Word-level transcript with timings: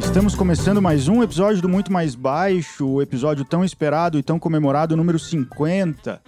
Estamos 0.00 0.34
começando 0.34 0.80
mais 0.80 1.06
um 1.06 1.22
episódio 1.22 1.60
do 1.60 1.68
Muito 1.68 1.92
Mais 1.92 2.14
Baixo, 2.14 2.88
o 2.88 3.02
episódio 3.02 3.44
tão 3.44 3.62
esperado 3.62 4.18
e 4.18 4.22
tão 4.22 4.38
comemorado, 4.38 4.96
número 4.96 5.18
50. 5.18 6.22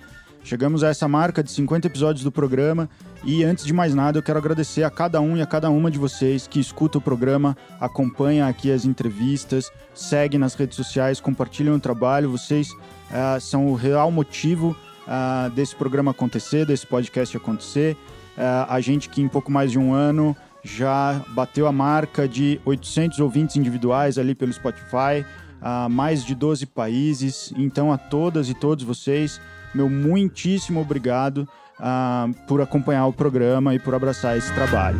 Chegamos 0.44 0.84
a 0.84 0.88
essa 0.88 1.08
marca 1.08 1.42
de 1.42 1.50
50 1.50 1.86
episódios 1.86 2.22
do 2.22 2.30
programa 2.30 2.86
e 3.24 3.42
antes 3.42 3.64
de 3.64 3.72
mais 3.72 3.94
nada 3.94 4.18
eu 4.18 4.22
quero 4.22 4.38
agradecer 4.38 4.82
a 4.82 4.90
cada 4.90 5.22
um 5.22 5.38
e 5.38 5.42
a 5.42 5.46
cada 5.46 5.70
uma 5.70 5.90
de 5.90 5.98
vocês 5.98 6.46
que 6.46 6.60
escuta 6.60 6.98
o 6.98 7.00
programa, 7.00 7.56
acompanha 7.80 8.46
aqui 8.46 8.70
as 8.70 8.84
entrevistas, 8.84 9.72
segue 9.94 10.36
nas 10.36 10.54
redes 10.54 10.76
sociais, 10.76 11.18
compartilham 11.18 11.76
o 11.76 11.80
trabalho. 11.80 12.30
Vocês 12.30 12.72
uh, 12.72 13.40
são 13.40 13.68
o 13.68 13.74
real 13.74 14.10
motivo 14.10 14.76
uh, 15.06 15.50
desse 15.50 15.74
programa 15.74 16.10
acontecer, 16.10 16.66
desse 16.66 16.86
podcast 16.86 17.36
acontecer. 17.36 17.96
Uh, 18.36 18.66
a 18.68 18.80
gente 18.80 19.08
que 19.08 19.22
em 19.22 19.28
pouco 19.28 19.50
mais 19.50 19.70
de 19.72 19.78
um 19.78 19.94
ano 19.94 20.36
já 20.62 21.22
bateu 21.28 21.66
a 21.66 21.72
marca 21.72 22.28
de 22.28 22.60
800 22.64 23.20
ouvintes 23.20 23.56
individuais 23.56 24.18
ali 24.18 24.34
pelo 24.34 24.52
Spotify, 24.52 25.24
a 25.60 25.88
mais 25.88 26.24
de 26.24 26.34
12 26.34 26.66
países. 26.66 27.52
Então, 27.56 27.92
a 27.92 27.96
todas 27.96 28.50
e 28.50 28.54
todos 28.54 28.84
vocês, 28.84 29.40
meu 29.74 29.88
muitíssimo 29.88 30.80
obrigado 30.80 31.48
uh, 31.78 32.34
por 32.46 32.60
acompanhar 32.60 33.06
o 33.06 33.12
programa 33.12 33.74
e 33.74 33.78
por 33.78 33.94
abraçar 33.94 34.36
esse 34.36 34.52
trabalho. 34.52 34.98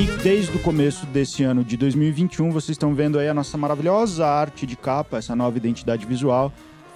E 0.00 0.06
desde 0.22 0.56
o 0.56 0.60
começo 0.60 1.04
desse 1.04 1.44
ano 1.44 1.62
de 1.62 1.76
2021, 1.76 2.50
vocês 2.52 2.70
estão 2.70 2.94
vendo 2.94 3.18
aí 3.18 3.28
a 3.28 3.34
nossa 3.34 3.58
maravilhosa 3.58 4.26
arte 4.26 4.64
de 4.64 4.74
capa, 4.74 5.18
essa 5.18 5.36
nova 5.36 5.58
identidade 5.58 6.06
visual 6.06 6.50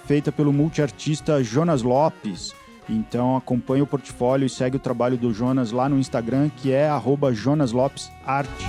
feita 0.07 0.31
pelo 0.31 0.51
multiartista 0.51 1.43
Jonas 1.43 1.83
Lopes. 1.83 2.55
Então 2.89 3.37
acompanhe 3.37 3.83
o 3.83 3.85
portfólio 3.85 4.47
e 4.47 4.49
segue 4.49 4.77
o 4.77 4.79
trabalho 4.79 5.17
do 5.17 5.31
Jonas 5.31 5.71
lá 5.71 5.87
no 5.87 5.99
Instagram, 5.99 6.49
que 6.49 6.71
é 6.71 6.89
@jonaslopesarte. 7.31 8.65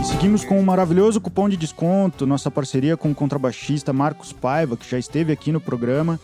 E 0.00 0.04
seguimos 0.06 0.42
com 0.42 0.58
um 0.58 0.64
maravilhoso 0.64 1.20
cupom 1.20 1.50
de 1.50 1.58
desconto, 1.58 2.26
nossa 2.26 2.50
parceria 2.50 2.96
com 2.96 3.10
o 3.10 3.14
contrabaixista 3.14 3.92
Marcos 3.92 4.32
Paiva, 4.32 4.74
que 4.74 4.88
já 4.90 4.98
esteve 4.98 5.34
aqui 5.34 5.52
no 5.52 5.60
programa, 5.60 6.18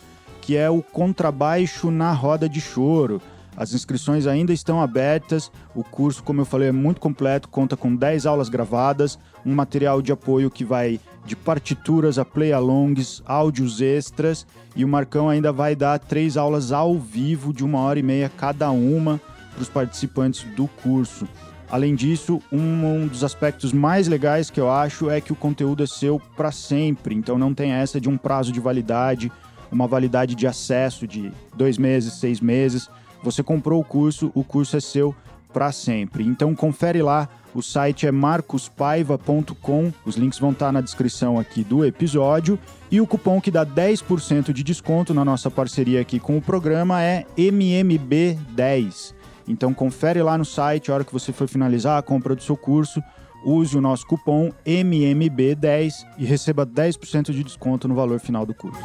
que 0.49 0.57
é 0.57 0.71
o 0.71 0.83
Contrabaixo 0.83 1.91
na 1.91 2.11
Roda 2.11 2.49
de 2.49 2.59
Choro. 2.59 3.21
As 3.55 3.75
inscrições 3.75 4.27
ainda 4.27 4.51
estão 4.51 4.81
abertas. 4.81 5.53
O 5.75 5.85
curso, 5.85 6.23
como 6.23 6.41
eu 6.41 6.47
falei, 6.47 6.69
é 6.69 6.73
muito 6.73 7.03
completo, 7.03 7.51
conta 7.51 7.77
com 7.77 7.95
10 7.95 8.25
aulas 8.25 8.49
gravadas, 8.49 9.19
um 9.45 9.55
material 9.55 10.01
de 10.01 10.11
apoio 10.11 10.51
que 10.51 10.65
vai 10.65 10.99
de 11.27 11.37
partituras 11.37 12.19
a 12.19 12.25
play-alongs, 12.25 13.23
áudios 13.27 13.83
extras, 13.83 14.47
e 14.75 14.87
o 14.87 14.89
Marcão 14.89 15.29
ainda 15.29 15.53
vai 15.53 15.77
dar 15.77 15.99
três 15.99 16.39
aulas 16.39 16.73
ao 16.73 16.99
vivo 16.99 17.53
de 17.53 17.63
uma 17.63 17.81
hora 17.81 17.99
e 17.99 18.03
meia 18.03 18.33
cada 18.35 18.71
uma 18.71 19.21
para 19.53 19.61
os 19.61 19.69
participantes 19.69 20.45
do 20.57 20.67
curso. 20.83 21.29
Além 21.71 21.95
disso, 21.95 22.41
um, 22.51 23.03
um, 23.03 23.07
dos 23.07 23.23
aspectos 23.23 23.75
mais 23.75 24.09
legais 24.09 24.49
que 24.49 24.59
eu 24.59 24.71
acho 24.71 25.11
é 25.11 25.21
que 25.21 25.31
o 25.31 25.37
conteúdo 25.37 25.83
é 25.83 25.87
seu 25.87 26.19
para 26.35 26.51
sempre, 26.51 27.15
então 27.15 27.37
não 27.37 27.53
tem 27.53 27.73
essa 27.73 28.01
de 28.01 28.09
um 28.09 28.17
prazo 28.17 28.51
de 28.51 28.61
validade, 28.61 29.31
uma 29.71 29.87
validade 29.87 30.35
de 30.35 30.47
acesso 30.47 31.07
de 31.07 31.33
dois 31.57 31.79
meses, 31.79 32.15
seis 32.15 32.41
meses. 32.41 32.89
Você 33.23 33.43
comprou 33.43 33.81
o 33.81 33.85
curso, 33.85 34.31
o 34.35 34.45
curso 34.45 34.77
é 34.77 34.81
seu 34.81 35.15
para 35.53 35.73
sempre. 35.73 36.25
Então 36.25 36.55
confere 36.55 37.03
lá, 37.03 37.29
o 37.55 37.63
site 37.63 38.07
é 38.07 38.13
marcospaiva.com, 38.13 39.93
os 40.05 40.17
links 40.17 40.39
vão 40.39 40.51
estar 40.51 40.67
tá 40.67 40.73
na 40.73 40.81
descrição 40.81 41.39
aqui 41.39 41.65
do 41.65 41.85
episódio 41.85 42.59
e 42.91 43.01
o 43.01 43.07
cupom 43.07 43.41
que 43.41 43.51
dá 43.51 43.65
10% 43.65 44.53
de 44.53 44.63
desconto 44.63 45.13
na 45.15 45.25
nossa 45.25 45.51
parceria 45.51 46.01
aqui 46.01 46.21
com 46.21 46.37
o 46.37 46.43
programa 46.43 47.03
é 47.03 47.25
MMB10. 47.37 49.15
Então 49.47 49.73
confere 49.73 50.23
lá 50.23 50.37
no 50.37 50.45
site, 50.45 50.91
a 50.91 50.95
hora 50.95 51.05
que 51.05 51.13
você 51.13 51.33
for 51.33 51.49
finalizar 51.49 51.99
a 51.99 52.03
compra 52.03 52.35
do 52.35 52.43
seu 52.43 52.57
curso, 52.57 53.03
use 53.45 53.77
o 53.77 53.81
nosso 53.81 54.07
cupom 54.07 54.53
MMB10 54.67 56.07
e 56.19 56.25
receba 56.25 56.67
10% 56.67 57.33
de 57.33 57.43
desconto 57.43 57.89
no 57.89 57.95
valor 57.95 58.21
final 58.21 58.45
do 58.45 58.55
curso. 58.55 58.79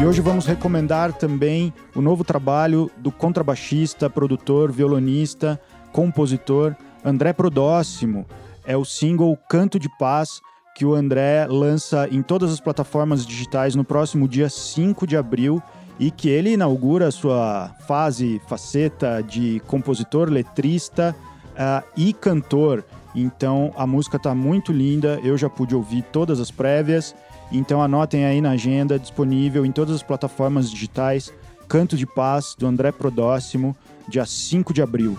E 0.00 0.04
hoje 0.04 0.20
vamos 0.20 0.46
recomendar 0.46 1.12
também 1.12 1.72
o 1.94 2.00
novo 2.00 2.22
trabalho 2.22 2.90
do 2.96 3.10
contrabaixista, 3.10 4.08
produtor, 4.08 4.70
violonista, 4.70 5.60
compositor 5.92 6.76
André 7.04 7.32
Prodóximo. 7.32 8.24
É 8.64 8.76
o 8.76 8.84
single 8.84 9.36
Canto 9.48 9.78
de 9.78 9.88
Paz 9.98 10.40
que 10.76 10.84
o 10.84 10.94
André 10.94 11.46
lança 11.48 12.08
em 12.12 12.22
todas 12.22 12.52
as 12.52 12.60
plataformas 12.60 13.26
digitais 13.26 13.74
no 13.74 13.82
próximo 13.82 14.28
dia 14.28 14.48
5 14.48 15.04
de 15.04 15.16
abril 15.16 15.60
e 15.98 16.12
que 16.12 16.28
ele 16.28 16.52
inaugura 16.52 17.10
sua 17.10 17.74
fase, 17.88 18.40
faceta 18.46 19.20
de 19.20 19.60
compositor, 19.66 20.30
letrista 20.30 21.16
uh, 21.54 21.84
e 21.96 22.12
cantor. 22.12 22.84
Então 23.12 23.72
a 23.76 23.84
música 23.84 24.16
está 24.16 24.32
muito 24.32 24.72
linda, 24.72 25.18
eu 25.24 25.36
já 25.36 25.50
pude 25.50 25.74
ouvir 25.74 26.02
todas 26.12 26.38
as 26.38 26.52
prévias 26.52 27.12
então 27.56 27.82
anotem 27.82 28.24
aí 28.24 28.40
na 28.40 28.50
agenda, 28.50 28.98
disponível 28.98 29.64
em 29.64 29.72
todas 29.72 29.94
as 29.94 30.02
plataformas 30.02 30.70
digitais, 30.70 31.32
Canto 31.68 31.96
de 31.96 32.06
Paz, 32.06 32.54
do 32.58 32.66
André 32.66 32.92
Prodóximo, 32.92 33.76
dia 34.08 34.24
5 34.24 34.72
de 34.72 34.82
abril. 34.82 35.18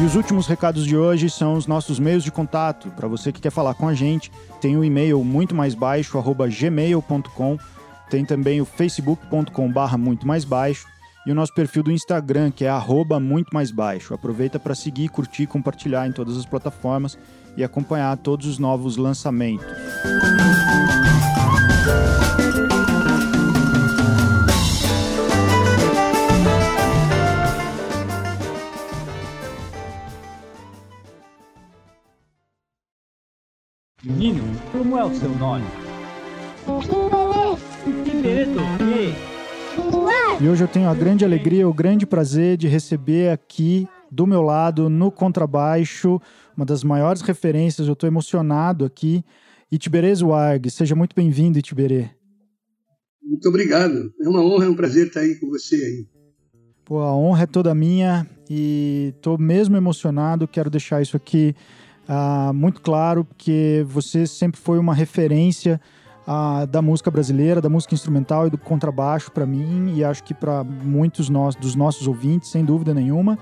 E 0.00 0.02
os 0.02 0.14
últimos 0.14 0.46
recados 0.46 0.86
de 0.86 0.96
hoje 0.96 1.28
são 1.28 1.54
os 1.54 1.66
nossos 1.66 1.98
meios 1.98 2.24
de 2.24 2.32
contato. 2.32 2.90
Para 2.92 3.06
você 3.06 3.30
que 3.30 3.40
quer 3.40 3.50
falar 3.50 3.74
com 3.74 3.86
a 3.86 3.92
gente, 3.92 4.32
tem 4.60 4.76
o 4.76 4.82
e-mail 4.82 5.22
muito 5.22 5.54
mais 5.54 5.74
baixo, 5.74 6.18
gmail.com. 6.58 7.58
Tem 8.08 8.24
também 8.24 8.60
o 8.60 8.64
facebook.com 8.64 9.70
barra 9.70 9.98
muito 9.98 10.26
mais 10.26 10.44
baixo 10.44 10.86
e 11.26 11.30
o 11.30 11.34
nosso 11.34 11.54
perfil 11.54 11.82
do 11.82 11.92
Instagram, 11.92 12.50
que 12.50 12.64
é 12.64 12.68
arroba 12.68 13.20
muito 13.20 13.52
mais 13.52 13.70
baixo. 13.70 14.14
Aproveita 14.14 14.58
para 14.58 14.74
seguir, 14.74 15.08
curtir, 15.08 15.46
compartilhar 15.46 16.06
em 16.06 16.12
todas 16.12 16.36
as 16.36 16.46
plataformas 16.46 17.18
e 17.56 17.64
acompanhar 17.64 18.16
todos 18.16 18.46
os 18.46 18.58
novos 18.58 18.96
lançamentos. 18.96 19.66
Menino, 34.02 34.42
como 34.72 34.96
é 34.96 35.04
o 35.04 35.14
seu 35.14 35.30
nome? 35.36 35.66
Que 37.84 38.14
medo, 38.14 38.60
que? 38.78 39.29
E 40.40 40.48
hoje 40.48 40.64
eu 40.64 40.68
tenho 40.68 40.88
a 40.88 40.94
grande 40.94 41.24
alegria, 41.24 41.68
o 41.68 41.74
grande 41.74 42.06
prazer 42.06 42.56
de 42.56 42.66
receber 42.66 43.30
aqui 43.30 43.86
do 44.10 44.26
meu 44.26 44.42
lado, 44.42 44.88
no 44.88 45.10
contrabaixo, 45.10 46.20
uma 46.56 46.66
das 46.66 46.82
maiores 46.82 47.20
referências, 47.20 47.86
eu 47.86 47.92
estou 47.92 48.08
emocionado 48.08 48.84
aqui, 48.84 49.24
Itiberê 49.70 50.14
Zuarg. 50.14 50.68
Seja 50.70 50.94
muito 50.96 51.14
bem-vindo, 51.14 51.58
Itiberê. 51.58 52.10
Muito 53.22 53.48
obrigado. 53.48 54.12
É 54.20 54.28
uma 54.28 54.42
honra, 54.42 54.64
é 54.64 54.68
um 54.68 54.74
prazer 54.74 55.08
estar 55.08 55.20
aí 55.20 55.36
com 55.36 55.48
você 55.48 55.76
aí. 55.76 56.06
Pô, 56.84 56.98
a 57.00 57.14
honra 57.14 57.44
é 57.44 57.46
toda 57.46 57.74
minha 57.74 58.26
e 58.48 59.12
estou 59.14 59.38
mesmo 59.38 59.76
emocionado. 59.76 60.48
Quero 60.48 60.68
deixar 60.68 61.00
isso 61.00 61.16
aqui 61.16 61.54
uh, 62.08 62.52
muito 62.52 62.80
claro, 62.80 63.24
porque 63.24 63.84
você 63.86 64.26
sempre 64.26 64.60
foi 64.60 64.78
uma 64.78 64.94
referência 64.94 65.80
a, 66.26 66.64
da 66.64 66.80
música 66.82 67.10
brasileira, 67.10 67.60
da 67.60 67.68
música 67.68 67.94
instrumental 67.94 68.46
e 68.46 68.50
do 68.50 68.58
contrabaixo 68.58 69.30
para 69.30 69.46
mim 69.46 69.94
e 69.94 70.04
acho 70.04 70.22
que 70.22 70.34
para 70.34 70.64
muitos 70.64 71.28
nós, 71.28 71.54
dos 71.54 71.74
nossos 71.74 72.06
ouvintes, 72.06 72.50
sem 72.50 72.64
dúvida 72.64 72.94
nenhuma. 72.94 73.38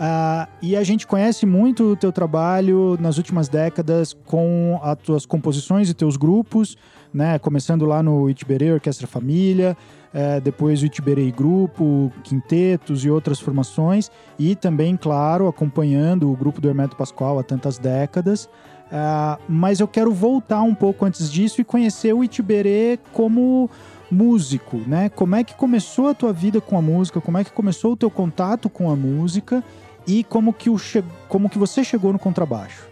Uh, 0.00 0.48
e 0.62 0.76
a 0.76 0.82
gente 0.82 1.06
conhece 1.06 1.44
muito 1.44 1.92
o 1.92 1.96
teu 1.96 2.10
trabalho 2.10 2.96
nas 2.98 3.18
últimas 3.18 3.50
décadas 3.50 4.14
com 4.24 4.80
as 4.82 4.96
tuas 4.96 5.26
composições 5.26 5.90
e 5.90 5.94
teus 5.94 6.16
grupos, 6.16 6.74
né? 7.12 7.38
Começando 7.38 7.84
lá 7.84 8.02
no 8.02 8.30
Itiberê 8.30 8.72
Orquestra 8.72 9.06
Família, 9.06 9.76
uh, 10.14 10.40
depois 10.40 10.80
o 10.80 10.86
Itiberê 10.86 11.30
Grupo, 11.30 12.10
Quintetos 12.24 13.04
e 13.04 13.10
outras 13.10 13.40
formações, 13.40 14.10
e 14.38 14.56
também, 14.56 14.96
claro, 14.96 15.46
acompanhando 15.46 16.32
o 16.32 16.36
grupo 16.36 16.62
do 16.62 16.68
Hermeto 16.68 16.96
Pascoal 16.96 17.38
há 17.38 17.42
tantas 17.42 17.78
décadas. 17.78 18.48
Uh, 18.90 19.40
mas 19.48 19.78
eu 19.78 19.86
quero 19.86 20.12
voltar 20.12 20.62
um 20.62 20.74
pouco 20.74 21.04
antes 21.04 21.30
disso 21.30 21.60
e 21.60 21.64
conhecer 21.64 22.12
o 22.12 22.24
Itiberê 22.24 22.98
como 23.12 23.70
músico, 24.10 24.78
né? 24.78 25.08
Como 25.08 25.36
é 25.36 25.44
que 25.44 25.54
começou 25.54 26.08
a 26.08 26.14
tua 26.14 26.32
vida 26.32 26.60
com 26.60 26.76
a 26.76 26.82
música? 26.82 27.20
Como 27.20 27.38
é 27.38 27.44
que 27.44 27.52
começou 27.52 27.92
o 27.92 27.96
teu 27.96 28.10
contato 28.10 28.68
com 28.68 28.90
a 28.90 28.96
música? 28.96 29.62
E 30.06 30.24
como 30.24 30.52
que, 30.52 30.68
o 30.68 30.76
che... 30.76 31.04
como 31.28 31.48
que 31.48 31.56
você 31.56 31.84
chegou 31.84 32.12
no 32.12 32.18
contrabaixo? 32.18 32.88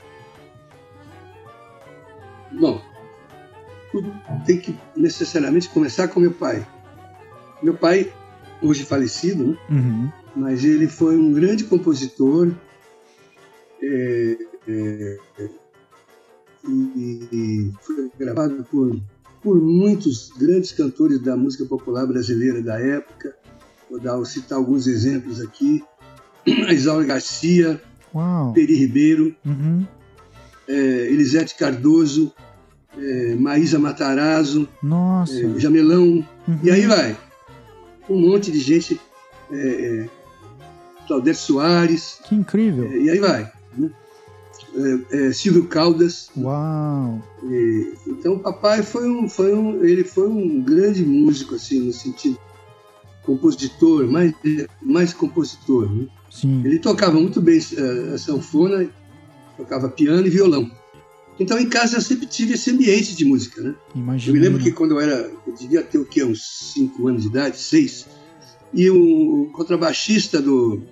Bom, 2.53 2.81
tudo 3.91 4.12
tem 4.47 4.59
que 4.59 4.79
necessariamente 4.97 5.69
começar 5.69 6.06
com 6.09 6.21
meu 6.21 6.33
pai. 6.33 6.65
Meu 7.61 7.75
pai, 7.75 8.12
hoje 8.62 8.85
falecido, 8.85 9.49
né? 9.49 9.59
Uhum. 9.69 10.12
mas 10.37 10.65
ele 10.65 10.87
foi 10.87 11.19
um 11.19 11.33
grande 11.33 11.65
compositor 11.65 12.53
é, 13.83 14.37
é, 14.69 15.19
e, 16.70 17.73
foi 17.82 18.11
gravado 18.19 18.65
por, 18.70 19.00
por 19.43 19.61
muitos 19.61 20.31
grandes 20.38 20.73
cantores 20.73 21.20
da 21.20 21.37
música 21.37 21.65
popular 21.65 22.06
brasileira 22.06 22.62
da 22.62 22.79
época. 22.81 23.35
Vou 23.91 23.99
dar, 24.00 24.17
vou 24.17 24.25
citar 24.25 24.59
alguns 24.59 24.87
exemplos 24.87 25.41
aqui. 25.41 25.82
Isaura 26.70 27.05
Garcia, 27.05 27.81
Uau. 28.15 28.53
Peri 28.53 28.75
Ribeiro, 28.75 29.35
Uhum. 29.44 29.87
é, 30.67 30.73
Elisete 31.11 31.55
Cardoso, 31.56 32.32
é, 32.97 33.35
Maísa 33.35 33.79
Matarazzo, 33.79 34.69
Nossa. 34.82 35.35
é, 35.41 35.59
Jamelão, 35.59 36.25
Uhum. 36.47 36.59
e 36.62 36.71
aí 36.71 36.87
vai. 36.87 37.17
Um 38.09 38.19
monte 38.31 38.50
de 38.50 38.61
gente. 38.61 39.00
É, 39.50 39.56
é, 40.05 40.09
Claudete 41.06 41.38
Soares, 41.38 42.19
Que 42.25 42.35
incrível. 42.35 42.85
é, 42.85 42.99
e 42.99 43.09
aí 43.11 43.19
vai. 43.19 43.50
né? 43.76 43.91
É, 45.10 45.28
é, 45.28 45.32
Silvio 45.32 45.66
Caldas. 45.66 46.30
Uau. 46.36 47.22
e- 47.44 47.94
então 48.06 48.34
o 48.34 48.38
papai 48.40 48.82
foi 48.82 49.08
um, 49.08 49.28
foi 49.28 49.54
um, 49.54 49.84
ele 49.84 50.04
foi 50.04 50.28
um 50.28 50.60
grande 50.62 51.04
músico 51.04 51.54
assim 51.56 51.80
no 51.80 51.92
sentido 51.92 52.38
compositor, 53.22 54.06
mais 54.10 54.32
mais 54.80 55.12
compositor. 55.12 55.90
né? 55.92 56.06
Sim. 56.30 56.62
Ele 56.64 56.78
tocava 56.78 57.19
muito 57.20 57.40
bem 57.40 57.58
eh, 57.76 58.14
a 58.14 58.19
sanfona, 58.19 58.88
tocava 59.56 59.88
piano 59.88 60.26
e 60.26 60.30
violão. 60.30 60.70
Então 61.40 61.58
em 61.58 61.69
casa 61.69 61.96
eu 61.96 62.00
sempre 62.00 62.26
tive 62.26 62.54
esse 62.54 62.70
ambiente 62.70 63.14
de 63.14 63.25
música, 63.25 63.60
né? 63.62 63.75
Eu 63.94 64.00
Imagina. 64.00 64.32
me 64.36 64.42
lembro 64.42 64.62
que 64.62 64.72
quando 64.72 64.92
eu 64.92 65.00
era, 65.00 65.30
eu 65.46 65.54
devia 65.58 65.82
ter 65.82 65.98
o 65.98 66.04
quê, 66.04 66.25
uns 66.25 66.72
5 66.75 67.06
anos 67.06 67.22
de 67.22 67.28
idade, 67.28 67.58
6, 67.58 68.06
e 68.75 68.90
o 68.90 69.50
contrabaixista 69.52 70.40
do, 70.42 70.82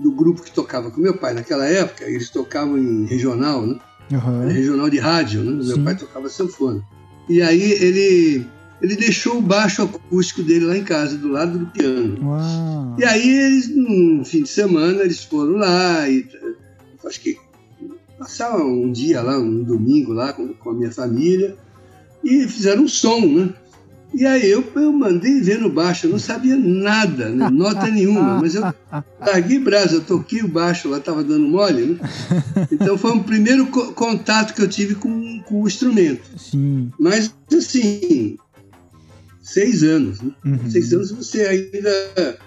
do 0.00 0.10
grupo 0.10 0.42
que 0.42 0.50
tocava 0.50 0.90
com 0.90 1.00
meu 1.00 1.16
pai 1.16 1.34
naquela 1.34 1.66
época, 1.66 2.04
eles 2.04 2.30
tocavam 2.30 2.78
em 2.78 3.04
regional, 3.04 3.66
né? 3.66 3.78
Aham. 4.12 4.48
regional 4.48 4.90
de 4.90 4.98
rádio, 4.98 5.42
né? 5.44 5.62
Sim. 5.62 5.68
Meu 5.68 5.84
pai 5.84 5.96
tocava 5.96 6.28
sanfona. 6.28 6.82
E 7.28 7.40
aí 7.40 7.62
ele, 7.62 8.46
ele 8.82 8.96
deixou 8.96 9.38
o 9.38 9.42
baixo 9.42 9.82
acústico 9.82 10.42
dele 10.42 10.64
lá 10.64 10.76
em 10.76 10.82
casa, 10.82 11.16
do 11.16 11.28
lado 11.28 11.58
do 11.58 11.66
piano. 11.66 12.18
Uau. 12.26 12.96
E 12.98 13.04
aí 13.04 13.28
eles, 13.28 13.68
num 13.68 14.24
fim 14.24 14.42
de 14.42 14.48
semana, 14.48 15.02
eles 15.02 15.22
foram 15.22 15.52
lá 15.52 16.08
e 16.08 16.26
acho 17.06 17.20
que 17.20 17.38
passaram 18.18 18.68
um 18.68 18.90
dia 18.90 19.22
lá, 19.22 19.38
um 19.38 19.62
domingo 19.62 20.12
lá 20.12 20.32
com, 20.32 20.48
com 20.48 20.70
a 20.70 20.74
minha 20.74 20.90
família 20.90 21.56
e 22.24 22.46
fizeram 22.48 22.82
um 22.82 22.88
som, 22.88 23.20
né? 23.20 23.54
E 24.12 24.26
aí 24.26 24.50
eu, 24.50 24.64
eu 24.74 24.92
mandei 24.92 25.40
ver 25.40 25.60
no 25.60 25.70
baixo, 25.70 26.06
eu 26.06 26.10
não 26.10 26.18
sabia 26.18 26.56
nada, 26.56 27.28
né? 27.28 27.48
nota 27.48 27.86
nenhuma, 27.86 28.40
mas 28.40 28.54
eu 28.56 28.62
larguei 29.20 29.58
brasa, 29.60 29.94
eu 29.96 30.00
toquei 30.00 30.42
o 30.42 30.48
baixo 30.48 30.88
lá, 30.88 30.98
tava 30.98 31.22
dando 31.22 31.46
mole, 31.48 31.84
né? 31.86 31.98
Então 32.72 32.98
foi 32.98 33.12
o 33.12 33.22
primeiro 33.22 33.66
co- 33.68 33.92
contato 33.92 34.52
que 34.54 34.60
eu 34.62 34.68
tive 34.68 34.96
com, 34.96 35.40
com 35.44 35.62
o 35.62 35.66
instrumento. 35.68 36.22
Sim. 36.36 36.90
Mas 36.98 37.32
assim, 37.56 38.36
seis 39.42 39.82
anos, 39.82 40.20
né? 40.20 40.32
Uhum. 40.44 40.70
Seis 40.70 40.92
anos 40.92 41.12
você 41.12 41.42
ainda 41.42 42.38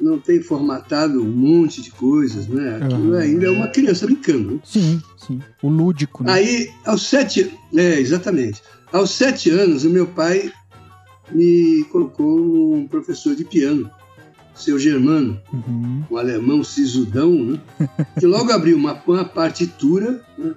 não 0.00 0.18
tem 0.18 0.40
formatado 0.42 1.20
um 1.22 1.28
monte 1.30 1.82
de 1.82 1.90
coisas, 1.90 2.46
né? 2.46 2.76
Aquilo 2.76 3.14
Aham. 3.14 3.18
ainda 3.22 3.46
é 3.46 3.50
uma 3.50 3.68
criança 3.68 4.06
brincando. 4.06 4.52
né? 4.52 4.60
Sim, 4.64 5.02
sim. 5.16 5.40
O 5.62 5.68
lúdico, 5.68 6.22
né? 6.22 6.32
Aí, 6.34 6.70
aos 6.84 7.06
sete... 7.08 7.50
É, 7.74 7.98
exatamente. 7.98 8.62
Aos 8.92 9.10
sete 9.10 9.50
anos, 9.50 9.84
o 9.84 9.90
meu 9.90 10.06
pai 10.06 10.52
me 11.30 11.84
colocou 11.90 12.74
um 12.74 12.86
professor 12.86 13.34
de 13.34 13.44
piano, 13.44 13.90
seu 14.54 14.78
Germano, 14.78 15.40
Uhum. 15.52 16.02
um 16.10 16.16
alemão 16.16 16.64
sisudão, 16.64 17.32
né? 17.32 17.60
que 18.18 18.26
logo 18.26 18.50
abriu 18.52 18.76
uma, 18.76 19.00
uma 19.06 19.24
partitura 19.24 20.24
né? 20.36 20.54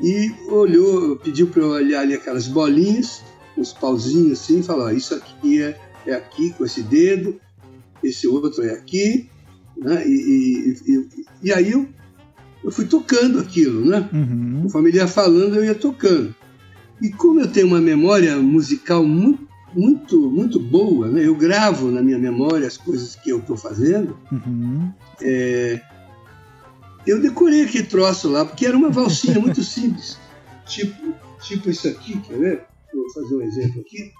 e 0.00 0.30
olhou, 0.50 1.16
pediu 1.16 1.46
para 1.48 1.62
eu 1.62 1.68
olhar 1.70 2.00
ali 2.00 2.14
aquelas 2.14 2.46
bolinhas, 2.48 3.22
uns 3.56 3.72
pauzinhos 3.72 4.40
assim, 4.40 4.60
e 4.60 4.62
falou: 4.62 4.86
"Ó, 4.86 4.90
Isso 4.90 5.14
aqui 5.14 5.62
é, 5.62 5.78
é 6.06 6.14
aqui 6.14 6.50
com 6.52 6.64
esse 6.64 6.82
dedo, 6.82 7.38
esse 8.02 8.26
outro 8.28 8.62
é 8.62 8.72
aqui. 8.72 9.28
Né? 9.76 10.06
E, 10.06 10.10
e- 10.10 10.92
e- 10.92 11.08
e 11.44 11.52
aí 11.52 11.72
eu, 11.72 11.86
eu 12.64 12.70
fui 12.70 12.86
tocando 12.86 13.38
aquilo, 13.38 13.84
né? 13.84 14.08
Uhum. 14.12 14.66
Ele 14.88 14.96
ia 14.96 15.06
falando, 15.08 15.56
eu 15.56 15.64
ia 15.64 15.74
tocando. 15.74 16.34
E 17.02 17.10
como 17.10 17.40
eu 17.40 17.48
tenho 17.48 17.66
uma 17.66 17.80
memória 17.80 18.38
musical 18.38 19.04
muito, 19.04 19.46
muito, 19.76 20.30
muito 20.30 20.58
boa, 20.58 21.08
né? 21.08 21.26
eu 21.26 21.34
gravo 21.36 21.90
na 21.90 22.02
minha 22.02 22.18
memória 22.18 22.66
as 22.66 22.76
coisas 22.76 23.14
que 23.14 23.30
eu 23.30 23.38
estou 23.38 23.56
fazendo, 23.56 24.16
Uhum. 24.32 24.90
eu 27.06 27.20
decorei 27.20 27.64
aquele 27.64 27.84
troço 27.86 28.28
lá, 28.28 28.44
porque 28.44 28.66
era 28.66 28.76
uma 28.76 28.90
valsinha 28.90 29.38
muito 29.38 29.62
simples. 29.64 30.18
Tipo, 30.66 31.14
tipo 31.42 31.70
isso 31.70 31.86
aqui, 31.88 32.18
quer 32.20 32.38
ver? 32.38 32.62
Vou 32.92 33.12
fazer 33.12 33.36
um 33.36 33.42
exemplo 33.42 33.80
aqui. 33.82 34.10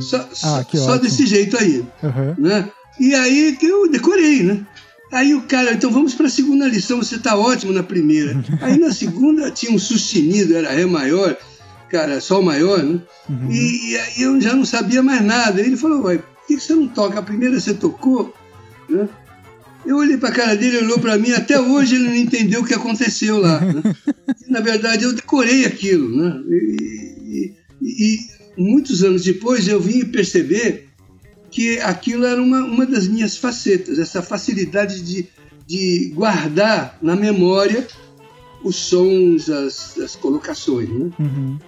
Só, 0.00 0.18
só- 0.32 0.60
Ah, 0.60 0.64
só 0.72 0.96
desse 0.98 1.26
jeito 1.26 1.56
aí 1.56 1.84
Aham. 2.02 2.34
né? 2.38 2.70
E 3.00 3.14
aí 3.14 3.56
que 3.58 3.66
eu 3.66 3.90
decorei, 3.90 4.42
né? 4.42 4.64
Aí 5.12 5.34
o 5.34 5.42
cara, 5.42 5.72
então 5.72 5.90
vamos 5.90 6.14
para 6.14 6.26
a 6.26 6.30
segunda 6.30 6.66
lição, 6.68 6.98
você 6.98 7.18
tá 7.18 7.36
ótimo 7.36 7.72
na 7.72 7.82
primeira. 7.82 8.42
Aí 8.60 8.76
na 8.78 8.92
segunda 8.92 9.50
tinha 9.50 9.72
um 9.72 9.78
sustenido, 9.78 10.56
era 10.56 10.72
Ré 10.72 10.84
maior, 10.84 11.36
cara, 11.90 12.20
Sol 12.20 12.42
maior, 12.42 12.82
né? 12.82 13.00
Uhum. 13.28 13.50
E, 13.50 13.90
e 13.92 13.96
aí 13.98 14.22
eu 14.22 14.40
já 14.40 14.54
não 14.54 14.64
sabia 14.64 15.02
mais 15.02 15.22
nada. 15.24 15.60
Aí 15.60 15.66
ele 15.66 15.76
falou, 15.76 16.02
uai, 16.04 16.18
por 16.18 16.46
que 16.46 16.58
você 16.60 16.74
não 16.74 16.88
toca? 16.88 17.18
A 17.18 17.22
primeira 17.22 17.58
você 17.58 17.74
tocou, 17.74 18.34
né? 18.88 19.08
Eu 19.84 19.98
olhei 19.98 20.16
para 20.16 20.30
a 20.30 20.32
cara 20.32 20.56
dele, 20.56 20.76
ele 20.78 20.86
olhou 20.86 20.98
para 20.98 21.16
mim, 21.16 21.30
até 21.30 21.60
hoje 21.60 21.94
ele 21.94 22.08
não 22.08 22.16
entendeu 22.16 22.60
o 22.60 22.64
que 22.66 22.74
aconteceu 22.74 23.38
lá. 23.38 23.60
né? 23.60 23.82
Na 24.48 24.60
verdade, 24.60 25.04
eu 25.04 25.12
decorei 25.12 25.64
aquilo, 25.64 26.08
né? 26.16 26.40
E- 26.50 27.52
e 27.80 28.18
muitos 28.56 29.04
anos 29.04 29.22
depois 29.22 29.68
eu 29.68 29.80
vim 29.80 30.04
perceber 30.06 30.85
que 31.56 31.80
aquilo 31.80 32.26
era 32.26 32.42
uma, 32.42 32.58
uma 32.58 32.84
das 32.84 33.08
minhas 33.08 33.38
facetas, 33.38 33.98
essa 33.98 34.20
facilidade 34.20 35.00
de, 35.00 35.26
de 35.66 36.12
guardar 36.14 36.98
na 37.00 37.16
memória 37.16 37.88
os 38.62 38.76
sons, 38.76 39.48
as, 39.48 39.98
as 39.98 40.14
colocações, 40.16 40.86
né? 40.90 41.10
Uhum. 41.18 41.58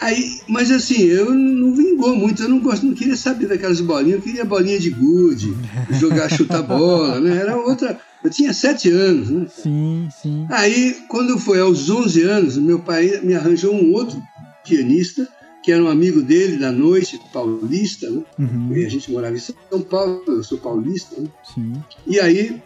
Aí, 0.00 0.40
mas 0.48 0.72
assim, 0.72 1.04
eu 1.04 1.32
não 1.32 1.72
vingou 1.72 2.16
muito, 2.16 2.42
eu 2.42 2.48
não 2.48 2.58
gosto, 2.58 2.84
não 2.84 2.94
queria 2.94 3.14
saber 3.14 3.46
daquelas 3.46 3.80
bolinhas, 3.80 4.16
eu 4.16 4.22
queria 4.22 4.44
bolinha 4.44 4.80
de 4.80 4.90
gude, 4.90 5.56
jogar 5.90 6.28
chutar 6.36 6.62
bola, 6.62 7.20
né? 7.20 7.36
Era 7.36 7.56
outra. 7.56 7.96
Eu 8.24 8.30
tinha 8.30 8.52
sete 8.52 8.90
anos, 8.90 9.30
né? 9.30 9.46
Sim, 9.54 10.08
sim. 10.20 10.48
Aí, 10.50 10.96
quando 11.08 11.38
foi 11.38 11.60
aos 11.60 11.88
11 11.88 12.22
anos, 12.22 12.56
meu 12.56 12.80
pai 12.80 13.20
me 13.22 13.34
arranjou 13.34 13.72
um 13.72 13.92
outro 13.92 14.20
pianista, 14.64 15.28
que 15.62 15.70
era 15.72 15.82
um 15.82 15.88
amigo 15.88 16.22
dele 16.22 16.56
da 16.56 16.72
noite, 16.72 17.20
paulista, 17.32 18.08
né? 18.10 18.22
Uhum. 18.38 18.72
E 18.74 18.84
a 18.84 18.88
gente 18.88 19.10
morava 19.10 19.34
em 19.34 19.38
São 19.38 19.82
Paulo, 19.82 20.22
eu 20.26 20.42
sou 20.42 20.58
paulista, 20.58 21.20
né? 21.20 21.28
Sim. 21.54 21.82
E 22.06 22.18
aí. 22.18 22.60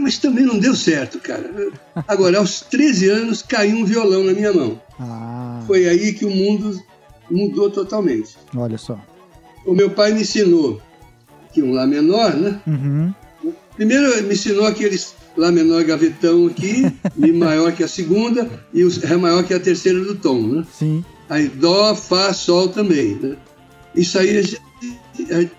Mas 0.00 0.18
também 0.18 0.44
não 0.44 0.58
deu 0.58 0.74
certo, 0.74 1.18
cara. 1.18 1.70
Agora, 2.08 2.38
aos 2.38 2.62
13 2.62 3.10
anos, 3.10 3.42
caiu 3.42 3.76
um 3.76 3.84
violão 3.84 4.24
na 4.24 4.32
minha 4.32 4.52
mão. 4.52 4.80
Ah, 4.98 5.62
Foi 5.66 5.86
aí 5.86 6.14
que 6.14 6.24
o 6.24 6.30
mundo 6.30 6.80
mudou 7.30 7.70
totalmente. 7.70 8.36
olha 8.56 8.78
só. 8.78 8.98
O 9.66 9.74
meu 9.74 9.90
pai 9.90 10.12
me 10.12 10.22
ensinou 10.22 10.80
que 11.52 11.62
um 11.62 11.72
Lá 11.72 11.86
menor, 11.86 12.34
né? 12.34 12.60
Uhum. 12.66 13.14
Primeiro 13.76 14.22
me 14.24 14.32
ensinou 14.32 14.66
aqueles 14.66 15.14
Lá 15.36 15.50
menor 15.50 15.82
gavetão 15.84 16.46
aqui, 16.46 16.82
Mi 17.16 17.32
maior 17.32 17.72
que 17.72 17.82
a 17.82 17.88
segunda 17.88 18.48
e 18.72 18.84
o 18.84 18.90
Ré 19.00 19.16
maior 19.16 19.42
que 19.44 19.54
a 19.54 19.60
terceira 19.60 19.98
do 20.00 20.14
tom, 20.14 20.42
né? 20.42 20.66
Sim. 20.70 21.04
Aí 21.32 21.48
Dó, 21.48 21.94
Fá, 21.94 22.32
Sol 22.34 22.68
também, 22.68 23.14
né? 23.14 23.36
Isso 23.94 24.18
aí 24.18 24.44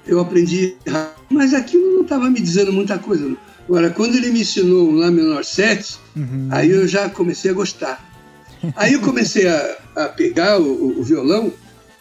eu 0.05 0.19
aprendi, 0.19 0.75
rápido, 0.87 1.25
mas 1.31 1.53
aquilo 1.53 1.95
não 1.95 2.01
estava 2.03 2.29
me 2.29 2.39
dizendo 2.39 2.71
muita 2.71 2.99
coisa. 2.99 3.25
não. 3.27 3.37
Agora, 3.67 3.89
quando 3.89 4.15
ele 4.15 4.29
me 4.29 4.41
ensinou 4.41 4.89
um 4.89 4.95
Lá 4.95 5.09
menor 5.09 5.43
7, 5.43 5.95
Uhum. 6.15 6.47
Aí 6.51 6.69
eu 6.69 6.87
já 6.87 7.09
comecei 7.09 7.49
a 7.49 7.53
gostar. 7.55 8.13
Aí 8.75 8.93
eu 8.93 9.01
comecei 9.01 9.47
a, 9.47 9.77
a 9.95 10.05
pegar 10.09 10.59
o, 10.61 10.99
o- 10.99 11.03
violão 11.03 11.51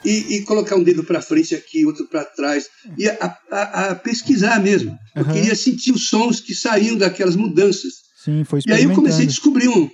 e, 0.04 0.36
e 0.36 0.42
colocar 0.42 0.76
um 0.76 0.82
dedo 0.82 1.02
para 1.02 1.22
frente 1.22 1.54
aqui, 1.54 1.86
outro 1.86 2.06
para 2.08 2.24
trás, 2.26 2.66
e 2.98 3.08
a, 3.08 3.36
a- 3.50 3.86
a 3.90 3.94
pesquisar 3.94 4.60
mesmo. 4.62 4.94
Eu 5.16 5.22
Aham. 5.24 5.32
queria 5.32 5.54
sentir 5.54 5.92
os 5.92 6.08
sons 6.10 6.40
que 6.40 6.54
saíam 6.54 6.96
daquelas 6.98 7.36
mudanças. 7.36 7.94
Sim, 8.22 8.44
foi 8.44 8.60
E 8.66 8.72
aí 8.72 8.84
eu 8.84 8.90
comecei 8.92 9.24
a 9.24 9.28
descobrir 9.28 9.68
um, 9.68 9.88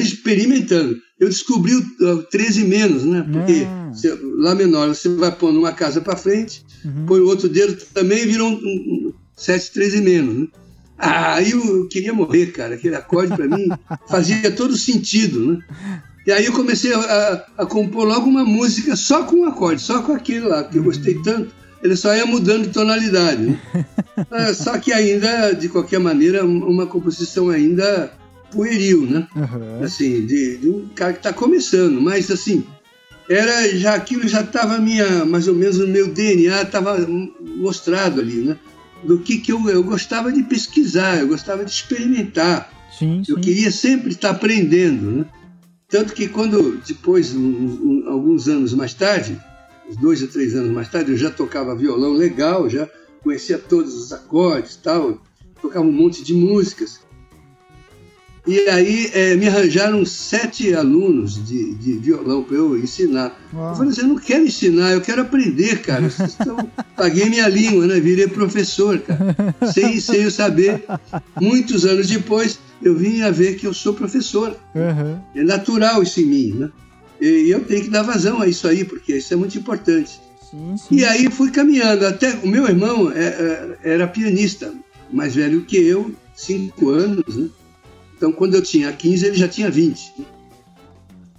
experimentando. 0.00 0.96
Eu 1.20 1.28
descobri 1.28 1.74
o, 1.74 2.04
o 2.14 2.22
13 2.24 2.64
menos, 2.64 3.04
né? 3.04 3.26
Porque 3.30 3.64
Ah. 3.66 3.90
Você- 3.92 4.18
Lá 4.38 4.54
menor, 4.54 4.88
você 4.88 5.06
vai 5.16 5.30
pondo 5.30 5.58
uma 5.58 5.72
casa 5.72 6.00
para 6.00 6.16
frente, 6.16 6.64
Uhum. 6.84 7.04
põe 7.06 7.20
o 7.20 7.26
outro 7.26 7.46
dedo 7.48 7.76
também 7.92 8.26
virou 8.26 8.48
um, 8.48 8.54
um, 8.54 8.56
um 9.08 9.12
7, 9.36 9.70
13 9.72 9.98
e 9.98 10.00
menos. 10.00 10.34
Né? 10.34 10.46
Ah, 10.98 11.34
aí 11.34 11.50
eu, 11.50 11.62
eu 11.62 11.88
queria 11.88 12.12
morrer, 12.14 12.46
cara. 12.52 12.74
Aquele 12.74 12.94
acorde 12.96 13.36
para 13.36 13.46
mim 13.46 13.68
fazia 14.08 14.50
todo 14.50 14.76
sentido. 14.78 15.44
Né? 15.52 15.58
E 16.26 16.32
aí 16.32 16.46
eu 16.46 16.52
comecei 16.54 16.92
a, 16.94 17.44
a- 17.58 17.66
compor 17.66 18.04
logo 18.06 18.26
uma 18.26 18.44
música 18.44 18.96
só 18.96 19.24
com 19.24 19.36
um 19.42 19.44
acorde, 19.46 19.82
só 19.82 20.00
com 20.02 20.12
aquele 20.12 20.46
lá, 20.46 20.64
que 20.64 20.78
eu 20.78 20.82
gostei 20.82 21.20
tanto. 21.22 21.52
Ele 21.82 21.94
só 21.96 22.14
ia 22.16 22.24
mudando 22.24 22.62
de 22.68 22.72
tonalidade. 22.72 23.42
Né? 23.42 23.60
Ah, 24.30 24.54
só 24.54 24.78
que 24.78 24.90
ainda, 24.92 25.52
de 25.52 25.68
qualquer 25.68 26.00
maneira, 26.00 26.44
uma 26.46 26.86
composição 26.86 27.50
ainda 27.50 28.10
pueril, 28.52 29.02
né? 29.06 29.26
Aham. 29.36 29.80
assim, 29.82 30.26
de, 30.26 30.58
de 30.58 30.68
um 30.68 30.88
cara 30.94 31.12
que 31.12 31.18
está 31.20 31.32
começando, 31.32 32.00
mas 32.00 32.30
assim, 32.30 32.64
era 33.28 33.68
já 33.76 33.94
aquilo 33.94 34.26
já 34.28 34.42
estava 34.42 34.78
minha, 34.78 35.24
mais 35.24 35.48
ou 35.48 35.54
menos 35.54 35.78
o 35.78 35.86
meu 35.86 36.08
DNA 36.12 36.62
estava 36.62 36.98
mostrado 37.56 38.20
ali, 38.20 38.36
né? 38.36 38.58
Do 39.04 39.18
que, 39.18 39.38
que 39.38 39.50
eu, 39.52 39.68
eu 39.68 39.82
gostava 39.82 40.30
de 40.32 40.42
pesquisar, 40.44 41.18
eu 41.18 41.28
gostava 41.28 41.64
de 41.64 41.70
experimentar, 41.72 42.70
Sim, 42.96 43.22
sim. 43.24 43.32
eu 43.32 43.40
queria 43.40 43.70
sempre 43.72 44.10
estar 44.10 44.30
aprendendo, 44.30 45.10
né? 45.10 45.24
Tanto 45.88 46.14
que 46.14 46.26
quando, 46.28 46.80
depois, 46.86 47.34
um- 47.34 47.40
um- 47.40 48.04
alguns 48.08 48.48
anos 48.48 48.72
mais 48.74 48.94
tarde, 48.94 49.36
dois 50.00 50.22
ou 50.22 50.28
três 50.28 50.54
anos 50.54 50.70
mais 50.72 50.88
tarde, 50.88 51.10
eu 51.10 51.16
já 51.18 51.30
tocava 51.30 51.74
violão 51.76 52.12
legal, 52.12 52.68
já 52.70 52.88
conhecia 53.22 53.58
todos 53.58 53.94
os 53.94 54.12
acordes 54.12 54.76
tal, 54.76 55.20
tocava 55.60 55.84
um 55.84 55.92
monte 55.92 56.24
de 56.24 56.32
músicas. 56.32 57.00
E 58.44 58.58
aí 58.68 59.08
eh, 59.14 59.36
me 59.36 59.46
arranjaram 59.46 60.04
sete 60.04 60.74
alunos 60.74 61.46
de, 61.46 61.74
de 61.74 61.92
violão 61.92 62.42
para 62.42 62.56
eu 62.56 62.76
ensinar. 62.76 63.38
Uau. 63.54 63.70
Eu 63.70 63.76
falei 63.76 63.92
assim, 63.92 64.00
eu 64.00 64.08
não 64.08 64.16
quero 64.18 64.44
ensinar, 64.44 64.90
eu 64.90 65.00
quero 65.00 65.22
aprender, 65.22 65.80
cara. 65.80 66.04
Estão- 66.06 66.68
Paguei 66.96 67.30
minha 67.30 67.48
língua, 67.48 67.86
né? 67.86 68.00
Virei 68.00 68.26
professor, 68.26 68.98
cara. 68.98 69.36
Sem, 69.72 70.00
sem 70.00 70.22
eu 70.22 70.30
saber. 70.30 70.84
Muitos 71.40 71.84
anos 71.84 72.08
depois, 72.08 72.58
eu 72.82 72.96
vim 72.96 73.22
a 73.22 73.30
ver 73.30 73.54
que 73.56 73.66
eu 73.66 73.72
sou 73.72 73.94
professor. 73.94 74.56
Aham. 74.74 75.22
É 75.36 75.44
natural 75.44 76.02
isso 76.02 76.20
em 76.20 76.26
mim, 76.26 76.52
né? 76.58 76.68
E 77.20 77.48
eu 77.48 77.60
tenho 77.64 77.84
que 77.84 77.90
dar 77.90 78.02
vazão 78.02 78.42
a 78.42 78.48
isso 78.48 78.66
aí, 78.66 78.84
porque 78.84 79.16
isso 79.18 79.32
é 79.32 79.36
muito 79.36 79.56
importante. 79.56 80.20
Sim, 80.50 80.74
sim. 80.76 80.96
E 80.96 81.04
aí 81.04 81.30
fui 81.30 81.52
caminhando. 81.52 82.04
Até 82.04 82.32
o 82.42 82.48
meu 82.48 82.66
irmão 82.66 83.12
é, 83.12 83.24
é, 83.24 83.78
era 83.94 84.08
pianista, 84.08 84.74
mais 85.12 85.36
velho 85.36 85.62
que 85.62 85.76
eu, 85.76 86.12
cinco 86.34 86.90
anos, 86.90 87.36
né? 87.36 87.48
Então, 88.22 88.30
quando 88.30 88.54
eu 88.54 88.62
tinha 88.62 88.92
15, 88.92 89.26
ele 89.26 89.34
já 89.34 89.48
tinha 89.48 89.68
20. 89.68 90.12
né? 90.16 90.24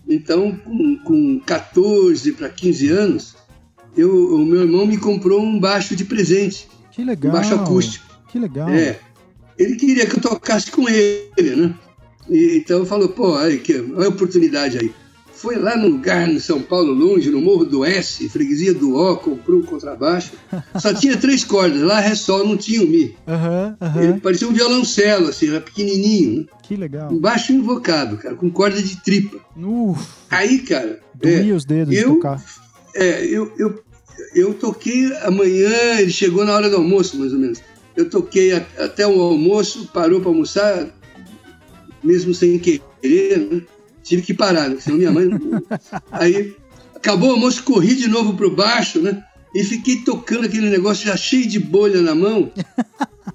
Então, 0.09 0.51
com, 0.57 0.97
com 0.97 1.39
14 1.39 2.33
para 2.33 2.49
15 2.49 2.89
anos, 2.89 3.35
eu, 3.95 4.35
o 4.35 4.45
meu 4.45 4.63
irmão 4.63 4.85
me 4.85 4.97
comprou 4.97 5.41
um 5.41 5.57
baixo 5.57 5.95
de 5.95 6.03
presente, 6.03 6.67
Que 6.91 7.01
um 7.01 7.05
legal. 7.05 7.31
baixo 7.31 7.55
acústico. 7.55 8.05
Que 8.29 8.37
legal. 8.37 8.67
É. 8.67 8.99
Ele 9.57 9.77
queria 9.77 10.05
que 10.05 10.17
eu 10.17 10.21
tocasse 10.21 10.69
com 10.71 10.89
ele, 10.89 11.55
né? 11.55 11.73
E, 12.29 12.57
então 12.57 12.85
falou, 12.85 13.07
pô, 13.07 13.33
aí, 13.37 13.59
que, 13.59 13.75
olha 13.95 14.07
a 14.07 14.09
oportunidade 14.09 14.77
aí. 14.77 14.93
Foi 15.43 15.57
lá 15.57 15.75
num 15.75 15.89
lugar 15.89 16.29
em 16.29 16.39
São 16.39 16.61
Paulo, 16.61 16.93
longe, 16.93 17.29
no 17.29 17.41
Morro 17.41 17.65
do 17.65 17.83
S, 17.83 18.29
freguesia 18.29 18.73
do 18.73 18.95
O, 18.95 19.17
comprou 19.17 19.59
um 19.59 19.63
contrabaixo. 19.63 20.31
Só 20.79 20.93
tinha 20.93 21.17
três 21.17 21.43
cordas, 21.43 21.81
lá 21.81 21.99
Ré 21.99 22.15
Sol, 22.15 22.47
não 22.47 22.55
tinha 22.55 22.81
o 22.81 22.87
Mi. 22.87 23.13
Aham, 23.27 23.75
aham. 23.81 24.01
Ele 24.01 24.19
parecia 24.21 24.47
um 24.47 24.53
violoncelo, 24.53 25.27
assim, 25.27 25.49
era 25.49 25.59
pequenininho, 25.59 26.39
né? 26.39 26.45
Que 26.63 26.77
legal. 26.77 27.11
Um 27.11 27.19
baixo 27.19 27.51
invocado, 27.51 28.15
cara, 28.15 28.35
com 28.35 28.49
corda 28.49 28.81
de 28.81 28.95
tripa. 29.03 29.37
Uf, 29.57 30.01
Aí, 30.31 30.59
cara, 30.59 31.01
é, 31.21 31.39
doía 31.39 31.55
os 31.57 31.65
dedos 31.65 31.93
de 31.93 31.99
eu- 32.01 32.15
tocar. 32.15 32.41
é, 32.95 33.25
eu, 33.25 33.51
eu, 33.59 33.83
eu 34.33 34.53
toquei 34.53 35.13
amanhã, 35.23 35.99
ele 35.99 36.11
chegou 36.11 36.45
na 36.45 36.53
hora 36.53 36.69
do 36.69 36.77
almoço, 36.77 37.19
mais 37.19 37.33
ou 37.33 37.39
menos. 37.39 37.59
Eu 37.97 38.09
toquei 38.09 38.53
até 38.53 39.05
o 39.05 39.19
almoço, 39.19 39.89
parou 39.93 40.21
para 40.21 40.29
almoçar, 40.29 40.87
mesmo 42.01 42.33
sem 42.33 42.57
querer, 42.59 43.37
né? 43.51 43.61
Tive 44.03 44.21
que 44.21 44.33
parar, 44.33 44.69
né? 44.69 44.77
senão 44.79 44.97
minha 44.97 45.11
mãe. 45.11 45.29
Aí 46.11 46.55
acabou 46.95 47.29
o 47.29 47.33
almoço, 47.33 47.63
corri 47.63 47.95
de 47.95 48.07
novo 48.07 48.33
pro 48.35 48.53
baixo, 48.53 49.01
né? 49.01 49.23
E 49.55 49.63
fiquei 49.63 49.97
tocando 49.97 50.45
aquele 50.45 50.69
negócio 50.69 51.05
já 51.05 51.15
cheio 51.15 51.47
de 51.47 51.59
bolha 51.59 52.01
na 52.01 52.15
mão. 52.15 52.51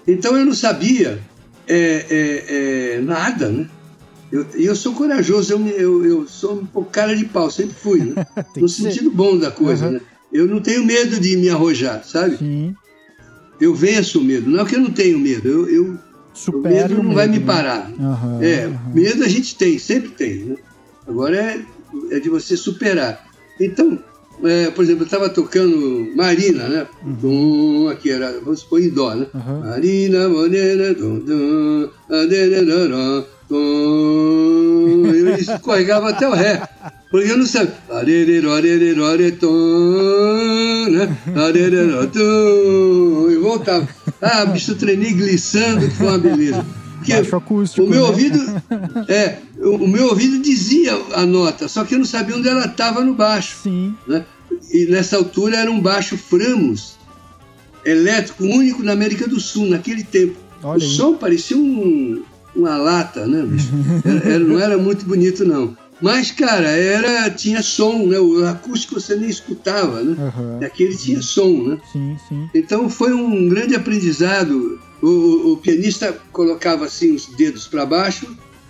Então 0.07 0.37
eu 0.37 0.45
não 0.45 0.53
sabia 0.55 1.19
é, 1.67 2.07
é, 2.11 2.97
é, 2.97 3.01
nada, 3.01 3.49
né? 3.49 3.67
Eu- 4.31 4.47
E 4.57 4.65
eu, 4.67 4.75
sou 4.77 4.93
corajoso, 4.95 5.53
eu, 5.55 5.59
me- 5.59 5.71
eu, 5.71 6.05
eu 6.05 6.29
sou 6.29 6.55
um 6.61 6.67
pouco 6.67 6.91
cara 6.91 7.15
de 7.17 7.25
pau, 7.25 7.51
sempre 7.51 7.75
fui, 7.75 8.01
né? 8.01 8.27
No 8.57 8.67
que 8.67 8.69
ser. 8.69 8.83
sentido 8.91 9.11
bom 9.11 9.37
da 9.39 9.51
coisa, 9.51 9.87
Uhum. 9.87 9.93
né? 9.93 10.01
Eu 10.33 10.47
não 10.47 10.61
tenho 10.61 10.85
medo 10.85 11.21
de 11.21 11.37
me 11.37 11.49
arrojar, 11.51 12.03
sabe? 12.05 12.37
Sim. 12.39 12.75
Eu 13.63 13.73
venço 13.75 14.19
o 14.19 14.25
medo. 14.25 14.51
Não 14.51 14.61
é 14.61 14.65
que 14.65 14.75
eu 14.75 14.81
não 14.81 14.91
tenho 14.91 15.19
medo, 15.21 15.49
eu, 15.49 15.69
eu, 15.69 15.85
o 15.95 15.99
Supera 16.35 16.89
medo 16.89 17.01
o 17.01 17.05
não 17.05 17.15
vai 17.15 17.29
me 17.29 17.39
né? 17.39 17.47
parar. 17.47 17.93
Aham, 18.01 18.43
É, 18.43 18.65
aham. 18.65 18.93
medo 18.93 19.23
a 19.23 19.29
gente 19.29 19.55
tem, 19.55 19.79
sempre 19.79 20.11
tem. 20.11 20.37
Né? 20.47 20.57
Agora 21.07 21.37
é, 21.37 21.61
é 22.11 22.19
de 22.19 22.29
você 22.29 22.57
superar. 22.57 23.25
Então, 23.61 23.99
é, 24.43 24.71
por 24.71 24.83
exemplo, 24.83 25.03
eu 25.03 25.05
estava 25.05 25.29
tocando 25.29 26.11
Marina, 26.17 26.69
né? 26.69 26.87
Dum, 27.21 27.89
aqui 27.89 28.11
era, 28.11 28.33
vamos 28.41 28.61
supor, 28.61 28.83
em 28.83 28.89
Dó, 28.89 29.15
né? 29.15 29.27
Aham. 29.33 29.61
Marina, 29.61 30.29
morena, 30.29 30.93
dum, 30.95 31.21
dum, 31.21 31.89
adererará, 32.11 33.25
dum. 33.49 35.07
Eu 35.07 35.35
escorregava 35.37 36.11
até 36.11 36.29
o 36.29 36.33
Ré, 36.33 36.63
porque 37.13 37.31
eu 37.31 37.37
não 37.39 37.47
sabia. 37.47 37.75
E 43.31 43.37
voltava. 43.37 43.89
Ah, 44.21 44.45
bicho, 44.47 44.75
treinei 44.75 45.13
glissando, 45.13 45.89
que 45.89 45.95
foi 45.97 46.07
uma 46.09 46.19
beleza. 46.19 46.65
Porque 46.99 47.13
Baixo 47.15 47.37
acústico, 47.37 47.85
o 47.87 47.91
meu 47.91 48.03
né? 48.03 48.09
ouvido, 48.09 48.63
é, 49.09 49.39
o, 49.59 49.87
meu 49.89 50.07
ouvido 50.07 50.39
dizia 50.41 50.93
a 51.15 51.27
nota, 51.27 51.67
só 51.69 51.85
que 51.85 51.95
eu 51.95 51.99
não 51.99 52.05
sabia 52.05 52.37
onde 52.37 52.49
ela 52.49 52.65
estava 52.67 53.05
no 53.05 53.13
baixo. 53.15 53.57
Sim. 53.65 53.95
né? 54.07 54.25
E 54.73 54.87
nessa 54.87 55.17
altura 55.17 55.57
era 55.57 55.71
um 55.71 55.81
baixo 55.81 56.17
Framos, 56.17 56.95
elétrico, 57.85 58.45
único 58.45 58.83
na 58.85 58.93
América 58.93 59.27
do 59.27 59.41
Sul, 59.41 59.67
naquele 59.67 60.05
tempo. 60.05 60.37
Olha 60.63 60.79
o 60.79 60.83
aí. 60.83 60.89
som 60.89 61.15
parecia 61.15 61.57
um- 61.57 62.23
uma 62.55 62.77
lata, 62.77 63.27
né, 63.27 63.43
bicho? 63.47 63.69
Era- 64.05 64.29
era- 64.35 64.39
não 64.39 64.61
era 64.61 64.79
muito 64.79 65.05
bonito, 65.05 65.45
não. 65.45 65.77
Mas, 66.03 66.31
cara, 66.33 66.69
era, 66.69 67.31
tinha 67.31 67.63
som, 67.63 68.07
né? 68.07 68.19
O 68.19 68.45
acústico 68.47 69.01
você 69.01 69.15
nem 69.15 69.29
escutava, 69.31 70.03
né? 70.03 70.17
Aham. 70.19 70.59
Aquele 70.65 70.97
tinha 70.97 71.23
som, 71.23 71.63
né? 71.63 71.79
Sim, 71.93 72.17
sim. 72.29 72.51
Então 72.55 72.91
foi 72.91 73.13
um 73.13 73.49
grande 73.49 73.75
aprendizado. 73.77 74.81
O, 75.01 75.07
o- 75.09 75.53
o 75.53 75.57
pianista 75.57 76.17
colocava 76.33 76.85
assim 76.87 77.15
os 77.15 77.27
dedos 77.27 77.67
para 77.67 77.87
baixo, 77.87 78.27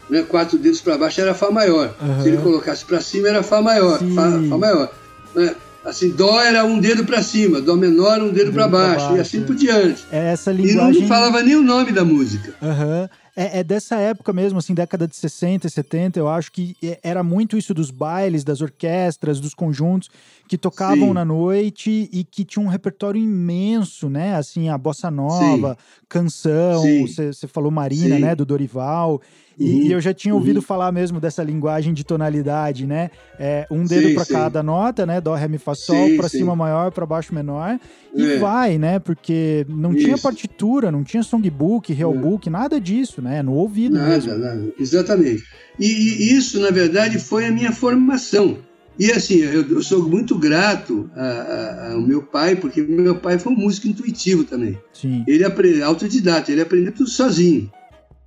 né? 0.08 0.22
quatro 0.22 0.58
dedos 0.58 0.80
para 0.80 0.96
baixo 0.98 1.20
era 1.20 1.34
Fá 1.34 1.50
maior. 1.50 1.94
Aham. 2.00 2.22
Se 2.22 2.28
ele 2.28 2.36
colocasse 2.38 2.84
para 2.84 3.00
cima 3.00 3.28
era 3.28 3.42
Fá 3.42 3.60
maior. 3.62 3.98
Fá, 3.98 4.30
Fá 4.48 4.58
maior. 4.58 4.92
né? 5.34 5.54
Assim, 5.84 6.10
Dó 6.10 6.40
era 6.40 6.64
um 6.64 6.78
dedo 6.78 7.04
para 7.04 7.20
cima, 7.24 7.60
Dó 7.60 7.74
menor 7.74 8.22
um 8.22 8.28
dedo 8.30 8.52
para 8.52 8.66
Dedo 8.66 8.68
pra 8.68 8.68
baixo, 8.68 9.04
e 9.06 9.08
baixo, 9.08 9.20
assim 9.20 9.38
é. 9.38 9.44
por 9.44 9.56
diante. 9.56 10.04
É 10.12 10.32
essa 10.32 10.52
E 10.52 10.54
não, 10.54 10.64
linguagem. 10.90 11.08
falava 11.08 11.42
nem 11.42 11.56
o 11.56 11.62
nome 11.62 11.90
da 11.90 12.04
música. 12.04 12.54
Aham. 12.62 13.10
É, 13.34 13.60
é 13.60 13.64
dessa 13.64 13.96
época 13.96 14.32
mesmo, 14.32 14.58
assim, 14.58 14.74
década 14.74 15.08
de 15.08 15.16
60 15.16 15.66
e 15.66 15.70
70, 15.70 16.18
eu 16.18 16.28
acho 16.28 16.52
que 16.52 16.76
é- 16.82 17.00
era 17.02 17.22
muito 17.22 17.56
isso 17.56 17.72
dos 17.72 17.90
bailes, 17.90 18.44
das 18.44 18.60
orquestras, 18.60 19.40
dos 19.40 19.54
conjuntos 19.54 20.10
que 20.52 20.58
tocavam 20.58 21.08
Sim. 21.08 21.12
na 21.14 21.24
noite 21.24 22.10
e 22.12 22.22
que 22.22 22.44
tinham 22.44 22.66
um 22.66 22.68
repertório 22.68 23.18
imenso, 23.18 24.10
né? 24.10 24.34
Assim, 24.34 24.68
a 24.68 24.76
bossa 24.76 25.10
nova, 25.10 25.78
canção, 26.06 26.82
Sim. 26.82 27.06
você 27.06 27.48
falou 27.48 27.70
Marina, 27.70 28.16
Sim. 28.16 28.20
né? 28.20 28.34
Do 28.34 28.44
Dorival. 28.44 29.22
E, 29.58 29.64
Uhum, 29.64 29.82
e 29.84 29.92
eu 29.92 30.00
já 30.00 30.12
tinha 30.12 30.34
ouvido 30.34 30.56
uhum. 30.56 30.62
falar 30.62 30.92
mesmo 30.92 31.18
dessa 31.18 31.42
linguagem 31.42 31.94
de 31.94 32.04
tonalidade, 32.04 32.86
né? 32.86 33.10
É, 33.38 33.66
um 33.70 33.84
dedo 33.84 34.14
para 34.14 34.26
cada 34.26 34.62
nota, 34.62 35.06
né? 35.06 35.22
Dó, 35.22 35.34
ré, 35.34 35.48
mi, 35.48 35.56
fá, 35.56 35.74
sol, 35.74 36.16
para 36.16 36.28
cima 36.28 36.54
maior, 36.54 36.90
para 36.92 37.06
baixo 37.06 37.34
menor. 37.34 37.80
E 38.14 38.22
É. 38.22 38.38
vai, 38.38 38.76
né? 38.76 38.98
Porque 38.98 39.64
não 39.70 39.94
tinha 39.94 40.14
Isso. 40.16 40.22
partitura, 40.22 40.92
não 40.92 41.02
tinha 41.02 41.22
songbook, 41.22 41.94
realbook, 41.94 42.50
nada 42.50 42.78
disso, 42.78 43.22
né? 43.22 43.42
No 43.42 43.54
ouvido 43.54 43.98
mesmo. 43.98 44.32
Nada, 44.32 44.54
nada. 44.54 44.72
Exatamente. 44.78 45.44
E, 45.80 45.86
e 45.86 46.36
isso, 46.36 46.60
na 46.60 46.70
verdade, 46.70 47.18
foi 47.18 47.46
a 47.46 47.50
minha 47.50 47.72
formação. 47.72 48.58
E 49.04 49.10
assim, 49.10 49.38
eu, 49.40 49.62
eu 49.68 49.82
sou 49.82 50.08
muito 50.08 50.38
grato 50.38 51.10
a- 51.16 51.22
a- 51.22 51.92
ao 51.94 52.00
meu 52.00 52.22
pai, 52.22 52.54
porque 52.56 52.80
meu 52.82 53.16
pai 53.16 53.38
foi 53.38 53.52
um 53.52 53.56
músico 53.56 53.88
intuitivo 53.88 54.44
também. 54.44 54.78
Sim. 54.92 55.24
Ele 55.26 55.44
aprendeu, 55.44 55.86
autodidata, 55.86 56.52
ele 56.52 56.60
aprendeu 56.60 56.92
tudo 56.92 57.10
sozinho. 57.10 57.70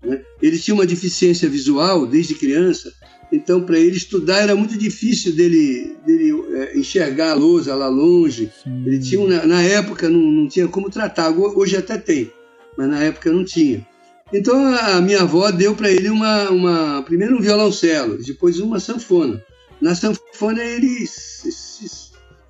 né? 0.03 0.21
Ele 0.41 0.57
tinha 0.59 0.75
uma 0.75 0.85
deficiência 0.85 1.47
visual 1.49 2.05
desde 2.05 2.35
criança, 2.35 2.91
então 3.31 3.61
para 3.61 3.79
ele 3.79 3.95
estudar 3.97 4.39
era 4.39 4.55
muito 4.55 4.77
difícil 4.77 5.33
dele, 5.33 5.95
dele 6.05 6.31
é, 6.53 6.77
enxergar 6.77 7.31
a 7.31 7.35
lousa 7.35 7.73
lá 7.73 7.87
longe. 7.87 8.51
sim. 8.63 8.83
Ele 8.85 8.99
tinha, 8.99 9.25
na, 9.27 9.45
na 9.47 9.61
época 9.63 10.09
não, 10.09 10.19
não 10.19 10.47
tinha 10.47 10.67
como 10.67 10.89
tratar, 10.89 11.29
Ho- 11.31 11.57
hoje 11.59 11.75
até 11.77 11.97
tem, 11.97 12.31
mas 12.77 12.87
na 12.89 12.99
época 13.01 13.31
não 13.31 13.43
tinha. 13.45 13.85
Então 14.33 14.55
a 14.75 14.99
minha 15.01 15.21
avó 15.21 15.49
deu 15.51 15.73
para 15.75 15.89
ele 15.89 16.09
uma, 16.09 16.49
uma, 16.49 17.01
primeiro 17.03 17.37
um 17.37 17.41
violoncelo, 17.41 18.17
depois 18.21 18.59
uma 18.59 18.79
sanfona. 18.79 19.41
Na 19.81 19.93
sanfona 19.95 20.63
ele 20.63 21.05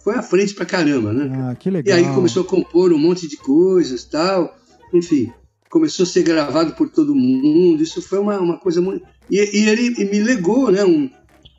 foi 0.04 0.16
à 0.16 0.22
frente 0.22 0.54
pra 0.54 0.66
caramba, 0.66 1.12
né? 1.12 1.50
Ah, 1.52 1.56
que 1.56 1.70
E 1.70 1.72
legal. 1.72 1.98
aí 1.98 2.06
começou 2.14 2.44
a 2.44 2.48
compor 2.48 2.94
um 2.94 2.98
monte 2.98 3.28
de 3.28 3.38
coisas 3.38 4.04
tal, 4.04 4.56
enfim, 4.94 5.32
começou 5.70 6.04
a 6.04 6.08
ser 6.08 6.24
gravado 6.24 6.74
por 6.74 6.90
todo 6.90 7.16
mundo. 7.16 7.82
Isso 7.82 8.02
foi 8.02 8.20
uma, 8.20 8.40
uma 8.40 8.58
coisa 8.58 8.82
muito. 8.82 9.06
E, 9.30 9.38
e 9.38 9.68
ele 9.70 9.90
me 10.06 10.22
legou, 10.22 10.72
né? 10.72 10.86
Um... 10.86 11.10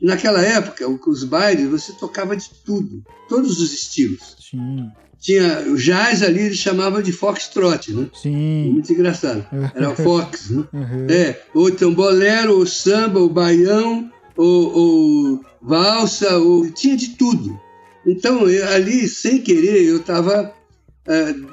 Naquela 0.01 0.41
época, 0.41 0.87
os 0.87 1.23
bailes, 1.23 1.67
você 1.69 1.91
tocava 1.93 2.37
de 2.37 2.49
tudo, 2.63 3.03
todos 3.27 3.59
os 3.59 3.73
estilos. 3.73 4.37
Sim, 4.39 4.87
Tinha 5.19 5.61
o 5.67 5.75
jazz 5.75 6.21
ali, 6.21 6.41
ele 6.41 6.55
chamava 6.55 7.01
de 7.01 7.11
foxtrot, 7.11 7.91
né? 7.91 8.07
sim. 8.13 8.71
Muito 8.73 8.93
engraçado. 8.93 9.43
Era 9.73 9.89
o 9.89 9.95
fox, 9.97 10.51
né? 10.51 10.63
Uhum. 10.71 11.07
É, 11.09 11.41
ou 11.53 11.67
então 11.69 11.91
bolero, 11.93 12.59
ou 12.59 12.65
samba, 12.67 13.19
ou 13.19 13.27
baião, 13.27 14.09
ou, 14.37 14.77
ou 14.77 15.45
valsa, 15.67 16.37
ou 16.37 16.69
tinha 16.71 16.95
de 16.95 17.09
tudo. 17.09 17.59
Então, 18.05 18.49
eu, 18.49 18.67
ali, 18.69 19.07
sem 19.07 19.41
querer, 19.41 19.83
eu 19.83 19.97
estava, 19.97 20.53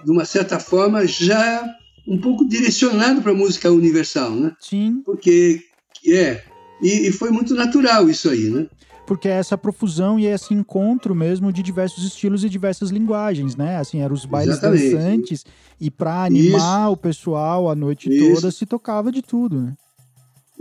de 0.05 0.11
uma 0.11 0.25
certa 0.25 0.61
forma, 0.61 1.07
já 1.07 1.65
um 2.07 2.19
pouco 2.19 2.47
direcionado 2.47 3.21
para 3.23 3.33
a 3.33 3.37
música 3.37 3.71
universal, 3.71 4.31
né? 4.31 4.53
Sim, 4.61 5.03
Porque, 5.05 5.61
é, 6.07 6.43
e, 6.81 7.09
e 7.09 7.13
foi 7.13 7.31
muito 7.31 7.55
natural 7.55 8.09
isso 8.09 8.31
aí, 8.31 8.51
né? 8.51 8.67
porque 9.07 9.29
é 9.29 9.33
essa 9.33 9.57
profusão 9.57 10.19
e 10.19 10.27
esse 10.27 10.55
encontro 10.55 11.15
mesmo 11.15 11.53
de 11.53 11.63
diversos 11.63 12.05
estilos 12.05 12.45
e 12.45 12.49
diversas 12.49 12.91
linguagens, 12.91 13.55
né? 13.57 13.77
Assim, 13.77 14.01
eram 14.01 14.15
os 14.15 14.25
bailes 14.25 14.55
Exatamente. 14.55 14.91
dançantes 14.91 15.45
e 15.81 15.91
para 15.91 16.25
animar 16.25 16.91
o 16.91 16.97
pessoal 16.97 17.71
a 17.71 17.75
noite 17.75 18.09
Isso. 18.09 18.35
toda 18.35 18.51
se 18.51 18.65
tocava 18.67 19.13
de 19.13 19.23
tudo, 19.23 19.61
né? 19.61 19.75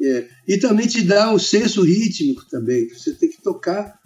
É, 0.04 0.28
e 0.48 0.58
também 0.58 0.86
te 0.86 1.02
dá 1.02 1.32
o 1.32 1.40
senso 1.40 1.82
rítmico 1.82 2.46
também, 2.50 2.88
que 2.88 3.00
você 3.00 3.14
tem 3.14 3.30
que 3.30 3.42
tocar, 3.42 3.98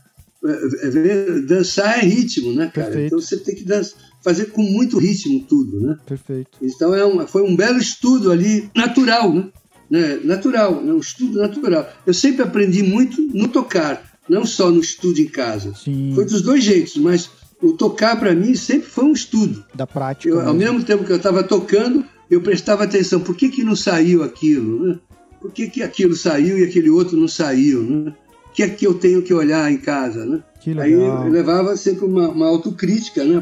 é, 0.46 0.52
é, 0.84 1.40
dançar 1.42 2.00
é 2.00 2.06
ritmo, 2.06 2.54
né, 2.54 2.72
cara? 2.74 2.88
Perfeito. 2.88 3.08
Então 3.08 3.20
você 3.20 3.38
tem 3.38 3.56
que 3.56 3.64
dançar, 3.64 4.00
fazer 4.24 4.48
com 4.48 4.62
muito 4.62 5.00
ritmo 5.00 5.44
tudo, 5.48 5.82
né? 5.82 5.98
Perfeito. 6.06 6.58
Então 6.62 6.94
é 6.94 7.04
uma, 7.04 7.26
foi 7.26 7.42
um 7.42 7.56
belo 7.56 7.80
estudo 7.80 8.32
ali, 8.32 8.70
natural, 8.76 9.34
né? 9.34 9.50
Né? 9.90 10.20
Natural, 10.24 10.84
né? 10.84 10.94
um 10.94 11.00
estudo 11.00 11.40
natural. 11.40 11.90
Eu 12.06 12.14
sempre 12.14 12.44
aprendi 12.44 12.84
muito 12.84 13.22
no 13.34 13.48
tocar, 13.48 14.20
não 14.30 14.46
só 14.46 14.70
no 14.70 14.82
estudo 14.82 15.20
em 15.20 15.28
casa. 15.28 15.74
Sim, 15.74 16.12
Foi 16.14 16.26
dos 16.26 16.42
dois 16.42 16.64
jeitos, 16.64 16.98
mas 16.98 17.30
o 17.62 17.74
tocar 17.74 18.20
para 18.20 18.36
mim 18.36 18.54
sempre 18.54 18.88
foi 18.88 19.06
um 19.06 19.14
estudo. 19.14 19.64
da 19.74 19.88
prática. 19.88 20.30
Eu, 20.30 20.42
ao 20.42 20.54
mesmo. 20.54 20.74
mesmo 20.74 20.86
tempo 20.86 21.06
que 21.06 21.12
eu 21.12 21.18
estava 21.18 21.44
tocando, 21.44 22.06
eu 22.30 22.42
prestava 22.42 22.84
atenção. 22.84 23.20
Por 23.20 23.36
que, 23.36 23.50
que 23.50 23.64
não 23.64 23.76
saiu 23.76 24.24
aquilo? 24.24 24.88
Né? 24.88 25.00
Por 25.48 25.54
que, 25.54 25.70
que 25.70 25.82
aquilo 25.82 26.14
saiu 26.14 26.60
e 26.60 26.64
aquele 26.66 26.90
outro 26.90 27.16
não 27.16 27.28
saiu? 27.28 27.82
Né? 27.82 28.14
O 28.48 28.52
que 28.54 28.64
é 28.64 28.68
que 28.70 28.86
eu 28.86 28.94
tenho 28.96 29.22
que 29.22 29.34
olhar 29.34 29.72
em 29.72 29.78
casa? 29.78 30.26
Né? 30.26 30.44
Aí 30.82 30.94
levava 31.30 31.78
sempre 31.78 32.04
uma, 32.06 32.28
uma 32.28 32.48
autocrítica 32.48 33.24
né? 33.24 33.42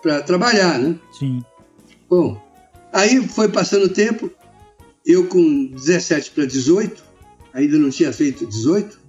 para 0.00 0.20
trabalhar. 0.22 0.78
Né? 0.78 0.94
Sim. 1.18 1.42
Bom, 2.08 2.40
aí 2.92 3.26
foi 3.26 3.48
passando 3.48 3.86
o 3.86 3.88
tempo, 3.88 4.30
eu 5.04 5.26
com 5.26 5.66
17 5.66 6.30
para 6.30 6.44
18, 6.46 7.02
ainda 7.52 7.76
não 7.76 7.90
tinha 7.90 8.12
feito 8.12 8.46
18, 8.46 9.00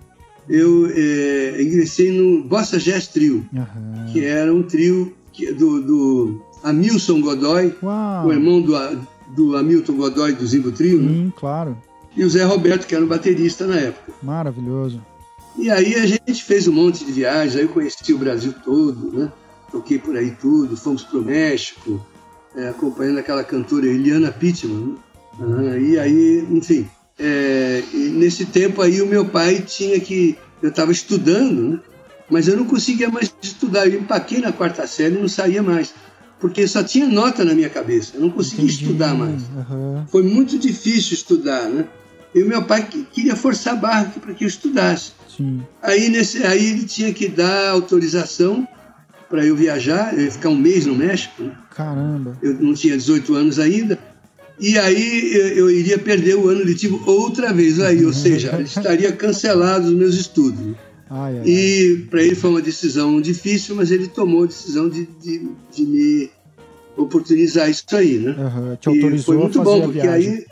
eu 0.49 0.87
é, 0.95 1.61
ingressei 1.61 2.11
no 2.11 2.43
Bossa 2.43 2.79
Jazz 2.79 3.05
Trio, 3.07 3.45
Aham. 3.55 4.07
que 4.11 4.25
era 4.25 4.51
um 4.51 4.63
trio 4.63 5.15
que- 5.31 5.51
do, 5.53 5.79
do 5.81 6.41
Hamilton 6.63 7.21
Godoy, 7.21 7.75
Uau. 7.83 8.27
o 8.27 8.33
irmão 8.33 8.61
do, 8.61 8.75
do 9.35 9.55
Hamilton 9.55 9.93
Godoy 9.93 10.33
do 10.33 10.45
Zimbo 10.45 10.71
Trio, 10.71 11.01
né? 11.01 11.09
Sim, 11.09 11.33
claro. 11.35 11.77
e 12.15 12.23
o 12.23 12.29
Zé 12.29 12.43
Roberto, 12.43 12.85
que 12.85 12.95
era 12.95 13.03
o 13.03 13.07
baterista 13.07 13.65
na 13.65 13.77
época. 13.77 14.13
Maravilhoso. 14.21 15.01
E 15.57 15.69
aí 15.69 15.95
a 15.95 16.05
gente 16.05 16.43
fez 16.43 16.67
um 16.67 16.73
monte 16.73 17.03
de 17.05 17.11
viagens, 17.11 17.55
aí 17.55 17.63
eu 17.63 17.69
conheci 17.69 18.13
o 18.13 18.17
Brasil 18.17 18.53
todo, 18.63 19.11
né? 19.11 19.31
Toquei 19.71 19.99
por 19.99 20.15
aí 20.15 20.31
tudo, 20.31 20.77
fomos 20.77 21.03
pro 21.03 21.23
México, 21.23 22.05
é, 22.55 22.69
acompanhando 22.69 23.19
aquela 23.19 23.43
cantora 23.43 23.85
Eliana 23.85 24.31
Pittman, 24.31 24.97
né? 25.39 25.71
Ah, 25.73 25.77
e 25.77 25.99
aí, 25.99 26.47
enfim, 26.51 26.87
é, 27.17 27.83
nesse 27.93 28.45
tempo 28.45 28.81
aí 28.81 29.01
o 29.01 29.07
meu 29.07 29.25
pai 29.25 29.61
tinha 29.61 29.99
que, 29.99 30.37
eu 30.61 30.69
estava 30.69 30.91
estudando, 30.91 31.69
né? 31.69 31.79
Mas 32.29 32.47
eu 32.47 32.55
não 32.55 32.65
conseguia 32.65 33.09
mais 33.09 33.33
estudar, 33.41 33.87
eu 33.87 33.99
empaquei 33.99 34.39
na 34.39 34.53
quarta 34.53 34.87
série 34.87 35.15
e 35.15 35.19
não 35.19 35.27
saía 35.27 35.61
mais, 35.61 35.93
porque 36.41 36.67
só 36.67 36.83
tinha 36.83 37.07
nota 37.07 37.45
na 37.45 37.53
minha 37.53 37.69
cabeça, 37.69 38.13
eu 38.15 38.21
não 38.21 38.29
conseguia 38.31 38.65
Entendi. 38.65 38.83
estudar 38.83 39.13
mais. 39.13 39.41
Aham. 39.57 40.05
Foi 40.11 40.23
muito 40.23 40.57
difícil 40.57 41.13
estudar, 41.13 41.69
né? 41.69 41.85
E 42.33 42.41
o 42.41 42.47
meu 42.47 42.63
pai 42.63 42.85
que- 42.87 43.03
queria 43.03 43.35
forçar 43.35 43.73
a 43.73 43.77
barra 43.77 44.05
para 44.19 44.33
que 44.33 44.43
eu 44.43 44.47
estudasse. 44.47 45.11
Sim. 45.37 45.61
Aí, 45.81 46.09
nesse, 46.09 46.43
aí 46.43 46.65
ele 46.71 46.85
tinha 46.85 47.13
que 47.13 47.27
dar 47.27 47.69
autorização 47.69 48.67
para 49.29 49.45
eu 49.45 49.55
viajar, 49.55 50.13
eu 50.17 50.23
ia 50.25 50.31
ficar 50.31 50.49
um 50.49 50.57
mês 50.57 50.85
no 50.85 50.95
México, 50.95 51.43
né? 51.43 51.51
Caramba. 51.75 52.37
eu 52.41 52.53
não 52.55 52.73
tinha 52.73 52.97
18 52.97 53.33
anos 53.35 53.59
ainda, 53.59 53.97
e 54.59 54.77
aí 54.77 55.33
eu, 55.33 55.47
eu 55.49 55.71
iria 55.71 55.97
perder 55.97 56.35
o 56.35 56.49
ano 56.49 56.63
letivo 56.63 57.01
outra 57.05 57.53
vez, 57.53 57.79
aí, 57.79 58.03
ou 58.05 58.11
seja, 58.13 58.59
estaria 58.63 59.11
cancelado 59.11 59.87
os 59.87 59.93
meus 59.93 60.15
estudos. 60.15 60.75
Ai, 61.13 61.39
ai. 61.39 61.43
E 61.45 62.07
para 62.09 62.23
ele 62.23 62.35
foi 62.35 62.49
uma 62.49 62.61
decisão 62.61 63.19
difícil, 63.19 63.75
mas 63.75 63.91
ele 63.91 64.07
tomou 64.07 64.43
a 64.43 64.47
decisão 64.47 64.87
de, 64.87 65.05
de, 65.21 65.45
de 65.69 65.85
me 65.85 66.29
oportunizar 66.95 67.69
isso 67.69 67.83
aí, 67.91 68.17
né? 68.17 68.31
Aham. 68.31 68.77
Te 68.77 68.89
E 68.89 69.19
foi 69.19 69.37
muito 69.37 69.61
bom, 69.61 69.81
porque 69.81 69.99
aí. 69.99 70.45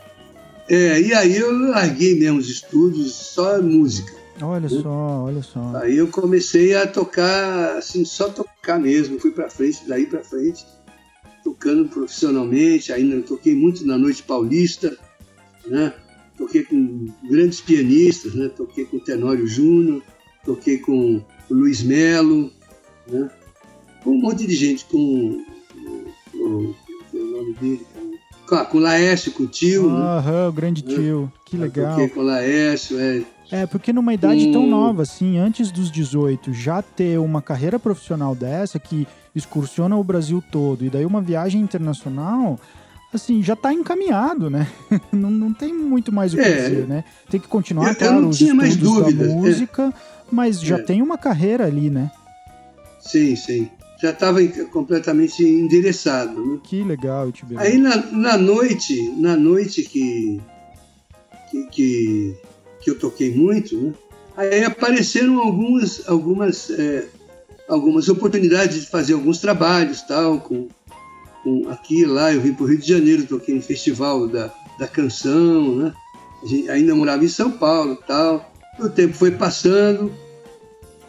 É, 0.68 1.00
e 1.00 1.14
aí 1.14 1.36
eu 1.36 1.50
larguei 1.70 2.14
mesmo 2.14 2.38
os 2.38 2.48
estudos, 2.50 3.14
só 3.14 3.60
música. 3.62 4.12
Olha 4.42 4.68
né? 4.68 4.82
só, 4.82 5.24
olha 5.24 5.42
só. 5.42 5.76
Aí 5.76 5.96
eu 5.96 6.08
comecei 6.08 6.74
a 6.74 6.86
tocar, 6.86 7.78
assim, 7.78 8.04
só 8.04 8.28
tocar 8.28 8.78
mesmo. 8.78 9.18
Fui 9.18 9.30
para 9.30 9.48
frente, 9.48 9.80
daí 9.88 10.04
para 10.04 10.22
frente, 10.22 10.66
tocando 11.42 11.88
profissionalmente. 11.88 12.92
Ainda 12.92 13.20
toquei 13.22 13.54
muito 13.54 13.86
na 13.86 13.96
Noite 13.96 14.22
Paulista, 14.22 14.94
né? 15.66 15.94
Toquei 16.36 16.64
com 16.64 17.06
grandes 17.28 17.62
pianistas, 17.62 18.34
né? 18.34 18.50
Toquei 18.54 18.84
com 18.84 18.98
o 18.98 19.04
Tenório 19.04 19.46
Júnior, 19.46 20.02
toquei 20.44 20.78
com 20.78 21.22
o 21.50 21.54
Luiz 21.54 21.82
Melo, 21.82 22.50
né? 23.06 23.30
Com 24.02 24.10
um 24.12 24.20
monte 24.20 24.46
de 24.46 24.54
gente, 24.54 24.84
com 24.86 24.96
o, 24.96 25.44
o, 26.34 26.74
o 27.12 27.18
nome 27.18 27.54
dele, 27.54 27.86
com, 28.48 28.64
com 28.64 28.78
o 28.78 28.80
Laércio, 28.80 29.32
com 29.32 29.42
o 29.44 29.46
tio. 29.46 29.90
Né? 29.90 29.98
Aham, 29.98 30.42
né? 30.42 30.48
o 30.48 30.52
grande 30.52 30.82
tio, 30.82 31.32
que 31.44 31.56
legal. 31.56 31.90
toquei 31.90 32.08
com 32.08 32.20
o 32.20 32.24
Laércio, 32.24 32.98
é. 32.98 33.22
É, 33.52 33.66
porque 33.66 33.92
numa 33.92 34.14
idade 34.14 34.52
tão 34.52 34.64
nova, 34.66 35.02
assim, 35.02 35.36
antes 35.36 35.72
dos 35.72 35.90
18, 35.90 36.52
já 36.52 36.80
ter 36.80 37.18
uma 37.18 37.42
carreira 37.42 37.80
profissional 37.80 38.34
dessa 38.34 38.78
que 38.78 39.08
excursiona 39.34 39.96
o 39.96 40.04
Brasil 40.04 40.42
todo 40.52 40.84
e 40.84 40.90
daí 40.90 41.04
uma 41.04 41.20
viagem 41.20 41.60
internacional, 41.60 42.58
assim, 43.12 43.42
já 43.42 43.54
está 43.54 43.72
encaminhado, 43.72 44.48
né? 44.48 44.68
não, 45.12 45.30
não 45.30 45.52
tem 45.52 45.74
muito 45.74 46.12
mais 46.12 46.32
o 46.32 46.36
que 46.36 46.42
é, 46.42 46.68
dizer, 46.68 46.86
né? 46.86 47.04
Tem 47.28 47.40
que 47.40 47.48
continuar, 47.48 47.88
eu, 47.88 47.96
claro, 47.96 48.16
eu 48.16 48.22
não 48.22 48.30
tinha 48.30 48.54
mais 48.54 48.76
dúvida. 48.76 49.26
da 49.26 49.34
música, 49.34 49.82
é. 49.88 49.92
Mas 50.30 50.60
já 50.60 50.76
é. 50.76 50.82
tem 50.82 51.02
uma 51.02 51.18
carreira 51.18 51.66
ali, 51.66 51.90
né? 51.90 52.10
Sim, 53.00 53.34
sim. 53.36 53.70
Já 54.00 54.10
estava 54.10 54.38
completamente 54.72 55.42
endereçado. 55.42 56.44
Né? 56.44 56.58
Que 56.64 56.82
legal, 56.82 57.30
Tibete. 57.30 57.60
Aí 57.60 57.76
na, 57.76 57.96
na 57.96 58.36
noite, 58.36 58.96
na 59.16 59.36
noite 59.36 59.82
que, 59.82 60.40
que, 61.50 61.64
que 61.66 62.36
que 62.80 62.90
eu 62.90 62.98
toquei 62.98 63.34
muito, 63.34 63.76
né? 63.76 63.92
aí 64.36 64.64
apareceram 64.64 65.38
algumas, 65.38 66.08
algumas, 66.08 66.70
é, 66.70 67.06
algumas 67.68 68.08
oportunidades 68.08 68.80
de 68.80 68.86
fazer 68.86 69.12
alguns 69.12 69.38
trabalhos, 69.38 70.02
tal, 70.02 70.40
com, 70.40 70.68
com 71.42 71.68
aqui 71.68 72.00
e 72.00 72.06
lá. 72.06 72.32
Eu 72.32 72.40
vim 72.40 72.54
para 72.54 72.64
o 72.64 72.66
Rio 72.66 72.78
de 72.78 72.88
Janeiro, 72.88 73.26
toquei 73.26 73.54
no 73.54 73.62
festival 73.62 74.26
da, 74.26 74.52
da 74.78 74.88
canção, 74.88 75.76
né? 75.76 75.92
ainda 76.70 76.94
morava 76.94 77.22
em 77.22 77.28
São 77.28 77.50
Paulo, 77.50 77.96
tal. 78.06 78.49
O 78.80 78.88
tempo 78.88 79.14
foi 79.14 79.30
passando 79.30 80.10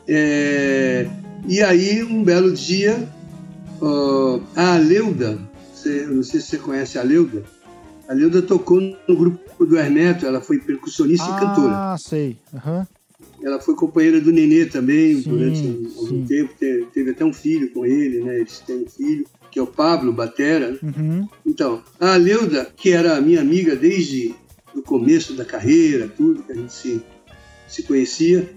é, 0.08 1.08
e 1.48 1.62
aí 1.62 2.04
um 2.04 2.24
belo 2.24 2.52
dia 2.52 3.08
ó, 3.80 4.40
a 4.56 4.78
Leuda, 4.78 5.40
você, 5.74 6.06
não 6.06 6.24
sei 6.24 6.40
se 6.40 6.48
você 6.48 6.58
conhece 6.58 7.00
a 7.00 7.04
Leuda, 7.04 7.44
a 8.08 8.14
Leuda 8.14 8.42
tocou 8.42 8.82
no 9.08 9.16
grupo 9.16 9.66
do 9.66 9.78
Hermeto, 9.78 10.26
ela 10.26 10.42
foi 10.42 10.60
percussionista 10.60 11.26
ah, 11.30 11.38
e 11.38 11.40
cantora. 11.40 11.74
Ah, 11.74 11.98
sei. 11.98 12.38
Uhum. 12.54 12.86
Ela 13.44 13.60
foi 13.60 13.76
companheira 13.76 14.20
do 14.20 14.32
Nenê 14.32 14.66
também 14.66 15.22
sim, 15.22 15.30
durante 15.30 15.90
algum 15.98 16.26
tempo, 16.26 16.54
teve, 16.60 16.86
teve, 16.88 17.12
até 17.12 17.24
um 17.24 17.34
filho 17.34 17.72
com 17.72 17.86
ele, 17.86 18.22
né? 18.22 18.40
Eles 18.40 18.60
têm 18.60 18.84
um 18.84 18.90
filho, 18.90 19.26
que 19.50 19.58
é 19.58 19.62
o 19.62 19.68
Pablo 19.68 20.12
Batera. 20.12 20.78
Uhum. 20.84 21.28
Então, 21.46 21.82
a 22.00 22.16
Leuda, 22.18 22.68
que 22.76 22.92
era 22.92 23.22
minha 23.22 23.42
amiga 23.42 23.76
desde 23.76 24.36
o 24.76 24.82
começo 24.82 25.34
da 25.34 25.46
carreira, 25.46 26.08
tudo, 26.08 26.44
que 26.44 26.52
a 26.52 26.56
gente 26.56 26.74
se, 26.74 27.02
se 27.74 27.84
conhecia, 27.84 28.50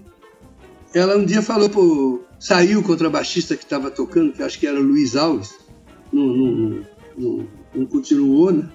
ela 0.93 1.17
um 1.17 1.25
dia 1.25 1.41
falou 1.41 1.69
pro. 1.69 2.23
Saiu 2.39 2.79
o 2.79 2.83
contrabaixista 2.83 3.55
que 3.55 3.63
estava 3.63 3.89
tocando, 3.89 4.33
que 4.33 4.43
acho 4.43 4.59
que 4.59 4.67
era 4.67 4.79
o 4.79 4.83
Luiz 4.83 5.15
Alves, 5.15 5.55
não, 6.11 6.85
continuou, 7.89 8.51
né? 8.51 8.69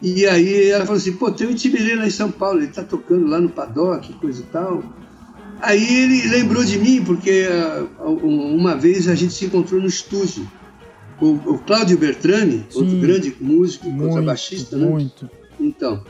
E 0.00 0.26
aí 0.26 0.70
ela 0.70 0.84
falou 0.84 0.98
assim, 0.98 1.12
pô, 1.12 1.30
tem 1.30 1.46
um 1.46 1.54
Tiberê 1.54 1.94
lá 1.94 2.06
em 2.06 2.10
São 2.10 2.30
Paulo, 2.30 2.60
ele 2.60 2.68
tá 2.68 2.82
tocando 2.82 3.26
lá 3.26 3.40
no 3.40 3.48
paddock, 3.48 4.12
coisa 4.14 4.42
e 4.42 4.46
tal. 4.46 4.84
Aí 5.60 5.82
ele 5.82 6.28
lembrou 6.28 6.62
de 6.64 6.78
mim, 6.78 7.02
porque 7.02 7.46
uh, 7.98 8.12
uma 8.26 8.76
vez 8.76 9.08
a 9.08 9.14
gente 9.14 9.32
se 9.32 9.46
encontrou 9.46 9.80
no 9.80 9.86
estúdio. 9.86 10.46
O, 11.18 11.28
o 11.28 11.58
Cláudio 11.58 11.96
Bertrani, 11.96 12.66
Sim, 12.68 12.78
outro 12.78 12.98
grande 12.98 13.34
músico, 13.40 13.90
contrabaixista, 13.90 14.76
né? 14.76 14.86
Muito. 14.86 15.30
Então, 15.58 16.04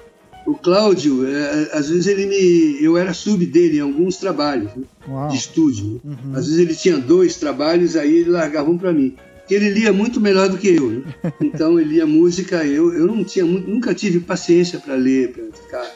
o 0.47 0.55
Cláudio, 0.55 1.27
é, 1.27 1.71
às 1.73 1.89
vezes 1.89 2.07
ele 2.07 2.27
me. 2.27 2.83
Eu 2.83 2.97
era 2.97 3.13
sub 3.13 3.45
dele 3.45 3.79
em 3.79 3.81
alguns 3.81 4.17
trabalhos 4.17 4.71
né? 4.75 4.85
de 5.31 5.37
estúdio. 5.37 6.01
Né? 6.05 6.17
Uhum. 6.25 6.31
Às 6.37 6.47
vezes 6.47 6.59
ele 6.59 6.75
tinha 6.75 6.97
dois 6.97 7.37
trabalhos, 7.37 7.97
aí 7.97 8.15
ele 8.15 8.31
largava 8.31 8.71
um 8.71 8.79
para 8.79 8.93
mim 8.93 9.17
que 9.47 9.55
ele 9.55 9.71
lia 9.71 9.93
muito 9.93 10.21
melhor 10.21 10.49
do 10.49 10.59
que 10.59 10.69
eu. 10.69 10.91
Né? 10.91 11.03
Então 11.41 11.79
ele 11.79 11.91
lia 11.91 12.07
música, 12.07 12.65
eu, 12.65 12.93
eu 12.93 13.07
não 13.07 13.23
tinha, 13.23 13.45
nunca 13.45 13.95
tive 13.95 14.21
paciência 14.21 14.79
para 14.79 14.95
ler, 14.95 15.33
para 15.33 15.45
ficar. 15.53 15.91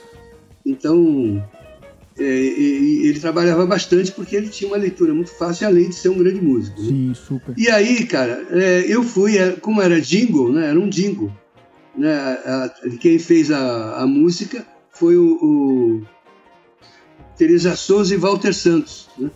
Então 0.64 1.42
é, 2.18 2.24
ele 2.24 3.18
trabalhava 3.18 3.66
bastante 3.66 4.12
porque 4.12 4.36
ele 4.36 4.48
tinha 4.48 4.70
uma 4.70 4.76
leitura 4.76 5.12
muito 5.14 5.30
fácil, 5.30 5.66
além 5.66 5.88
de 5.88 5.94
ser 5.94 6.10
um 6.10 6.18
grande 6.18 6.40
músico. 6.40 6.80
Né? 6.80 6.88
Sim, 6.88 7.14
super. 7.14 7.54
E 7.56 7.68
aí, 7.68 8.04
cara, 8.06 8.46
é, 8.50 8.84
eu 8.86 9.02
fui, 9.02 9.36
é, 9.36 9.52
como 9.52 9.82
era 9.82 10.00
jingle, 10.00 10.52
né? 10.52 10.68
Era 10.68 10.78
um 10.78 10.88
jingle. 10.88 11.32
Né? 12.00 12.12
A, 12.12 12.64
a, 12.64 12.68
quem 12.98 13.18
fez 13.18 13.50
a, 13.50 14.02
a 14.02 14.06
música 14.06 14.66
foi 14.90 15.16
o, 15.16 15.38
o 15.42 16.06
Teresa 17.36 17.76
Souza 17.76 18.14
e 18.14 18.18
Walter 18.18 18.52
Santos. 18.52 19.08
Né? 19.18 19.30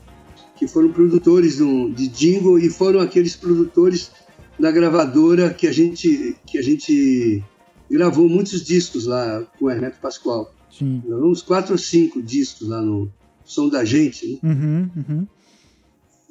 que 0.57 0.69
foram 0.69 0.93
produtores 0.93 1.59
de 1.59 2.09
jingle 2.09 2.59
e 2.59 2.71
foram 2.71 3.01
aqueles 3.01 3.37
produtores 3.37 4.11
da 4.59 4.71
gravadora 4.71 5.53
que 5.53 5.67
a 5.67 5.73
gente 5.73 6.37
que 6.47 6.59
a 6.59 6.63
gente 6.63 7.43
gravou 7.91 8.29
muitos 8.29 8.65
discos 8.65 9.07
lá 9.07 9.43
com 9.59 9.67
o 9.67 9.71
Hermeto 9.71 10.01
Pascoal. 10.01 10.55
Sim. 10.71 11.03
Uns 11.07 11.43
quatro 11.43 11.73
ou 11.73 11.79
cinco 11.79 12.23
discos 12.23 12.69
lá 12.69 12.81
no 12.81 13.13
Som 13.45 13.69
da 13.69 13.85
Gente. 13.85 14.27
Né? 14.27 14.39
Uhum, 14.43 14.91
uhum. 14.97 15.29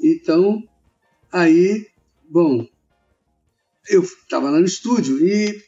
Então, 0.02 0.64
aí, 1.32 1.88
bom, 2.30 2.66
eu 3.88 4.02
estava 4.02 4.50
lá 4.50 4.60
no 4.60 4.66
estúdio 4.66 5.26
e, 5.26 5.62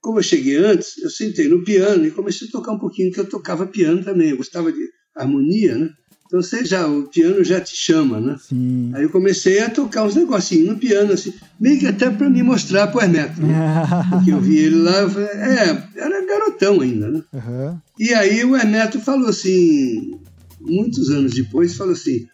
como 0.00 0.18
eu 0.18 0.22
cheguei 0.22 0.56
antes, 0.56 0.98
eu 0.98 1.10
sentei 1.10 1.48
no 1.48 1.64
piano 1.64 2.06
e 2.06 2.10
comecei 2.10 2.48
a 2.48 2.50
tocar 2.50 2.72
um 2.72 2.78
pouquinho, 2.78 3.12
que 3.12 3.20
eu 3.20 3.28
tocava 3.28 3.66
piano 3.66 4.02
também. 4.02 4.30
Eu 4.30 4.36
gostava 4.36 4.72
de 4.72 4.80
harmonia, 5.14 5.76
né? 5.76 5.90
Então 6.26 6.40
você 6.40 6.64
já, 6.64 6.86
o 6.86 7.08
piano 7.08 7.42
já 7.42 7.60
te 7.60 7.74
chama, 7.74 8.20
né? 8.20 8.36
Sim. 8.40 8.92
Aí 8.94 9.02
eu 9.02 9.10
comecei 9.10 9.58
a 9.60 9.68
tocar 9.68 10.04
uns 10.04 10.14
negocinhos 10.14 10.68
no 10.68 10.78
piano, 10.78 11.12
assim, 11.12 11.34
meio 11.58 11.78
que 11.78 11.88
até 11.88 12.08
para 12.08 12.30
me 12.30 12.40
mostrar 12.40 12.86
pro 12.86 13.00
Hermeto. 13.00 13.42
Né? 13.42 13.52
Porque 14.08 14.30
eu 14.30 14.40
vi 14.40 14.58
ele 14.58 14.76
lá, 14.76 15.00
eu 15.00 15.10
falei, 15.10 15.26
é, 15.26 15.88
era 15.96 16.26
garotão 16.26 16.80
ainda, 16.80 17.10
né? 17.10 17.22
Uhum. 17.32 17.78
E 17.98 18.14
aí 18.14 18.44
o 18.44 18.56
Hermeto 18.56 19.00
falou 19.00 19.28
assim, 19.28 20.20
muitos 20.60 21.10
anos 21.10 21.34
depois, 21.34 21.74
falou 21.74 21.94
assim, 21.94 22.28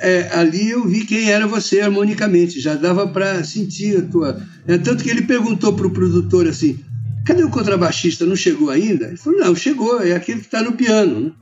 é, 0.00 0.28
ali 0.32 0.70
eu 0.70 0.86
vi 0.86 1.04
quem 1.06 1.30
era 1.30 1.46
você 1.46 1.80
harmonicamente, 1.80 2.60
já 2.60 2.74
dava 2.74 3.08
para 3.08 3.42
sentir 3.42 3.96
a 3.96 4.02
tua. 4.02 4.42
É, 4.66 4.78
tanto 4.78 5.02
que 5.02 5.10
ele 5.10 5.22
perguntou 5.22 5.72
pro 5.72 5.90
produtor 5.90 6.46
assim: 6.46 6.78
cadê 7.24 7.44
o 7.44 7.50
contrabaixista? 7.50 8.26
Não 8.26 8.36
chegou 8.36 8.70
ainda? 8.70 9.06
Ele 9.06 9.16
falou: 9.16 9.38
não, 9.38 9.54
chegou, 9.54 10.00
é 10.00 10.12
aquele 10.12 10.40
que 10.40 10.46
está 10.46 10.62
no 10.62 10.72
piano. 10.72 11.20
Né? 11.20 11.32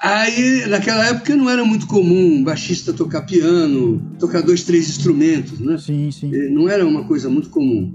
Aí, 0.00 0.66
naquela 0.66 1.06
época, 1.06 1.34
não 1.34 1.48
era 1.48 1.64
muito 1.64 1.86
comum 1.86 2.36
um 2.36 2.44
baixista 2.44 2.92
tocar 2.92 3.22
piano, 3.22 4.02
tocar 4.18 4.42
dois, 4.42 4.62
três 4.62 4.88
instrumentos, 4.88 5.58
né? 5.60 5.78
Sim, 5.78 6.10
sim. 6.10 6.30
Não 6.50 6.68
era 6.68 6.84
uma 6.86 7.04
coisa 7.04 7.30
muito 7.30 7.48
comum. 7.48 7.92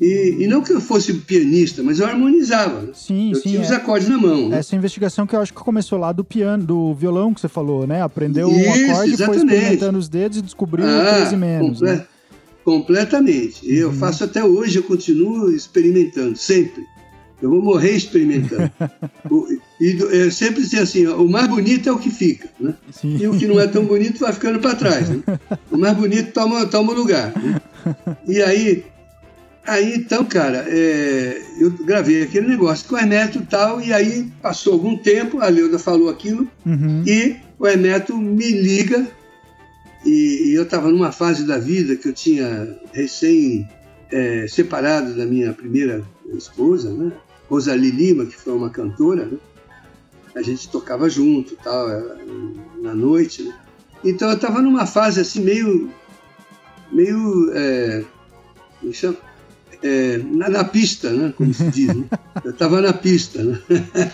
E, 0.00 0.36
e 0.40 0.46
não 0.46 0.62
que 0.62 0.72
eu 0.72 0.80
fosse 0.80 1.12
pianista, 1.12 1.82
mas 1.82 2.00
eu 2.00 2.06
harmonizava. 2.06 2.80
Né? 2.80 2.92
Sim, 2.94 3.30
eu 3.32 3.34
sim. 3.34 3.50
tinha 3.50 3.58
é. 3.58 3.62
os 3.62 3.70
acordes 3.70 4.08
na 4.08 4.16
mão. 4.16 4.48
Né? 4.48 4.58
Essa 4.58 4.74
investigação 4.74 5.26
que 5.26 5.36
eu 5.36 5.40
acho 5.42 5.52
que 5.52 5.60
começou 5.60 5.98
lá 5.98 6.10
do 6.10 6.24
piano, 6.24 6.64
do 6.64 6.94
violão 6.94 7.34
que 7.34 7.40
você 7.42 7.48
falou, 7.48 7.86
né? 7.86 8.00
Aprendeu 8.00 8.48
Isso, 8.48 8.58
um 8.58 8.92
acorde, 8.92 9.12
exatamente. 9.12 9.24
foi 9.26 9.36
experimentando 9.36 9.98
os 9.98 10.08
dedos 10.08 10.38
e 10.38 10.42
descobriu 10.42 10.86
ah, 10.86 11.16
13 11.16 11.36
menos. 11.36 11.80
Comple 11.80 11.96
né? 11.96 12.06
Completamente. 12.70 13.66
Uhum. 13.66 13.72
Eu 13.72 13.92
faço 13.92 14.22
até 14.22 14.44
hoje, 14.44 14.78
eu 14.78 14.84
continuo 14.84 15.50
experimentando, 15.50 16.36
sempre. 16.36 16.84
Eu 17.42 17.50
vou 17.50 17.60
morrer 17.60 17.96
experimentando. 17.96 18.70
o, 19.28 19.48
e 19.80 19.98
eu 19.98 20.30
sempre 20.30 20.62
dizia 20.62 20.82
assim: 20.82 21.04
ó, 21.08 21.16
o 21.16 21.28
mais 21.28 21.48
bonito 21.48 21.88
é 21.88 21.92
o 21.92 21.98
que 21.98 22.10
fica, 22.10 22.48
né? 22.60 22.74
E 23.02 23.26
o 23.26 23.36
que 23.36 23.48
não 23.48 23.58
é 23.58 23.66
tão 23.66 23.84
bonito 23.84 24.20
vai 24.20 24.32
ficando 24.32 24.60
para 24.60 24.76
trás. 24.76 25.08
Né? 25.08 25.20
O 25.68 25.76
mais 25.76 25.96
bonito 25.96 26.32
toma, 26.32 26.64
toma 26.66 26.92
lugar. 26.92 27.32
Né? 27.36 27.60
E 28.28 28.40
aí, 28.40 28.84
aí 29.66 29.94
então, 29.96 30.24
cara, 30.24 30.64
é, 30.68 31.42
eu 31.58 31.72
gravei 31.72 32.22
aquele 32.22 32.46
negócio 32.46 32.88
com 32.88 32.94
o 32.94 32.98
Hermeto 32.98 33.38
e 33.38 33.46
tal, 33.46 33.80
e 33.80 33.92
aí 33.92 34.30
passou 34.40 34.74
algum 34.74 34.96
tempo, 34.96 35.40
a 35.40 35.48
Leuda 35.48 35.78
falou 35.78 36.08
aquilo, 36.08 36.48
uhum. 36.64 37.02
e 37.04 37.36
o 37.58 37.66
Hermeto 37.66 38.16
me 38.16 38.48
liga, 38.48 39.08
e, 40.04 40.50
e 40.50 40.54
eu 40.54 40.62
estava 40.62 40.90
numa 40.90 41.12
fase 41.12 41.46
da 41.46 41.58
vida 41.58 41.96
que 41.96 42.08
eu 42.08 42.12
tinha 42.12 42.78
recém 42.92 43.68
é, 44.10 44.46
separado 44.48 45.14
da 45.14 45.26
minha 45.26 45.52
primeira 45.52 46.02
esposa, 46.34 46.90
né? 46.92 47.12
Rosalie 47.48 47.90
Lima, 47.90 48.26
que 48.26 48.36
foi 48.36 48.54
uma 48.54 48.70
cantora, 48.70 49.26
né? 49.26 49.38
a 50.34 50.42
gente 50.42 50.68
tocava 50.68 51.10
junto, 51.10 51.56
tal, 51.56 51.88
na 52.80 52.94
noite. 52.94 53.42
Né? 53.42 53.54
Então 54.04 54.28
eu 54.28 54.36
estava 54.36 54.62
numa 54.62 54.86
fase 54.86 55.20
assim 55.20 55.42
meio, 55.42 55.90
meio, 56.92 57.50
é, 57.52 58.04
me 58.82 58.92
chama, 58.94 59.16
é, 59.82 60.18
na, 60.18 60.48
na, 60.48 60.64
pista, 60.64 61.10
né? 61.10 61.34
Como 61.36 61.52
se 61.52 61.64
diz. 61.64 61.88
Né? 61.88 62.04
Eu 62.44 62.50
estava 62.50 62.80
na 62.80 62.92
pista, 62.92 63.42
né? 63.42 63.58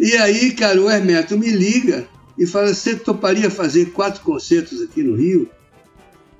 E 0.00 0.16
aí, 0.16 0.52
cara, 0.52 0.80
o 0.80 0.88
Hermeto 0.88 1.36
me 1.36 1.50
liga 1.50 2.06
e 2.38 2.46
fala: 2.46 2.72
Você 2.72 2.94
toparia 2.94 3.50
fazer 3.50 3.86
quatro 3.86 4.22
concertos 4.22 4.80
aqui 4.82 5.02
no 5.02 5.16
Rio? 5.16 5.48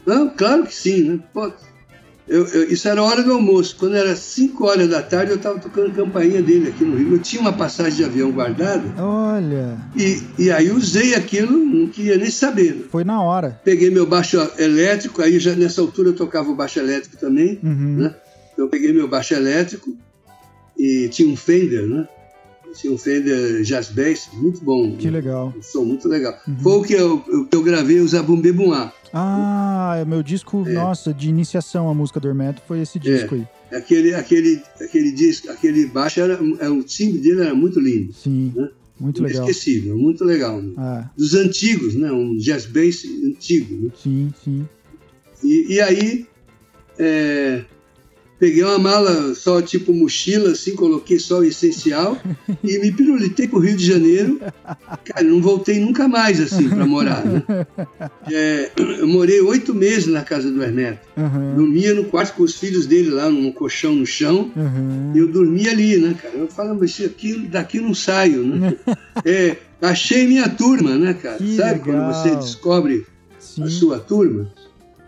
Não, 0.07 0.31
claro 0.31 0.65
que 0.65 0.75
sim, 0.75 1.03
né? 1.03 1.21
Pô, 1.35 1.53
eu, 2.29 2.47
eu, 2.47 2.71
isso 2.71 2.87
era 2.87 3.03
hora 3.03 3.23
do 3.23 3.33
almoço. 3.33 3.77
Quando 3.79 3.97
era 3.97 4.15
5 4.15 4.65
horas 4.67 4.89
da 4.89 5.03
tarde, 5.03 5.33
eu 5.33 5.37
estava 5.37 5.59
tocando 5.59 5.95
campainha 5.95 6.43
dele 6.43 6.69
aqui 6.69 6.85
no 6.85 6.97
Rio. 6.97 7.15
Eu 7.15 7.19
tinha 7.19 7.41
uma 7.41 7.53
passagem 7.53 7.95
de 7.95 8.05
avião 8.05 8.31
guardada. 8.31 8.85
Olha. 9.03 9.79
E, 9.97 10.23
e 10.39 10.51
aí 10.51 10.71
usei 10.71 11.15
aquilo, 11.15 11.59
não 11.59 11.89
queria 11.89 12.19
nem 12.19 12.31
saber. 12.31 12.75
Né? 12.75 12.83
Foi 12.91 13.03
na 13.03 13.23
hora. 13.23 13.61
Peguei 13.65 13.91
meu 13.91 14.07
baixo 14.07 14.37
elétrico, 14.59 15.23
aí 15.23 15.39
já 15.39 15.55
nessa 15.55 15.81
altura 15.81 16.11
eu 16.11 16.15
tocava 16.15 16.51
o 16.51 16.55
baixo 16.55 16.79
elétrico 16.79 17.17
também. 17.17 17.59
Uhum. 17.63 17.97
Né? 17.97 18.15
Eu 18.57 18.69
peguei 18.69 18.93
meu 18.93 19.09
baixo 19.09 19.33
elétrico 19.33 19.97
e 20.79 21.09
tinha 21.09 21.29
um 21.29 21.37
Fender, 21.37 21.87
né? 21.87 22.07
Tinha 22.75 22.93
um 22.93 22.99
Fender 22.99 23.63
Jazz 23.63 23.91
Bass, 23.91 24.29
muito 24.33 24.63
bom. 24.65 24.97
Que 24.97 25.11
legal. 25.11 25.53
Um 25.57 25.63
som 25.63 25.85
muito 25.85 26.09
legal. 26.09 26.39
Uhum. 26.47 26.59
Foi 26.59 26.73
o 26.73 26.83
que 26.83 26.93
eu, 26.95 27.25
eu, 27.29 27.49
eu 27.51 27.63
gravei 27.63 28.01
o 28.01 28.09
Zabumbe 28.09 28.53
Buá. 28.53 28.93
Ah, 29.13 29.97
é 30.01 30.05
meu 30.05 30.23
disco, 30.23 30.65
é. 30.67 30.73
nossa, 30.73 31.15
de 31.15 31.29
iniciação 31.29 31.89
à 31.89 31.95
música 31.95 32.21
do 32.21 32.29
Hermeto 32.29 32.63
foi 32.67 32.81
esse 32.81 32.99
disco 32.99 33.35
é. 33.35 33.39
aí. 33.39 33.79
Aquele, 33.79 34.15
aquele, 34.15 34.63
aquele 34.81 35.13
disco, 35.13 35.51
aquele 35.51 35.87
baixo 35.87 36.21
era, 36.21 36.39
era 36.59 36.73
o 36.73 36.83
timbre 36.83 37.19
dele 37.21 37.41
era 37.41 37.55
muito 37.55 37.81
lindo. 37.81 38.13
Sim. 38.13 38.53
Né? 38.55 38.69
Muito 39.01 39.23
legal. 39.23 39.45
Inesquecível, 39.45 39.97
muito 39.97 40.25
legal. 40.25 40.61
Né? 40.61 40.75
Ah. 40.77 41.11
Dos 41.17 41.35
antigos, 41.35 41.95
né? 41.95 42.11
Um 42.11 42.37
jazz 42.37 42.67
bass 42.67 43.05
antigo. 43.25 43.85
Né? 43.85 43.91
Sim, 44.03 44.33
sim. 44.43 44.69
E, 45.43 45.75
e 45.75 45.81
aí, 45.81 46.27
é, 46.99 47.65
Peguei 48.39 48.63
uma 48.63 48.79
mala 48.79 49.35
só 49.35 49.61
tipo 49.61 49.93
mochila, 49.93 50.53
assim, 50.53 50.77
coloquei 50.77 51.19
só 51.19 51.41
o 51.41 51.45
essencial 51.45 52.17
e 52.63 52.79
me 52.79 52.93
pirulitei 52.93 53.49
pro 53.49 53.59
Rio 53.59 53.77
de 53.77 53.85
Janeiro. 53.85 54.41
Cara, 55.05 55.25
não 55.25 55.43
voltei 55.43 55.81
nunca 55.81 56.07
mais, 56.07 56.41
assim, 56.41 56.69
para 56.69 56.87
morar. 56.87 57.25
Né? 57.25 57.43
É, 58.31 58.71
eu 58.77 59.09
morei 59.09 59.41
oito 59.41 59.75
meses 59.75 60.07
na 60.07 60.23
casa 60.23 60.51
do 60.51 60.63
Ernesto. 60.63 61.01
Uhum. 61.17 61.57
Dormia 61.57 61.95
no 61.95 62.05
quarto 62.05 62.35
com 62.35 62.45
os 62.45 62.55
filhos 62.55 62.87
dele 62.87 63.11
lá, 63.11 63.29
num 63.29 63.51
colchão 63.51 63.95
no 63.95 64.07
chão. 64.07 64.53
Uhum. 64.55 65.13
E 65.15 65.19
eu 65.19 65.27
dormia 65.27 65.73
ali, 65.73 65.97
né, 65.97 66.15
cara? 66.21 66.37
Eu 66.37 66.47
falava, 66.47 66.79
mas 66.79 67.01
aqui, 67.01 67.39
daqui 67.49 67.81
não 67.81 67.93
saio, 67.95 68.45
né? 68.45 68.77
é, 69.25 69.57
achei 69.83 70.29
minha 70.29 70.49
turma, 70.49 70.97
né, 70.97 71.13
cara? 71.15 71.39
Que 71.39 71.57
Sabe 71.57 71.81
legal. 71.81 71.85
quando 71.85 72.15
você 72.15 72.37
descobre 72.37 73.07
Sim. 73.41 73.65
a 73.65 73.67
sua 73.69 73.99
turma? 73.99 74.53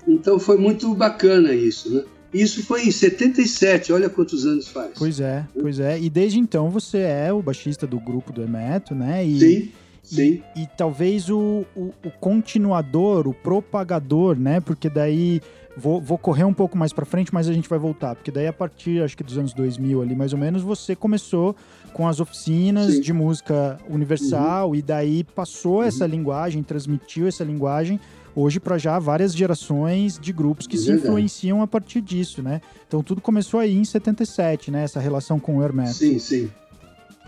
Então 0.09 0.40
foi 0.40 0.57
muito 0.57 0.93
bacana 0.95 1.55
isso, 1.55 1.95
né? 1.95 2.03
Isso 2.33 2.62
foi 2.64 2.87
em 2.87 2.90
77, 2.90 3.93
olha 3.93 4.09
quantos 4.09 4.47
anos 4.47 4.69
faz. 4.69 4.93
Pois 4.97 5.19
é, 5.21 5.45
pois 5.61 5.81
é. 5.81 5.99
E 5.99 6.09
desde 6.09 6.38
então 6.38 6.71
você 6.71 6.99
é 6.99 7.33
o 7.33 7.43
baixista 7.43 7.87
do 7.87 7.99
grupo 7.99 8.33
do 8.33 8.43
Hermeto, 8.43 8.95
né? 8.95 9.25
E, 9.25 9.38
sim, 9.40 9.73
sim. 10.03 10.43
E, 10.55 10.62
e 10.62 10.69
talvez 10.77 11.29
o, 11.29 11.64
o, 11.75 11.93
o, 12.05 12.11
continuador, 12.21 13.27
o 13.27 13.35
propagador, 13.35 14.38
né? 14.38 14.61
Porque 14.61 14.88
daí. 14.88 15.40
Vou, 15.77 16.01
vou 16.01 16.19
correr 16.19 16.45
um 16.45 16.53
pouco 16.53 16.77
mais 16.77 16.93
para 16.93 17.07
frente, 17.07 17.33
mas 17.33 17.49
a 17.49 17.53
gente 17.53 17.69
vai 17.69 17.79
voltar. 17.79 18.14
Porque 18.16 18.31
daí, 18.31 18.47
a 18.47 18.53
partir, 18.53 19.03
acho 19.03 19.16
que 19.16 19.23
dos 19.23 19.38
anos 19.38 19.55
2000 19.55 20.03
ali, 20.03 20.16
mais 20.16 20.33
ou 20.33 20.38
menos, 20.38 20.62
você 20.62 20.97
começou 20.97 21.55
com 21.95 22.09
as 22.09 22.19
oficinas 22.21 22.95
Sim. 22.95 23.01
de 23.01 23.12
música 23.12 23.79
universal 23.88 24.71
Uhum. 24.71 24.75
e 24.75 24.83
daí 24.83 25.25
passou 25.25 25.83
essa 25.83 26.07
linguagem, 26.07 26.62
transmitiu 26.62 27.29
essa 27.29 27.45
linguagem 27.45 28.01
hoje 28.35 28.61
para 28.61 28.79
já 28.79 28.99
várias 28.99 29.35
gerações 29.35 30.19
de 30.19 30.33
grupos 30.33 30.66
que 30.66 30.77
É 30.77 30.79
se 30.79 30.87
verdade. 30.87 31.07
influenciam 31.09 31.62
a 31.62 31.66
partir 31.66 32.01
disso, 32.01 32.43
né? 32.43 32.61
Então 32.87 33.03
tudo 33.03 33.21
começou 33.21 33.61
aí 33.61 33.77
em 33.77 33.85
77, 33.85 34.71
né? 34.71 34.85
Essa 34.85 35.01
relação 35.01 35.38
com 35.38 35.59
o 35.59 35.62
Hermeto. 35.62 35.95
Sim, 35.95 36.19
sim. 36.19 36.51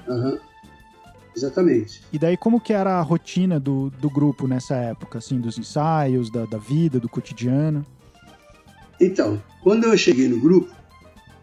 Aham. 0.09 0.39
Exatamente. 1.35 2.03
E 2.13 2.19
daí 2.19 2.37
como 2.37 2.61
que 2.61 2.73
era 2.75 2.99
a 2.99 3.03
rotina 3.03 3.59
do, 3.59 3.91
do 4.01 4.11
grupo 4.11 4.47
nessa 4.47 4.75
época, 4.77 5.19
assim, 5.19 5.41
dos 5.41 5.57
ensaios, 5.59 6.31
da, 6.31 6.45
da 6.45 6.59
vida, 6.59 7.01
do 7.01 7.09
cotidiano? 7.09 7.87
Então, 9.01 9.43
quando 9.63 9.85
eu 9.85 9.97
cheguei 9.97 10.29
no 10.29 10.39
grupo, 10.39 10.71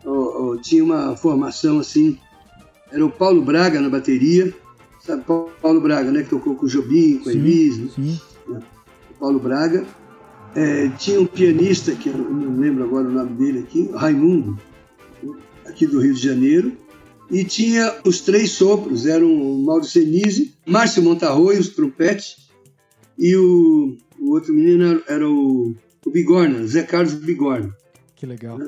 ó, 0.06 0.12
ó, 0.54 0.58
tinha 0.58 0.84
uma 0.84 1.16
formação 1.18 1.80
assim, 1.80 2.18
era 2.92 3.04
o 3.04 3.10
Paulo 3.12 3.42
Braga 3.42 3.82
na 3.82 3.90
bateria, 3.90 4.54
sabe, 5.04 5.24
Paulo 5.60 5.82
Braga, 5.82 6.12
né, 6.12 6.22
que 6.24 6.30
tocou 6.30 6.56
com 6.56 6.68
o 6.68 6.70
Jobim, 6.70 7.18
com 7.18 7.30
a 7.30 7.34
Elise, 7.34 7.92
né? 7.98 8.18
Paulo 9.20 9.40
Braga. 9.40 9.86
É, 10.56 10.90
tinha 10.98 11.20
um 11.22 11.26
pianista, 11.28 11.94
que 11.94 12.10
eu 12.10 12.18
não 12.18 12.58
lembro 12.58 12.84
agora 12.84 13.08
o 13.08 13.12
nome 13.12 13.36
dele 13.36 13.60
aqui, 13.60 13.90
Raimundo, 13.94 14.58
aqui 15.66 15.86
do 15.86 16.00
Rio 16.00 16.14
de 16.14 16.22
Janeiro. 16.22 16.72
E 17.30 17.44
tinha 17.44 17.96
os 18.04 18.22
três 18.22 18.52
sopros, 18.52 19.06
eram 19.06 19.32
o 19.32 19.64
Mauro 19.64 19.84
Senise, 19.84 20.56
Márcio 20.66 21.04
Montarroio, 21.04 21.60
os 21.60 21.70
trompetes, 21.70 22.50
e 23.18 23.36
o, 23.36 23.96
o 24.20 24.32
outro 24.32 24.52
menino 24.52 24.84
era, 24.86 25.04
era 25.08 25.30
o, 25.30 25.76
o 26.04 26.10
Bigorna, 26.10 26.66
Zé 26.66 26.82
Carlos 26.82 27.14
Bigorna, 27.14 27.76
Que 28.16 28.26
legal. 28.26 28.60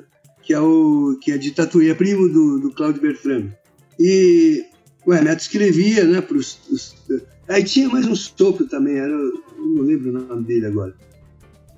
que 0.44 0.54
é, 0.54 0.60
o, 0.60 1.18
que 1.20 1.32
é 1.32 1.40
de 1.40 1.50
Tatuí, 1.50 1.90
é 1.90 1.96
primo 1.96 2.30
do, 2.30 2.60
do 2.60 2.72
Cláudio 2.72 3.02
Bertrame. 3.02 3.52
E 4.00 4.64
o 5.08 5.12
Hermeto 5.12 5.42
escrevia, 5.42 6.04
né, 6.04 6.22
pros, 6.22 6.60
os, 6.70 6.96
aí 7.48 7.64
tinha 7.64 7.90
mais 7.90 8.06
um 8.06 8.16
sopro 8.16 8.68
também, 8.68 8.98
era, 8.98 9.18
não 9.72 9.84
lembro 9.84 10.10
o 10.10 10.14
nome 10.14 10.44
dele 10.44 10.66
agora. 10.66 10.94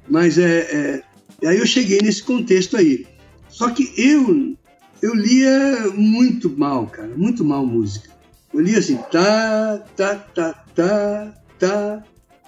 Mas 0.10 0.38
é, 0.38 1.04
é, 1.42 1.48
aí 1.48 1.58
eu 1.58 1.66
cheguei 1.66 2.00
nesse 2.02 2.24
contexto 2.24 2.78
aí. 2.78 3.06
Só 3.50 3.70
que 3.70 3.94
eu 3.98 4.56
eu 5.02 5.14
lia 5.14 5.92
muito 5.94 6.50
mal, 6.50 6.88
cara, 6.88 7.12
muito 7.16 7.44
mal 7.44 7.66
música. 7.66 8.10
Eu 8.54 8.62
lia 8.62 8.80
assim, 8.80 8.98
tá, 9.12 9.84
tá, 9.98 10.16
tá, 10.16 10.66
tá, 10.74 11.34
tá, 11.60 12.04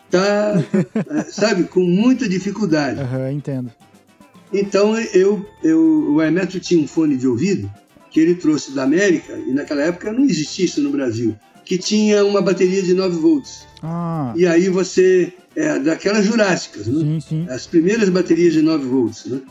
tá, 0.10 0.54
sabe, 1.30 1.66
com 1.66 1.82
muita 1.82 2.30
dificuldade. 2.30 3.02
Aham, 3.02 3.32
entendo. 3.32 3.72
Então 4.54 4.98
eu, 4.98 5.46
eu, 5.62 6.14
o 6.14 6.22
Hermeto 6.22 6.60
tinha 6.60 6.82
um 6.82 6.88
fone 6.88 7.18
de 7.18 7.28
ouvido 7.28 7.70
que 8.10 8.22
ele 8.22 8.36
trouxe 8.36 8.72
da 8.72 8.84
América, 8.84 9.38
e 9.38 9.52
naquela 9.52 9.82
época 9.82 10.14
não 10.14 10.24
existia 10.24 10.64
isso 10.64 10.82
no 10.82 10.92
Brasil, 10.92 11.36
que 11.66 11.78
tinha 11.78 12.24
uma 12.24 12.42
bateria 12.42 12.82
de 12.82 12.94
9 12.94 13.18
volts. 13.18 13.66
Ah, 13.82 14.34
E 14.36 14.46
aí 14.46 14.70
você, 14.70 15.34
é, 15.56 15.80
daquelas 15.80 16.26
jurássicas, 16.26 16.88
né? 16.88 17.02
sim, 17.02 17.20
sim. 17.20 17.46
as 17.50 17.66
primeiras 17.66 18.08
baterias 18.10 18.54
de 18.54 18.62
9 18.62 18.86
volts, 18.86 19.26
né? 19.26 19.42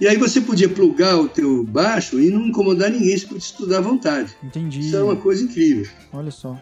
E 0.00 0.08
aí 0.08 0.16
você 0.16 0.40
podia 0.40 0.68
plugar 0.68 1.16
o 1.18 1.28
teu 1.28 1.62
baixo 1.64 2.20
e 2.20 2.28
não 2.28 2.46
incomodar 2.48 2.90
ninguém, 2.90 3.16
você 3.16 3.26
podia 3.26 3.38
estudar 3.38 3.78
à 3.78 3.80
vontade. 3.80 4.32
Entendi. 4.42 4.80
Isso 4.80 4.96
é 4.96 5.02
uma 5.02 5.16
coisa 5.16 5.42
incrível. 5.44 5.86
Olha 6.12 6.30
só. 6.30 6.60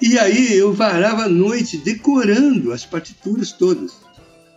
E 0.00 0.18
aí 0.18 0.56
eu 0.56 0.72
varava 0.72 1.24
a 1.24 1.28
noite 1.28 1.76
decorando 1.76 2.72
as 2.72 2.86
partituras 2.86 3.52
todas. 3.52 3.92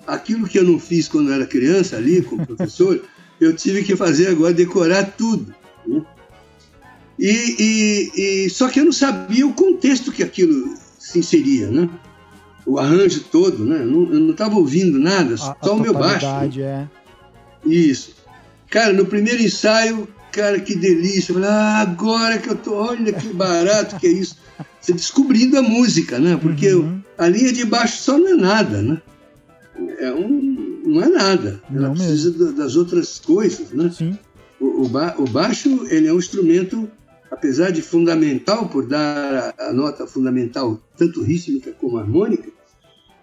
Aquilo 0.07 0.47
que 0.47 0.57
eu 0.57 0.63
não 0.63 0.79
fiz 0.79 1.07
quando 1.07 1.33
era 1.33 1.45
criança 1.45 1.97
ali 1.97 2.21
com 2.21 2.37
o 2.37 2.45
professor, 2.47 3.03
eu 3.41 3.53
tive 3.55 3.83
que 3.83 3.95
fazer 3.95 4.27
agora, 4.27 4.53
decorar 4.53 5.03
tudo. 5.17 5.53
né? 5.85 6.01
E, 7.19 7.31
e- 7.59 8.45
e- 8.45 8.49
só 8.49 8.67
que 8.69 8.79
eu 8.79 8.85
não 8.85 8.91
sabia 8.91 9.45
o 9.45 9.53
contexto 9.53 10.11
que 10.11 10.23
aquilo 10.23 10.73
se 10.99 11.19
inseria, 11.19 11.67
né? 11.69 11.89
O 12.65 12.79
arranjo 12.79 13.21
todo, 13.31 13.63
né? 13.65 13.81
Eu 13.81 13.85
não- 13.85 14.31
estava 14.31 14.55
ouvindo 14.55 14.97
nada, 14.99 15.33
A, 15.35 15.37
só 15.37 15.57
a 15.61 15.71
o 15.73 15.79
meu 15.79 15.93
baixo. 15.93 16.25
né? 16.25 16.87
é. 17.65 17.69
Isso. 17.69 18.15
Cara, 18.69 18.91
no 18.93 19.05
primeiro 19.05 19.41
ensaio, 19.43 20.07
cara, 20.31 20.59
que 20.59 20.75
delícia. 20.75 21.31
Eu 21.31 21.35
falei, 21.35 21.49
ah, 21.49 21.81
agora 21.81 22.37
que 22.39 22.49
eu 22.49 22.55
tô, 22.55 22.73
olha 22.75 23.13
que 23.13 23.27
barato 23.27 23.97
que 23.99 24.07
é 24.07 24.11
isso. 24.11 24.37
Você 24.81 24.93
descobrindo 24.93 25.57
a 25.57 25.61
música, 25.61 26.19
né? 26.19 26.37
Porque 26.41 26.73
Uhum. 26.73 27.01
a 27.17 27.27
linha 27.27 27.53
de 27.53 27.63
baixo 27.65 28.01
só 28.01 28.17
não 28.17 28.29
é 28.29 28.35
nada, 28.35 28.81
né? 28.81 29.01
É 29.99 30.11
um, 30.11 30.81
não 30.85 31.01
é 31.03 31.09
nada. 31.09 31.61
Ela 31.73 31.87
Não 31.89 31.95
precisa 31.95 32.31
da- 32.31 32.51
das 32.63 32.75
outras 32.75 33.19
coisas, 33.19 33.69
né? 33.71 33.91
Sim, 33.95 34.17
O, 34.59 34.83
o 34.85 34.87
ba- 34.89 35.15
o 35.17 35.25
baixo, 35.25 35.85
ele 35.89 36.07
é 36.07 36.13
um 36.13 36.19
instrumento, 36.19 36.89
apesar 37.33 37.71
de 37.71 37.81
fundamental, 37.81 38.69
por 38.69 38.85
dar 38.87 39.55
a, 39.57 39.69
a 39.69 39.73
nota 39.73 40.05
fundamental, 40.07 40.79
tanto 40.97 41.21
rítmica 41.23 41.71
como 41.73 41.97
harmônica, 41.97 42.49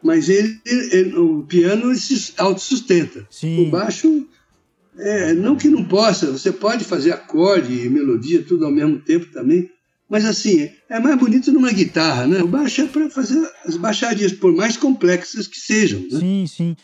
mas 0.03 0.29
ele, 0.29 0.59
ele- 0.67 1.15
o 1.17 1.43
piano 1.45 1.91
ele 1.91 1.99
se 1.99 2.33
autossustenta. 2.37 3.27
sim. 3.31 3.69
O 3.69 3.71
baixo, 3.71 4.27
é, 4.99 5.33
não 5.35 5.57
que 5.57 5.69
não 5.69 5.85
possa, 5.85 6.31
você 6.33 6.51
pode 6.51 6.85
fazer 6.85 7.13
acorde 7.13 7.73
e 7.73 7.89
melodia 7.89 8.43
tudo 8.43 8.65
ao 8.67 8.73
mesmo 8.73 8.99
tempo 9.01 9.27
também, 9.33 9.71
mas 10.09 10.25
assim, 10.25 10.69
é 10.89 10.99
mais 10.99 11.17
bonito 11.17 11.53
numa 11.53 11.71
guitarra, 11.73 12.27
né? 12.27 12.43
O 12.43 12.49
baixo 12.49 12.83
é 12.83 12.87
para 12.87 13.09
fazer 13.11 13.41
as 13.65 13.77
baixarias, 13.77 14.33
por 14.33 14.53
mais 14.53 14.77
complexas 14.77 15.47
que 15.47 15.59
sejam. 15.59 16.01
Né? 16.11 16.19
Sim, 16.19 16.47
sim. 16.49 16.77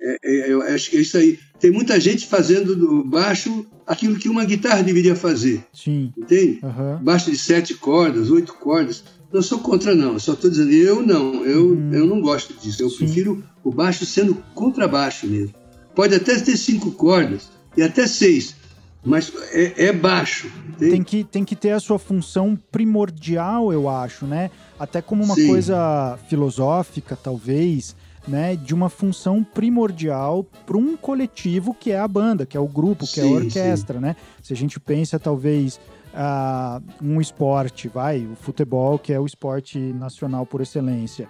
É, 0.00 0.52
eu 0.52 0.60
acho 0.60 0.90
que 0.90 0.98
é 0.98 1.00
isso 1.00 1.16
aí. 1.16 1.38
Tem 1.64 1.70
muita 1.72 1.98
gente 1.98 2.26
fazendo 2.26 2.76
do 2.76 3.02
baixo 3.02 3.64
aquilo 3.86 4.16
que 4.18 4.28
uma 4.28 4.44
guitarra 4.44 4.82
deveria 4.82 5.16
fazer, 5.16 5.64
Sim. 5.72 6.12
entende? 6.14 6.58
Aham. 6.62 7.00
Baixo 7.02 7.30
de 7.30 7.38
sete 7.38 7.72
cordas, 7.72 8.30
oito 8.30 8.52
cordas. 8.52 9.02
Não 9.32 9.40
sou 9.40 9.58
contra, 9.60 9.94
não. 9.94 10.18
Só 10.18 10.34
estou 10.34 10.50
dizendo, 10.50 10.70
eu 10.72 11.00
não. 11.00 11.42
Eu, 11.42 11.70
Uhum. 11.70 11.90
eu 11.94 12.06
não 12.06 12.20
gosto 12.20 12.52
disso. 12.60 12.82
Eu 12.82 12.90
Sim. 12.90 12.98
prefiro 13.06 13.42
o 13.64 13.70
baixo 13.70 14.04
sendo 14.04 14.34
contrabaixo 14.54 15.26
mesmo. 15.26 15.54
Pode 15.94 16.14
até 16.14 16.38
ter 16.38 16.54
cinco 16.58 16.90
cordas 16.90 17.48
e 17.74 17.82
até 17.82 18.06
seis. 18.06 18.54
mas 19.02 19.32
é, 19.52 19.86
é 19.86 19.92
baixo. 19.92 20.50
Tem 20.78 21.02
que, 21.02 21.24
tem 21.24 21.44
que 21.46 21.56
ter 21.56 21.70
a 21.70 21.80
sua 21.80 21.98
função 21.98 22.58
primordial, 22.70 23.72
eu 23.72 23.88
acho, 23.88 24.26
né? 24.26 24.50
Até 24.78 25.00
como 25.00 25.24
uma 25.24 25.34
Sim. 25.34 25.46
coisa 25.46 26.18
filosófica, 26.28 27.16
talvez, 27.16 27.96
né? 28.26 28.56
De 28.56 28.74
uma 28.74 28.88
função 28.88 29.44
primordial 29.44 30.44
para 30.66 30.76
um 30.76 30.96
coletivo 30.96 31.74
que 31.74 31.90
é 31.90 31.98
a 31.98 32.08
banda, 32.08 32.46
que 32.46 32.56
é 32.56 32.60
o 32.60 32.66
grupo, 32.66 33.06
que 33.06 33.20
é 33.20 33.24
a 33.24 33.26
Sim, 33.26 33.34
orquestra, 33.34 34.00
né? 34.00 34.16
Se 34.42 34.52
a 34.52 34.56
gente 34.56 34.80
pensa, 34.80 35.18
talvez, 35.18 35.80
ah, 36.14 36.80
um 37.02 37.20
esporte, 37.20 37.88
vai, 37.88 38.26
o 38.26 38.36
futebol, 38.36 38.98
que 38.98 39.12
é 39.12 39.20
o 39.20 39.26
esporte 39.26 39.78
nacional 39.78 40.46
por 40.46 40.60
excelência. 40.60 41.28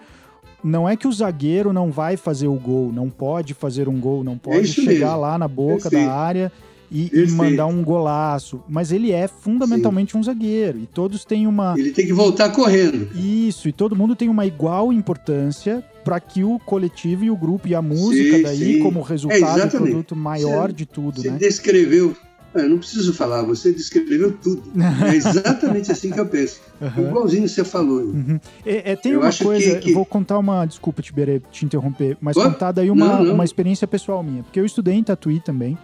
Não 0.62 0.88
é 0.88 0.96
que 0.96 1.06
o 1.06 1.12
zagueiro 1.12 1.72
não 1.72 1.90
vai 1.90 2.16
fazer 2.16 2.48
o 2.48 2.54
gol, 2.54 2.90
não 2.92 3.10
pode 3.10 3.52
fazer 3.52 3.88
um 3.88 4.00
gol, 4.00 4.24
não 4.24 4.38
pode 4.38 4.66
chegar 4.68 5.08
mesmo. 5.08 5.20
lá 5.20 5.38
na 5.38 5.46
boca 5.46 5.90
da 5.90 6.10
área 6.10 6.50
e, 6.90 7.10
e 7.12 7.30
mandar 7.32 7.66
um 7.66 7.82
golaço. 7.82 8.62
Mas 8.68 8.92
ele 8.92 9.12
é 9.12 9.28
fundamentalmente 9.28 10.16
um 10.16 10.22
zagueiro. 10.22 10.78
E 10.78 10.86
todos 10.86 11.24
têm 11.24 11.46
uma. 11.46 11.74
Ele 11.76 11.90
tem 11.90 12.06
que 12.06 12.14
voltar 12.14 12.50
correndo. 12.50 13.08
Isso, 13.14 13.68
e 13.68 13.72
todo 13.72 13.96
mundo 13.96 14.16
tem 14.16 14.28
uma 14.28 14.46
igual 14.46 14.92
importância 14.92 15.84
para 16.04 16.20
que 16.20 16.44
o 16.44 16.58
coletivo 16.58 17.24
e 17.24 17.30
o 17.30 17.36
grupo 17.36 17.66
e 17.66 17.74
a 17.74 17.80
música 17.82 18.36
Sim, 18.36 18.42
daí, 18.42 18.74
sim. 18.74 18.80
como 18.80 19.00
É, 19.00 19.04
resultado, 19.04 19.40
o 19.42 19.44
exatamente. 19.58 19.90
produto 19.90 20.14
maior 20.16 20.68
Você- 20.68 20.74
de 20.74 20.86
tudo, 20.86 21.22
Você 21.22 21.30
né? 21.30 21.38
descreveu. 21.38 22.14
Ah, 22.56 22.60
Eu 22.60 22.68
não 22.68 22.78
preciso 22.78 23.12
falar, 23.12 23.42
você 23.42 23.72
descreveu 23.72 24.32
tudo. 24.40 24.62
É 25.12 25.16
exatamente 25.16 25.90
assim 25.90 26.10
que 26.12 26.20
eu 26.20 26.26
penso. 26.26 26.60
Aham. 26.80 27.08
Igualzinho 27.08 27.48
você 27.48 27.64
falou. 27.64 28.00
Uhum. 28.02 28.38
É, 28.64 28.92
é, 28.92 28.96
tem 28.96 29.12
Eu 29.12 29.20
uma 29.22 29.32
coisa, 29.32 29.74
que- 29.76 29.86
que- 29.88 29.92
vou 29.92 30.04
contar 30.04 30.38
uma, 30.38 30.64
desculpa, 30.64 31.02
Tiberê, 31.02 31.40
te 31.50 31.64
interromper, 31.64 32.16
mas 32.20 32.36
Oh, 32.36 32.42
contar 32.44 32.70
daí 32.70 32.90
uma, 32.92 33.06
não, 33.06 33.24
não. 33.24 33.34
uma 33.34 33.44
experiência 33.44 33.88
pessoal 33.88 34.22
minha. 34.22 34.44
Porque 34.44 34.60
eu 34.60 34.64
estudei 34.64 34.94
em 34.94 35.02
Tatuí 35.02 35.40
também, 35.40 35.76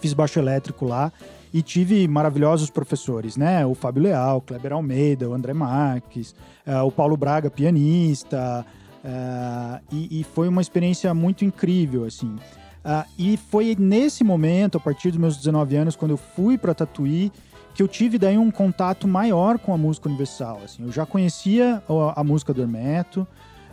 fiz 0.00 0.14
baixo 0.14 0.38
elétrico 0.38 0.86
lá 0.86 1.12
e 1.52 1.60
tive 1.60 2.08
maravilhosos 2.08 2.70
professores, 2.70 3.36
né? 3.36 3.66
O 3.66 3.74
Fábio 3.74 4.04
Leal, 4.04 4.38
o 4.38 4.40
Kleber 4.40 4.72
Almeida, 4.72 5.28
o 5.28 5.34
André 5.34 5.52
Marques, 5.52 6.34
eh, 6.66 6.80
o 6.80 6.90
Paulo 6.90 7.14
Braga, 7.16 7.50
pianista, 7.50 8.64
eh, 9.04 9.80
e, 9.92 10.20
e 10.20 10.24
foi 10.24 10.48
uma 10.48 10.62
experiência 10.62 11.12
muito 11.12 11.44
incrível, 11.44 12.04
assim. 12.04 12.36
Ah, 12.82 13.06
e 13.18 13.36
foi 13.36 13.76
nesse 13.78 14.24
momento, 14.24 14.78
a 14.78 14.80
partir 14.80 15.10
dos 15.10 15.18
meus 15.18 15.36
19 15.36 15.76
anos, 15.76 15.96
quando 15.96 16.12
eu 16.12 16.16
fui 16.16 16.56
para 16.56 16.74
Tatuí, 16.74 17.30
que 17.74 17.82
eu 17.82 17.88
tive 17.88 18.18
daí 18.18 18.38
um 18.38 18.50
contato 18.50 19.06
maior 19.08 19.58
com 19.58 19.74
a 19.74 19.78
música 19.78 20.08
universal. 20.08 20.60
Assim, 20.64 20.84
eu 20.84 20.92
já 20.92 21.04
conhecia 21.04 21.82
a, 21.88 22.20
a 22.20 22.24
música 22.24 22.54
do 22.54 22.62
Hermeto, 22.62 23.26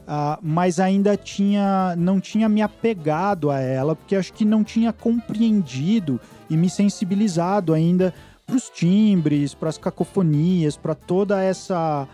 ah, 0.08 0.40
mas 0.42 0.80
ainda 0.80 1.16
tinha, 1.16 1.96
não 1.98 2.20
tinha 2.20 2.50
me 2.50 2.62
apegado 2.62 3.50
a 3.52 3.60
ela, 3.60 3.96
porque 3.96 4.16
acho 4.16 4.34
que 4.34 4.44
não 4.44 4.64
tinha 4.64 4.92
compreendido 4.92 6.20
e 6.50 6.58
me 6.58 6.70
sensibilizado 6.70 7.74
ainda 7.74 8.14
para 8.46 8.56
os 8.56 8.70
timbres, 8.70 9.54
para 9.54 9.70
as 9.70 9.78
cacofonias, 9.78 10.76
para 10.76 10.96
toda 10.96 11.42
essa 11.42 12.08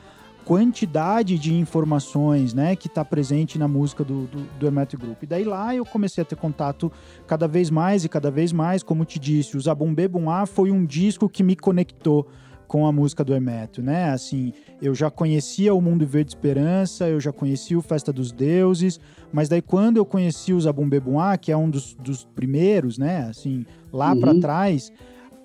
quantidade 0.47 1.37
de 1.37 1.53
informações 1.53 2.53
né, 2.53 2.73
que 2.73 2.87
está 2.87 3.03
presente 3.03 3.59
na 3.59 3.67
música 3.67 4.01
do, 4.01 4.27
do, 4.27 4.43
do 4.57 4.65
Hermeto 4.65 4.97
Group. 4.97 5.23
E 5.23 5.25
daí 5.25 5.43
lá 5.43 5.75
eu 5.75 5.83
comecei 5.83 6.21
a 6.21 6.25
ter 6.25 6.37
contato 6.37 6.89
cada 7.27 7.49
vez 7.49 7.69
mais 7.69 8.05
e 8.05 8.09
cada 8.09 8.31
vez 8.31 8.53
mais, 8.53 8.81
como 8.81 9.03
te 9.03 9.19
disse, 9.19 9.57
o 9.57 9.59
Zabumbê 9.59 10.07
Bumá 10.07 10.45
foi 10.45 10.71
um 10.71 10.85
disco 10.85 11.27
que 11.27 11.43
me 11.43 11.53
conectou 11.53 12.29
com 12.65 12.87
a 12.87 12.93
música 12.93 13.25
do 13.25 13.33
Hermeto, 13.33 13.81
né? 13.81 14.09
Assim, 14.11 14.53
eu 14.81 14.95
já 14.95 15.11
conhecia 15.11 15.73
o 15.73 15.81
Mundo 15.81 16.07
Verde 16.07 16.31
Esperança, 16.31 17.09
eu 17.09 17.19
já 17.19 17.33
conhecia 17.33 17.77
o 17.77 17.81
Festa 17.81 18.13
dos 18.13 18.31
Deuses, 18.31 19.01
mas 19.33 19.49
daí 19.49 19.61
quando 19.61 19.97
eu 19.97 20.05
conheci 20.05 20.53
o 20.53 20.61
Zabumbê 20.61 21.01
Bumá, 21.01 21.37
que 21.37 21.51
é 21.51 21.57
um 21.57 21.69
dos, 21.69 21.93
dos 21.93 22.23
primeiros, 22.23 22.97
né? 22.97 23.27
Assim, 23.29 23.65
lá 23.91 24.13
Uhum. 24.13 24.19
para 24.21 24.39
trás, 24.39 24.93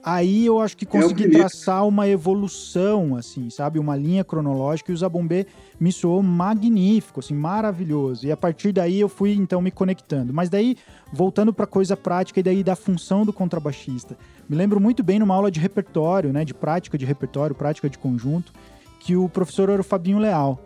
aí 0.03 0.47
eu 0.47 0.61
acho 0.61 0.77
que 0.77 0.85
consegui 0.85 1.29
traçar 1.29 1.87
uma 1.87 2.09
evolução, 2.09 3.17
assim, 3.17 3.49
sabe? 3.51 3.79
Uma 3.79 3.97
linha 3.97 4.25
cronológica 4.25 4.91
e 4.91 4.95
o 4.95 4.97
Zabumbê 4.97 5.47
me 5.79 5.93
soou 5.93 6.23
magnífico, 6.23 7.21
assim, 7.21 7.35
maravilhoso. 7.35 8.27
E 8.27 8.33
a 8.33 8.37
partir 8.37 8.73
daí 8.73 9.01
eu 9.01 9.09
fui, 9.09 9.33
então, 9.33 9.61
me 9.61 9.71
conectando. 9.71 10.33
Mas 10.33 10.49
daí, 10.49 10.77
voltando 11.13 11.53
para 11.53 11.67
coisa 11.67 11.97
prática 11.97 12.41
e 12.41 12.43
daí 12.43 12.65
da 12.65 12.75
função 12.75 13.25
do 13.25 13.33
contrabaixista. 13.33 14.17
Me 14.49 14.57
lembro 14.57 14.81
muito 14.81 15.03
bem 15.03 15.19
numa 15.19 15.35
aula 15.35 15.51
de 15.51 15.61
repertório, 15.61 16.33
né? 16.33 16.45
De 16.45 16.55
prática 16.55 16.99
de 16.99 17.05
repertório, 17.05 17.55
prática 17.55 17.89
de 17.89 17.99
conjunto, 17.99 18.53
que 19.01 19.17
o 19.17 19.29
professor 19.29 19.69
era 19.69 19.81
o 19.81 19.85
Fabinho 19.85 20.19
Leal. 20.19 20.59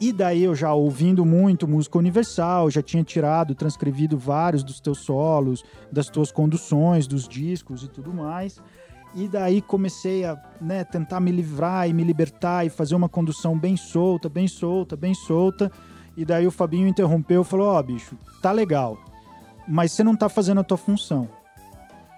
E 0.00 0.14
daí 0.14 0.44
eu 0.44 0.54
já 0.54 0.72
ouvindo 0.72 1.26
muito 1.26 1.68
música 1.68 1.98
universal, 1.98 2.70
já 2.70 2.80
tinha 2.80 3.04
tirado, 3.04 3.54
transcrevido 3.54 4.16
vários 4.16 4.64
dos 4.64 4.80
teus 4.80 5.00
solos, 5.00 5.62
das 5.92 6.08
tuas 6.08 6.32
conduções, 6.32 7.06
dos 7.06 7.28
discos 7.28 7.82
e 7.82 7.88
tudo 7.88 8.10
mais. 8.10 8.58
E 9.14 9.28
daí 9.28 9.60
comecei 9.60 10.24
a 10.24 10.40
né, 10.58 10.84
tentar 10.84 11.20
me 11.20 11.30
livrar 11.30 11.86
e 11.86 11.92
me 11.92 12.02
libertar 12.02 12.64
e 12.64 12.70
fazer 12.70 12.94
uma 12.94 13.10
condução 13.10 13.58
bem 13.58 13.76
solta, 13.76 14.26
bem 14.26 14.48
solta, 14.48 14.96
bem 14.96 15.12
solta. 15.12 15.70
E 16.16 16.24
daí 16.24 16.46
o 16.46 16.50
Fabinho 16.50 16.88
interrompeu 16.88 17.42
e 17.42 17.44
falou: 17.44 17.68
Ó, 17.68 17.82
bicho, 17.82 18.16
tá 18.40 18.52
legal, 18.52 18.96
mas 19.68 19.92
você 19.92 20.02
não 20.02 20.16
tá 20.16 20.30
fazendo 20.30 20.60
a 20.60 20.64
tua 20.64 20.78
função. 20.78 21.28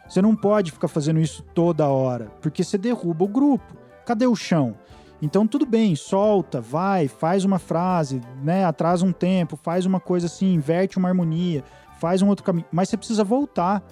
Você 0.08 0.22
não 0.22 0.36
pode 0.36 0.70
ficar 0.70 0.88
fazendo 0.88 1.18
isso 1.18 1.42
toda 1.54 1.88
hora, 1.88 2.26
porque 2.40 2.62
você 2.62 2.78
derruba 2.78 3.24
o 3.24 3.28
grupo. 3.28 3.76
Cadê 4.04 4.26
o 4.26 4.36
chão? 4.36 4.74
Então 5.22 5.46
tudo 5.46 5.64
bem, 5.64 5.94
solta, 5.94 6.60
vai, 6.60 7.06
faz 7.06 7.44
uma 7.44 7.60
frase, 7.60 8.20
né, 8.42 8.64
atrasa 8.64 9.06
um 9.06 9.12
tempo, 9.12 9.56
faz 9.56 9.86
uma 9.86 10.00
coisa 10.00 10.26
assim, 10.26 10.52
inverte 10.52 10.98
uma 10.98 11.08
harmonia, 11.08 11.62
faz 12.00 12.20
um 12.20 12.28
outro 12.28 12.44
caminho, 12.44 12.66
mas 12.72 12.88
você 12.88 12.96
precisa 12.96 13.22
voltar. 13.22 13.82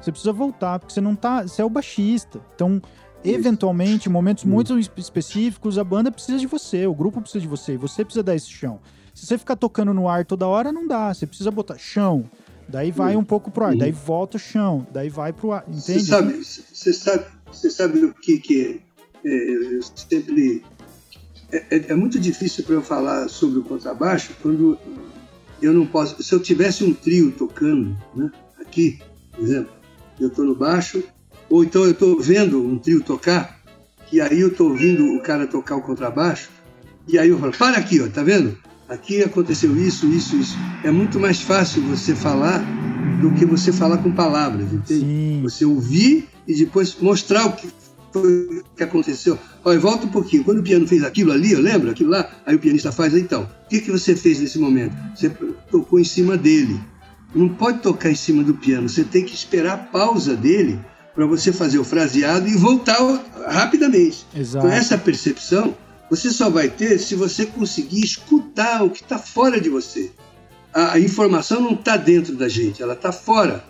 Você 0.00 0.10
precisa 0.10 0.32
voltar, 0.32 0.78
porque 0.78 0.94
você 0.94 1.00
não 1.00 1.14
tá, 1.14 1.42
você 1.42 1.60
é 1.60 1.64
o 1.64 1.68
baixista. 1.68 2.40
Então, 2.54 2.80
eventualmente, 3.24 4.08
em 4.08 4.12
momentos 4.12 4.44
muito 4.44 4.78
espe- 4.78 5.00
específicos, 5.00 5.76
a 5.76 5.84
banda 5.84 6.10
precisa 6.10 6.38
de 6.38 6.46
você, 6.46 6.86
o 6.86 6.94
grupo 6.94 7.20
precisa 7.20 7.40
de 7.40 7.48
você, 7.48 7.74
e 7.74 7.76
você 7.76 8.04
precisa 8.04 8.22
dar 8.22 8.34
esse 8.36 8.48
chão. 8.48 8.78
Se 9.12 9.26
você 9.26 9.36
ficar 9.36 9.56
tocando 9.56 9.92
no 9.92 10.08
ar 10.08 10.24
toda 10.24 10.46
hora, 10.46 10.70
não 10.70 10.86
dá. 10.86 11.12
Você 11.12 11.26
precisa 11.26 11.50
botar 11.50 11.76
chão. 11.76 12.24
Daí 12.68 12.92
vai 12.92 13.16
um 13.16 13.24
pouco 13.24 13.50
pro 13.50 13.64
ar, 13.64 13.74
daí 13.74 13.90
volta 13.90 14.36
o 14.36 14.40
chão, 14.40 14.86
daí 14.92 15.08
vai 15.08 15.32
pro 15.32 15.52
ar. 15.52 15.64
Você 15.66 15.94
Entende? 15.94 16.06
sabe, 16.06 16.32
você 16.44 16.92
sabe, 16.92 17.24
você 17.50 17.70
sabe 17.70 18.04
o 18.04 18.14
que 18.14 18.38
que 18.38 18.62
é, 18.62 18.87
eu 19.28 19.82
sempre 19.82 20.62
é, 21.52 21.64
é- 21.70 21.84
é 21.88 21.94
muito 21.94 22.18
difícil 22.18 22.64
para 22.64 22.74
eu 22.74 22.82
falar 22.82 23.28
sobre 23.28 23.58
o 23.58 23.62
contrabaixo 23.62 24.32
quando 24.42 24.78
eu 25.60 25.72
não 25.72 25.86
posso. 25.86 26.22
Se 26.22 26.34
eu 26.34 26.40
tivesse 26.40 26.84
um 26.84 26.92
trio 26.92 27.32
tocando, 27.32 27.96
né, 28.14 28.30
aqui, 28.60 28.98
por 29.32 29.44
exemplo, 29.44 29.70
eu 30.20 30.28
estou 30.28 30.44
no 30.44 30.54
baixo, 30.54 31.02
ou 31.48 31.64
então 31.64 31.84
eu 31.84 31.92
estou 31.92 32.20
vendo 32.20 32.62
um 32.62 32.78
trio 32.78 33.02
tocar, 33.02 33.58
e 34.12 34.20
aí 34.20 34.40
eu 34.40 34.48
estou 34.48 34.70
ouvindo 34.70 35.14
o 35.14 35.20
cara 35.22 35.46
tocar 35.46 35.76
o 35.76 35.82
contrabaixo, 35.82 36.50
e 37.06 37.18
aí 37.18 37.28
eu 37.30 37.38
falo, 37.38 37.52
para 37.52 37.78
aqui, 37.78 38.00
ó, 38.00 38.08
tá 38.08 38.22
vendo? 38.22 38.56
Aqui 38.88 39.22
aconteceu 39.22 39.76
isso, 39.76 40.06
isso, 40.06 40.36
isso. 40.36 40.56
É 40.82 40.90
muito 40.90 41.18
mais 41.20 41.40
fácil 41.40 41.82
você 41.82 42.14
falar 42.14 42.62
do 43.20 43.32
que 43.32 43.44
você 43.44 43.72
falar 43.72 43.98
com 43.98 44.12
palavras, 44.12 44.72
entende? 44.72 45.00
Sim. 45.00 45.40
Você 45.42 45.64
ouvir 45.64 46.28
e 46.46 46.54
depois 46.54 46.96
mostrar 47.00 47.46
o 47.46 47.52
que 47.52 47.68
foi 48.12 48.62
que 48.76 48.82
aconteceu. 48.82 49.38
Olha, 49.64 49.78
volta 49.78 50.06
um 50.06 50.10
pouquinho. 50.10 50.44
Quando 50.44 50.58
o 50.58 50.62
piano 50.62 50.86
fez 50.86 51.02
aquilo 51.02 51.32
ali, 51.32 51.52
eu 51.52 51.60
lembro, 51.60 51.90
aquilo 51.90 52.10
lá, 52.10 52.30
aí 52.46 52.54
o 52.54 52.58
pianista 52.58 52.92
faz, 52.92 53.14
então, 53.14 53.42
o 53.42 53.68
que, 53.68 53.80
que 53.80 53.90
você 53.90 54.16
fez 54.16 54.40
nesse 54.40 54.58
momento? 54.58 54.96
Você 55.14 55.30
tocou 55.70 55.98
em 55.98 56.04
cima 56.04 56.36
dele. 56.36 56.80
Não 57.34 57.48
pode 57.48 57.80
tocar 57.80 58.10
em 58.10 58.14
cima 58.14 58.42
do 58.42 58.54
piano, 58.54 58.88
você 58.88 59.04
tem 59.04 59.24
que 59.24 59.34
esperar 59.34 59.74
a 59.74 59.78
pausa 59.78 60.34
dele 60.34 60.80
para 61.14 61.26
você 61.26 61.52
fazer 61.52 61.78
o 61.78 61.84
fraseado 61.84 62.48
e 62.48 62.56
voltar 62.56 62.96
rapidamente. 63.48 64.26
Exato. 64.34 64.66
Então, 64.66 64.76
essa 64.76 64.96
percepção 64.96 65.74
você 66.10 66.30
só 66.30 66.48
vai 66.48 66.68
ter 66.68 66.98
se 66.98 67.14
você 67.14 67.44
conseguir 67.44 68.02
escutar 68.02 68.82
o 68.82 68.90
que 68.90 69.02
está 69.02 69.18
fora 69.18 69.60
de 69.60 69.68
você. 69.68 70.10
A, 70.72 70.94
a 70.94 71.00
informação 71.00 71.60
não 71.60 71.72
está 71.72 71.96
dentro 71.96 72.34
da 72.34 72.48
gente, 72.48 72.82
ela 72.82 72.94
está 72.94 73.12
fora. 73.12 73.62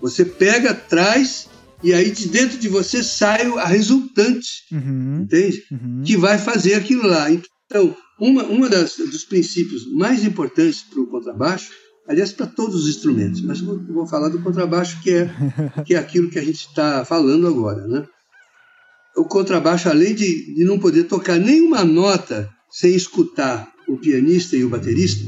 Você 0.00 0.24
pega, 0.24 0.74
traz, 0.74 1.48
e 1.82 1.92
aí 1.92 2.10
de 2.10 2.28
dentro 2.28 2.58
de 2.58 2.68
você 2.68 3.02
sai 3.02 3.46
a 3.58 3.66
resultante, 3.66 4.48
Uhum, 4.72 5.22
entende? 5.22 5.62
uhum. 5.70 6.02
Que 6.04 6.16
vai 6.16 6.38
fazer 6.38 6.74
aquilo 6.74 7.06
lá. 7.06 7.30
Então, 7.30 7.96
uma, 8.20 8.44
uma 8.44 8.68
das, 8.68 8.96
dos 8.96 9.24
princípios 9.24 9.90
mais 9.92 10.24
importantes 10.24 10.82
para 10.82 11.00
o 11.00 11.06
contrabaixo, 11.06 11.70
aliás, 12.08 12.32
para 12.32 12.46
todos 12.46 12.82
os 12.84 12.88
instrumentos, 12.88 13.40
mas 13.40 13.60
vou, 13.60 13.78
vou 13.86 14.06
falar 14.06 14.28
do 14.28 14.40
contrabaixo, 14.42 15.00
que 15.02 15.10
é, 15.10 15.30
que 15.84 15.94
é 15.94 15.98
aquilo 15.98 16.30
que 16.30 16.38
a 16.38 16.44
gente 16.44 16.66
está 16.66 17.04
falando 17.04 17.46
agora, 17.46 17.86
né? 17.86 18.06
o 19.16 19.24
contrabaixo, 19.24 19.88
além 19.88 20.14
de, 20.14 20.54
de 20.54 20.64
não 20.64 20.78
poder 20.78 21.04
tocar 21.04 21.38
nenhuma 21.38 21.84
nota 21.84 22.50
sem 22.70 22.94
escutar 22.94 23.72
o 23.88 23.96
pianista 23.96 24.56
e 24.56 24.64
o 24.64 24.68
baterista, 24.68 25.24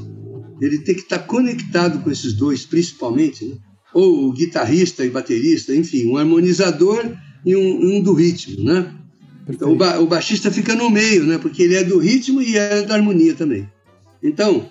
ele 0.61 0.79
tem 0.81 0.95
que 0.95 1.03
estar 1.03 1.21
conectado 1.21 2.03
com 2.03 2.11
esses 2.11 2.33
dois, 2.33 2.65
principalmente, 2.67 3.45
né? 3.45 3.57
Ou 3.97 4.31
guitarrista 4.31 5.07
e 5.07 5.11
baterista, 5.11 5.75
enfim, 5.75 6.07
um 6.07 6.19
harmonizador 6.19 7.03
e 7.47 7.57
um, 7.57 7.97
um 7.97 8.03
do 8.03 8.13
ritmo, 8.13 8.63
né? 8.63 8.93
Então, 9.49 9.73
o, 9.73 9.77
ba 9.77 9.99
o 9.99 10.07
baixista 10.07 10.51
fica 10.51 10.75
no 10.75 10.91
meio, 10.91 11.25
né? 11.25 11.39
Porque 11.39 11.63
ele 11.63 11.77
é 11.77 11.83
do 11.83 11.99
ritmo 11.99 12.43
e 12.43 12.59
é 12.59 12.83
da 12.83 12.95
harmonia 12.95 13.35
também. 13.35 13.67
Então, 14.23 14.71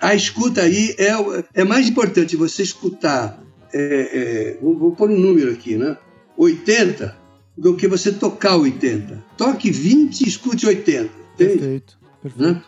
a 0.00 0.14
escuta 0.14 0.62
aí 0.62 0.94
é, 0.96 1.12
é 1.52 1.64
mais 1.64 1.86
importante 1.86 2.34
você 2.34 2.62
escutar 2.62 3.44
é, 3.74 3.78
é, 3.78 4.58
vou, 4.62 4.78
vou 4.78 4.92
pôr 4.92 5.10
um 5.10 5.18
número 5.18 5.50
aqui, 5.52 5.76
né? 5.76 5.98
80 6.38 7.14
do 7.58 7.76
que 7.76 7.86
você 7.86 8.10
tocar 8.10 8.56
80. 8.56 9.22
Toque 9.36 9.70
20 9.70 10.22
e 10.22 10.28
escute 10.28 10.66
80. 10.66 11.04
Entende? 11.04 11.12
Perfeito. 11.36 11.98
Perfeito. 12.22 12.42
Né? 12.42 12.62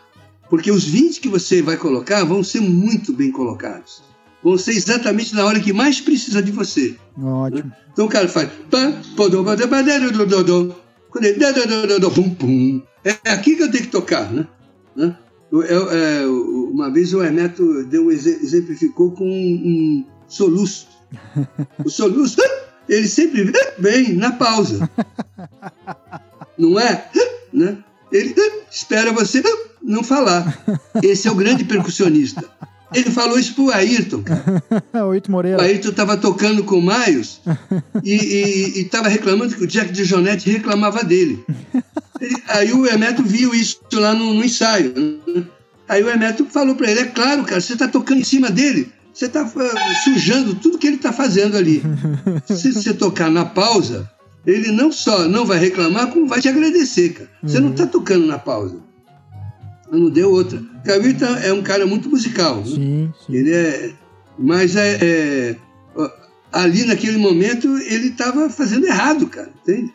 Porque 0.51 0.69
os 0.71 0.83
20 0.83 1.19
que 1.19 1.29
você 1.29 1.63
vai 1.63 1.77
colocar 1.77 2.23
vão 2.23 2.43
ser 2.43 2.61
muito 2.61 3.11
bem 3.11 3.31
colocados. 3.31 4.03
Vão 4.45 4.59
ser 4.59 4.73
exatamente 4.73 5.33
na 5.33 5.43
hora 5.43 5.59
que 5.59 5.73
mais 5.73 5.99
precisa 5.99 6.39
de 6.39 6.51
você. 6.51 6.95
Ótimo. 7.19 7.71
Então 7.91 8.05
o 8.05 8.09
cara 8.09 8.27
faz. 8.27 8.47
Quando 11.09 11.25
ele. 11.25 11.39
pum, 12.11 12.29
pum. 12.35 12.81
É 13.03 13.31
aqui 13.31 13.55
que 13.55 13.63
eu 13.63 13.71
tenho 13.71 13.85
que 13.85 13.89
tocar, 13.89 14.31
né? 14.31 14.45
Eu- 15.51 15.63
eu- 15.63 15.91
é, 15.91 16.27
uma 16.27 16.91
vez 16.91 17.11
o 17.13 17.23
Hermeto 17.23 17.83
deu, 17.85 18.05
um 18.05 18.11
exe- 18.11 18.39
exemplificou 18.43 19.11
com 19.13 19.25
um, 19.27 19.33
um 19.33 20.05
soluço. 20.27 20.87
O 21.83 21.89
soluço, 21.89 22.39
ele 22.87 23.07
sempre 23.07 23.51
vem 23.79 24.13
na 24.13 24.31
pausa. 24.33 24.87
Não 26.57 26.79
é? 26.79 27.09
Né? 27.51 27.77
Ele 28.11 28.35
espera 28.71 29.11
você 29.11 29.41
não 29.81 30.03
falar. 30.03 30.63
Esse 31.01 31.27
é 31.27 31.31
o 31.31 31.35
grande 31.35 31.63
percussionista. 31.65 32.43
Ele 32.93 33.09
falou 33.11 33.37
isso 33.39 33.53
pro 33.55 33.71
Ayrton, 33.71 34.21
cara. 34.23 34.63
O 35.27 35.31
Moreira. 35.31 35.61
Ayrton 35.63 35.89
estava 35.89 36.15
tocando 36.17 36.63
com 36.63 36.77
o 36.79 36.81
Miles 36.81 37.41
e 38.03 38.73
estava 38.81 39.07
reclamando 39.09 39.55
que 39.55 39.63
o 39.63 39.67
Jack 39.67 39.91
de 39.91 40.03
Jonette 40.03 40.49
reclamava 40.49 41.03
dele. 41.03 41.43
Ele- 42.21 42.35
aí 42.47 42.71
o 42.73 42.85
Hermeto 42.85 43.23
viu 43.23 43.53
isso 43.53 43.79
lá 43.93 44.13
no, 44.13 44.33
no 44.33 44.43
ensaio. 44.43 44.93
né? 44.95 45.43
Aí 45.87 46.03
o 46.03 46.09
Hermeto 46.09 46.45
falou 46.45 46.75
para 46.75 46.89
ele: 46.91 47.01
é 47.01 47.05
claro, 47.05 47.43
cara, 47.43 47.59
você 47.61 47.73
está 47.73 47.87
tocando 47.87 48.21
em 48.21 48.23
cima 48.23 48.49
dele, 48.49 48.89
você 49.13 49.25
está 49.25 49.49
sujando 50.03 50.55
tudo 50.55 50.77
que 50.77 50.87
ele 50.87 50.95
está 50.97 51.11
fazendo 51.11 51.57
ali. 51.57 51.81
Se 52.47 52.71
você 52.71 52.93
tocar 52.93 53.29
na 53.29 53.45
pausa, 53.45 54.09
ele 54.45 54.71
não 54.71 54.91
só 54.91 55.27
não 55.27 55.45
vai 55.45 55.59
reclamar, 55.59 56.07
como 56.07 56.27
vai 56.27 56.39
te 56.41 56.47
agradecer, 56.47 57.09
cara. 57.13 57.29
Você 57.43 57.59
não 57.59 57.71
está 57.71 57.85
tocando 57.85 58.25
na 58.25 58.39
pausa. 58.39 58.77
Não 59.91 60.09
deu 60.09 60.31
outra. 60.31 60.59
O 60.85 60.91
Ayrton 60.91 61.35
é 61.37 61.53
um 61.53 61.61
cara 61.61 61.85
muito 61.85 62.09
musical. 62.09 62.57
né? 62.57 62.65
Sim, 62.65 63.13
sim. 63.25 63.33
Ele 63.35 63.51
é. 63.53 63.93
Mas 64.37 64.75
é, 64.75 64.97
é, 65.01 65.55
ali 66.51 66.85
naquele 66.85 67.17
momento 67.17 67.67
ele 67.79 68.07
estava 68.07 68.49
fazendo 68.49 68.85
errado, 68.85 69.27
cara, 69.27 69.49
entende? 69.63 69.93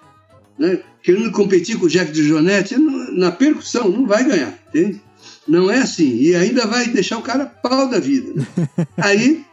Né? 0.58 0.80
Querendo 1.02 1.30
competir 1.32 1.78
com 1.78 1.86
o 1.86 1.88
Jack 1.88 2.12
de 2.12 2.22
Jonette 2.26 2.76
não- 2.76 3.12
na 3.16 3.30
percussão, 3.32 3.88
não 3.90 4.06
vai 4.06 4.24
ganhar, 4.24 4.54
entende? 4.68 5.00
Não 5.48 5.70
é 5.70 5.78
assim. 5.78 6.16
E 6.16 6.34
ainda 6.34 6.66
vai 6.66 6.86
deixar 6.88 7.18
o 7.18 7.22
cara 7.22 7.46
pau 7.46 7.88
da 7.88 7.98
vida. 7.98 8.32
né? 8.34 8.46
Aí 8.98 9.44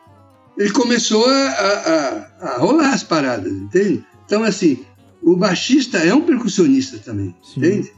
ele 0.57 0.71
começou 0.71 1.25
a, 1.25 1.31
a- 1.49 2.27
a- 2.41 2.47
a 2.55 2.57
rolar 2.59 2.93
as 2.93 3.03
paradas, 3.03 3.51
entende? 3.51 4.03
Então, 4.25 4.43
assim, 4.43 4.79
o 5.21 5.35
baixista 5.35 5.97
é 5.99 6.13
um 6.13 6.21
percussionista 6.21 6.97
também, 6.97 7.33
Sim. 7.43 7.59
entende? 7.59 7.91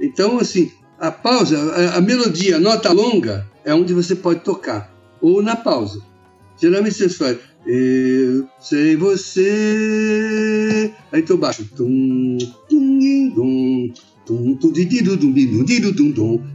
Então, 0.00 0.38
assim, 0.38 0.70
a 0.98 1.10
pausa, 1.10 1.58
a, 1.72 1.98
a 1.98 2.00
melodia, 2.00 2.56
a 2.56 2.60
nota 2.60 2.92
longa, 2.92 3.46
é 3.64 3.74
onde 3.74 3.92
você 3.92 4.14
pode 4.14 4.40
tocar. 4.40 4.92
Ou 5.20 5.42
na 5.42 5.56
pausa. 5.56 6.00
Geralmente 6.60 6.94
você 6.96 7.08
faz. 7.08 7.38
Eu 7.66 8.46
sem 8.60 8.94
você. 8.96 10.92
Aí 11.12 11.22
tu 11.22 11.36
baixo. 11.36 11.64
Tum, 11.76 12.36
tum, 12.68 12.98
tum, 13.34 13.92
tum, 14.26 14.56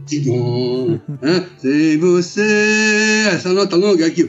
di, 0.06 0.20
dum. 0.20 1.00
Hã? 1.22 1.44
Sem 1.58 1.98
você. 1.98 3.26
Essa 3.32 3.52
nota 3.52 3.76
longa 3.76 4.06
aqui. 4.06 4.28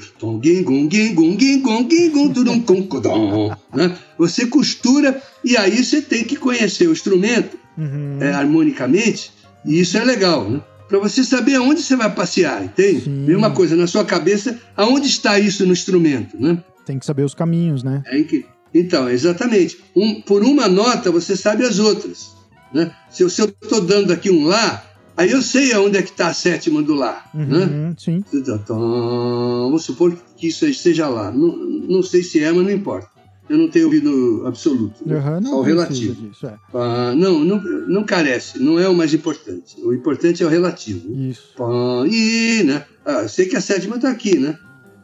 Você 4.18 4.48
costura 4.48 5.22
e 5.46 5.56
aí 5.58 5.84
você 5.84 6.02
tem 6.02 6.24
que 6.24 6.36
conhecer 6.36 6.88
o 6.88 6.92
instrumento 6.92 7.62
Uhum. 7.78 8.18
é, 8.20 8.34
harmonicamente, 8.34 9.32
e 9.66 9.80
isso 9.80 9.98
é 9.98 10.04
legal, 10.04 10.50
né? 10.50 10.62
Para 10.88 11.00
você 11.00 11.24
saber 11.24 11.56
aonde 11.56 11.82
você 11.82 11.96
vai 11.96 12.14
passear, 12.14 12.64
entende? 12.66 13.02
Sim. 13.06 13.26
Mesma 13.26 13.52
coisa 13.52 13.76
na 13.76 13.88
sua 13.88 14.04
cabeça, 14.04 14.60
aonde 14.76 15.08
está 15.08 15.40
isso 15.40 15.66
no 15.66 15.72
instrumento, 15.72 16.36
né? 16.40 16.62
Tem 16.86 17.00
que 17.00 17.06
saber 17.06 17.24
os 17.24 17.34
caminhos, 17.34 17.82
né? 17.84 18.04
É 18.08 18.22
que... 18.24 18.46
Então, 18.74 19.10
exatamente. 19.10 19.78
Um- 19.96 20.22
por 20.22 20.44
uma 20.44 20.68
nota 20.68 21.12
você 21.12 21.36
sabe 21.38 21.64
as 21.66 21.80
outras, 21.80 22.32
né? 22.74 22.92
Se 23.10 23.24
eu 23.24 23.28
estou 23.28 23.82
dando 23.82 24.12
aqui 24.12 24.30
um 24.30 24.46
lá, 24.46 24.84
aí 25.16 25.32
eu 25.32 25.42
sei 25.42 25.72
aonde 25.74 25.98
é 25.98 26.02
que 26.02 26.10
está 26.12 26.28
a 26.28 26.34
sétima 26.34 26.82
do 26.82 26.94
lá, 26.96 27.24
né? 27.34 27.66
Uhum, 27.66 27.94
Sim. 27.98 28.24
Vamos 28.68 29.84
supor 29.84 30.16
que 30.38 30.48
isso 30.48 30.72
seja 30.74 31.08
lá. 31.08 31.32
Não, 31.32 31.56
não 31.58 32.04
sei 32.04 32.24
se 32.24 32.44
é, 32.44 32.52
mas 32.52 32.64
não 32.64 32.72
importa. 32.72 33.10
Eu 33.50 33.58
não 33.58 33.68
tenho 33.70 33.86
ouvido 33.86 34.44
absoluto, 34.46 34.96
né? 35.06 35.18
Uhum, 35.18 35.42
não 35.42 35.60
o 35.60 35.64
precisa 35.64 35.84
relativo. 35.84 36.14
disso, 36.14 36.48
é. 36.48 36.56
Ah, 36.74 37.14
não, 37.16 37.44
não, 37.44 37.62
não 37.88 38.04
carece, 38.04 38.60
não 38.60 38.80
é 38.80 38.88
o 38.88 38.96
mais 38.96 39.14
importante. 39.14 39.76
O 39.84 39.94
importante 39.94 40.42
é 40.42 40.46
o 40.46 40.50
relativo. 40.50 41.14
Isso. 41.14 41.50
Pá, 41.58 41.66
e, 42.10 42.64
né? 42.64 42.86
Ah, 43.06 43.24
eu 43.24 43.30
sei 43.30 43.48
que 43.48 43.58
a 43.58 43.62
sétima 43.62 43.98
está 43.98 44.10
aqui, 44.10 44.38
né? 44.38 44.58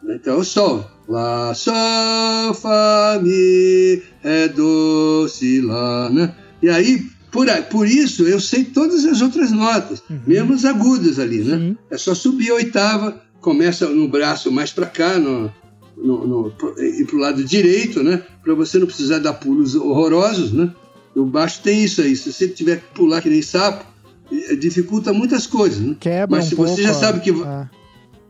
Então 0.08 0.40
o 0.40 0.44
sol. 0.46 0.90
Lá, 1.10 1.54
sol, 1.54 2.54
fá, 2.54 3.20
mi, 3.22 4.02
é, 4.24 4.48
do, 4.50 5.28
si, 5.30 5.62
lá, 5.62 6.10
né? 6.10 6.34
E 6.62 6.70
aí, 6.70 7.06
por, 7.32 7.48
por 7.70 7.88
isso, 7.88 8.28
eu 8.28 8.40
sei 8.40 8.66
todas 8.66 9.06
as 9.06 9.22
outras 9.22 9.52
notas, 9.52 10.02
mesmo 10.26 10.54
as 10.54 10.66
agudas 10.66 11.18
ali, 11.20 11.40
né? 11.44 11.58
Sim. 11.58 11.78
É 11.90 11.98
só 11.98 12.14
subir 12.14 12.52
a 12.52 12.56
oitava, 12.56 13.22
começa 13.40 13.88
no 13.88 14.08
braço 14.08 14.52
mais 14.52 14.72
para 14.72 14.86
cá, 14.86 15.18
no, 15.18 15.52
no, 15.98 16.28
no, 16.28 16.54
e 16.78 17.04
para 17.06 17.16
o 17.16 17.20
lado 17.20 17.44
direito, 17.44 18.04
né? 18.04 18.22
Para 18.44 18.54
você 18.54 18.78
não 18.78 18.86
precisar 18.86 19.20
dar 19.20 19.34
pulos 19.34 19.76
horrorosos, 19.76 20.52
né? 20.54 20.72
O 21.16 21.26
baixo 21.26 21.62
tem 21.64 21.84
isso 21.84 22.02
aí. 22.02 22.16
Se 22.16 22.32
você 22.32 22.48
tiver 22.48 22.78
que 22.78 22.94
pular 22.94 23.22
que 23.22 23.30
nem 23.30 23.42
sapo, 23.42 23.84
eh, 24.32 24.56
dificulta 24.56 25.12
muitas 25.12 25.48
coisas, 25.48 25.80
né? 25.80 25.96
Quebra 26.00 26.38
Mas 26.38 26.46
um 26.46 26.50
se 26.50 26.56
pouco. 26.56 26.72
você 26.72 26.84
já 26.84 26.94
sabe 26.94 27.22
que 27.22 27.32
a- 27.32 27.68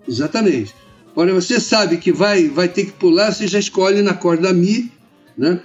Exatamente. 0.08 0.74
Olha, 1.16 1.34
você 1.34 1.60
sabe 1.60 1.98
que 1.98 2.12
vai, 2.12 2.48
vai 2.48 2.68
ter 2.70 2.86
que 2.86 2.92
pular, 2.94 3.34
você 3.34 3.48
já 3.48 3.60
escolhe 3.60 4.02
na 4.02 4.14
corda 4.14 4.54
Mi, 4.54 4.90
né? 5.38 5.60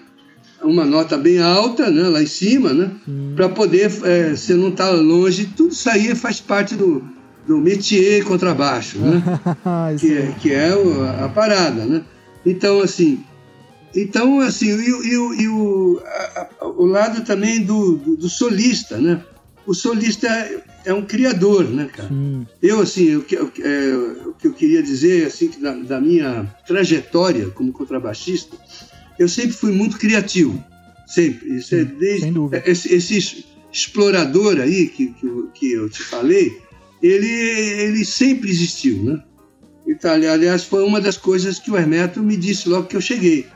Uma 0.62 0.84
nota 0.84 1.16
bem 1.16 1.38
alta, 1.40 1.90
né? 1.90 2.08
Lá 2.08 2.22
em 2.22 2.26
cima, 2.26 2.72
né? 2.72 2.90
Para 3.36 3.48
poder, 3.48 3.92
é, 4.04 4.34
você 4.34 4.54
não 4.54 4.68
está 4.68 4.90
longe, 4.90 5.46
tudo 5.56 5.72
isso 5.72 5.88
aí 5.90 6.14
faz 6.14 6.40
parte 6.40 6.74
do, 6.74 7.04
do 7.46 7.58
métier 7.58 8.24
contrabaixo, 8.24 8.98
né? 8.98 9.22
Que 9.98 10.12
é, 10.18 10.34
que 10.40 10.52
é 10.52 10.74
o- 10.76 11.02
a 11.24 11.28
parada, 11.28 11.84
né? 11.84 12.04
Então, 12.46 12.80
assim, 12.80 13.24
então, 13.94 14.40
assim, 14.40 14.66
e, 14.68 14.92
o- 14.92 15.04
e 15.04 15.42
e 15.42 15.48
o, 15.48 16.00
a- 16.04 16.48
a- 16.60 16.66
o 16.66 16.86
lado 16.86 17.24
também 17.24 17.62
do, 17.62 17.96
do, 17.96 18.16
do 18.16 18.28
solista, 18.28 18.96
né? 18.98 19.22
O 19.66 19.74
solista 19.74 20.26
é, 20.26 20.62
é 20.86 20.94
um 20.94 21.02
criador, 21.04 21.64
né, 21.68 21.88
cara? 21.94 22.08
Sim. 22.08 22.46
Eu, 22.62 22.80
assim, 22.80 23.16
o 23.16 23.22
que, 23.22 23.36
o 23.36 23.48
que- 23.48 23.62
é, 23.62 23.94
o 24.26 24.32
que 24.34 24.46
eu 24.48 24.52
queria 24.52 24.82
dizer, 24.82 25.26
assim, 25.26 25.48
que 25.48 25.60
da, 25.60 25.72
da 25.72 26.00
minha 26.00 26.44
trajetória 26.66 27.48
como 27.50 27.72
contrabaixista, 27.72 28.56
eu 29.18 29.28
sempre 29.28 29.52
fui 29.52 29.72
muito 29.72 29.98
criativo. 29.98 30.62
Sempre. 31.06 31.56
Isso 31.56 31.74
é 31.74 31.80
Sim, 31.84 31.94
desde, 31.98 32.20
sem 32.22 32.32
dúvida. 32.32 32.62
Esse, 32.66 32.92
esse 32.94 33.44
explorador 33.72 34.58
aí 34.60 34.86
que, 34.88 35.08
que, 35.08 35.26
eu- 35.26 35.48
que 35.54 35.72
eu 35.72 35.88
te 35.90 36.02
falei, 36.02 36.61
ele, 37.02 37.26
ele 37.28 38.04
sempre 38.04 38.50
existiu, 38.50 39.02
né? 39.02 39.22
Então, 39.86 40.12
ali- 40.12 40.26
aliás, 40.26 40.64
foi 40.64 40.84
uma 40.84 41.00
das 41.00 41.16
coisas 41.16 41.58
que 41.58 41.70
o 41.70 41.76
Hermeto 41.76 42.22
me 42.22 42.36
disse 42.36 42.68
logo 42.68 42.86
que 42.86 42.96
eu 42.96 43.00
cheguei. 43.00 43.46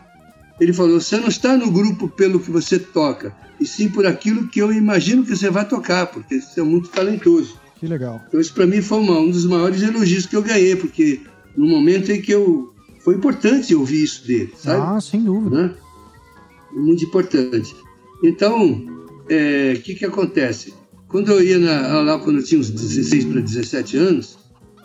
Ele 0.61 0.73
falou: 0.73 1.01
você 1.01 1.17
não 1.19 1.29
está 1.29 1.57
no 1.57 1.71
grupo 1.71 2.09
pelo 2.09 2.41
que 2.41 2.51
você 2.51 2.79
toca, 2.79 3.35
e 3.61 3.67
sim 3.67 3.89
por 3.89 4.07
aquilo 4.07 4.49
que 4.49 4.61
eu 4.61 4.73
imagino 4.73 5.25
que 5.25 5.37
você 5.37 5.51
vai 5.51 5.67
tocar, 5.69 6.07
porque 6.07 6.41
você 6.41 6.61
é 6.61 6.65
muito 6.65 6.89
talentoso. 6.89 7.59
Que 7.79 7.87
legal. 7.87 8.21
Então 8.27 8.41
isso 8.41 8.55
para 8.55 8.67
mim 8.67 8.81
foi 8.83 8.99
uma- 8.99 9.21
um 9.21 9.31
dos 9.31 9.45
maiores 9.47 9.83
elogios 9.83 10.27
que 10.27 10.35
eu 10.35 10.43
ganhei, 10.43 10.75
porque 10.75 11.21
no 11.57 11.67
momento 11.67 12.11
em 12.11 12.21
que 12.21 12.33
eu 12.33 12.73
foi 13.05 13.15
importante 13.15 13.75
ouvir 13.75 14.03
isso 14.03 14.27
dele, 14.27 14.53
sabe? 14.59 14.81
Ah, 14.83 15.01
sem 15.01 15.23
dúvida. 15.23 15.63
Né? 15.69 15.75
Muito 16.73 17.05
importante. 17.05 17.75
Então, 18.25 18.85
é, 19.29 19.75
o 19.77 19.81
que 19.83 19.95
que 19.95 20.05
acontece? 20.05 20.75
Quando 21.17 21.33
eu 21.33 21.43
ia 21.43 21.59
na, 21.59 22.03
lá 22.03 22.19
quando 22.19 22.41
eu 22.41 22.45
tinha 22.45 22.61
uns 22.61 22.69
16 22.69 23.25
para 23.25 23.41
17 23.41 23.97
anos, 23.97 24.37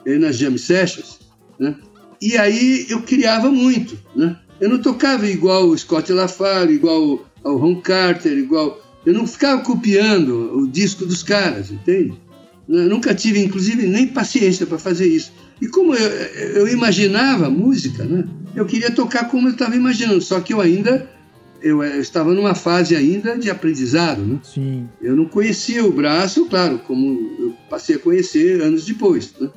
eu 0.05 0.13
ia 0.13 0.19
nas 0.19 0.37
jam 0.37 0.57
sessions, 0.57 1.19
né? 1.59 1.75
E 2.21 2.37
aí 2.37 2.85
eu 2.87 3.01
criava 3.01 3.51
muito, 3.51 3.99
né? 4.15 4.37
Eu 4.61 4.69
não 4.69 4.81
tocava 4.81 5.27
igual 5.27 5.67
o 5.67 5.77
Scott 5.77 6.09
LaFaro, 6.13 6.71
igual 6.71 7.27
ao 7.43 7.57
Ron 7.57 7.81
Carter, 7.81 8.31
igual... 8.37 8.81
Eu 9.05 9.13
não 9.13 9.27
ficava 9.27 9.61
copiando 9.61 10.57
o 10.57 10.69
disco 10.69 11.05
dos 11.05 11.21
caras, 11.21 11.69
entende? 11.69 12.13
Eu 12.69 12.87
nunca 12.87 13.13
tive, 13.13 13.43
inclusive, 13.43 13.85
nem 13.85 14.07
paciência 14.07 14.65
para 14.65 14.79
fazer 14.79 15.07
isso. 15.07 15.33
E 15.59 15.67
como 15.67 15.93
eu, 15.93 16.09
eu 16.61 16.67
imaginava 16.69 17.49
música, 17.49 18.05
né? 18.05 18.23
Eu 18.55 18.65
queria 18.65 18.91
tocar 18.91 19.27
como 19.27 19.49
eu 19.49 19.51
estava 19.51 19.75
imaginando, 19.75 20.21
só 20.21 20.39
que 20.39 20.53
eu 20.53 20.61
ainda 20.61 21.09
eu, 21.61 21.83
eu 21.83 22.01
estava 22.01 22.33
numa 22.33 22.55
fase 22.55 22.95
ainda 22.95 23.37
de 23.37 23.49
aprendizado, 23.49 24.21
né? 24.21 24.39
Sim. 24.43 24.89
Eu 25.01 25.15
não 25.15 25.25
conhecia 25.25 25.85
o 25.85 25.91
braço, 25.91 26.45
claro, 26.47 26.79
como 26.79 27.35
eu 27.39 27.53
passei 27.69 27.95
a 27.95 27.99
conhecer 27.99 28.61
anos 28.61 28.85
depois, 28.85 29.33
né? 29.39 29.49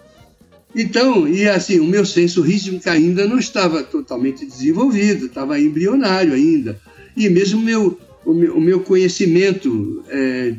Então, 0.76 1.28
e 1.28 1.48
assim, 1.48 1.78
o 1.78 1.84
meu 1.84 2.04
senso 2.04 2.42
rítmico 2.42 2.90
ainda 2.90 3.28
não 3.28 3.38
estava 3.38 3.82
totalmente 3.84 4.44
desenvolvido, 4.44 5.26
estava 5.26 5.58
embrionário 5.58 6.34
ainda. 6.34 6.80
E 7.16 7.28
mesmo 7.28 7.60
meu, 7.60 7.96
o, 8.26 8.34
meu, 8.34 8.56
o 8.56 8.60
meu 8.60 8.80
conhecimento 8.80 10.02
é, 10.08 10.54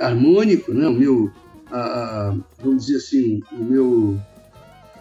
harmônico, 0.00 0.72
né? 0.72 0.88
o 0.88 0.94
meu, 0.94 1.30
a, 1.70 1.80
a, 1.80 2.36
vamos 2.62 2.86
dizer 2.86 2.96
assim, 2.96 3.42
o 3.52 3.62
meu, 3.62 4.18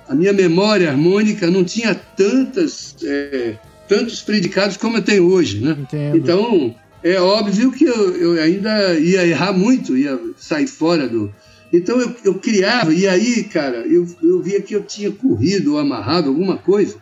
a 0.07 0.13
minha 0.13 0.33
memória 0.33 0.89
harmônica 0.89 1.49
não 1.49 1.63
tinha 1.63 1.95
tantas, 1.95 2.97
é, 3.03 3.57
tantos 3.87 4.21
predicados 4.21 4.77
como 4.77 4.97
eu 4.97 5.01
tenho 5.01 5.29
hoje. 5.29 5.59
Né? 5.59 5.77
Entendo. 5.79 6.17
Então, 6.17 6.75
é 7.03 7.19
óbvio 7.19 7.71
que 7.71 7.85
eu, 7.85 8.15
eu 8.15 8.43
ainda 8.43 8.93
ia 8.99 9.25
errar 9.25 9.53
muito, 9.53 9.97
ia 9.97 10.19
sair 10.37 10.67
fora 10.67 11.07
do, 11.07 11.33
então 11.71 11.99
eu, 11.99 12.15
eu 12.23 12.35
criava, 12.35 12.93
e 12.93 13.07
aí, 13.07 13.43
cara, 13.43 13.79
eu, 13.79 14.07
eu 14.23 14.41
via 14.41 14.61
que 14.61 14.75
eu 14.75 14.83
tinha 14.83 15.11
corrido 15.11 15.73
ou 15.73 15.79
amarrado 15.79 16.29
alguma 16.29 16.57
coisa. 16.57 16.95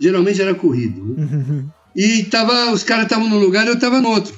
Geralmente 0.00 0.40
era 0.40 0.54
corrido. 0.54 1.04
Né? 1.04 1.24
Uhum. 1.24 1.68
E 1.94 2.24
tava, 2.24 2.70
os 2.72 2.82
caras 2.82 3.04
estavam 3.04 3.28
num 3.28 3.38
lugar 3.38 3.66
e 3.66 3.68
eu 3.68 3.74
estava 3.74 4.00
no 4.00 4.08
outro. 4.08 4.34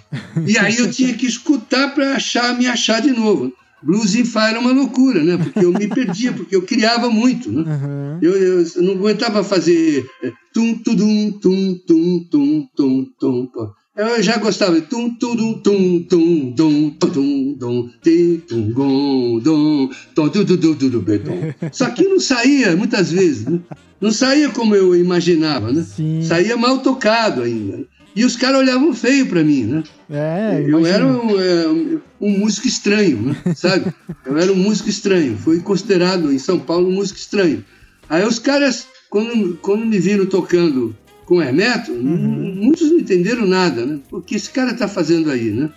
E 0.47 0.59
aí 0.59 0.79
eu 0.79 0.91
tinha 0.91 1.15
que 1.15 1.27
escutar 1.27 1.95
para 1.95 2.15
achar, 2.15 2.57
me 2.57 2.67
achar 2.67 3.01
de 3.01 3.11
novo. 3.11 3.53
Blues 3.83 4.15
in 4.15 4.25
Fire 4.25 4.51
era 4.51 4.61
uma 4.61 4.73
loucura, 4.73 5.23
né? 5.23 5.37
Porque 5.37 5.65
eu 5.65 5.73
me 5.73 5.89
perdia, 5.89 6.33
porque 6.33 6.55
eu 6.55 6.63
criava 6.63 7.09
muito, 7.09 7.51
né? 7.51 7.63
Uhum. 7.63 8.19
Eu, 8.21 8.37
eu, 8.37 8.67
eu 8.77 8.83
não 8.83 8.93
aguentava 8.95 9.43
fazer 9.43 10.07
é, 10.23 10.33
tum, 10.53 10.75
tudum, 10.75 11.33
tum, 11.33 11.79
tum, 11.87 12.29
tum, 12.31 12.69
tum, 12.77 13.05
tum. 13.19 13.47
pô. 13.47 13.71
Eu 13.97 14.23
já 14.23 14.39
gostava 14.39 14.81
de 14.81 14.87
tum, 14.87 15.15
tudum, 15.15 15.55
tum, 15.55 16.03
tum, 16.05 16.55
dum, 16.55 16.91
tum, 16.91 17.55
dum, 17.59 17.91
ti, 18.03 18.43
tum, 18.49 18.73
gon, 18.73 19.41
dum, 19.41 19.91
tom, 20.15 20.29
du, 20.29 20.45
du, 20.45 20.57
du, 20.57 20.75
du, 20.75 20.91
du, 20.91 21.01
be, 21.03 21.19
dum. 21.19 21.33
Só 21.73 21.91
que 21.91 22.05
não 22.05 22.21
saía 22.21 22.77
muitas 22.77 23.11
vezes, 23.11 23.45
né? 23.45 23.61
Não 24.01 24.11
saía 24.11 24.49
como 24.51 24.75
eu 24.75 24.97
imaginava, 24.97 25.73
né? 25.73 25.83
Sim. 25.83 26.23
Saía 26.23 26.57
mal 26.57 26.79
tocado 26.79 27.43
ainda. 27.43 27.85
E 28.15 28.25
os 28.25 28.35
caras 28.37 28.59
olhavam 28.61 28.93
feio 28.93 29.27
para 29.27 29.43
mim, 29.45 29.65
né? 29.65 29.83
É, 30.11 30.61
Eu 30.61 30.81
imagino. 30.81 30.87
era 30.89 31.07
um, 31.07 31.41
é, 31.41 31.69
um- 31.69 32.01
um 32.21 32.39
músico 32.39 32.67
estranho, 32.67 33.23
né? 33.23 33.55
sabe? 33.55 33.93
Eu 34.27 34.37
era 34.37 34.53
um 34.53 34.57
músico 34.57 34.89
estranho. 34.89 35.37
Fui 35.37 35.61
considerado 35.61 36.33
em 36.33 36.39
São 36.39 36.59
Paulo 36.59 36.89
um 36.89 36.93
músico 36.93 37.19
estranho. 37.19 37.65
Aí 38.09 38.25
os 38.25 38.39
caras, 38.41 38.87
quando, 39.09 39.57
quando 39.63 39.87
me 39.87 39.99
viram 40.01 40.27
tocando 40.27 40.95
com 41.25 41.41
Hermeto, 41.41 41.93
Uhum. 41.93 42.55
muitos 42.63 42.91
não 42.91 42.99
entenderam 42.99 43.47
nada, 43.47 43.87
né? 43.87 44.01
O 44.11 44.21
que 44.21 44.35
esse 44.35 44.51
cara 44.51 44.75
tá 44.75 44.89
fazendo 44.89 45.31
aí, 45.31 45.51
né? 45.53 45.71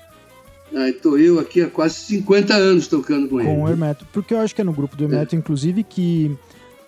Aí 0.75 0.91
tô 0.93 1.15
eu 1.17 1.39
aqui 1.39 1.61
há 1.61 1.67
quase 1.67 1.93
50 1.99 2.55
anos 2.55 2.87
tocando 2.87 3.29
com, 3.29 3.39
ele. 3.39 3.47
com 3.47 3.61
o 3.63 3.69
Hermeto. 3.69 4.07
Porque 4.11 4.33
eu 4.33 4.39
acho 4.39 4.55
que 4.55 4.61
é 4.61 4.63
no 4.63 4.73
grupo 4.73 4.95
do 4.97 5.03
Hermeto, 5.03 5.35
inclusive, 5.35 5.83
que 5.83 6.35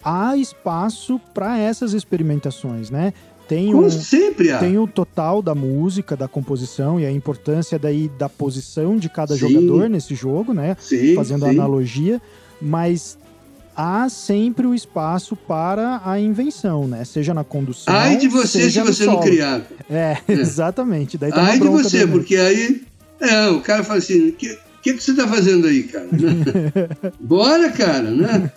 há 0.04 0.36
espaço 0.36 1.22
para 1.36 1.60
essas 1.60 1.94
experimentações, 1.94 2.90
né? 2.90 3.14
Tem 3.48 3.72
Como 3.72 3.86
um, 3.86 3.90
sempre 3.92 4.52
há. 4.52 4.58
tem 4.58 4.78
o 4.78 4.88
total 4.88 5.42
da 5.42 5.54
música, 5.54 6.16
da 6.16 6.28
composição 6.28 7.00
e 7.00 7.06
a 7.06 7.12
importância 7.12 7.78
daí 7.78 8.10
da 8.18 8.28
posição 8.28 8.98
de 8.98 9.08
cada 9.10 9.36
Sim. 9.36 9.40
jogador 9.40 9.90
nesse 9.90 10.16
jogo, 10.16 10.54
né? 10.54 10.76
Sim, 10.80 11.14
Fazendo 11.16 11.46
a 11.46 11.50
sim. 11.50 11.56
analogia, 11.56 12.20
mas 12.60 13.18
há 13.76 14.08
sempre 14.10 14.66
o 14.66 14.74
espaço 14.74 15.36
para 15.36 16.02
a 16.04 16.20
invenção, 16.20 16.88
né? 16.88 17.04
Seja 17.06 17.34
na 17.34 17.44
condução, 17.44 17.94
Ai 17.94 18.18
de 18.18 18.28
você 18.28 18.70
se 18.72 18.80
você 18.82 19.06
não 19.06 19.20
criar. 19.20 19.62
É, 19.90 20.18
exatamente. 20.28 21.18
Daí 21.18 21.32
tá 21.32 21.44
Ai 21.44 21.60
de 21.60 21.68
você, 21.68 22.08
porque 22.08 22.36
aí. 22.38 22.82
É, 23.20 23.48
o 23.50 23.62
cara 23.62 23.84
fala 23.84 24.00
assim: 24.00 24.32
que, 24.32 24.58
que, 24.86 24.94
que 24.94 25.04
você 25.04 25.14
tá 25.16 25.28
fazendo 25.28 25.66
aí, 25.66 25.84
cara? 25.84 26.08
Bora, 27.20 27.72
cara, 27.72 28.12
né? 28.12 28.52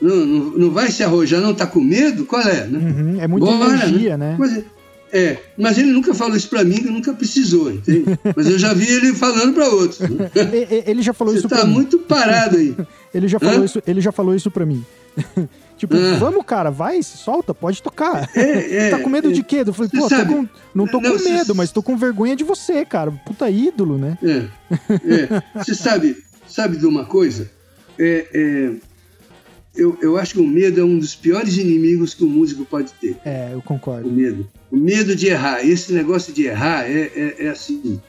Não, 0.00 0.16
não, 0.26 0.44
não 0.58 0.70
vai 0.70 0.90
se 0.90 1.02
arrojar, 1.02 1.40
não 1.42 1.52
tá 1.54 1.66
com 1.66 1.80
medo? 1.80 2.24
Qual 2.24 2.40
é, 2.40 2.66
né? 2.66 2.78
Uhum, 2.78 3.20
é 3.20 3.28
muita 3.28 3.46
Bora, 3.46 3.74
energia, 3.86 4.16
né? 4.16 4.34
Mas, 4.38 4.64
é, 5.12 5.36
mas 5.58 5.76
ele 5.76 5.92
nunca 5.92 6.14
falou 6.14 6.34
isso 6.36 6.48
pra 6.48 6.64
mim, 6.64 6.76
que 6.76 6.88
nunca 6.88 7.12
precisou, 7.12 7.70
entende? 7.70 8.18
Mas 8.34 8.48
eu 8.48 8.58
já 8.58 8.72
vi 8.72 8.90
ele 8.90 9.12
falando 9.12 9.52
pra 9.52 9.68
outros. 9.68 10.00
né? 10.00 10.30
Ele 10.86 11.02
já 11.02 11.12
falou 11.12 11.34
Você 11.34 11.40
isso 11.40 11.48
tá 11.48 11.56
pra 11.56 11.66
mim. 11.66 11.72
muito 11.74 11.98
parado 11.98 12.56
aí. 12.56 12.74
Ele 13.14 13.28
já 13.28 13.38
falou 13.38 13.60
Hã? 13.60 13.64
isso, 13.64 13.82
ele 13.86 14.00
já 14.00 14.10
falou 14.10 14.34
isso 14.34 14.50
pra 14.50 14.66
mim. 14.66 14.84
Tipo, 15.86 15.96
Ah. 15.96 16.16
vamos, 16.18 16.44
cara, 16.44 16.70
vai, 16.70 17.02
se 17.02 17.16
solta, 17.16 17.54
pode 17.54 17.82
tocar. 17.82 18.28
É, 18.34 18.86
é, 18.86 18.90
tá 18.90 18.98
com 18.98 19.08
medo 19.10 19.30
é. 19.30 19.32
de 19.32 19.42
quê? 19.42 19.62
Eu 19.66 19.72
falei, 19.72 19.90
pô, 19.90 20.08
tô 20.08 20.26
com- 20.26 20.48
não 20.74 20.86
tô 20.86 21.00
Não, 21.00 21.16
com 21.16 21.24
medo, 21.24 21.54
mas 21.54 21.70
tô 21.72 21.82
com 21.82 21.96
vergonha 21.96 22.34
de 22.36 22.44
você, 22.44 22.84
cara. 22.84 23.10
Puta 23.24 23.48
ídolo, 23.50 23.98
né? 23.98 24.18
É, 24.22 24.46
é. 24.90 25.42
Você 25.62 25.74
sabe, 25.74 26.16
sabe 26.48 26.76
de 26.76 26.86
uma 26.86 27.04
coisa? 27.04 27.50
É, 27.98 28.72
eu, 29.76 29.98
eu 30.00 30.16
acho 30.16 30.34
que 30.34 30.40
o 30.40 30.46
medo 30.46 30.80
é 30.80 30.84
um 30.84 30.98
dos 30.98 31.14
piores 31.16 31.56
inimigos 31.56 32.14
que 32.14 32.22
o 32.24 32.28
músico 32.28 32.64
pode 32.64 32.92
ter. 32.94 33.16
É, 33.24 33.50
eu 33.52 33.58
O 33.58 33.62
concordo. 33.62 34.10
medo. 34.10 34.48
O 34.70 34.76
medo 34.76 35.14
de 35.16 35.26
errar. 35.26 35.64
Esse 35.66 35.92
negócio 35.92 36.32
de 36.32 36.44
errar 36.46 36.84
é, 36.88 37.10
é, 37.14 37.46
é 37.46 37.48
assim. 37.48 38.00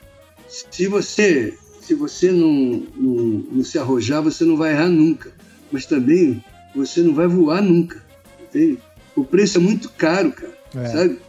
Se 0.48 0.88
você, 0.88 1.56
se 1.82 1.94
você 1.96 2.32
não, 2.32 2.84
não, 2.96 3.44
não 3.52 3.64
se 3.64 3.78
arrojar, 3.80 4.22
você 4.22 4.44
não 4.46 4.56
vai 4.58 4.74
errar 4.74 4.90
nunca. 4.90 5.32
Mas 5.72 5.86
também 5.88 6.44
você 6.76 7.02
não 7.02 7.14
vai 7.14 7.28
voar 7.28 7.62
nunca. 7.62 8.04
Entende? 8.44 8.78
O 9.16 9.24
preço 9.24 9.58
é 9.58 9.62
muito 9.62 9.90
caro, 9.90 10.32
cara. 10.32 10.54
É. 10.76 10.88
Sabe? 10.88 11.20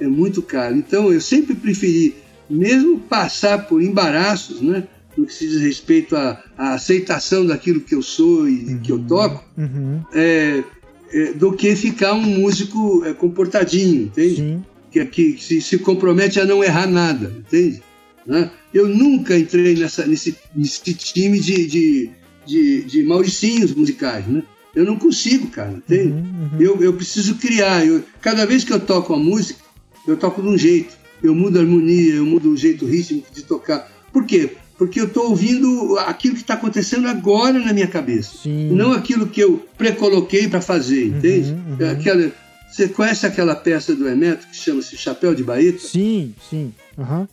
É 0.00 0.06
muito 0.06 0.42
caro. 0.42 0.76
Então 0.76 1.12
eu 1.12 1.20
sempre 1.20 1.54
preferi, 1.54 2.14
mesmo 2.50 2.98
passar 3.00 3.66
por 3.66 3.82
embaraços, 3.82 4.60
né? 4.60 4.86
No 5.16 5.24
que 5.24 5.32
se 5.32 5.48
diz 5.48 5.60
respeito 5.62 6.14
à, 6.14 6.42
à 6.58 6.74
aceitação 6.74 7.46
daquilo 7.46 7.80
que 7.80 7.94
eu 7.94 8.02
sou 8.02 8.46
e 8.46 8.78
que 8.80 8.92
eu 8.92 8.98
toco, 8.98 9.42
Uhum, 9.56 10.02
é, 10.12 10.62
é, 11.10 11.32
do 11.32 11.52
que 11.54 11.74
ficar 11.74 12.12
um 12.12 12.20
músico 12.20 13.02
é, 13.04 13.14
comportadinho, 13.14 14.02
entende? 14.02 14.36
sim. 14.36 14.64
Que, 14.90 15.04
que 15.06 15.36
se, 15.42 15.60
se 15.60 15.78
compromete 15.78 16.38
a 16.40 16.44
não 16.44 16.62
errar 16.62 16.86
nada, 16.86 17.32
entende? 17.38 17.82
Né? 18.26 18.50
Eu 18.74 18.88
nunca 18.88 19.38
entrei 19.38 19.74
nessa, 19.74 20.06
nesse, 20.06 20.36
nesse 20.54 20.82
time 20.94 21.38
de, 21.38 21.66
de, 21.66 22.10
de, 22.46 22.82
de 22.82 23.02
mauricinhos 23.04 23.74
musicais, 23.74 24.26
né? 24.26 24.42
Eu 24.76 24.84
não 24.84 24.96
consigo, 24.98 25.48
cara, 25.48 25.72
entende? 25.72 26.12
Uhum, 26.12 26.50
uhum. 26.52 26.60
Eu, 26.60 26.82
eu 26.82 26.92
preciso 26.92 27.36
criar. 27.36 27.84
Eu, 27.86 28.04
cada 28.20 28.44
vez 28.44 28.62
que 28.62 28.72
eu 28.72 28.78
toco 28.78 29.14
a 29.14 29.18
música, 29.18 29.58
eu 30.06 30.16
toco 30.18 30.42
de 30.42 30.48
um 30.48 30.58
jeito. 30.58 30.94
Eu 31.22 31.34
mudo 31.34 31.58
a 31.58 31.62
harmonia, 31.62 32.14
eu 32.14 32.26
mudo 32.26 32.50
o 32.50 32.56
jeito 32.56 32.84
rítmico 32.84 33.26
de 33.32 33.42
tocar. 33.42 33.90
Por 34.12 34.26
quê? 34.26 34.54
Porque 34.76 35.00
eu 35.00 35.06
estou 35.06 35.30
ouvindo 35.30 35.98
aquilo 36.00 36.34
que 36.34 36.42
está 36.42 36.52
acontecendo 36.54 37.08
agora 37.08 37.58
na 37.58 37.72
minha 37.72 37.86
cabeça. 37.86 38.36
Sim. 38.42 38.70
Não 38.72 38.92
aquilo 38.92 39.26
que 39.26 39.40
eu 39.40 39.66
pré-coloquei 39.78 40.46
para 40.46 40.60
fazer, 40.60 41.06
entende? 41.06 41.52
uhum. 41.52 41.76
É 41.80 41.90
Aquela, 41.92 42.30
você 42.70 42.86
conhece 42.86 43.24
aquela 43.26 43.56
peça 43.56 43.94
do 43.94 44.06
Hermeto 44.06 44.46
que 44.48 44.56
chama-se 44.56 44.94
Chapéu 44.98 45.34
de 45.34 45.42
Baeta? 45.42 45.78
Sim, 45.78 46.34
sim. 46.50 46.74
Aham. 46.98 47.26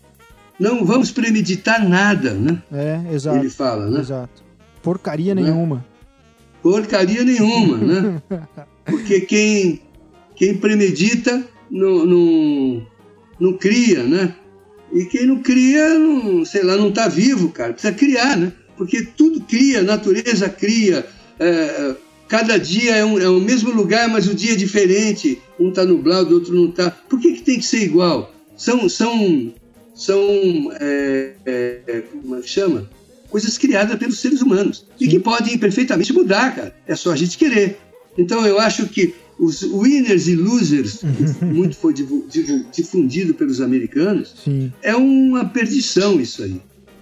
Não 0.57 0.85
vamos 0.85 1.11
premeditar 1.11 1.85
nada, 1.87 2.33
né? 2.33 2.61
É, 2.71 3.13
exato. 3.13 3.37
Ele 3.39 3.49
fala, 3.49 3.89
né? 3.89 3.99
Exato. 3.99 4.41
Porcaria 4.81 5.35
Né? 5.35 5.41
nenhuma. 5.41 5.83
Porcaria 6.63 7.23
nenhuma, 7.23 7.77
né? 7.77 8.21
Porque 8.85 9.21
quem, 9.21 9.81
quem 10.35 10.57
premedita 10.57 11.45
não, 11.69 12.05
não, 12.05 12.87
não 13.39 13.53
cria, 13.53 14.03
né? 14.03 14.33
E 14.93 15.05
quem 15.05 15.25
não 15.25 15.41
cria, 15.41 15.99
não, 15.99 16.45
sei 16.45 16.63
lá, 16.63 16.77
não 16.77 16.89
está 16.89 17.07
vivo, 17.09 17.49
cara. 17.49 17.73
Precisa 17.73 17.93
criar, 17.93 18.37
né? 18.37 18.53
Porque 18.77 19.03
tudo 19.03 19.41
cria, 19.41 19.81
a 19.81 19.83
natureza 19.83 20.47
cria. 20.47 21.05
é, 21.39 21.95
cada 22.27 22.57
dia 22.57 22.95
é, 22.95 23.05
um, 23.05 23.19
é 23.19 23.27
o 23.27 23.39
mesmo 23.39 23.71
lugar, 23.71 24.07
mas 24.07 24.27
o 24.27 24.33
dia 24.33 24.53
é 24.53 24.55
diferente. 24.55 25.41
Um 25.59 25.69
está 25.69 25.85
nublado, 25.85 26.31
o 26.31 26.35
outro 26.35 26.53
não 26.53 26.69
está. 26.69 26.89
Por 26.89 27.19
que, 27.19 27.33
que 27.33 27.41
tem 27.41 27.59
que 27.59 27.65
ser 27.65 27.83
igual? 27.83 28.33
São, 28.55 28.87
são, 28.87 29.53
são 29.93 30.21
é, 30.79 31.33
é, 31.45 32.03
como 32.11 32.37
é 32.37 32.41
que 32.41 32.49
chama? 32.49 32.89
Coisas 33.33 33.57
criadas 33.57 33.97
pelos 33.97 34.19
seres 34.19 34.43
humanos. 34.43 34.85
E 34.99 35.07
que 35.07 35.19
podem 35.19 35.57
perfeitamente 35.57 36.13
mudar, 36.13 36.55
cara. 36.55 36.75
É 36.85 36.95
só 36.95 37.11
a 37.11 37.15
gente 37.15 37.35
querer. 37.35 37.79
Então 38.15 38.45
eu 38.45 38.59
acho 38.59 38.85
que 38.87 39.15
os 39.39 39.63
winners 39.63 40.27
e 40.27 40.35
losers, 40.35 40.99
que 41.39 41.43
muito 41.43 41.75
foi 41.75 41.95
difundido 42.71 43.33
pelos 43.33 43.59
americanos, 43.59 44.35
Sim. 44.43 44.71
é 44.83 44.95
uma 44.95 45.45
perdição 45.45 46.21
isso 46.21 46.43
aí. 46.43 46.61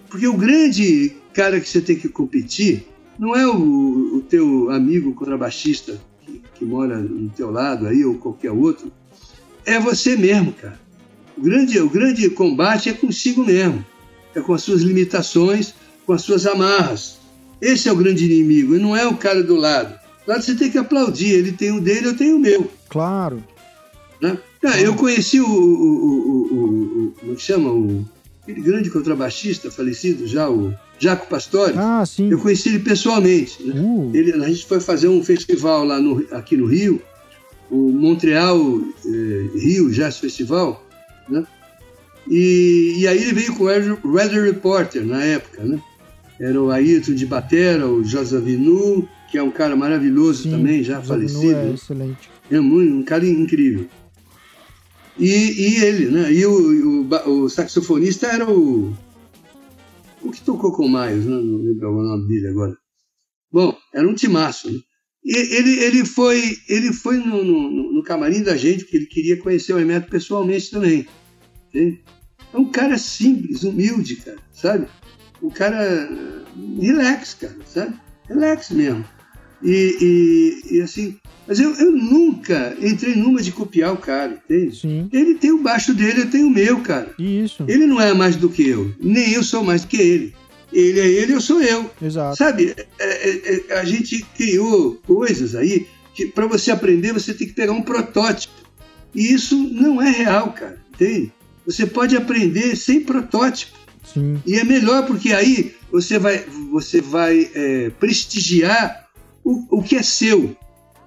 Porque 0.09 0.25
o 0.25 0.37
grande 0.37 1.11
cara 1.33 1.59
que 1.59 1.67
você 1.67 1.81
tem 1.81 1.97
que 1.97 2.07
competir 2.07 2.87
não 3.19 3.35
é 3.35 3.45
o, 3.45 4.15
o 4.15 4.21
teu 4.21 4.69
amigo 4.69 5.13
contrabaixista 5.13 5.99
que, 6.25 6.41
que 6.55 6.63
mora 6.63 6.97
no 6.97 7.27
teu 7.31 7.51
lado 7.51 7.87
aí 7.87 8.05
ou 8.05 8.15
qualquer 8.15 8.51
outro. 8.51 8.89
É 9.65 9.77
você 9.81 10.15
mesmo, 10.15 10.53
cara. 10.53 10.79
O 11.37 11.41
grande, 11.41 11.77
o 11.77 11.89
grande 11.89 12.29
combate 12.29 12.87
é 12.87 12.93
consigo 12.93 13.43
mesmo. 13.43 13.85
É 14.33 14.39
com 14.39 14.53
as 14.53 14.63
suas 14.63 14.81
limitações, 14.81 15.73
com 16.05 16.13
as 16.13 16.21
suas 16.21 16.45
amarras. 16.45 17.17
Esse 17.61 17.87
é 17.87 17.91
o 17.91 17.95
grande 17.95 18.25
inimigo, 18.25 18.75
e 18.75 18.79
não 18.79 18.95
é 18.95 19.05
o 19.07 19.15
cara 19.15 19.43
do 19.43 19.55
lado. 19.55 19.93
Do 20.25 20.31
lado 20.31 20.43
você 20.43 20.55
tem 20.55 20.71
que 20.71 20.77
aplaudir. 20.77 21.31
Ele 21.31 21.51
tem 21.51 21.71
o 21.71 21.81
dele, 21.81 22.07
eu 22.07 22.17
tenho 22.17 22.37
o 22.37 22.39
meu. 22.39 22.69
Claro. 22.89 23.43
Né? 24.21 24.37
Ah, 24.63 24.79
eu 24.79 24.95
conheci 24.95 25.39
o, 25.39 25.45
o, 25.45 25.49
o, 25.49 27.07
o, 27.07 27.13
Como 27.19 27.33
é 27.33 27.35
que 27.35 27.41
chama? 27.41 27.71
O, 27.71 28.05
aquele 28.43 28.61
grande 28.61 28.89
contrabaixista 28.89 29.71
falecido 29.71 30.27
já, 30.27 30.49
o 30.49 30.73
Jaco 30.99 31.27
Pastore. 31.27 31.73
Ah, 31.75 32.03
sim. 32.05 32.29
Eu 32.29 32.39
conheci 32.39 32.69
ele 32.69 32.79
pessoalmente. 32.79 33.63
né? 33.63 33.79
Uh, 33.79 34.11
Ele, 34.13 34.33
a 34.33 34.47
gente 34.47 34.65
foi 34.65 34.79
fazer 34.79 35.07
um 35.07 35.23
festival 35.23 35.83
lá 35.83 35.99
no, 35.99 36.25
aqui 36.31 36.55
no 36.55 36.65
Rio, 36.67 37.01
o 37.71 37.91
Montreal 37.91 38.59
eh, 39.05 39.49
Rio 39.57 39.89
Jazz 39.89 40.17
Festival, 40.17 40.85
né? 41.29 41.45
E, 42.29 42.95
e 42.99 43.07
aí 43.07 43.17
ele 43.17 43.33
veio 43.33 43.55
com 43.55 43.63
o 43.63 44.11
Weather 44.13 44.43
Reporter 44.43 45.05
na 45.05 45.23
época, 45.23 45.63
né? 45.63 45.81
Era 46.41 46.59
o 46.59 46.71
Ayrton 46.71 47.13
de 47.13 47.27
Batera, 47.27 47.87
o 47.87 48.03
José 48.03 48.39
Vinu, 48.39 49.07
que 49.29 49.37
é 49.37 49.43
um 49.43 49.51
cara 49.51 49.75
maravilhoso 49.75 50.43
sim, 50.43 50.49
também, 50.49 50.83
já 50.83 50.99
falecido. 50.99 51.51
É 51.51 51.65
né? 51.65 51.73
excelente. 51.75 52.31
É 52.49 52.59
muito, 52.59 52.95
um 52.95 53.03
cara 53.03 53.27
incrível. 53.27 53.87
E, 55.19 55.27
e 55.29 55.83
ele, 55.83 56.05
né? 56.07 56.33
E 56.33 56.43
o, 56.47 57.03
o, 57.03 57.43
o 57.43 57.49
saxofonista 57.49 58.25
era 58.25 58.49
o. 58.49 58.91
O 60.23 60.31
que 60.31 60.41
tocou 60.41 60.71
com 60.71 60.87
o 60.87 60.89
Miles, 60.89 61.25
né? 61.25 61.35
não 61.35 61.57
lembro 61.57 61.91
o 61.91 62.03
nome 62.03 62.27
dele 62.27 62.47
agora. 62.47 62.75
Bom, 63.51 63.77
era 63.93 64.07
um 64.07 64.15
timaço. 64.15 64.71
Né? 64.71 64.79
E 65.23 65.55
ele, 65.55 65.79
ele 65.79 66.05
foi, 66.05 66.57
ele 66.67 66.91
foi 66.91 67.17
no, 67.17 67.43
no, 67.43 67.93
no 67.93 68.03
camarim 68.03 68.41
da 68.41 68.57
gente, 68.57 68.83
porque 68.83 68.97
ele 68.97 69.05
queria 69.05 69.37
conhecer 69.37 69.73
o 69.73 69.79
Hermeto 69.79 70.09
pessoalmente 70.09 70.71
também. 70.71 71.07
entende? 71.67 72.03
É 72.51 72.57
um 72.57 72.65
cara 72.65 72.97
simples, 72.97 73.63
humilde, 73.63 74.15
cara, 74.15 74.39
sabe? 74.51 74.87
Um 75.41 75.49
cara 75.49 76.09
relax, 76.79 77.33
cara, 77.39 77.55
sabe? 77.65 77.95
Relax 78.27 78.69
mesmo. 78.71 79.03
E, 79.63 80.61
e, 80.69 80.77
e 80.77 80.81
assim, 80.81 81.17
mas 81.47 81.59
eu, 81.59 81.73
eu 81.75 81.91
nunca 81.91 82.75
entrei 82.81 83.15
numa 83.15 83.41
de 83.41 83.51
copiar 83.51 83.93
o 83.93 83.97
cara, 83.97 84.41
entende? 84.45 84.75
Sim. 84.75 85.09
Ele 85.11 85.35
tem 85.35 85.51
o 85.51 85.61
baixo 85.61 85.93
dele, 85.93 86.21
eu 86.21 86.29
tenho 86.31 86.47
o 86.47 86.51
meu, 86.51 86.79
cara. 86.81 87.13
Isso. 87.19 87.63
Ele 87.67 87.85
não 87.85 88.01
é 88.01 88.13
mais 88.13 88.35
do 88.35 88.49
que 88.49 88.67
eu, 88.67 88.93
nem 88.99 89.33
eu 89.33 89.43
sou 89.43 89.63
mais 89.63 89.81
do 89.81 89.87
que 89.87 89.97
ele. 89.97 90.33
Ele 90.73 90.99
é 90.99 91.07
ele, 91.07 91.33
eu 91.33 91.41
sou 91.41 91.61
eu. 91.61 91.89
Exato. 92.01 92.37
Sabe, 92.37 92.73
é- 92.77 92.85
é- 92.99 93.55
é- 93.69 93.79
a 93.79 93.83
gente 93.83 94.23
criou 94.35 94.95
coisas 95.05 95.53
aí 95.53 95.85
que 96.15 96.27
para 96.27 96.47
você 96.47 96.71
aprender 96.71 97.13
você 97.13 97.33
tem 97.33 97.47
que 97.47 97.53
pegar 97.53 97.73
um 97.73 97.81
protótipo. 97.81 98.53
E 99.13 99.33
isso 99.33 99.55
não 99.57 100.01
é 100.01 100.09
real, 100.09 100.53
cara, 100.53 100.79
entende? 100.93 101.31
Você 101.65 101.85
pode 101.85 102.15
aprender 102.15 102.75
sem 102.77 103.01
protótipo. 103.01 103.77
Sim. 104.03 104.41
E 104.45 104.55
é 104.55 104.63
melhor 104.63 105.05
porque 105.05 105.31
aí 105.33 105.75
você 105.91 106.17
vai, 106.17 106.45
você 106.71 107.01
vai 107.01 107.49
é, 107.53 107.89
prestigiar 107.99 109.07
o, 109.43 109.77
o 109.77 109.83
que 109.83 109.95
é 109.95 110.03
seu, 110.03 110.55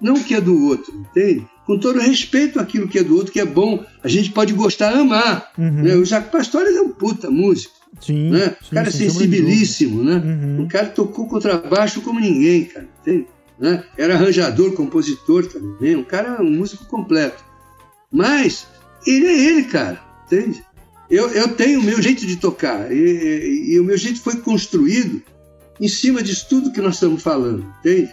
não 0.01 0.15
o 0.15 0.23
que 0.23 0.35
é 0.35 0.41
do 0.41 0.65
outro, 0.65 0.93
entende? 0.93 1.45
Com 1.65 1.79
todo 1.79 1.99
respeito 1.99 2.59
àquilo 2.59 2.87
que 2.87 2.99
é 2.99 3.03
do 3.03 3.15
outro, 3.15 3.31
que 3.31 3.39
é 3.39 3.45
bom, 3.45 3.83
a 4.03 4.07
gente 4.07 4.31
pode 4.31 4.53
gostar, 4.53 4.93
amar. 4.93 5.51
Uhum. 5.57 5.83
Né? 5.83 5.95
O 5.95 6.05
Jacques 6.05 6.31
Pastores 6.31 6.75
é 6.75 6.81
um 6.81 6.89
puta 6.89 7.31
músico, 7.31 7.73
Sim. 7.99 8.29
né? 8.29 8.55
sim, 8.61 8.67
O 8.71 8.75
cara 8.75 8.87
é 8.87 8.91
sensibilíssimo, 8.91 10.03
né? 10.03 10.15
Uhum. 10.15 10.63
O 10.63 10.67
cara 10.67 10.87
tocou 10.87 11.27
contrabaixo 11.27 12.01
como 12.01 12.19
ninguém, 12.19 12.65
cara. 12.65 12.87
Entende? 13.01 13.27
Né? 13.57 13.83
Era 13.97 14.15
arranjador, 14.15 14.73
compositor 14.73 15.47
também. 15.47 15.95
Um 15.95 16.03
cara, 16.03 16.41
um 16.41 16.51
músico 16.51 16.85
completo. 16.85 17.43
Mas 18.11 18.67
ele 19.07 19.25
é 19.25 19.45
ele, 19.47 19.63
cara. 19.63 20.03
Entende? 20.25 20.63
Eu, 21.09 21.29
eu 21.29 21.49
tenho 21.55 21.79
o 21.79 21.83
meu 21.83 22.01
jeito 22.01 22.25
de 22.25 22.35
tocar. 22.37 22.91
E, 22.91 22.95
e- 22.95 23.73
e 23.73 23.79
o 23.79 23.83
meu 23.83 23.97
jeito 23.97 24.19
foi 24.21 24.37
construído 24.37 25.21
em 25.79 25.87
cima 25.87 26.23
disso 26.23 26.47
tudo 26.49 26.71
que 26.71 26.81
nós 26.81 26.95
estamos 26.95 27.21
falando. 27.21 27.65
Entende? 27.79 28.09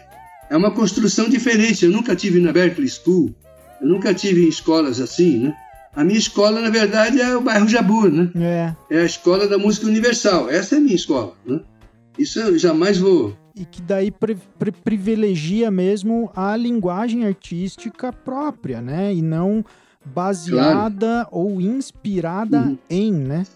É 0.50 0.56
uma 0.56 0.70
construção 0.70 1.28
diferente. 1.28 1.84
Eu 1.84 1.90
nunca 1.90 2.14
tive 2.14 2.38
na 2.40 2.52
Berkeley 2.52 2.88
School. 2.88 3.34
Eu 3.80 3.88
nunca 3.88 4.12
tive 4.12 4.44
em 4.44 4.48
escolas 4.48 5.00
assim, 5.00 5.38
né? 5.38 5.54
A 5.94 6.04
minha 6.04 6.18
escola, 6.18 6.60
na 6.60 6.70
verdade, 6.70 7.20
é 7.20 7.36
o 7.36 7.40
bairro 7.42 7.68
Jabur, 7.68 8.10
né? 8.10 8.30
É. 8.90 8.96
É 8.96 9.00
a 9.00 9.04
escola 9.04 9.46
da 9.46 9.58
música 9.58 9.86
universal. 9.86 10.48
Essa 10.48 10.74
é 10.76 10.78
a 10.78 10.80
minha 10.80 10.94
escola, 10.94 11.34
né? 11.46 11.60
Isso 12.18 12.38
eu 12.40 12.58
jamais 12.58 12.98
vou. 12.98 13.36
E 13.54 13.64
que 13.66 13.82
daí 13.82 14.10
pri- 14.10 14.38
pri- 14.58 14.72
privilegia 14.72 15.70
mesmo 15.70 16.30
a 16.34 16.56
linguagem 16.56 17.26
artística 17.26 18.10
própria, 18.12 18.80
né? 18.80 19.12
E 19.14 19.20
não 19.20 19.62
baseada 20.04 21.26
ou 21.30 21.60
inspirada 21.60 22.58
Uhum. 22.62 22.78
em, 22.90 23.12
né? 23.12 23.46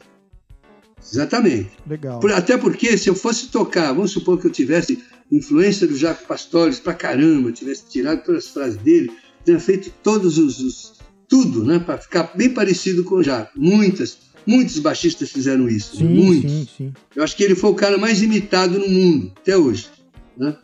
Exatamente. 1.03 1.71
Legal. 1.87 2.21
Por- 2.21 2.33
até 2.33 2.57
porque 2.57 2.97
se 2.97 3.09
eu 3.09 3.15
fosse 3.15 3.49
tocar, 3.49 3.93
vamos 3.93 4.11
supor 4.11 4.41
que 4.41 4.47
eu 4.47 4.51
tivesse 4.51 5.03
influência 5.31 5.87
do 5.87 5.97
Jaco 5.97 6.27
Pastores 6.27 6.79
pra 6.81 6.95
caramba, 6.95 7.53
tivesse 7.53 7.85
tirado 7.89 8.25
todas 8.25 8.45
as 8.47 8.51
frases 8.51 8.77
dele, 8.79 9.11
tenha 9.45 9.61
feito 9.61 9.91
todos 10.03 10.39
os, 10.39 10.59
os- 10.61 10.93
tudo, 11.29 11.65
né, 11.65 11.79
para 11.79 11.99
ficar 11.99 12.33
bem 12.37 12.51
parecido 12.51 13.05
com 13.05 13.17
o 13.17 13.23
Jaco. 13.23 13.51
Muitas, 13.57 14.19
muitos 14.47 14.79
baixistas 14.79 15.31
fizeram 15.31 15.69
isso, 15.69 15.95
né? 16.03 16.09
Sim, 16.09 16.15
muitos. 16.15 16.51
sim, 16.51 16.69
sim. 16.77 16.93
Eu 17.15 17.23
acho 17.25 17.37
que 17.37 17.43
ele 17.43 17.55
foi 17.57 17.71
o 17.71 17.75
cara 17.75 17.99
mais 17.99 18.23
imitado 18.23 18.79
no 18.79 18.89
mundo, 18.89 19.33
até 19.37 19.57
hoje. 19.57 19.89
Né? 20.37 20.57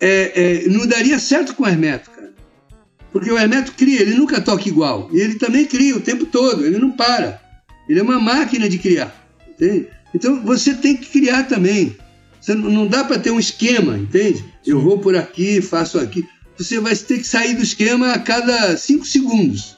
É, 0.00 0.64
é, 0.64 0.68
não 0.68 0.86
daria 0.86 1.18
certo 1.18 1.54
com 1.54 1.64
o 1.64 1.68
Hermeto. 1.68 2.10
Porque 3.12 3.30
o 3.30 3.38
Hermeto 3.38 3.72
cria, 3.72 4.00
ele 4.00 4.14
nunca 4.14 4.40
toca 4.40 4.68
igual. 4.68 5.10
E 5.12 5.20
ele 5.20 5.34
também 5.34 5.64
cria 5.64 5.96
o 5.96 6.00
tempo 6.00 6.26
todo, 6.26 6.64
ele 6.64 6.78
não 6.78 6.92
para. 6.92 7.40
Ele 7.88 7.98
é 7.98 8.02
uma 8.02 8.20
máquina 8.20 8.68
de 8.68 8.78
criar. 8.78 9.12
entende? 9.48 9.88
Então 10.14 10.42
você 10.42 10.74
tem 10.74 10.96
que 10.96 11.06
criar 11.06 11.44
também. 11.44 11.96
Você 12.40 12.54
não 12.54 12.86
dá 12.86 13.04
para 13.04 13.18
ter 13.18 13.30
um 13.30 13.38
esquema, 13.38 13.98
entende? 13.98 14.44
Eu 14.66 14.80
vou 14.80 14.98
por 14.98 15.14
aqui, 15.14 15.60
faço 15.60 15.98
aqui. 15.98 16.26
Você 16.56 16.80
vai 16.80 16.94
ter 16.94 17.18
que 17.18 17.26
sair 17.26 17.54
do 17.54 17.62
esquema 17.62 18.12
a 18.12 18.18
cada 18.18 18.76
cinco 18.76 19.06
segundos. 19.06 19.76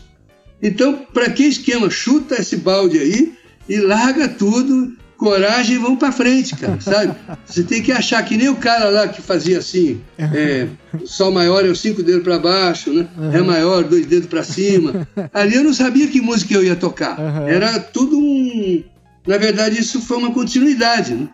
Então, 0.63 1.07
para 1.13 1.31
que 1.31 1.45
esquema? 1.45 1.91
Chuta 1.91 2.41
esse 2.41 2.57
balde 2.57 2.99
aí 2.99 3.33
e 3.69 3.79
larga 3.79 4.29
tudo, 4.29 4.97
coragem 5.23 5.77
e 5.77 5.79
vão 5.79 5.95
para 5.95 6.11
frente, 6.11 6.57
cara, 6.57 6.81
sabe? 6.81 7.15
Você 7.47 7.63
tem 7.63 7.81
que 7.81 7.93
achar 7.93 8.21
que 8.25 8.37
nem 8.37 8.49
o 8.49 8.57
cara 8.57 8.91
lá 8.91 9.07
que 9.07 9.23
fazia 9.23 9.59
assim, 9.59 10.01
é, 10.19 10.67
Sol 11.05 11.31
maior 11.31 11.65
é 11.65 11.69
os 11.69 11.81
cinco 11.81 12.03
dedos 12.03 12.25
para 12.25 12.41
baixo, 12.41 12.93
né? 12.93 13.07
Ré 13.31 13.41
maior, 13.41 13.85
dois 13.85 14.05
dedos 14.05 14.29
para 14.29 14.43
cima. 14.43 15.07
Ali 15.33 15.55
eu 15.55 15.63
não 15.63 15.73
sabia 15.73 16.09
que 16.09 16.21
música 16.21 16.55
eu 16.55 16.65
ia 16.65 16.75
tocar. 16.75 17.21
Uhum. 17.21 17.47
Era 17.47 17.79
tudo 17.79 18.19
um. 18.19 18.83
Na 19.25 19.39
verdade, 19.39 19.81
isso 19.81 20.01
foi 20.01 20.17
uma 20.17 20.33
continuidade, 20.33 21.15
né? 21.15 21.29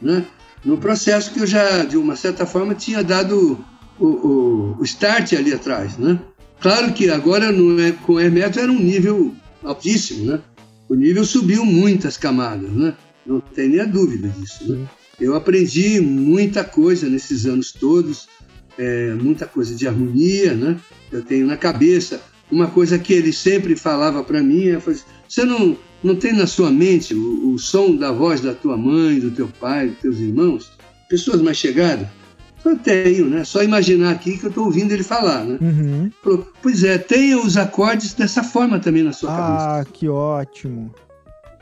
né? 0.00 0.24
No 0.64 0.78
processo 0.78 1.32
que 1.32 1.40
eu 1.40 1.46
já, 1.46 1.84
de 1.84 1.96
uma 1.96 2.14
certa 2.14 2.46
forma, 2.46 2.76
tinha 2.76 3.02
dado 3.02 3.58
o, 3.98 4.06
o, 4.06 4.76
o 4.78 4.84
start 4.84 5.32
ali 5.32 5.52
atrás, 5.52 5.98
né? 5.98 6.16
Claro 6.60 6.92
que 6.92 7.10
agora 7.10 7.50
no, 7.50 7.92
com 8.04 8.14
o 8.14 8.20
Hermeto 8.20 8.60
era 8.60 8.70
um 8.70 8.78
nível 8.78 9.34
altíssimo, 9.64 10.30
né? 10.30 10.40
O 10.88 10.94
nível 10.94 11.24
subiu 11.24 11.64
muitas 11.64 12.16
camadas, 12.16 12.70
né? 12.70 12.94
Não 13.26 13.40
tem 13.40 13.68
nem 13.68 13.80
a 13.80 13.84
dúvida 13.84 14.28
disso, 14.28 14.72
né? 14.72 14.86
Eu 15.18 15.34
aprendi 15.34 16.00
muita 16.00 16.62
coisa 16.62 17.08
nesses 17.08 17.46
anos 17.46 17.72
todos, 17.72 18.28
é, 18.78 19.14
muita 19.14 19.46
coisa 19.46 19.74
de 19.74 19.88
harmonia, 19.88 20.54
né? 20.54 20.76
Eu 21.10 21.22
tenho 21.22 21.46
na 21.46 21.56
cabeça 21.56 22.20
uma 22.50 22.68
coisa 22.68 22.98
que 22.98 23.12
ele 23.12 23.32
sempre 23.32 23.74
falava 23.74 24.22
para 24.22 24.42
mim, 24.42 24.68
é, 24.68 24.78
você 24.78 25.44
não, 25.44 25.76
não 26.02 26.14
tem 26.14 26.32
na 26.32 26.46
sua 26.46 26.70
mente 26.70 27.14
o, 27.14 27.52
o 27.54 27.58
som 27.58 27.96
da 27.96 28.12
voz 28.12 28.40
da 28.40 28.54
tua 28.54 28.76
mãe, 28.76 29.18
do 29.18 29.30
teu 29.30 29.48
pai, 29.60 29.88
dos 29.88 29.98
teus 29.98 30.18
irmãos, 30.18 30.70
pessoas 31.08 31.42
mais 31.42 31.56
chegadas? 31.56 32.06
Eu 32.64 32.76
tenho, 32.76 33.26
né? 33.26 33.44
Só 33.44 33.62
imaginar 33.62 34.10
aqui 34.10 34.36
que 34.38 34.44
eu 34.44 34.48
estou 34.48 34.64
ouvindo 34.64 34.92
ele 34.92 35.04
falar, 35.04 35.44
né? 35.44 35.56
Uhum. 35.60 36.10
Falou, 36.22 36.52
Pois 36.60 36.82
é, 36.82 36.98
tenha 36.98 37.38
os 37.38 37.56
acordes 37.56 38.12
dessa 38.12 38.42
forma 38.42 38.80
também 38.80 39.04
na 39.04 39.12
sua 39.12 39.30
Ah, 39.30 39.84
que 39.84 40.08
ótimo. 40.08 40.92
cabeça. 40.92 41.06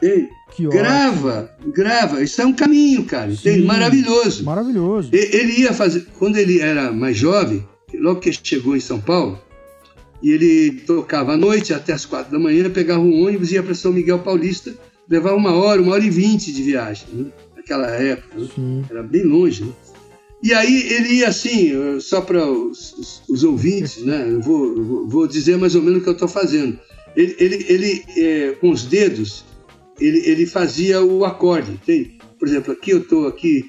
Tem. 0.01 0.29
Que 0.55 0.67
ótimo. 0.67 0.83
Grava, 0.83 1.51
grava. 1.75 2.23
Isso 2.23 2.41
é 2.41 2.47
um 2.47 2.53
caminho, 2.53 3.05
cara. 3.05 3.33
entende? 3.33 3.61
Sim. 3.61 3.67
Maravilhoso. 3.67 4.45
Maravilhoso. 4.45 5.11
Ele 5.13 5.61
ia 5.61 5.73
fazer, 5.73 6.07
quando 6.19 6.37
ele 6.37 6.61
era 6.61 6.93
mais 6.93 7.17
jovem, 7.17 7.67
logo 7.95 8.21
que 8.21 8.33
chegou 8.43 8.77
em 8.77 8.81
São 8.81 9.01
Paulo, 9.01 9.39
e 10.23 10.31
ele 10.31 10.81
tocava 10.87 11.33
à 11.35 11.37
noite 11.37 11.75
até 11.75 11.93
as 11.93 12.07
quatro 12.07 12.33
da 12.33 12.39
manhã, 12.39 12.71
pegava 12.71 13.01
um 13.01 13.25
ônibus 13.27 13.51
e 13.51 13.55
ia 13.55 13.63
para 13.63 13.75
São 13.75 13.93
Miguel 13.93 14.21
Paulista, 14.21 14.73
levava 15.09 15.37
uma 15.37 15.53
hora, 15.55 15.83
uma 15.83 15.93
hora 15.93 16.05
e 16.05 16.11
vinte 16.11 16.53
de 16.53 16.63
viagem, 16.63 17.07
né? 17.13 17.27
naquela 17.57 17.89
época. 17.91 18.29
né? 18.57 18.85
Era 18.91 19.03
bem 19.03 19.23
longe, 19.25 19.65
né? 19.65 19.73
E 20.43 20.53
aí 20.53 20.83
ele 20.93 21.15
ia 21.15 21.29
assim, 21.29 21.73
só 22.01 22.21
para 22.21 22.47
os, 22.47 23.23
os- 23.29 23.45
ouvintes, 23.45 24.03
né? 24.05 24.27
Eu 24.31 24.41
vou, 24.43 25.07
vou- 25.09 25.27
dizer 25.27 25.57
mais 25.57 25.75
ou 25.75 25.81
menos 25.83 26.01
o 26.01 26.03
que 26.03 26.09
eu 26.09 26.13
estou 26.13 26.29
fazendo. 26.29 26.79
Ele, 27.17 27.35
ele, 27.39 27.67
ele 27.69 28.05
eh, 28.17 28.57
com 28.61 28.71
os 28.71 28.83
dedos, 28.85 29.43
ele, 30.01 30.19
ele 30.27 30.47
fazia 30.47 31.03
o 31.03 31.25
acorde, 31.25 31.73
entende? 31.73 32.19
Por 32.39 32.49
exemplo, 32.49 32.73
aqui 32.73 32.91
eu 32.91 32.99
estou 32.99 33.27
aqui. 33.27 33.65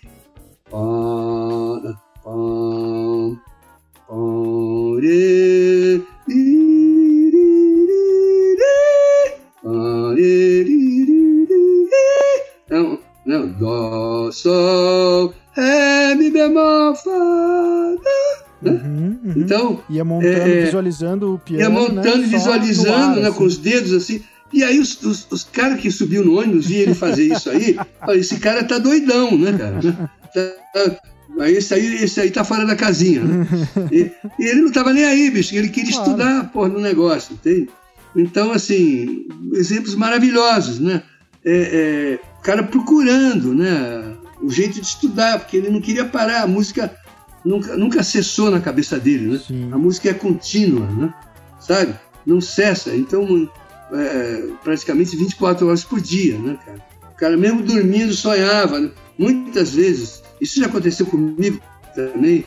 Não, 12.69 12.99
não, 13.25 13.47
dó, 13.53 14.31
sol, 14.31 15.33
ré, 15.53 16.15
mi 16.15 16.29
bemol, 16.31 16.95
fá, 16.95 17.11
dó. 17.11 18.69
Uhum, 18.69 19.19
uhum. 19.23 19.33
Então, 19.35 19.79
Ia 19.89 20.03
montando, 20.03 20.33
É, 20.33 20.61
é. 20.61 20.65
visualizando 20.65 21.33
o 21.35 21.39
piano. 21.39 21.61
ia 21.61 21.69
montando, 21.69 22.17
né, 22.17 22.27
só 22.27 22.37
visualizando, 22.37 22.89
no 22.89 22.95
ar, 22.95 23.15
né, 23.17 23.27
assim. 23.27 23.37
com 23.37 23.43
os 23.43 23.57
dedos 23.57 23.93
assim. 23.93 24.23
E 24.55 24.63
aí 24.63 24.79
os, 24.79 25.03
os, 25.03 25.27
os 25.29 25.43
caras 25.43 25.81
que 25.81 25.91
subiu 25.91 26.23
no 26.23 26.39
ônibus, 26.39 26.67
viam 26.67 26.83
ele 26.83 26.95
fazer 26.95 27.25
isso 27.25 27.49
aí, 27.49 27.73
falaram, 27.99 28.19
esse 28.21 28.39
cara 28.39 28.63
tá 28.63 28.77
doidão, 28.77 29.37
né, 29.37 29.51
cara? 29.51 30.09
Tá, 30.33 30.51
tá, 30.73 30.99
aí 31.41 31.57
esse 31.57 31.73
aí, 31.73 32.03
esse 32.03 32.21
aí 32.21 32.31
tá 32.31 32.45
fora 32.45 32.65
da 32.65 32.73
casinha. 32.73 33.21
Né? 33.21 33.45
E, 33.91 34.11
e, 34.39 34.47
ele 34.47 34.61
não 34.61 34.71
tava 34.71 34.93
nem 34.93 35.03
aí, 35.03 35.29
bicho, 35.29 35.53
ele 35.53 35.67
queria 35.67 35.91
claro. 35.91 36.09
estudar, 36.09 36.51
porra, 36.53 36.69
no 36.69 36.79
negócio, 36.79 37.33
entende? 37.33 37.67
Então, 38.15 38.53
assim, 38.53 39.27
exemplos 39.51 39.93
maravilhosos, 39.93 40.79
né? 40.79 41.03
É, 41.43 41.51
é, 41.51 42.19
o 42.39 42.41
cara 42.41 42.63
procurando, 42.63 43.53
né? 43.53 44.15
O 44.41 44.49
jeito 44.49 44.79
de 44.79 44.87
estudar, 44.87 45.39
porque 45.39 45.57
ele 45.57 45.69
não 45.69 45.81
queria 45.81 46.05
parar, 46.05 46.43
a 46.43 46.47
música 46.47 46.95
nunca, 47.43 47.75
nunca 47.75 48.03
cessou 48.03 48.49
na 48.49 48.61
cabeça 48.61 48.97
dele, 48.97 49.33
né? 49.33 49.41
Sim. 49.45 49.69
A 49.73 49.77
música 49.77 50.09
é 50.11 50.13
contínua, 50.13 50.87
né? 50.91 51.13
Sabe? 51.59 51.93
Não 52.25 52.39
cessa. 52.39 52.95
Então, 52.95 53.49
é, 53.93 54.47
praticamente 54.63 55.15
24 55.15 55.67
horas 55.67 55.83
por 55.83 56.01
dia, 56.01 56.37
né, 56.37 56.57
cara? 56.65 56.79
O 57.11 57.15
cara 57.15 57.37
mesmo 57.37 57.61
dormindo 57.61 58.13
sonhava, 58.13 58.79
né? 58.79 58.91
muitas 59.17 59.73
vezes. 59.73 60.23
Isso 60.39 60.59
já 60.59 60.65
aconteceu 60.65 61.05
comigo 61.05 61.59
também. 61.93 62.45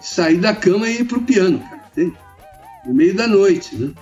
Sair 0.00 0.36
da 0.36 0.54
cama 0.54 0.88
e 0.88 1.00
ir 1.00 1.04
pro 1.04 1.22
piano, 1.22 1.58
cara, 1.60 1.80
entende? 1.92 2.16
No 2.84 2.94
meio 2.94 3.14
da 3.14 3.26
noite, 3.26 3.74
né? 3.74 3.92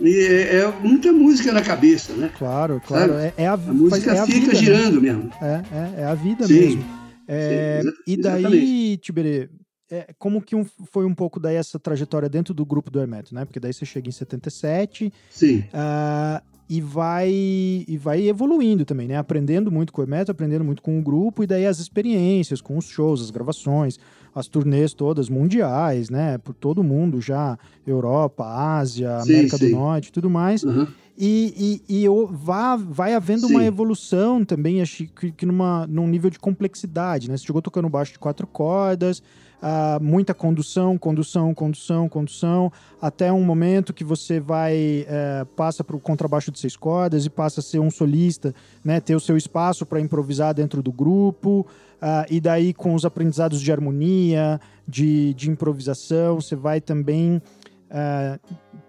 E 0.00 0.26
é, 0.26 0.56
é, 0.56 0.72
muita 0.80 1.12
música 1.12 1.52
na 1.52 1.60
cabeça, 1.60 2.12
né? 2.14 2.30
Claro, 2.38 2.80
claro. 2.86 3.14
É, 3.14 3.34
é, 3.36 3.46
a, 3.46 3.54
a 3.54 3.56
música 3.56 4.12
é 4.12 4.18
a 4.20 4.26
fica 4.26 4.40
vida, 4.40 4.54
girando 4.54 5.00
né? 5.00 5.12
mesmo. 5.12 5.32
É, 5.42 5.62
é, 5.72 6.02
é, 6.02 6.04
a 6.04 6.14
vida 6.14 6.46
Sim. 6.46 6.54
mesmo. 6.54 6.84
É, 7.26 7.82
Sim, 7.82 7.92
e 8.06 8.16
daí, 8.16 8.96
Tiberê, 8.96 9.50
é, 9.90 10.14
como 10.18 10.40
que 10.40 10.54
um, 10.54 10.64
foi 10.64 11.04
um 11.04 11.14
pouco 11.14 11.40
daí 11.40 11.56
essa 11.56 11.78
trajetória 11.78 12.28
dentro 12.28 12.54
do 12.54 12.64
grupo 12.64 12.90
do 12.90 13.00
Hermeto, 13.00 13.34
né? 13.34 13.44
Porque 13.44 13.58
daí 13.58 13.72
você 13.72 13.84
chega 13.84 14.08
em 14.08 14.12
77. 14.12 15.12
Sim. 15.30 15.58
Uh, 15.58 16.42
e 16.68 16.80
vai 16.80 17.28
e 17.28 17.98
vai 18.00 18.28
evoluindo 18.28 18.84
também, 18.84 19.08
né? 19.08 19.16
Aprendendo 19.16 19.72
muito 19.72 19.92
com 19.92 20.00
o 20.00 20.04
Hermeto, 20.04 20.30
aprendendo 20.30 20.64
muito 20.64 20.80
com 20.80 20.98
o 20.98 21.02
grupo, 21.02 21.42
e 21.42 21.46
daí 21.46 21.66
as 21.66 21.80
experiências, 21.80 22.60
com 22.60 22.78
os 22.78 22.84
shows, 22.84 23.20
as 23.20 23.30
gravações, 23.30 23.98
as 24.32 24.46
turnês 24.46 24.94
todas 24.94 25.28
mundiais, 25.28 26.08
né? 26.08 26.38
Por 26.38 26.54
todo 26.54 26.84
mundo 26.84 27.20
já, 27.20 27.58
Europa, 27.84 28.44
Ásia, 28.44 29.20
sim, 29.22 29.32
América 29.32 29.58
sim. 29.58 29.70
do 29.70 29.76
Norte 29.76 30.12
tudo 30.12 30.30
mais. 30.30 30.62
Uhum. 30.62 30.86
E, 31.22 31.82
e, 31.86 32.04
e 32.04 32.08
vá, 32.30 32.76
vai 32.76 33.12
havendo 33.12 33.46
Sim. 33.46 33.52
uma 33.52 33.64
evolução 33.64 34.42
também, 34.42 34.80
acho 34.80 35.06
que, 35.08 35.30
que 35.30 35.44
numa, 35.44 35.86
num 35.86 36.06
nível 36.06 36.30
de 36.30 36.38
complexidade, 36.38 37.28
né? 37.28 37.36
Você 37.36 37.44
chegou 37.44 37.60
tocando 37.60 37.90
baixo 37.90 38.12
de 38.12 38.18
quatro 38.18 38.46
cordas, 38.46 39.22
uh, 39.62 40.02
muita 40.02 40.34
condução, 40.34 40.98
condução, 40.98 41.54
condução, 41.54 42.08
condução, 42.08 42.72
até 43.00 43.32
um 43.32 43.42
momento 43.42 43.92
que 43.92 44.04
você 44.04 44.40
vai, 44.40 45.06
uh, 45.08 45.46
passa 45.54 45.84
para 45.84 45.96
o 45.96 46.00
contrabaixo 46.00 46.50
de 46.50 46.58
seis 46.58 46.76
cordas 46.76 47.24
e 47.26 47.30
passa 47.30 47.60
a 47.60 47.62
ser 47.62 47.78
um 47.78 47.90
solista, 47.90 48.54
né, 48.84 49.00
ter 49.00 49.14
o 49.14 49.20
seu 49.20 49.36
espaço 49.36 49.86
para 49.86 50.00
improvisar 50.00 50.54
dentro 50.54 50.82
do 50.82 50.92
grupo, 50.92 51.66
uh, 52.00 52.26
e 52.30 52.40
daí 52.40 52.72
com 52.74 52.94
os 52.94 53.04
aprendizados 53.04 53.60
de 53.60 53.70
harmonia, 53.70 54.60
de, 54.86 55.34
de 55.34 55.50
improvisação, 55.50 56.40
você 56.40 56.56
vai 56.56 56.80
também 56.80 57.40
Uh, 57.90 58.38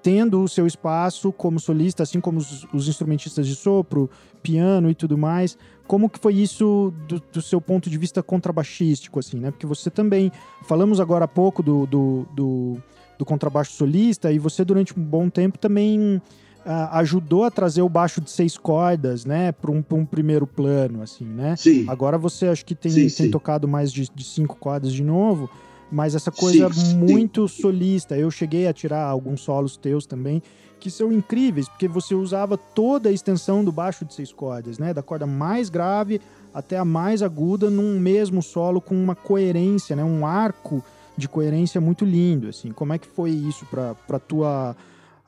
tendo 0.03 0.43
o 0.43 0.47
seu 0.47 0.67
espaço 0.67 1.31
como 1.31 1.59
solista, 1.59 2.03
assim 2.03 2.19
como 2.19 2.37
os, 2.37 2.67
os, 2.71 2.87
instrumentistas 2.87 3.47
de 3.47 3.55
sopro, 3.55 4.07
piano 4.43 4.91
e 4.91 4.95
tudo 4.95 5.17
mais. 5.17 5.57
Como 5.91 6.09
que 6.09 6.17
foi 6.17 6.35
isso 6.35 6.93
do, 7.05 7.21
do, 7.33 7.41
seu 7.41 7.59
ponto 7.59 7.89
de 7.89 7.97
vista 7.97 8.23
contrabaixístico, 8.23 9.19
assim, 9.19 9.35
né? 9.35 9.51
Porque 9.51 9.67
você 9.67 9.89
também, 9.89 10.31
falamos 10.63 11.01
agora 11.01 11.25
há 11.25 11.27
pouco 11.27 11.61
do, 11.61 11.85
do, 11.85 12.25
do, 12.33 12.77
do 13.19 13.25
contrabaixo 13.25 13.73
solista 13.73 14.31
e 14.31 14.39
você 14.39 14.63
durante 14.63 14.97
um 14.97 15.03
bom 15.03 15.29
tempo 15.29 15.57
também 15.57 16.21
uh, 16.65 16.69
ajudou 16.93 17.43
a 17.43 17.51
trazer 17.51 17.81
o 17.81 17.89
baixo 17.89 18.21
de 18.21 18.31
seis 18.31 18.57
cordas, 18.57 19.25
né, 19.25 19.51
para 19.51 19.69
um, 19.69 19.83
um, 19.91 20.05
primeiro 20.05 20.47
plano, 20.47 21.01
assim, 21.01 21.25
né? 21.25 21.57
Sim. 21.57 21.83
Agora 21.89 22.17
você 22.17 22.47
acho 22.47 22.65
que 22.65 22.73
tem, 22.73 22.89
sim, 22.89 23.01
tem 23.01 23.09
sim. 23.09 23.29
tocado 23.29 23.67
mais 23.67 23.91
de, 23.91 24.09
de 24.15 24.23
cinco 24.23 24.55
cordas 24.55 24.93
de 24.93 25.03
novo 25.03 25.49
mas 25.91 26.15
essa 26.15 26.31
coisa 26.31 26.71
sim, 26.71 26.95
muito 26.95 27.49
solista. 27.49 28.15
Eu 28.17 28.31
cheguei 28.31 28.65
a 28.65 28.71
tirar 28.71 29.03
alguns 29.03 29.41
solos 29.41 29.75
teus 29.75 30.05
também, 30.05 30.41
que 30.81 30.89
são 30.89 31.13
incríveis, 31.13 31.69
porque 31.69 31.87
você 31.87 32.15
usava 32.15 32.57
toda 32.57 33.07
a 33.07 33.11
extensão 33.11 33.63
do 33.63 33.71
baixo 33.71 34.03
de 34.03 34.15
seis 34.15 34.33
cordas, 34.33 34.79
né? 34.79 34.93
Da 34.93 35.03
corda 35.03 35.27
mais 35.27 35.69
grave 35.69 36.19
até 36.51 36.75
a 36.75 36.83
mais 36.83 37.21
aguda 37.21 37.69
num 37.69 37.99
mesmo 37.99 38.41
solo 38.41 38.81
com 38.81 38.95
uma 38.95 39.15
coerência, 39.15 39.95
né? 39.95 40.03
Um 40.03 40.25
arco 40.25 40.83
de 41.15 41.29
coerência 41.29 41.79
muito 41.79 42.03
lindo, 42.03 42.49
assim. 42.49 42.71
Como 42.71 42.93
é 42.93 42.97
que 42.97 43.07
foi 43.07 43.29
isso 43.29 43.65
para 43.67 44.19
tua 44.19 44.75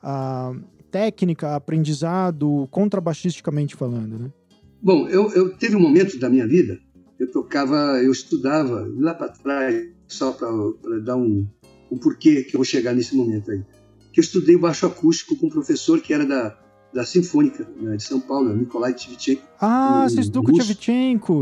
a, 0.02 0.52
técnica, 0.90 1.54
aprendizado, 1.54 2.68
contrabaixisticamente 2.70 3.76
falando, 3.76 4.18
né? 4.18 4.32
Bom, 4.82 5.08
eu, 5.08 5.30
eu 5.32 5.56
teve 5.56 5.76
um 5.76 5.80
momento 5.80 6.18
da 6.18 6.28
minha 6.28 6.46
vida, 6.46 6.78
eu 7.18 7.30
tocava, 7.30 8.02
eu 8.02 8.10
estudava 8.10 8.86
lá 8.98 9.14
para 9.14 9.28
trás 9.28 9.88
só 10.08 10.32
para 10.32 10.48
dar 10.98 11.16
um, 11.16 11.46
um 11.90 11.96
porquê 11.96 12.42
que 12.42 12.56
eu 12.56 12.58
vou 12.58 12.64
chegar 12.64 12.92
nesse 12.92 13.14
momento 13.14 13.52
aí. 13.52 13.62
Que 14.14 14.20
eu 14.20 14.22
estudei 14.22 14.56
baixo 14.56 14.86
acústico 14.86 15.36
com 15.36 15.48
um 15.48 15.50
professor 15.50 16.00
que 16.00 16.14
era 16.14 16.24
da, 16.24 16.56
da 16.94 17.04
Sinfônica 17.04 17.68
né, 17.80 17.96
de 17.96 18.04
São 18.04 18.20
Paulo, 18.20 18.54
Nikolai 18.54 18.94
Tchevchenko. 18.94 19.42
Ah, 19.60 20.04
um, 20.04 20.08
você 20.08 20.20
estudou 20.20 20.44
com 20.44 20.52
o 20.52 20.54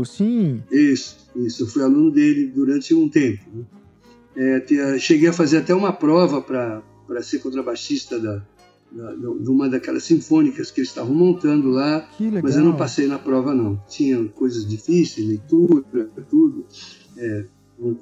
sim. 0.03 0.63
Isso, 0.71 1.29
isso. 1.35 1.63
Eu 1.63 1.67
fui 1.67 1.83
aluno 1.83 2.09
dele 2.09 2.47
durante 2.47 2.93
um 2.95 3.07
tempo. 3.07 3.43
Né? 3.53 3.63
É, 4.35 4.97
cheguei 4.97 5.29
a 5.29 5.33
fazer 5.33 5.57
até 5.57 5.75
uma 5.75 5.93
prova 5.93 6.41
para 6.41 7.21
ser 7.21 7.37
contrabaixista 7.39 8.19
da, 8.19 8.43
da, 8.91 9.11
de 9.13 9.49
uma 9.49 9.69
daquelas 9.69 10.03
sinfônicas 10.03 10.71
que 10.71 10.79
eles 10.79 10.89
estavam 10.89 11.13
montando 11.13 11.69
lá, 11.69 12.09
mas 12.41 12.55
eu 12.55 12.63
não 12.63 12.75
passei 12.75 13.05
na 13.07 13.19
prova 13.19 13.53
não. 13.53 13.79
Tinha 13.87 14.23
coisas 14.29 14.67
difíceis, 14.67 15.27
leitura, 15.27 16.09
tudo. 16.27 16.65
É, 17.15 17.45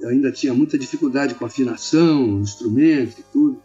ainda 0.06 0.32
tinha 0.32 0.54
muita 0.54 0.78
dificuldade 0.78 1.36
com 1.36 1.46
afinação, 1.46 2.40
instrumento 2.40 3.20
e 3.20 3.24
tudo, 3.32 3.62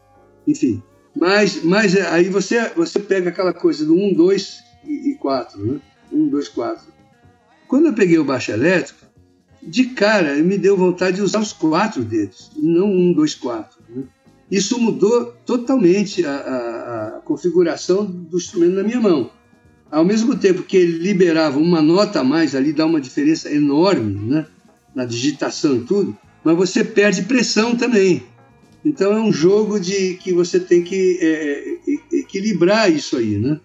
enfim. 0.46 0.82
Mas, 1.18 1.62
mas 1.64 1.94
é, 1.94 2.06
aí 2.08 2.28
você, 2.28 2.68
você 2.70 3.00
pega 3.00 3.30
aquela 3.30 3.52
coisa 3.52 3.84
do 3.84 3.94
1, 3.94 4.12
2 4.12 4.64
e 4.84 5.14
4, 5.14 5.64
né? 5.64 5.80
1, 6.12 6.28
2, 6.28 6.48
4. 6.48 6.86
Quando 7.66 7.86
eu 7.86 7.94
peguei 7.94 8.18
o 8.18 8.24
baixo 8.24 8.52
elétrico, 8.52 9.06
de 9.62 9.86
cara 9.86 10.34
me 10.36 10.58
deu 10.58 10.76
vontade 10.76 11.16
de 11.16 11.22
usar 11.22 11.40
os 11.40 11.52
quatro 11.52 12.04
dedos, 12.04 12.52
não 12.56 12.86
1, 12.86 13.14
2, 13.14 13.34
4. 13.34 13.78
Né? 13.88 14.04
Isso 14.50 14.78
mudou 14.78 15.34
totalmente 15.44 16.24
a, 16.24 16.36
a, 16.36 17.06
a 17.16 17.20
configuração 17.24 18.04
do 18.04 18.36
instrumento 18.36 18.74
na 18.74 18.82
minha 18.82 19.00
mão. 19.00 19.30
Ao 19.90 20.04
mesmo 20.04 20.36
tempo 20.36 20.62
que 20.62 20.76
ele 20.76 20.98
liberava 20.98 21.58
uma 21.58 21.80
nota 21.80 22.20
a 22.20 22.24
mais 22.24 22.54
ali, 22.54 22.72
dá 22.72 22.84
uma 22.84 23.00
diferença 23.00 23.50
enorme, 23.50 24.30
né? 24.30 24.46
na 24.94 25.04
digitação 25.04 25.76
e 25.76 25.80
tudo, 25.80 26.16
mas 26.44 26.56
você 26.56 26.84
perde 26.84 27.22
pressão 27.22 27.74
também. 27.74 28.22
Então 28.86 29.12
é 29.12 29.20
um 29.20 29.32
jogo 29.32 29.80
de 29.80 30.14
que 30.14 30.32
você 30.32 30.60
tem 30.60 30.80
que 30.80 31.18
é, 31.20 31.92
é, 32.14 32.18
equilibrar 32.18 32.90
isso 32.90 33.16
aí, 33.16 33.36
né? 33.36 33.58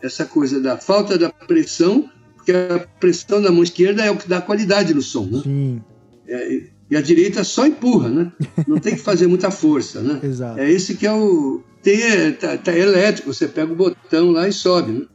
Essa 0.00 0.24
coisa 0.24 0.60
da 0.60 0.76
falta 0.76 1.18
da 1.18 1.28
pressão, 1.28 2.08
porque 2.36 2.52
a 2.52 2.78
pressão 3.00 3.42
da 3.42 3.50
mão 3.50 3.64
esquerda 3.64 4.04
é 4.04 4.12
o 4.12 4.16
que 4.16 4.28
dá 4.28 4.40
qualidade 4.40 4.94
no 4.94 5.02
som, 5.02 5.26
né? 5.26 5.40
Sim. 5.42 5.82
É, 6.28 6.62
e 6.88 6.96
a 6.96 7.02
direita 7.02 7.42
só 7.42 7.66
empurra, 7.66 8.08
né? 8.08 8.32
Não 8.68 8.78
tem 8.78 8.94
que 8.94 9.00
fazer 9.00 9.26
muita 9.26 9.50
força, 9.50 10.00
né? 10.00 10.20
Exato. 10.22 10.60
É 10.60 10.70
esse 10.70 10.94
que 10.94 11.04
é 11.04 11.12
o 11.12 11.60
tem 11.82 12.00
é, 12.02 12.30
tá, 12.30 12.56
tá 12.56 12.72
elétrico, 12.72 13.34
você 13.34 13.48
pega 13.48 13.72
o 13.72 13.76
botão 13.76 14.30
lá 14.30 14.46
e 14.46 14.52
sobe, 14.52 14.92
né? 14.92 15.06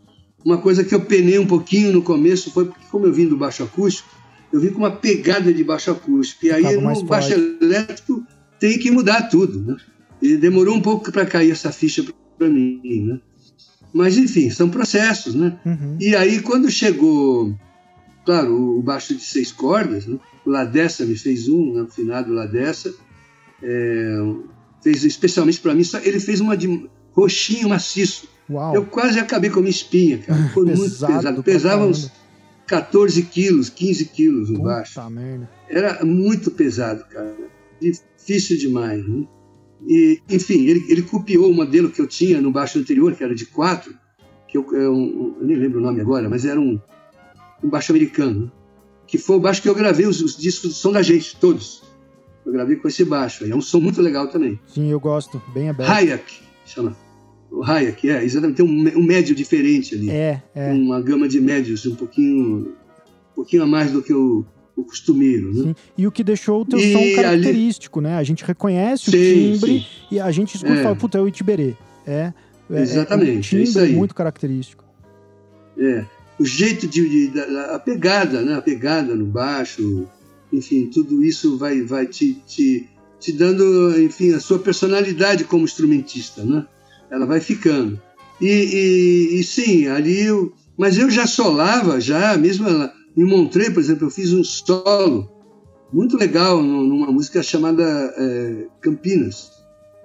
Uma 0.43 0.57
coisa 0.57 0.83
que 0.83 0.93
eu 0.93 0.99
penei 0.99 1.39
um 1.39 1.47
pouquinho 1.47 1.93
no 1.93 2.01
começo 2.01 2.51
foi 2.51 2.65
porque 2.65 2.85
como 2.91 3.05
eu 3.05 3.13
vim 3.13 3.25
do 3.25 3.37
baixo 3.37 3.63
acústico, 3.63 4.09
eu 4.51 4.59
vim 4.59 4.69
com 4.71 4.79
uma 4.79 4.91
pegada 4.91 5.53
de 5.53 5.63
baixo 5.63 5.91
acústico. 5.91 6.45
E 6.45 6.51
aí 6.51 6.75
no 6.75 7.03
baixo 7.03 7.33
elétrico 7.61 8.21
tem 8.59 8.77
que 8.77 8.91
mudar 8.91 9.23
tudo, 9.23 9.61
né? 9.61 9.77
E 10.21 10.37
demorou 10.37 10.75
um 10.75 10.81
pouco 10.81 11.11
para 11.11 11.25
cair 11.25 11.51
essa 11.51 11.71
ficha 11.71 12.03
para 12.37 12.47
mim, 12.47 12.81
né? 12.83 13.19
Mas 13.93 14.17
enfim, 14.17 14.49
são 14.49 14.69
processos, 14.69 15.35
né? 15.35 15.57
Uhum. 15.65 15.97
E 15.99 16.15
aí 16.15 16.41
quando 16.41 16.69
chegou, 16.69 17.55
claro, 18.25 18.77
o 18.77 18.81
baixo 18.81 19.15
de 19.15 19.23
seis 19.23 19.51
cordas, 19.51 20.05
né? 20.05 20.19
o 20.45 20.49
Ladessa 20.49 21.05
me 21.05 21.17
fez 21.17 21.47
um, 21.47 21.73
né? 21.73 21.81
o 21.83 21.87
finado 21.87 22.33
Ladessa, 22.33 22.93
é, 23.63 24.17
fez 24.83 25.03
especialmente 25.03 25.59
para 25.59 25.73
mim, 25.73 25.83
ele 26.03 26.19
fez 26.19 26.39
uma 26.39 26.55
de 26.55 26.89
roxinho 27.11 27.69
maciço. 27.69 28.27
Uau. 28.49 28.75
Eu 28.75 28.85
quase 28.85 29.19
acabei 29.19 29.49
com 29.49 29.59
a 29.59 29.61
minha 29.61 29.71
espinha, 29.71 30.19
cara. 30.19 30.49
Foi 30.53 30.65
muito 30.65 30.81
pesado. 30.81 31.43
Pesava 31.43 31.85
uns 31.85 32.11
14 32.67 33.23
quilos, 33.23 33.69
15 33.69 34.05
quilos 34.05 34.49
no 34.49 34.61
baixo. 34.61 35.01
Merda. 35.09 35.49
Era 35.67 36.05
muito 36.05 36.51
pesado, 36.51 37.03
cara. 37.05 37.35
Difícil 38.25 38.57
demais. 38.57 39.07
Né? 39.07 39.27
E, 39.87 40.19
enfim, 40.29 40.65
ele, 40.65 40.83
ele 40.89 41.03
copiou 41.03 41.51
o 41.51 41.53
modelo 41.53 41.91
que 41.91 42.01
eu 42.01 42.07
tinha 42.07 42.41
no 42.41 42.51
baixo 42.51 42.79
anterior, 42.79 43.13
que 43.13 43.23
era 43.23 43.35
de 43.35 43.45
4, 43.45 43.93
que 44.47 44.57
eu, 44.57 44.65
eu, 44.73 45.35
eu 45.39 45.45
nem 45.45 45.55
lembro 45.55 45.79
o 45.79 45.83
nome 45.83 46.01
agora, 46.01 46.27
mas 46.27 46.43
era 46.43 46.59
um, 46.59 46.79
um 47.63 47.69
baixo 47.69 47.91
americano, 47.91 48.45
né? 48.45 48.51
que 49.07 49.19
foi 49.19 49.35
o 49.35 49.39
baixo 49.39 49.61
que 49.61 49.69
eu 49.69 49.75
gravei 49.75 50.07
os, 50.07 50.21
os 50.21 50.35
discos 50.35 50.71
do 50.71 50.75
som 50.75 50.91
da 50.91 51.03
gente, 51.03 51.35
todos. 51.37 51.83
Eu 52.43 52.51
gravei 52.51 52.75
com 52.75 52.87
esse 52.87 53.05
baixo. 53.05 53.45
É 53.45 53.55
um 53.55 53.61
som 53.61 53.79
muito 53.79 54.01
legal 54.01 54.27
também. 54.27 54.59
Sim, 54.65 54.89
eu 54.89 54.99
gosto. 54.99 55.41
Bem 55.53 55.69
aberto. 55.69 55.89
Hayek, 55.89 56.39
chama. 56.65 56.95
o 57.51 57.63
Hayek, 57.63 58.09
é, 58.09 58.23
exatamente, 58.23 58.57
tem 58.57 58.65
um, 58.65 58.99
um 58.99 59.03
médio 59.03 59.35
diferente 59.35 59.93
ali. 59.93 60.09
É, 60.09 60.41
é. 60.55 60.71
Uma 60.71 60.99
gama 61.01 61.27
de 61.27 61.39
médios 61.39 61.85
um 61.85 61.95
pouquinho, 61.95 62.69
um 63.31 63.35
pouquinho 63.35 63.63
a 63.63 63.67
mais 63.67 63.91
do 63.91 64.01
que 64.01 64.13
o, 64.13 64.45
o 64.75 64.83
costumeiro, 64.83 65.53
né? 65.53 65.61
Sim. 65.63 65.75
E 65.97 66.05
o 66.05 66.11
que 66.11 66.23
deixou 66.23 66.61
o 66.61 66.65
teu 66.65 66.77
E 66.79 66.91
som 66.91 66.99
ali- 66.99 67.15
característico, 67.15 68.01
né? 68.01 68.17
A 68.17 68.23
gente 68.23 68.43
reconhece 68.43 69.09
o 69.09 69.11
Sim, 69.11 69.17
timbre 69.53 69.79
sim. 69.79 69.85
e 70.11 70.19
a 70.19 70.29
gente 70.31 70.55
escuta 70.55 70.73
e 70.75 70.79
É. 70.79 70.83
fala, 70.83 70.95
puta, 70.95 71.17
é 71.17 71.21
o 71.21 71.27
Itiberê. 71.27 71.73
É, 72.05 72.33
é, 72.69 72.81
Exatamente, 72.81 73.29
é 73.31 73.35
um 73.35 73.37
é 73.37 73.41
timbre 73.41 73.63
isso 73.63 73.79
aí. 73.79 73.93
muito 73.93 74.13
característico. 74.13 74.83
É, 75.77 76.05
o 76.39 76.45
jeito 76.45 76.87
de, 76.87 77.07
de- 77.09 77.27
da- 77.29 77.75
a 77.75 77.79
pegada, 77.79 78.41
né? 78.41 78.55
A 78.55 78.61
pegada 78.61 79.15
no 79.15 79.25
baixo, 79.25 80.05
enfim, 80.51 80.87
tudo 80.87 81.23
isso 81.23 81.57
vai, 81.57 81.81
vai 81.81 82.05
te, 82.05 82.33
te, 82.45 82.87
te 83.19 83.31
dando, 83.31 83.99
enfim, 84.01 84.33
a 84.33 84.39
sua 84.39 84.59
personalidade 84.59 85.45
como 85.45 85.63
instrumentista, 85.63 86.43
né? 86.43 86.65
Ela 87.09 87.25
vai 87.25 87.39
ficando. 87.39 87.99
E, 88.41 88.47
e, 88.47 89.39
e 89.39 89.43
sim, 89.43 89.87
ali 89.87 90.21
eu, 90.23 90.51
mas 90.77 90.97
eu 90.97 91.09
já 91.09 91.25
solava, 91.25 92.01
já, 92.01 92.35
mesmo 92.37 92.67
lá, 93.17 93.23
em 93.23 93.23
Montreux, 93.27 93.73
por 93.73 93.79
exemplo, 93.79 94.07
eu 94.07 94.11
fiz 94.11 94.33
um 94.33 94.43
solo 94.43 95.29
muito 95.93 96.17
legal 96.17 96.61
nu- 96.61 96.83
numa 96.83 97.11
música 97.11 97.41
chamada 97.43 97.83
é, 98.17 98.65
Campinas. 98.81 99.51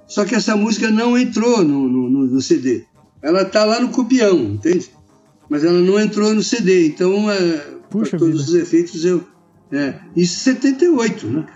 Só 0.06 0.24
que 0.24 0.34
essa 0.34 0.56
música 0.56 0.90
não 0.90 1.16
entrou 1.16 1.64
no, 1.64 1.88
no, 1.88 2.10
no- 2.26 2.40
CD. 2.42 2.84
Ela 3.22 3.44
tá 3.44 3.64
lá 3.64 3.80
no 3.80 3.88
copião, 3.90 4.38
entende? 4.38 4.90
Mas 5.48 5.64
ela 5.64 5.78
não 5.80 5.98
entrou 6.00 6.34
no 6.34 6.42
CD. 6.42 6.86
Então, 6.88 7.30
é, 7.30 7.66
para 7.90 8.18
todos 8.18 8.48
os 8.48 8.54
efeitos, 8.54 9.04
eu. 9.04 9.22
É, 9.72 9.94
isso 10.16 10.34
em 10.50 10.52
78, 10.54 11.26
né? 11.28 11.46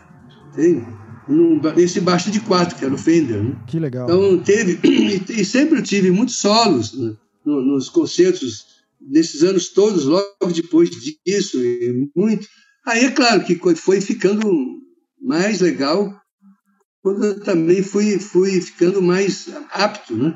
Tem. 0.55 0.85
Num, 1.29 1.59
nesse 1.75 2.01
baixo 2.01 2.31
de 2.31 2.39
quatro, 2.41 2.77
que 2.77 2.85
era 2.85 2.95
o 2.95 2.99
Fender, 2.99 3.43
né? 3.43 3.57
Que 3.67 3.79
legal. 3.79 4.05
Então 4.05 4.39
teve, 4.39 4.79
e, 4.87 5.41
e 5.41 5.45
sempre 5.45 5.79
eu 5.79 5.83
tive 5.83 6.11
muitos 6.11 6.37
solos 6.37 6.93
né, 6.97 7.15
no- 7.45 7.63
nos 7.63 7.89
concertos 7.89 8.67
desses 9.11 9.43
anos 9.43 9.69
todos, 9.69 10.05
logo 10.05 10.53
depois 10.55 10.91
disso, 10.91 11.59
e 11.59 12.11
muito. 12.15 12.47
Aí 12.87 13.05
é 13.05 13.11
claro 13.11 13.45
que 13.45 13.59
foi 13.77 14.01
ficando 14.01 14.43
mais 15.21 15.61
legal 15.61 16.13
quando 17.05 17.25
eu 17.25 17.41
também 17.41 17.83
fui, 17.83 18.19
fui 18.19 18.63
ficando 18.63 19.03
mais 19.03 19.49
apto, 19.71 20.17
né? 20.17 20.35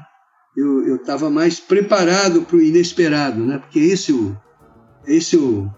Eu 0.55 0.97
estava 0.97 1.31
mais 1.31 1.59
preparado 1.61 2.43
para 2.43 2.57
o 2.57 2.62
inesperado, 2.62 3.45
né? 3.45 3.59
Porque 3.59 3.79
esse 3.79 4.12
é 4.12 4.14
o, 4.14 4.37
esse 5.07 5.37
é 5.37 5.39
o, 5.39 5.71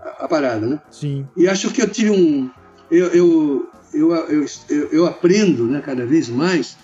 a, 0.00 0.24
a 0.24 0.28
parada, 0.28 0.66
né? 0.66 0.80
Sim. 0.90 1.26
E 1.36 1.46
acho 1.46 1.70
que 1.72 1.82
eu 1.82 1.90
tive 1.90 2.10
um. 2.10 2.50
Eu, 2.90 3.06
eu, 3.08 3.66
eu, 3.92 4.12
eu, 4.12 4.46
eu, 4.70 4.88
eu 4.92 5.06
aprendo 5.06 5.66
né, 5.66 5.82
cada 5.82 6.06
vez 6.06 6.28
mais 6.28 6.76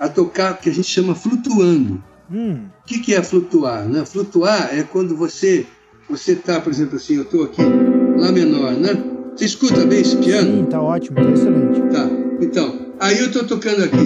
a 0.00 0.08
tocar 0.08 0.54
o 0.54 0.56
que 0.56 0.70
a 0.70 0.74
gente 0.74 0.88
chama 0.88 1.14
flutuando. 1.14 2.02
Hum, 2.30 2.66
O 2.82 2.86
que, 2.86 2.98
que 3.00 3.14
é 3.14 3.22
flutuar? 3.22 3.84
Né? 3.86 4.04
Flutuar 4.04 4.70
é 4.72 4.82
quando 4.82 5.16
você 5.16 5.66
você 6.08 6.32
está, 6.32 6.60
por 6.60 6.70
exemplo, 6.70 6.96
assim, 6.96 7.16
eu 7.16 7.22
estou 7.22 7.44
aqui, 7.44 7.62
Lá 8.18 8.30
menor, 8.30 8.72
né? 8.74 8.90
Você 9.34 9.46
escuta 9.46 9.84
bem 9.86 10.00
esse 10.02 10.16
piano? 10.16 10.58
sim, 10.58 10.64
tá 10.66 10.80
ótimo, 10.80 11.16
tá 11.16 11.30
excelente. 11.30 11.80
Tá. 11.92 12.08
Então, 12.40 12.78
aí 13.00 13.18
eu 13.18 13.26
estou 13.26 13.44
tocando 13.44 13.82
aqui. 13.82 13.96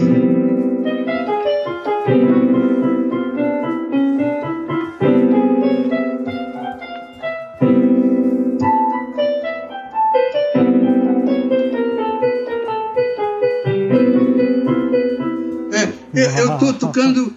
É, 15.72 15.84
eu- 16.14 16.30
eu 16.46 16.52
estou 16.54 16.72
tocando 16.74 17.32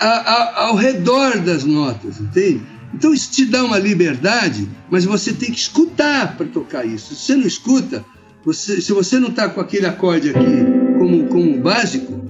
a- 0.00 0.06
a- 0.06 0.62
ao 0.66 0.76
redor 0.76 1.38
das 1.40 1.64
notas, 1.64 2.20
entende? 2.20 2.62
Então 2.94 3.12
isso 3.14 3.30
te 3.30 3.44
dá 3.46 3.64
uma 3.64 3.78
liberdade, 3.78 4.68
mas 4.90 5.04
você 5.04 5.32
tem 5.32 5.50
que 5.50 5.58
escutar 5.58 6.36
para 6.36 6.46
tocar 6.46 6.84
isso. 6.84 7.14
Se 7.14 7.22
você 7.26 7.36
não 7.36 7.46
escuta, 7.46 8.04
você- 8.44 8.80
se 8.80 8.92
você 8.92 9.18
não 9.18 9.28
está 9.28 9.48
com 9.48 9.60
aquele 9.60 9.86
acorde 9.86 10.30
aqui 10.30 10.98
como, 10.98 11.26
como 11.28 11.58
básico, 11.58 12.20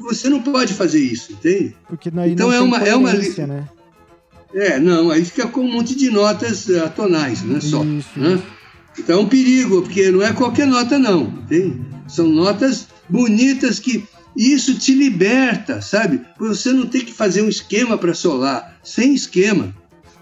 você 0.00 0.28
não 0.28 0.40
pode 0.40 0.72
fazer 0.72 1.00
isso, 1.00 1.32
entende? 1.32 1.76
Porque 1.88 2.10
daí 2.10 2.32
Então 2.32 2.50
é 2.52 2.60
uma- 2.60 2.78
é 2.78 2.94
uma 2.94 3.12
né? 3.46 3.68
É, 4.54 4.78
não, 4.78 5.10
aí 5.10 5.24
fica 5.24 5.46
com 5.48 5.60
um 5.60 5.70
monte 5.72 5.94
de 5.94 6.08
notas 6.10 6.70
atonais, 6.70 7.42
né? 7.42 7.60
Só. 7.60 7.84
Isso, 7.84 8.08
né? 8.18 8.40
Então 8.98 9.18
é 9.18 9.22
um 9.22 9.28
perigo, 9.28 9.82
porque 9.82 10.10
não 10.10 10.22
é 10.22 10.32
qualquer 10.32 10.66
nota, 10.66 10.98
não. 10.98 11.22
Entende? 11.24 11.82
São 12.08 12.26
notas 12.26 12.86
bonitas 13.08 13.78
que. 13.78 14.04
E 14.36 14.52
isso 14.52 14.78
te 14.78 14.94
liberta, 14.94 15.80
sabe? 15.80 16.20
Você 16.38 16.72
não 16.72 16.86
tem 16.86 17.04
que 17.04 17.12
fazer 17.12 17.42
um 17.42 17.48
esquema 17.48 17.96
para 17.96 18.12
solar. 18.12 18.78
Sem 18.84 19.14
esquema. 19.14 19.74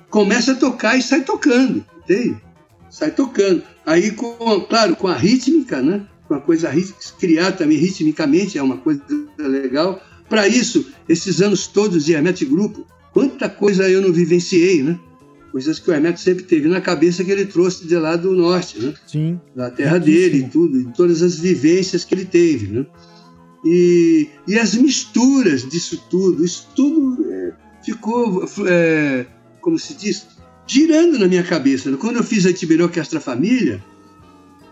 Começa 0.09 0.53
a 0.53 0.55
tocar 0.57 0.97
e 0.97 1.03
sai 1.03 1.23
tocando, 1.23 1.85
entende? 2.05 2.37
Sai 2.89 3.11
tocando. 3.11 3.65
Aí, 3.85 4.13
com, 4.13 4.61
claro, 4.69 4.95
com 4.95 5.09
a 5.09 5.17
rítmica, 5.17 5.83
né? 5.83 6.07
Com 6.29 6.35
a 6.35 6.41
coisa 6.41 6.71
criar 7.19 7.53
também 7.53 7.77
ritmicamente 7.77 8.57
é 8.57 8.63
uma 8.63 8.77
coisa 8.77 9.03
legal. 9.37 10.01
Para 10.29 10.47
isso, 10.47 10.87
esses 11.09 11.43
anos 11.43 11.67
todos 11.67 12.05
de 12.05 12.13
Hermetic 12.13 12.49
Grupo, 12.49 12.87
quanta 13.13 13.49
coisa 13.49 13.91
eu 13.91 14.01
não 14.01 14.13
vivenciei, 14.13 14.83
né? 14.83 14.99
Coisas 15.51 15.79
que 15.79 15.91
o 15.91 15.95
Hermeto 15.95 16.21
sempre 16.21 16.45
teve 16.45 16.69
na 16.69 16.81
cabeça 16.81 17.23
que 17.23 17.31
ele 17.31 17.47
trouxe 17.47 17.87
de 17.87 17.97
lá 17.97 18.17
do 18.17 18.33
norte, 18.33 18.79
né? 18.79 18.95
Sim. 19.07 19.41
da 19.55 19.71
terra 19.71 19.99
Riquíssimo. 19.99 20.23
dele 20.23 20.39
e 20.39 20.49
tudo, 20.49 20.81
e 20.81 20.85
todas 20.93 21.23
as 21.23 21.39
vivências 21.39 22.05
que 22.05 22.15
ele 22.15 22.25
teve, 22.25 22.69
né? 22.69 22.87
E, 23.65 24.29
e 24.47 24.59
as 24.59 24.75
misturas 24.75 25.67
disso 25.67 26.03
tudo, 26.11 26.45
isso 26.45 26.69
tudo 26.77 27.25
é, 27.33 27.53
ficou, 27.83 28.45
é, 28.67 29.27
como 29.61 29.79
se 29.79 29.95
diz, 29.95 30.27
girando 30.67 31.19
na 31.19 31.27
minha 31.27 31.43
cabeça. 31.43 31.91
Quando 31.97 32.17
eu 32.17 32.25
fiz 32.25 32.45
a 32.45 32.53
Tiberê 32.53 32.83
Orquestra 32.83 33.21
Família, 33.21 33.83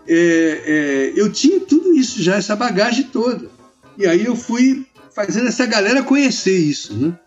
é, 0.07 0.15
é, 0.15 1.13
eu 1.15 1.31
tinha 1.31 1.59
tudo 1.59 1.93
isso 1.93 2.21
já, 2.21 2.35
essa 2.35 2.55
bagagem 2.55 3.05
toda. 3.05 3.49
E 3.97 4.05
aí 4.05 4.25
eu 4.25 4.35
fui 4.35 4.85
fazendo 5.15 5.47
essa 5.47 5.65
galera 5.65 6.03
conhecer 6.03 6.57
isso, 6.57 6.93
né? 6.95 7.17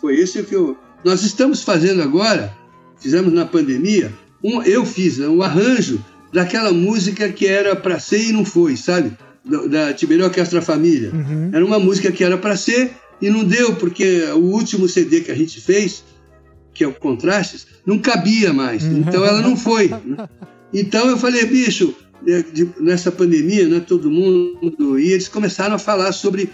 Foi 0.00 0.16
esse 0.16 0.42
que 0.42 0.54
eu... 0.54 0.76
Nós 1.04 1.22
estamos 1.22 1.62
fazendo 1.62 2.02
agora, 2.02 2.56
fizemos 2.98 3.32
na 3.32 3.44
pandemia, 3.44 4.12
um, 4.42 4.62
eu 4.62 4.84
fiz 4.84 5.18
né, 5.18 5.28
um 5.28 5.42
arranjo 5.42 6.04
daquela 6.32 6.72
música 6.72 7.28
que 7.32 7.46
era 7.46 7.74
para 7.76 7.98
ser 8.00 8.28
e 8.28 8.32
não 8.32 8.44
foi, 8.44 8.76
sabe? 8.76 9.16
Da, 9.48 9.92
da 9.92 10.24
Orquestra 10.24 10.60
Família. 10.60 11.10
Uhum. 11.12 11.50
Era 11.52 11.64
uma 11.64 11.78
música 11.78 12.10
que 12.10 12.24
era 12.24 12.36
para 12.36 12.56
ser 12.56 12.90
e 13.20 13.30
não 13.30 13.44
deu, 13.44 13.76
porque 13.76 14.22
o 14.34 14.38
último 14.40 14.88
CD 14.88 15.20
que 15.20 15.30
a 15.30 15.34
gente 15.34 15.60
fez, 15.60 16.04
que 16.74 16.84
é 16.84 16.86
o 16.88 16.92
Contrastes, 16.92 17.66
não 17.86 17.98
cabia 17.98 18.52
mais. 18.52 18.84
Então 18.84 19.24
ela 19.24 19.40
não 19.40 19.56
foi. 19.56 19.88
né? 19.88 20.28
Então 20.74 21.08
eu 21.08 21.16
falei, 21.16 21.44
bicho, 21.46 21.94
é, 22.26 22.44
nessa 22.80 23.10
pandemia, 23.12 23.68
né, 23.68 23.80
todo 23.80 24.10
mundo. 24.10 24.98
E 24.98 25.12
eles 25.12 25.28
começaram 25.28 25.76
a 25.76 25.78
falar 25.78 26.12
sobre 26.12 26.50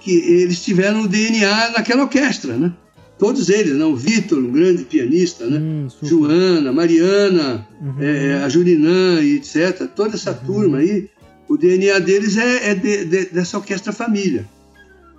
que 0.00 0.12
eles 0.12 0.62
tiveram 0.62 1.02
o 1.02 1.08
DNA 1.08 1.70
naquela 1.70 2.02
orquestra, 2.02 2.56
né? 2.56 2.72
Todos 3.18 3.50
eles, 3.50 3.74
né? 3.74 3.84
O 3.84 3.94
Vitor, 3.94 4.38
um 4.38 4.50
grande 4.50 4.84
pianista, 4.84 5.44
né? 5.46 5.58
Hum. 5.58 5.88
Joana, 6.02 6.72
Mariana, 6.72 7.66
Uhum. 7.82 7.96
é, 8.00 8.42
a 8.42 8.48
Julinã 8.48 9.20
etc. 9.22 9.86
Toda 9.94 10.14
essa 10.14 10.32
turma 10.32 10.78
aí, 10.78 11.08
o 11.50 11.56
DNA 11.58 11.98
deles 11.98 12.36
é, 12.36 12.70
é 12.70 12.74
de- 12.74 13.04
de- 13.04 13.26
dessa 13.26 13.58
orquestra 13.58 13.92
família. 13.92 14.46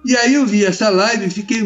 E 0.06 0.16
aí 0.16 0.34
eu 0.34 0.46
vi 0.46 0.66
essa 0.66 0.90
live 0.90 1.26
e 1.28 1.30
fiquei, 1.30 1.62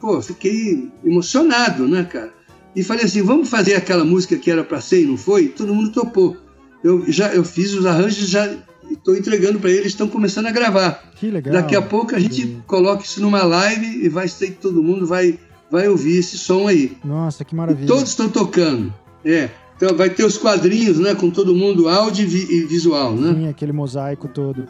pô, 0.00 0.20
fiquei 0.20 0.90
emocionado, 1.04 1.88
né, 1.88 2.04
cara? 2.04 2.32
E 2.76 2.82
falei 2.82 3.04
assim, 3.04 3.22
vamos 3.22 3.48
fazer 3.48 3.74
aquela 3.74 4.04
música 4.04 4.36
que 4.36 4.50
era 4.50 4.62
para 4.62 4.80
ser 4.80 5.02
e 5.02 5.06
não 5.06 5.16
foi? 5.16 5.44
E 5.44 5.48
todo 5.48 5.74
mundo 5.74 5.90
topou. 5.92 6.36
Eu 6.84 7.04
já 7.10 7.32
eu 7.34 7.42
fiz 7.44 7.72
os 7.74 7.86
arranjos, 7.86 8.28
já 8.28 8.54
estou 8.90 9.16
entregando 9.16 9.58
para 9.58 9.70
eles, 9.70 9.86
estão 9.88 10.08
começando 10.08 10.46
a 10.46 10.50
gravar. 10.52 11.10
Que 11.16 11.30
legal. 11.30 11.52
Daqui 11.54 11.74
a 11.74 11.82
pouco 11.82 12.14
a 12.14 12.18
gente 12.18 12.58
coloca 12.66 13.04
isso 13.04 13.20
numa 13.20 13.42
live 13.42 14.04
e 14.04 14.08
vai 14.08 14.28
ser 14.28 14.48
que 14.48 14.56
todo 14.60 14.82
mundo 14.82 15.06
vai, 15.06 15.38
vai 15.70 15.88
ouvir 15.88 16.18
esse 16.18 16.36
som 16.38 16.68
aí. 16.68 16.96
Nossa, 17.04 17.44
que 17.44 17.54
maravilha. 17.54 17.86
Todos 17.86 18.10
estão 18.10 18.28
tocando. 18.28 18.92
É. 19.24 19.48
Então 19.80 19.96
vai 19.96 20.10
ter 20.10 20.24
os 20.24 20.36
quadrinhos, 20.36 20.98
né? 20.98 21.14
Com 21.14 21.30
todo 21.30 21.54
mundo 21.54 21.88
áudio 21.88 22.24
e, 22.24 22.26
vi- 22.26 22.64
visual, 22.66 23.14
né? 23.14 23.32
Sim, 23.32 23.48
aquele 23.48 23.72
mosaico 23.72 24.26
todo. 24.28 24.66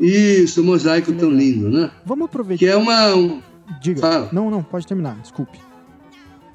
Isso, 0.00 0.60
o 0.60 0.64
mosaico 0.64 1.12
tão 1.12 1.30
lindo, 1.30 1.68
né? 1.70 1.90
Vamos 2.04 2.26
aproveitar. 2.26 2.58
Que 2.58 2.66
é 2.70 2.76
uma, 2.76 3.14
um- 3.14 3.40
Diga. 3.80 4.00
Fala. 4.00 4.28
Não, 4.32 4.50
não, 4.50 4.62
pode 4.62 4.86
terminar, 4.86 5.16
desculpe. 5.20 5.58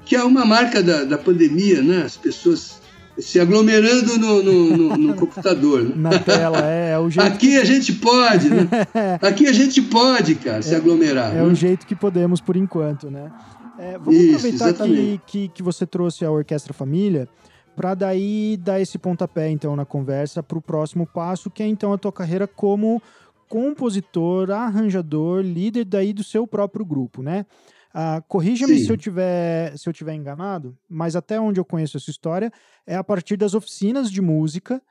que 0.04 0.14
é 0.14 0.22
uma 0.22 0.44
marca 0.44 0.82
da, 0.82 1.04
da 1.04 1.16
pandemia, 1.16 1.80
né? 1.82 2.02
As 2.04 2.16
pessoas 2.16 2.82
se 3.18 3.38
aglomerando 3.40 4.18
no, 4.18 4.42
no- 4.42 4.76
no- 4.76 4.96
no 4.98 5.14
computador, 5.16 5.82
né? 5.82 5.92
Na 5.96 6.18
tela, 6.18 6.58
é, 6.62 6.90
é 6.92 6.98
o 6.98 7.08
jeito. 7.08 7.26
Aqui 7.26 7.56
a 7.56 7.64
gente 7.64 7.92
pode, 7.94 8.50
né? 8.50 8.68
Aqui 9.22 9.46
a 9.46 9.52
gente 9.52 9.80
pode, 9.80 10.34
cara, 10.34 10.60
se 10.60 10.74
aglomerar. 10.74 11.32
É 11.32 11.36
né? 11.36 11.42
o 11.42 11.54
jeito 11.54 11.86
que 11.86 11.94
podemos 11.94 12.40
por 12.40 12.54
enquanto, 12.56 13.10
né? 13.10 13.30
É, 13.78 13.96
vamos 13.98 14.14
Isso, 14.14 14.36
aproveitar 14.46 14.72
que, 14.84 15.20
que, 15.26 15.48
que 15.48 15.62
você 15.62 15.84
trouxe 15.86 16.24
a 16.24 16.30
Orquestra 16.30 16.72
Família 16.74 17.28
para 17.74 17.94
daí 17.94 18.56
dar 18.56 18.80
esse 18.80 18.98
pontapé, 18.98 19.50
então, 19.50 19.74
na 19.74 19.84
conversa 19.84 20.42
para 20.42 20.58
o 20.58 20.62
próximo 20.62 21.06
passo, 21.06 21.50
que 21.50 21.62
é, 21.62 21.66
então, 21.66 21.92
a 21.92 21.98
tua 21.98 22.12
carreira 22.12 22.46
como 22.46 23.02
compositor, 23.48 24.50
arranjador, 24.50 25.42
líder 25.42 25.84
daí 25.84 26.12
do 26.12 26.24
seu 26.24 26.46
próprio 26.46 26.84
grupo, 26.84 27.22
né? 27.22 27.46
Ah, 27.92 28.20
Corrija-me 28.26 28.76
se 28.80 28.90
eu 28.90 28.96
tiver 28.96 29.76
se 29.78 29.88
eu 29.88 29.92
tiver 29.92 30.14
enganado, 30.14 30.76
mas 30.88 31.14
até 31.14 31.38
onde 31.38 31.60
eu 31.60 31.64
conheço 31.64 31.96
essa 31.96 32.10
história 32.10 32.52
é 32.84 32.96
a 32.96 33.04
partir 33.04 33.36
das 33.36 33.54
oficinas 33.54 34.10
de 34.10 34.20
música, 34.20 34.82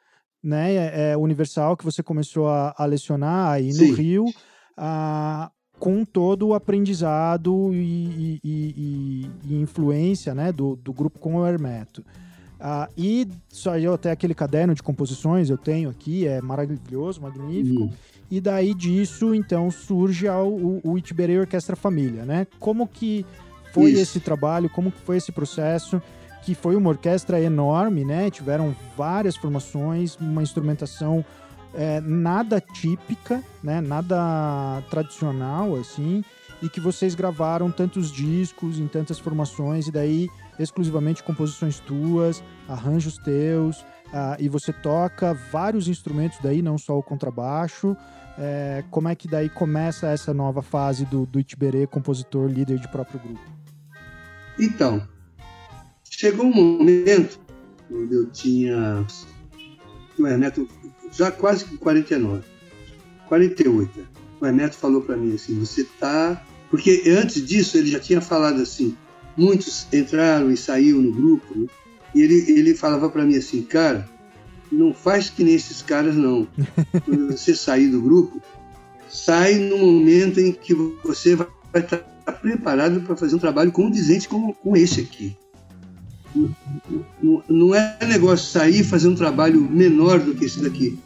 né? 0.41 0.73
É, 0.73 1.11
é 1.11 1.17
Universal 1.17 1.75
que 1.75 1.83
você 1.83 2.01
começou 2.01 2.47
a, 2.47 2.73
a 2.77 2.85
lecionar 2.85 3.51
aí 3.51 3.73
Sim. 3.73 3.89
no 3.89 3.93
Rio, 3.93 4.25
ah, 4.77 5.51
com 5.77 6.05
todo 6.05 6.47
o 6.47 6.53
aprendizado 6.53 7.73
e, 7.73 8.39
e, 8.41 8.41
e, 8.41 9.29
e, 9.43 9.55
influência, 9.61 10.33
né, 10.33 10.53
do, 10.53 10.77
do 10.77 10.93
grupo 10.93 11.19
com 11.19 11.35
o 11.35 11.45
Hermeto. 11.45 12.05
Ah, 12.65 12.87
e 12.97 13.27
saiu 13.49 13.93
até 13.93 14.09
aquele 14.09 14.33
caderno 14.33 14.73
de 14.73 14.81
composições, 14.81 15.49
eu 15.49 15.57
tenho 15.57 15.89
aqui, 15.89 16.25
é 16.25 16.41
maravilhoso, 16.41 17.21
magnífico. 17.21 17.81
Uhum. 17.81 17.91
E 18.31 18.39
daí 18.39 18.73
disso, 18.73 19.35
então, 19.35 19.69
surge 19.69 20.29
o, 20.29 20.79
o 20.81 20.97
Itiberei 20.97 21.37
Orquestra 21.37 21.75
Família, 21.75 22.23
né? 22.23 22.47
Como 22.61 22.87
que 22.87 23.25
foi 23.73 23.91
Isso. 23.91 24.01
esse 24.01 24.19
trabalho, 24.21 24.69
como 24.69 24.93
que 24.93 25.01
foi 25.01 25.17
esse 25.17 25.29
processo, 25.29 26.01
que 26.43 26.55
foi 26.55 26.77
uma 26.77 26.89
orquestra 26.89 27.41
enorme, 27.41 28.05
né? 28.05 28.31
Tiveram 28.31 28.73
várias 28.95 29.35
formações, 29.35 30.15
uma 30.15 30.41
instrumentação 30.41 31.25
é, 31.73 31.99
nada 31.99 32.61
típica, 32.61 33.43
né? 33.61 33.81
Nada 33.81 34.81
tradicional, 34.89 35.75
assim, 35.75 36.23
e 36.63 36.69
que 36.69 36.79
vocês 36.79 37.13
gravaram 37.13 37.69
tantos 37.69 38.09
discos 38.09 38.79
em 38.79 38.87
tantas 38.87 39.19
formações, 39.19 39.85
e 39.87 39.91
daí 39.91 40.29
exclusivamente 40.57 41.21
composições 41.21 41.79
tuas, 41.81 42.41
arranjos 42.67 43.17
teus, 43.17 43.81
uh, 43.81 44.39
e 44.39 44.47
você 44.47 44.71
toca 44.71 45.33
vários 45.51 45.89
instrumentos 45.89 46.39
daí, 46.41 46.61
não 46.61 46.77
só 46.77 46.97
o 46.97 47.03
contrabaixo, 47.03 47.95
é, 48.37 48.83
como 48.89 49.09
é 49.09 49.15
que 49.15 49.27
daí 49.27 49.49
começa 49.49 50.07
essa 50.07 50.33
nova 50.33 50.61
fase 50.61 51.05
do, 51.05 51.25
do 51.25 51.39
Itiberê, 51.39 51.85
compositor, 51.85 52.49
líder 52.49 52.79
de 52.79 52.87
próprio 52.87 53.19
grupo? 53.19 53.41
Então, 54.57 55.07
chegou 56.09 56.45
um 56.45 56.53
momento 56.53 57.39
onde 57.91 58.15
eu 58.15 58.29
tinha 58.31 59.05
o 60.17 60.27
Ernesto 60.27 60.67
já 61.11 61.31
quase 61.31 61.65
com 61.65 61.77
49, 61.77 62.43
48. 63.27 64.07
O 64.41 64.45
Ernesto 64.45 64.77
falou 64.77 65.01
para 65.01 65.15
mim 65.15 65.35
assim: 65.35 65.59
você 65.59 65.83
tá. 65.99 66.41
Porque 66.73 67.03
antes 67.05 67.45
disso 67.45 67.77
ele 67.77 67.91
já 67.91 67.99
tinha 67.99 68.19
falado 68.19 68.59
assim: 68.59 68.97
muitos 69.37 69.85
entraram 69.93 70.49
e 70.49 70.57
saíram 70.57 71.03
no 71.03 71.13
grupo, 71.13 71.45
né? 71.55 71.67
e 72.15 72.21
ele, 72.23 72.33
ele 72.51 72.73
falava 72.73 73.11
para 73.11 73.23
mim 73.23 73.35
assim, 73.35 73.61
cara, 73.61 74.09
não 74.71 74.91
faz 74.91 75.29
que 75.29 75.43
nem 75.43 75.53
esses 75.53 75.83
caras, 75.83 76.15
não. 76.15 76.47
Quando 77.05 77.27
você 77.27 77.53
sair 77.53 77.89
do 77.89 78.01
grupo, 78.01 78.41
sai 79.07 79.53
no 79.59 79.77
momento 79.77 80.39
em 80.39 80.51
que 80.51 80.73
você 81.03 81.35
vai 81.35 81.47
estar 81.75 81.97
preparado 82.41 83.01
para 83.01 83.15
fazer 83.15 83.35
um 83.35 83.39
trabalho 83.39 83.71
condizente 83.71 84.27
com, 84.27 84.51
com 84.51 84.75
esse 84.75 85.01
aqui. 85.01 85.37
Não, 87.21 87.43
não 87.47 87.75
é 87.75 87.99
negócio 88.01 88.49
sair 88.49 88.79
e 88.79 88.83
fazer 88.83 89.09
um 89.09 89.15
trabalho 89.15 89.61
menor 89.61 90.19
do 90.19 90.33
que 90.33 90.45
esse 90.45 90.59
daqui. 90.59 90.97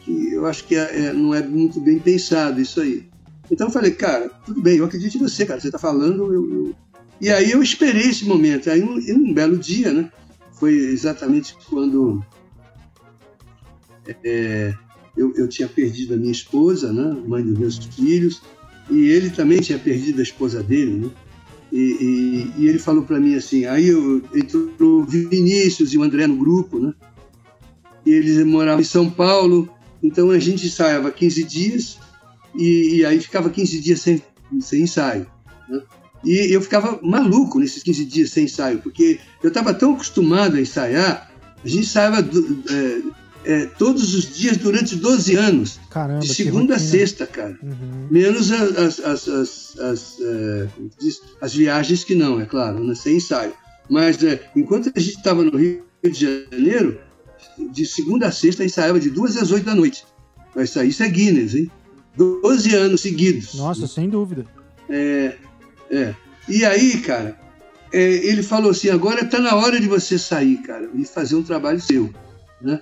Que 0.00 0.32
eu 0.32 0.46
acho 0.46 0.64
que 0.64 0.74
é, 0.74 1.08
é, 1.08 1.12
não 1.12 1.34
é 1.34 1.46
muito 1.46 1.78
bem 1.82 1.98
pensado 1.98 2.62
isso 2.62 2.80
aí. 2.80 3.11
Então 3.52 3.66
eu 3.66 3.72
falei, 3.72 3.90
cara, 3.90 4.30
tudo 4.46 4.62
bem, 4.62 4.78
eu 4.78 4.86
acredito 4.86 5.16
em 5.16 5.20
você, 5.20 5.44
cara. 5.44 5.60
Você 5.60 5.68
está 5.68 5.78
falando, 5.78 6.32
eu, 6.32 6.50
eu... 6.50 6.74
E 7.20 7.28
aí 7.28 7.50
eu 7.50 7.62
esperei 7.62 8.08
esse 8.08 8.24
momento. 8.24 8.70
Aí 8.70 8.82
um, 8.82 8.96
um 8.96 9.34
belo 9.34 9.58
dia, 9.58 9.92
né? 9.92 10.10
Foi 10.54 10.72
exatamente 10.72 11.54
quando 11.68 12.24
é, 14.24 14.72
eu, 15.14 15.34
eu, 15.36 15.46
tinha 15.46 15.68
perdido 15.68 16.14
a 16.14 16.16
minha 16.16 16.32
esposa, 16.32 16.92
né, 16.92 17.14
mãe 17.26 17.42
dos 17.42 17.58
meus 17.58 17.76
filhos, 17.76 18.40
e 18.90 19.08
ele 19.10 19.28
também 19.28 19.60
tinha 19.60 19.78
perdido 19.78 20.20
a 20.20 20.22
esposa 20.22 20.62
dele, 20.62 20.92
né? 20.92 21.10
E, 21.70 22.52
e, 22.58 22.62
e 22.62 22.68
ele 22.68 22.78
falou 22.78 23.02
para 23.02 23.20
mim 23.20 23.34
assim, 23.34 23.66
aí 23.66 23.88
eu, 23.88 24.22
entrou 24.34 25.00
o 25.00 25.04
Vinícius 25.04 25.92
e 25.92 25.98
o 25.98 26.02
André 26.02 26.26
no 26.26 26.36
grupo, 26.36 26.78
né? 26.78 26.94
E 28.06 28.12
eles 28.12 28.44
moravam 28.46 28.80
em 28.80 28.84
São 28.84 29.10
Paulo, 29.10 29.68
então 30.02 30.30
a 30.30 30.38
gente 30.38 30.66
ensaiava 30.66 31.10
15 31.10 31.44
dias 31.44 32.01
e, 32.54 32.96
e 32.96 33.04
aí 33.04 33.20
ficava 33.20 33.50
15 33.50 33.80
dias 33.80 34.00
sem, 34.00 34.22
sem 34.60 34.82
ensaio, 34.82 35.26
né? 35.68 35.80
E 36.24 36.54
eu 36.54 36.60
ficava 36.60 37.00
maluco 37.02 37.58
nesses 37.58 37.82
15 37.82 38.04
dias 38.04 38.30
sem 38.30 38.44
ensaio, 38.44 38.78
porque 38.78 39.18
eu 39.42 39.48
estava 39.48 39.74
tão 39.74 39.94
acostumado 39.94 40.56
a 40.56 40.60
ensaiar, 40.60 41.32
a 41.64 41.68
gente 41.68 41.80
ensaiava 41.80 42.20
é, 42.20 43.02
é, 43.44 43.66
todos 43.66 44.14
os 44.14 44.32
dias 44.32 44.56
durante 44.56 44.96
12 44.96 45.34
anos. 45.34 45.80
Caramba, 45.90 46.20
de 46.20 46.32
segunda 46.32 46.76
a 46.76 46.78
sexta, 46.78 47.26
cara. 47.26 47.58
Uhum. 47.62 48.06
Menos 48.10 48.52
as, 48.52 49.00
as, 49.00 49.28
as, 49.28 49.78
as, 49.78 50.16
é, 50.20 50.68
as, 51.40 51.54
viagens 51.54 52.04
que 52.04 52.14
não, 52.14 52.40
é 52.40 52.46
claro, 52.46 52.82
né, 52.84 52.94
sem 52.94 53.16
ensaio. 53.16 53.52
Mas 53.90 54.22
é, 54.22 54.40
enquanto 54.54 54.92
a 54.94 55.00
gente 55.00 55.16
estava 55.16 55.42
no 55.42 55.56
Rio 55.56 55.84
de 56.04 56.46
Janeiro, 56.50 57.00
de 57.72 57.84
segunda 57.84 58.28
a 58.28 58.32
sexta 58.32 58.64
ensaiava 58.64 59.00
de 59.00 59.10
duas 59.10 59.36
às 59.36 59.50
oito 59.50 59.64
da 59.64 59.74
noite. 59.74 60.04
Mas 60.54 60.74
isso 60.76 61.02
é 61.02 61.08
Guinness, 61.08 61.54
hein? 61.54 61.70
12 62.16 62.74
anos 62.74 63.00
seguidos. 63.00 63.54
Nossa, 63.54 63.86
sem 63.86 64.08
dúvida. 64.08 64.44
É, 64.88 65.36
é. 65.90 66.14
E 66.48 66.64
aí, 66.64 67.00
cara, 67.00 67.38
é, 67.92 68.00
ele 68.00 68.42
falou 68.42 68.70
assim: 68.70 68.90
agora 68.90 69.22
está 69.22 69.38
na 69.38 69.54
hora 69.54 69.80
de 69.80 69.86
você 69.86 70.18
sair, 70.18 70.58
cara, 70.58 70.88
e 70.94 71.04
fazer 71.04 71.36
um 71.36 71.42
trabalho 71.42 71.80
seu. 71.80 72.12
Né? 72.60 72.80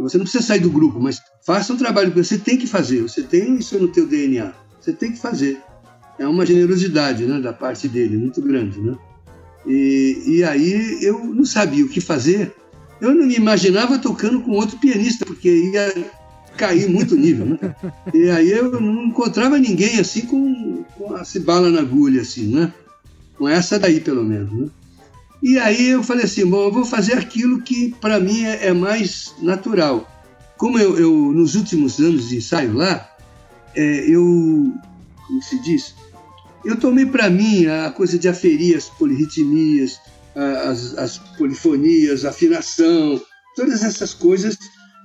Você 0.00 0.16
não 0.16 0.24
precisa 0.24 0.44
sair 0.44 0.60
do 0.60 0.70
grupo, 0.70 0.98
mas 1.00 1.20
faça 1.44 1.72
um 1.72 1.76
trabalho 1.76 2.10
que 2.10 2.22
você 2.22 2.38
tem 2.38 2.56
que 2.56 2.66
fazer. 2.66 3.02
Você 3.02 3.22
tem 3.22 3.56
isso 3.56 3.78
no 3.78 3.88
teu 3.88 4.06
DNA. 4.06 4.52
Você 4.80 4.92
tem 4.92 5.12
que 5.12 5.18
fazer. 5.18 5.60
É 6.18 6.26
uma 6.26 6.46
generosidade 6.46 7.24
né, 7.24 7.40
da 7.40 7.52
parte 7.52 7.88
dele, 7.88 8.16
muito 8.16 8.40
grande. 8.40 8.80
Né? 8.80 8.96
E, 9.66 10.22
e 10.26 10.44
aí 10.44 10.98
eu 11.02 11.24
não 11.24 11.44
sabia 11.44 11.84
o 11.84 11.88
que 11.88 12.00
fazer. 12.00 12.54
Eu 13.00 13.14
não 13.14 13.26
me 13.26 13.34
imaginava 13.34 13.98
tocando 13.98 14.40
com 14.40 14.52
outro 14.52 14.78
pianista, 14.78 15.24
porque 15.26 15.48
ia 15.48 15.92
cair 16.56 16.88
muito 16.88 17.16
nível. 17.16 17.46
Né? 17.46 17.58
E 18.12 18.30
aí 18.30 18.50
eu 18.50 18.80
não 18.80 19.06
encontrava 19.06 19.58
ninguém 19.58 19.98
assim 19.98 20.22
com, 20.22 20.84
com 20.96 21.16
essa 21.16 21.38
bala 21.40 21.70
na 21.70 21.80
agulha, 21.80 22.22
assim, 22.22 22.46
né? 22.46 22.72
Com 23.36 23.48
essa 23.48 23.78
daí, 23.78 24.00
pelo 24.00 24.24
menos. 24.24 24.52
Né? 24.52 24.68
E 25.42 25.58
aí 25.58 25.88
eu 25.88 26.02
falei 26.02 26.24
assim, 26.24 26.46
bom, 26.46 26.64
eu 26.64 26.72
vou 26.72 26.84
fazer 26.84 27.14
aquilo 27.14 27.60
que 27.60 27.94
para 28.00 28.18
mim 28.18 28.44
é, 28.44 28.68
é, 28.68 28.72
mais 28.72 29.34
natural. 29.42 30.10
Como 30.56 30.78
eu, 30.78 30.98
eu, 30.98 31.12
nos 31.32 31.54
últimos 31.54 31.98
anos 31.98 32.28
de 32.28 32.36
ensaio 32.36 32.72
lá, 32.72 33.10
é, 33.74 34.08
eu, 34.08 34.72
como 35.26 35.42
se 35.42 35.60
diz, 35.60 35.94
eu 36.64 36.76
tomei 36.76 37.04
para 37.04 37.28
mim 37.28 37.66
a 37.66 37.90
coisa 37.90 38.18
de 38.18 38.28
aferir 38.28 38.76
as 38.76 38.88
polirritmias, 38.88 40.00
as, 40.34 40.96
as 40.96 41.18
polifonias, 41.36 42.24
afinação, 42.24 43.20
todas 43.54 43.82
essas 43.82 44.14
coisas. 44.14 44.56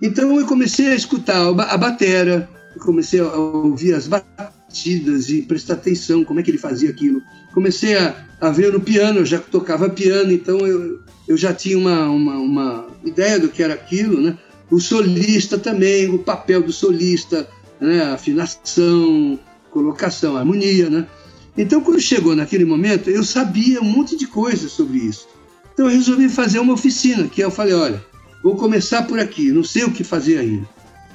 Então 0.01 0.39
eu 0.39 0.45
comecei 0.45 0.87
a 0.87 0.95
escutar 0.95 1.47
a 1.47 1.77
batera, 1.77 2.49
comecei 2.79 3.19
a 3.19 3.35
ouvir 3.35 3.93
as 3.93 4.07
batidas 4.07 5.29
e 5.29 5.41
prestar 5.41 5.73
atenção 5.73 6.23
como 6.23 6.39
é 6.39 6.43
que 6.43 6.51
ele 6.51 6.57
fazia 6.57 6.89
aquilo. 6.89 7.21
Comecei 7.53 7.97
a, 7.97 8.15
a 8.39 8.49
ver 8.49 8.71
no 8.71 8.79
piano, 8.79 9.19
eu 9.19 9.25
já 9.25 9.39
tocava 9.39 9.89
piano, 9.89 10.31
então 10.31 10.59
eu, 10.65 10.99
eu 11.27 11.35
já 11.35 11.53
tinha 11.53 11.77
uma, 11.77 12.09
uma, 12.09 12.37
uma 12.37 12.87
ideia 13.03 13.39
do 13.39 13.49
que 13.49 13.61
era 13.61 13.73
aquilo, 13.73 14.21
né? 14.21 14.37
O 14.71 14.79
solista 14.79 15.57
também, 15.57 16.09
o 16.09 16.19
papel 16.19 16.61
do 16.61 16.71
solista, 16.71 17.47
né? 17.81 18.03
afinação, 18.03 19.39
colocação, 19.71 20.37
harmonia, 20.37 20.89
né? 20.89 21.07
Então, 21.57 21.81
quando 21.81 21.99
chegou 21.99 22.35
naquele 22.35 22.63
momento, 22.63 23.09
eu 23.09 23.23
sabia 23.23 23.81
um 23.81 23.85
monte 23.85 24.15
de 24.15 24.27
coisas 24.27 24.71
sobre 24.71 24.99
isso. 24.99 25.27
Então, 25.73 25.87
eu 25.87 25.91
resolvi 25.91 26.29
fazer 26.29 26.59
uma 26.59 26.73
oficina, 26.73 27.27
que 27.27 27.41
eu 27.41 27.51
falei, 27.51 27.73
olha, 27.73 28.05
vou 28.43 28.55
começar 28.55 29.03
por 29.03 29.19
aqui, 29.19 29.51
não 29.51 29.63
sei 29.63 29.83
o 29.83 29.91
que 29.91 30.03
fazer 30.03 30.37
ainda. 30.37 30.67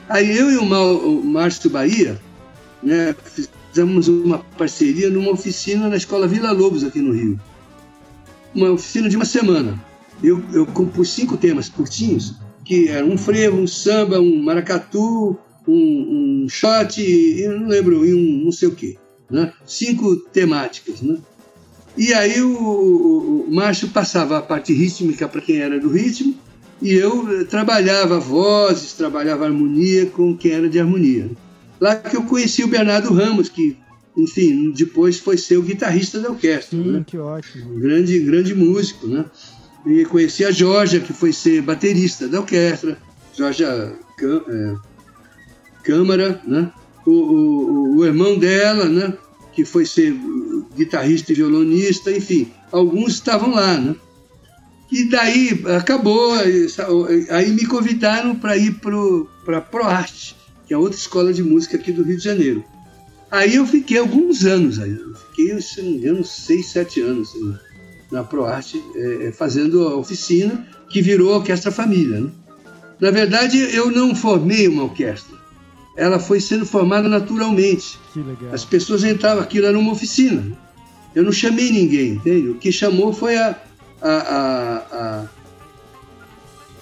Aí 0.08 0.36
eu 0.36 0.50
e 0.50 0.56
o 0.56 1.24
Márcio 1.24 1.70
Bahia, 1.70 2.20
né, 2.82 3.14
fizemos 3.24 4.08
uma 4.08 4.38
parceria 4.38 5.08
numa 5.10 5.32
oficina 5.32 5.88
na 5.88 5.96
Escola 5.96 6.28
Vila 6.28 6.52
Lobos, 6.52 6.84
aqui 6.84 7.00
no 7.00 7.12
Rio. 7.12 7.40
Uma 8.54 8.70
oficina 8.70 9.08
de 9.08 9.16
uma 9.16 9.24
semana. 9.24 9.82
Eu, 10.22 10.42
eu 10.52 10.66
compus 10.66 11.10
cinco 11.10 11.36
temas 11.36 11.68
curtinhos, 11.68 12.34
que 12.64 12.88
eram 12.88 13.10
um 13.10 13.18
frevo, 13.18 13.58
um 13.58 13.66
samba, 13.66 14.20
um 14.20 14.42
maracatu, 14.42 15.36
um, 15.66 16.44
um 16.44 16.48
shot, 16.48 17.00
eu 17.00 17.58
não 17.58 17.68
lembro, 17.68 18.04
e 18.04 18.14
um 18.14 18.44
não 18.44 18.52
sei 18.52 18.68
o 18.68 18.74
quê. 18.74 18.96
Né? 19.30 19.52
Cinco 19.66 20.16
temáticas. 20.16 21.00
Né? 21.00 21.18
E 21.96 22.12
aí 22.12 22.40
o, 22.42 23.46
o 23.48 23.54
Márcio 23.54 23.88
passava 23.88 24.38
a 24.38 24.42
parte 24.42 24.72
rítmica 24.72 25.26
para 25.26 25.40
quem 25.40 25.58
era 25.58 25.80
do 25.80 25.88
ritmo, 25.88 26.34
e 26.84 26.92
eu 26.92 27.46
trabalhava 27.46 28.20
vozes, 28.20 28.92
trabalhava 28.92 29.46
harmonia 29.46 30.04
com 30.04 30.36
quem 30.36 30.52
era 30.52 30.68
de 30.68 30.78
harmonia. 30.78 31.30
Lá 31.80 31.96
que 31.96 32.14
eu 32.14 32.24
conheci 32.24 32.62
o 32.62 32.68
Bernardo 32.68 33.10
Ramos, 33.14 33.48
que, 33.48 33.74
enfim, 34.14 34.70
depois 34.70 35.18
foi 35.18 35.38
ser 35.38 35.56
o 35.56 35.62
guitarrista 35.62 36.20
da 36.20 36.28
orquestra. 36.28 36.78
Sim, 36.78 36.92
né? 36.92 37.04
que 37.06 37.16
ótimo. 37.16 37.80
grande, 37.80 38.18
grande 38.20 38.54
músico, 38.54 39.06
né? 39.06 39.24
E 39.86 40.04
conheci 40.04 40.44
a 40.44 40.50
Georgia, 40.50 41.00
que 41.00 41.14
foi 41.14 41.32
ser 41.32 41.62
baterista 41.62 42.28
da 42.28 42.40
orquestra. 42.40 42.98
Georgia 43.34 43.96
é, 44.20 44.74
Câmara, 45.82 46.42
né? 46.46 46.70
o, 47.06 47.10
o, 47.10 47.96
o 47.96 48.04
irmão 48.04 48.38
dela, 48.38 48.84
né? 48.90 49.14
Que 49.54 49.64
foi 49.64 49.86
ser 49.86 50.14
guitarrista 50.76 51.32
e 51.32 51.34
violonista, 51.34 52.12
enfim, 52.12 52.52
alguns 52.70 53.14
estavam 53.14 53.54
lá, 53.54 53.78
né? 53.78 53.96
E 54.94 55.02
daí 55.06 55.60
acabou, 55.76 56.34
aí 57.28 57.50
me 57.50 57.66
convidaram 57.66 58.36
para 58.36 58.56
ir 58.56 58.78
para 59.44 59.60
ProArte, 59.60 60.36
que 60.68 60.72
é 60.72 60.78
outra 60.78 60.96
escola 60.96 61.32
de 61.32 61.42
música 61.42 61.76
aqui 61.76 61.90
do 61.90 62.04
Rio 62.04 62.16
de 62.16 62.22
Janeiro. 62.22 62.64
Aí 63.28 63.56
eu 63.56 63.66
fiquei 63.66 63.98
alguns 63.98 64.44
anos, 64.44 64.78
aí, 64.78 64.92
eu 64.92 65.12
fiquei, 65.16 65.60
se 65.60 65.82
não 65.82 65.90
me 65.90 65.96
engano, 65.96 66.24
seis, 66.24 66.66
sete 66.66 67.00
anos 67.00 67.30
assim, 67.30 67.54
na 68.12 68.22
ProArte, 68.22 68.80
é, 68.94 69.32
fazendo 69.32 69.88
a 69.88 69.96
oficina, 69.96 70.64
que 70.88 71.02
virou 71.02 71.34
a 71.34 71.38
Orquestra 71.38 71.72
Família. 71.72 72.20
Né? 72.20 72.30
Na 73.00 73.10
verdade, 73.10 73.58
eu 73.74 73.90
não 73.90 74.14
formei 74.14 74.68
uma 74.68 74.84
orquestra. 74.84 75.36
Ela 75.96 76.20
foi 76.20 76.38
sendo 76.38 76.64
formada 76.64 77.08
naturalmente. 77.08 77.98
As 78.52 78.64
pessoas 78.64 79.02
entravam, 79.02 79.42
aquilo 79.42 79.66
era 79.66 79.76
uma 79.76 79.90
oficina. 79.90 80.56
Eu 81.16 81.24
não 81.24 81.32
chamei 81.32 81.72
ninguém, 81.72 82.12
entende? 82.12 82.48
O 82.48 82.54
que 82.54 82.70
chamou 82.70 83.12
foi 83.12 83.36
a, 83.36 83.58
a, 84.04 84.08
a, 84.10 84.76
a, 85.20 85.24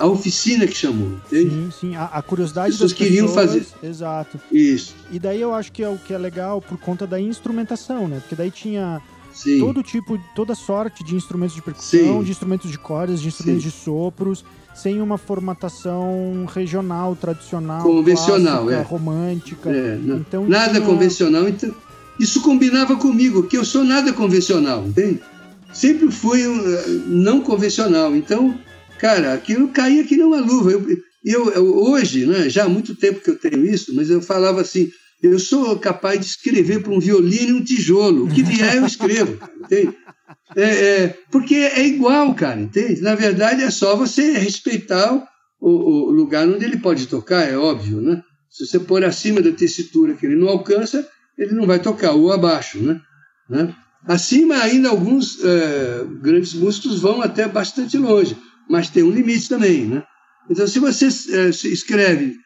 a 0.00 0.06
oficina 0.06 0.66
que 0.66 0.74
chamou, 0.76 1.12
entende? 1.26 1.50
Sim, 1.50 1.70
sim. 1.80 1.96
A, 1.96 2.04
a 2.06 2.22
curiosidade 2.22 2.68
As 2.68 2.74
pessoas 2.74 2.90
das 2.92 2.98
queriam 2.98 3.26
pessoas, 3.28 3.46
fazer. 3.46 3.66
Exato. 3.86 4.40
Isso, 4.50 4.94
E 5.10 5.18
daí 5.18 5.40
eu 5.40 5.54
acho 5.54 5.70
que 5.72 5.82
é 5.82 5.88
o 5.88 5.96
que 5.98 6.12
é 6.12 6.18
legal 6.18 6.60
por 6.60 6.76
conta 6.78 7.06
da 7.06 7.20
instrumentação, 7.20 8.08
né? 8.08 8.18
Porque 8.20 8.34
daí 8.34 8.50
tinha 8.50 9.00
sim. 9.32 9.58
todo 9.60 9.82
tipo, 9.82 10.18
toda 10.34 10.54
sorte 10.54 11.04
de 11.04 11.14
instrumentos 11.14 11.54
de 11.54 11.62
percussão, 11.62 12.18
Sim. 12.18 12.24
de 12.24 12.30
instrumentos 12.32 12.70
de 12.70 12.78
cordas, 12.78 13.20
de 13.20 13.28
instrumentos 13.28 13.62
Sim. 13.62 13.68
de 13.70 13.74
sopros, 13.76 14.44
sem 14.74 15.00
uma 15.02 15.18
formatação 15.18 16.46
regional, 16.52 17.14
tradicional, 17.14 17.82
Convencional, 17.82 18.64
clássica, 18.64 18.80
é. 18.80 18.82
romântica. 18.82 19.70
É, 19.70 20.00
Então 20.02 20.48
nada 20.48 20.74
tinha- 20.74 20.86
convencional. 20.86 21.48
Então, 21.48 21.72
isso 22.18 22.42
combinava 22.42 22.96
comigo, 22.96 23.42
porque 23.42 23.56
eu 23.56 23.64
sou 23.64 23.84
nada 23.84 24.12
convencional, 24.12 24.84
entende? 24.86 25.20
Sempre 25.72 26.10
fui 26.10 26.46
um, 26.46 26.62
não 27.06 27.40
convencional. 27.40 28.14
Então, 28.14 28.58
cara, 28.98 29.32
aquilo 29.34 29.68
caía 29.68 30.04
que 30.04 30.16
nem 30.16 30.26
uma 30.26 30.40
luva. 30.40 30.70
Eu, 30.72 30.86
eu, 31.24 31.50
eu- 31.52 31.76
hoje, 31.76 32.26
né, 32.26 32.48
já 32.48 32.64
há 32.64 32.68
muito 32.68 32.94
tempo 32.94 33.20
que 33.20 33.30
eu 33.30 33.38
tenho 33.38 33.64
isso, 33.64 33.94
mas 33.94 34.10
eu 34.10 34.20
falava 34.20 34.60
assim: 34.60 34.90
eu 35.22 35.38
sou 35.38 35.78
capaz 35.78 36.20
de 36.20 36.26
escrever 36.26 36.82
para 36.82 36.92
um 36.92 37.00
violino 37.00 37.50
e 37.50 37.60
um 37.60 37.64
tijolo. 37.64 38.24
O 38.24 38.28
que 38.28 38.42
vier, 38.42 38.76
eu 38.76 38.86
escrevo, 38.86 39.38
entende? 39.64 39.96
É, 40.54 40.64
é, 40.64 41.18
porque 41.30 41.54
é 41.54 41.86
igual, 41.86 42.34
cara, 42.34 42.60
entende? 42.60 43.00
Na 43.00 43.14
verdade, 43.14 43.62
é 43.62 43.70
só 43.70 43.96
você 43.96 44.32
respeitar 44.32 45.26
o, 45.60 45.70
o 45.70 46.10
lugar 46.10 46.46
onde 46.46 46.64
ele 46.64 46.76
pode 46.76 47.06
tocar, 47.06 47.48
é 47.48 47.56
óbvio, 47.56 48.00
né? 48.00 48.22
Se 48.50 48.66
você 48.66 48.78
pôr 48.78 49.02
acima 49.04 49.40
da 49.40 49.50
tessitura 49.52 50.12
que 50.14 50.26
ele 50.26 50.36
não 50.36 50.48
alcança, 50.48 51.08
ele 51.38 51.54
não 51.54 51.66
vai 51.66 51.78
tocar, 51.78 52.12
ou 52.12 52.30
abaixo, 52.30 52.78
né? 52.82 53.00
né? 53.48 53.74
Acima, 54.06 54.56
ainda 54.56 54.88
alguns 54.88 55.38
eh, 55.44 56.04
grandes 56.20 56.54
músicos 56.54 57.00
vão 57.00 57.22
até 57.22 57.46
bastante 57.46 57.96
longe, 57.96 58.36
mas 58.68 58.90
tem 58.90 59.02
um 59.02 59.10
limite 59.10 59.48
também, 59.48 59.86
né? 59.86 60.02
Então, 60.50 60.66
se 60.66 60.78
você 60.78 61.06
eh, 61.06 61.52
se 61.52 61.72
escreve 61.72 62.36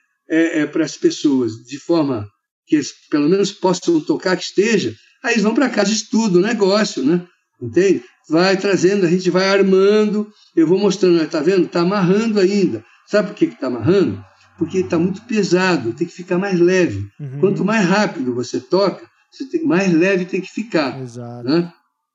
para 0.72 0.84
as 0.84 0.96
pessoas 0.96 1.52
de 1.64 1.78
forma 1.78 2.26
que 2.66 2.74
eles 2.74 2.92
pelo 3.08 3.28
menos 3.28 3.52
possam 3.52 4.00
tocar 4.00 4.36
que 4.36 4.42
esteja, 4.42 4.92
aí 5.22 5.34
eles 5.34 5.44
vão 5.44 5.54
para 5.54 5.70
casa 5.70 5.92
estudo, 5.92 6.40
negócio, 6.40 7.04
né? 7.04 7.24
Entende? 7.62 8.02
Vai 8.28 8.56
trazendo, 8.56 9.06
a 9.06 9.10
gente 9.10 9.30
vai 9.30 9.48
armando, 9.48 10.28
eu 10.54 10.66
vou 10.66 10.78
mostrando, 10.78 11.24
tá 11.28 11.40
vendo? 11.40 11.68
Tá 11.68 11.80
amarrando 11.80 12.40
ainda. 12.40 12.84
Sabe 13.06 13.28
por 13.28 13.36
que 13.36 13.46
que 13.46 13.60
tá 13.60 13.68
amarrando? 13.68 14.22
Porque 14.58 14.78
está 14.78 14.98
muito 14.98 15.22
pesado, 15.22 15.92
tem 15.92 16.06
que 16.06 16.12
ficar 16.12 16.38
mais 16.38 16.58
leve. 16.58 17.06
Uhum. 17.20 17.38
Quanto 17.40 17.64
mais 17.64 17.86
rápido 17.86 18.34
você 18.34 18.58
toca, 18.58 19.08
você 19.30 19.44
tem, 19.46 19.64
mais 19.64 19.92
leve 19.92 20.24
tem 20.24 20.40
que 20.40 20.50
ficar. 20.50 21.00
Exato. 21.00 21.48
Né? 21.48 21.72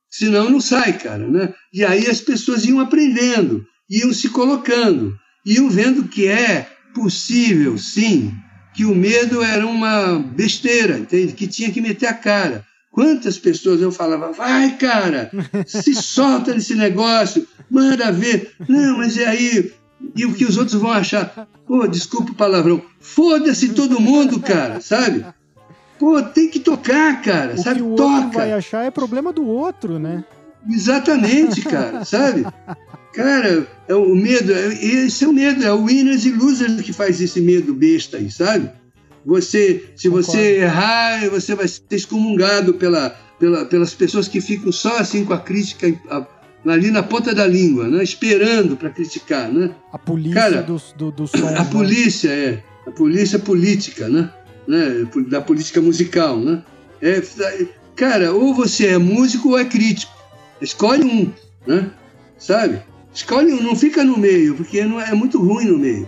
Senão 0.09 0.49
não 0.49 0.59
sai, 0.59 0.97
cara. 0.97 1.27
Né? 1.27 1.53
E 1.73 1.83
aí 1.83 2.07
as 2.07 2.21
pessoas 2.21 2.65
iam 2.65 2.79
aprendendo, 2.79 3.65
iam 3.89 4.13
se 4.13 4.29
colocando, 4.29 5.15
iam 5.45 5.69
vendo 5.69 6.07
que 6.07 6.27
é 6.27 6.69
possível, 6.93 7.77
sim, 7.77 8.33
que 8.73 8.85
o 8.85 8.95
medo 8.95 9.41
era 9.41 9.65
uma 9.65 10.19
besteira, 10.19 10.97
entende? 10.97 11.33
Que 11.33 11.47
tinha 11.47 11.71
que 11.71 11.81
meter 11.81 12.07
a 12.07 12.13
cara. 12.13 12.65
Quantas 12.91 13.37
pessoas 13.37 13.81
eu 13.81 13.91
falava, 13.91 14.33
vai, 14.33 14.75
cara, 14.75 15.31
se 15.65 15.95
solta 15.95 16.53
nesse 16.53 16.75
negócio, 16.75 17.47
manda 17.69 18.11
ver. 18.11 18.51
Não, 18.67 18.97
mas 18.97 19.15
e 19.15 19.23
aí? 19.23 19.73
E 20.15 20.25
o 20.25 20.33
que 20.33 20.45
os 20.45 20.57
outros 20.57 20.81
vão 20.81 20.91
achar? 20.91 21.47
Pô, 21.65 21.87
desculpa 21.87 22.31
o 22.31 22.35
palavrão. 22.35 22.83
Foda-se 22.99 23.69
todo 23.69 24.01
mundo, 24.01 24.41
cara, 24.41 24.81
sabe? 24.81 25.25
Pô, 26.01 26.19
tem 26.23 26.49
que 26.49 26.59
tocar, 26.59 27.21
cara, 27.21 27.53
O 27.53 27.57
sabe? 27.61 27.75
que 27.75 27.83
o 27.83 27.89
outro 27.89 28.05
Toca. 28.23 28.37
vai 28.39 28.51
achar 28.53 28.83
é 28.83 28.89
problema 28.89 29.31
do 29.31 29.45
outro, 29.45 29.99
né? 29.99 30.23
Exatamente, 30.67 31.61
cara, 31.69 32.03
sabe? 32.03 32.43
Cara, 33.13 33.67
é 33.87 33.93
o 33.93 34.15
medo, 34.15 34.51
é- 34.51 34.73
esse 34.83 35.23
é 35.23 35.27
o 35.27 35.33
medo, 35.33 35.63
é 35.63 35.71
o 35.71 35.83
winners 35.83 36.25
e 36.25 36.31
losers 36.31 36.81
que 36.81 36.91
faz 36.91 37.21
esse 37.21 37.39
medo 37.39 37.71
besta 37.73 38.17
aí, 38.17 38.31
sabe? 38.31 38.71
Você, 39.23 39.91
se 39.95 40.09
você 40.09 40.31
Concordo. 40.31 40.47
errar, 40.63 41.29
você 41.29 41.53
vai 41.53 41.67
ser 41.67 41.83
excomungado 41.91 42.73
pela, 42.73 43.15
pela, 43.39 43.65
pelas 43.65 43.93
pessoas 43.93 44.27
que 44.27 44.41
ficam 44.41 44.71
só 44.71 44.97
assim 44.97 45.23
com 45.23 45.33
a 45.33 45.39
crítica 45.39 45.93
a- 46.09 46.25
ali 46.65 46.89
na 46.89 47.03
ponta 47.03 47.33
da 47.35 47.45
língua, 47.45 47.87
né? 47.87 48.03
Esperando 48.03 48.75
para 48.75 48.89
criticar, 48.89 49.51
né? 49.51 49.69
A 49.93 49.99
polícia 49.99 50.41
Cara, 50.41 50.63
do, 50.63 50.81
do, 50.97 51.11
do 51.11 51.27
som. 51.27 51.47
A 51.47 51.51
né? 51.51 51.67
polícia 51.71 52.29
é 52.29 52.63
a 52.87 52.91
polícia 52.91 53.37
política, 53.37 54.09
né? 54.09 54.31
Né? 54.67 55.07
Da 55.27 55.41
política 55.41 55.81
musical, 55.81 56.37
né? 56.39 56.63
É, 57.01 57.21
cara, 57.95 58.33
ou 58.33 58.53
você 58.53 58.87
é 58.87 58.97
músico 58.97 59.49
ou 59.49 59.59
é 59.59 59.65
crítico. 59.65 60.13
Escolhe 60.61 61.03
um, 61.03 61.31
né? 61.65 61.91
Sabe? 62.37 62.81
Escolhe 63.13 63.53
um, 63.53 63.61
não 63.61 63.75
fica 63.75 64.03
no 64.03 64.17
meio, 64.17 64.55
porque 64.55 64.83
não 64.85 64.99
é 65.01 65.13
muito 65.13 65.39
ruim 65.41 65.65
no 65.65 65.77
meio. 65.77 66.07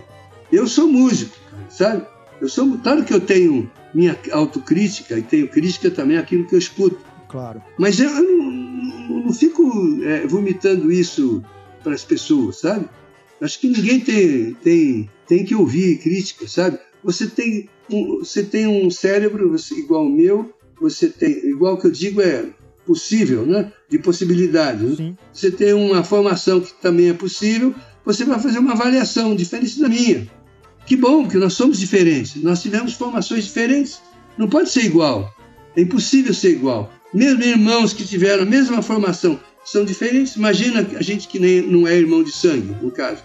Eu 0.52 0.66
sou 0.66 0.86
músico, 0.88 1.36
sabe? 1.68 2.06
Eu 2.40 2.48
sou, 2.48 2.78
claro 2.78 3.04
que 3.04 3.12
eu 3.12 3.20
tenho 3.20 3.70
minha 3.92 4.16
autocrítica 4.32 5.18
e 5.18 5.22
tenho 5.22 5.48
crítica 5.48 5.90
também 5.90 6.16
àquilo 6.16 6.46
que 6.46 6.54
eu 6.54 6.58
escuto. 6.58 6.98
Claro. 7.28 7.62
Mas 7.78 7.98
eu 8.00 8.10
não, 8.10 8.50
não- 8.50 9.24
não 9.26 9.32
fico 9.32 9.62
é, 10.04 10.26
vomitando 10.26 10.90
isso 10.92 11.42
para 11.82 11.94
as 11.94 12.04
pessoas, 12.04 12.60
sabe? 12.60 12.86
Acho 13.40 13.58
que 13.60 13.68
ninguém 13.68 14.00
tem, 14.00 14.54
tem, 14.54 15.10
tem 15.26 15.44
que 15.44 15.54
ouvir 15.54 15.98
crítica, 15.98 16.46
sabe? 16.48 16.78
Você 17.04 17.26
tem 17.26 17.68
um, 17.90 18.18
você 18.20 18.42
tem 18.42 18.66
um 18.66 18.90
cérebro 18.90 19.50
você- 19.50 19.74
igual 19.74 20.02
ao 20.04 20.08
meu, 20.10 20.52
você 20.80 21.08
tem, 21.08 21.30
igual 21.48 21.76
que 21.78 21.86
eu 21.86 21.90
digo 21.90 22.20
é 22.20 22.46
possível, 22.86 23.46
né? 23.46 23.72
De 23.88 23.98
possibilidades. 23.98 24.82
né? 24.90 24.96
Sim. 24.96 25.16
Você 25.32 25.50
tem 25.50 25.72
uma 25.72 26.02
formação 26.02 26.60
que 26.60 26.72
também 26.80 27.08
é 27.10 27.14
possível, 27.14 27.74
você 28.04 28.24
vai 28.24 28.38
fazer 28.40 28.58
uma 28.58 28.72
avaliação 28.72 29.34
diferente 29.36 29.78
da 29.80 29.88
minha. 29.88 30.28
Que 30.86 30.96
bom, 30.96 31.26
que 31.26 31.38
nós 31.38 31.54
somos 31.54 31.78
diferentes. 31.78 32.34
Nós 32.42 32.60
tivemos 32.60 32.92
formações 32.94 33.44
diferentes. 33.44 34.00
Não 34.36 34.48
pode 34.48 34.70
ser 34.70 34.84
igual. 34.84 35.34
É 35.76 35.80
impossível 35.80 36.34
ser 36.34 36.50
igual. 36.50 36.92
Mesmo 37.12 37.42
irmãos 37.42 37.92
que 37.94 38.04
tiveram 38.04 38.42
a 38.42 38.46
mesma 38.46 38.82
formação 38.82 39.40
são 39.64 39.84
diferentes. 39.84 40.36
Imagina 40.36 40.86
a 40.96 41.02
gente 41.02 41.26
que 41.28 41.38
nem, 41.38 41.62
não 41.62 41.88
é 41.88 41.94
irmão 41.96 42.22
de 42.22 42.32
sangue, 42.32 42.74
no 42.82 42.90
caso. 42.90 43.22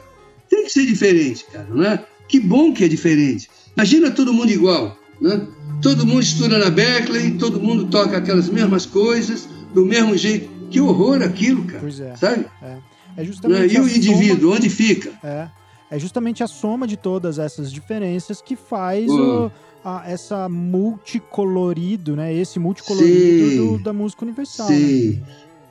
Tem 0.50 0.64
que 0.64 0.72
ser 0.72 0.86
diferente, 0.86 1.46
cara, 1.52 1.68
não 1.70 1.84
é? 1.84 2.06
Que 2.30 2.40
bom 2.40 2.72
que 2.74 2.84
é 2.86 2.88
diferente. 2.88 3.50
Imagina 3.80 4.12
todo 4.12 4.34
mundo 4.34 4.52
igual, 4.52 4.98
né? 5.22 5.48
Todo 5.82 6.06
mundo 6.06 6.20
estuda 6.22 6.58
na 6.58 6.70
Berkeley, 6.70 7.32
todo 7.38 7.62
mundo 7.62 7.86
toca 7.86 8.18
aquelas 8.18 8.50
mesmas 8.50 8.86
coisas, 8.86 9.48
do 9.74 9.86
mesmo 9.86 10.18
jeito. 10.18 10.50
Que 10.70 10.82
horror 10.82 11.22
aquilo, 11.24 11.64
cara. 11.64 11.80
Pois 11.80 11.98
é. 12.02 12.14
Sabe? 12.18 12.46
É 12.62 12.68
Né? 13.16 13.24
justamente 13.24 13.74
E 13.74 13.78
a 13.78 13.82
o 13.82 13.86
soma- 13.86 13.96
indivíduo, 13.98 14.54
onde 14.54 14.70
fica? 14.70 15.12
É, 15.24 15.48
é 15.92 15.98
justamente 15.98 16.44
a 16.44 16.48
soma 16.48 16.86
de 16.86 16.98
todas 16.98 17.40
essas 17.40 17.72
diferenças 17.72 18.42
que 18.42 18.58
faz 18.58 19.10
Hum. 19.10 19.46
o- 19.48 19.52
a- 19.88 20.04
essa 20.06 20.50
multicolorido, 20.50 22.18
né? 22.18 22.34
Esse 22.34 22.60
multicolorido 22.60 23.78
do- 23.78 23.84
da 23.84 23.94
música 23.94 24.26
universal. 24.26 24.70
Né? 24.70 24.76
Sim. 24.76 25.22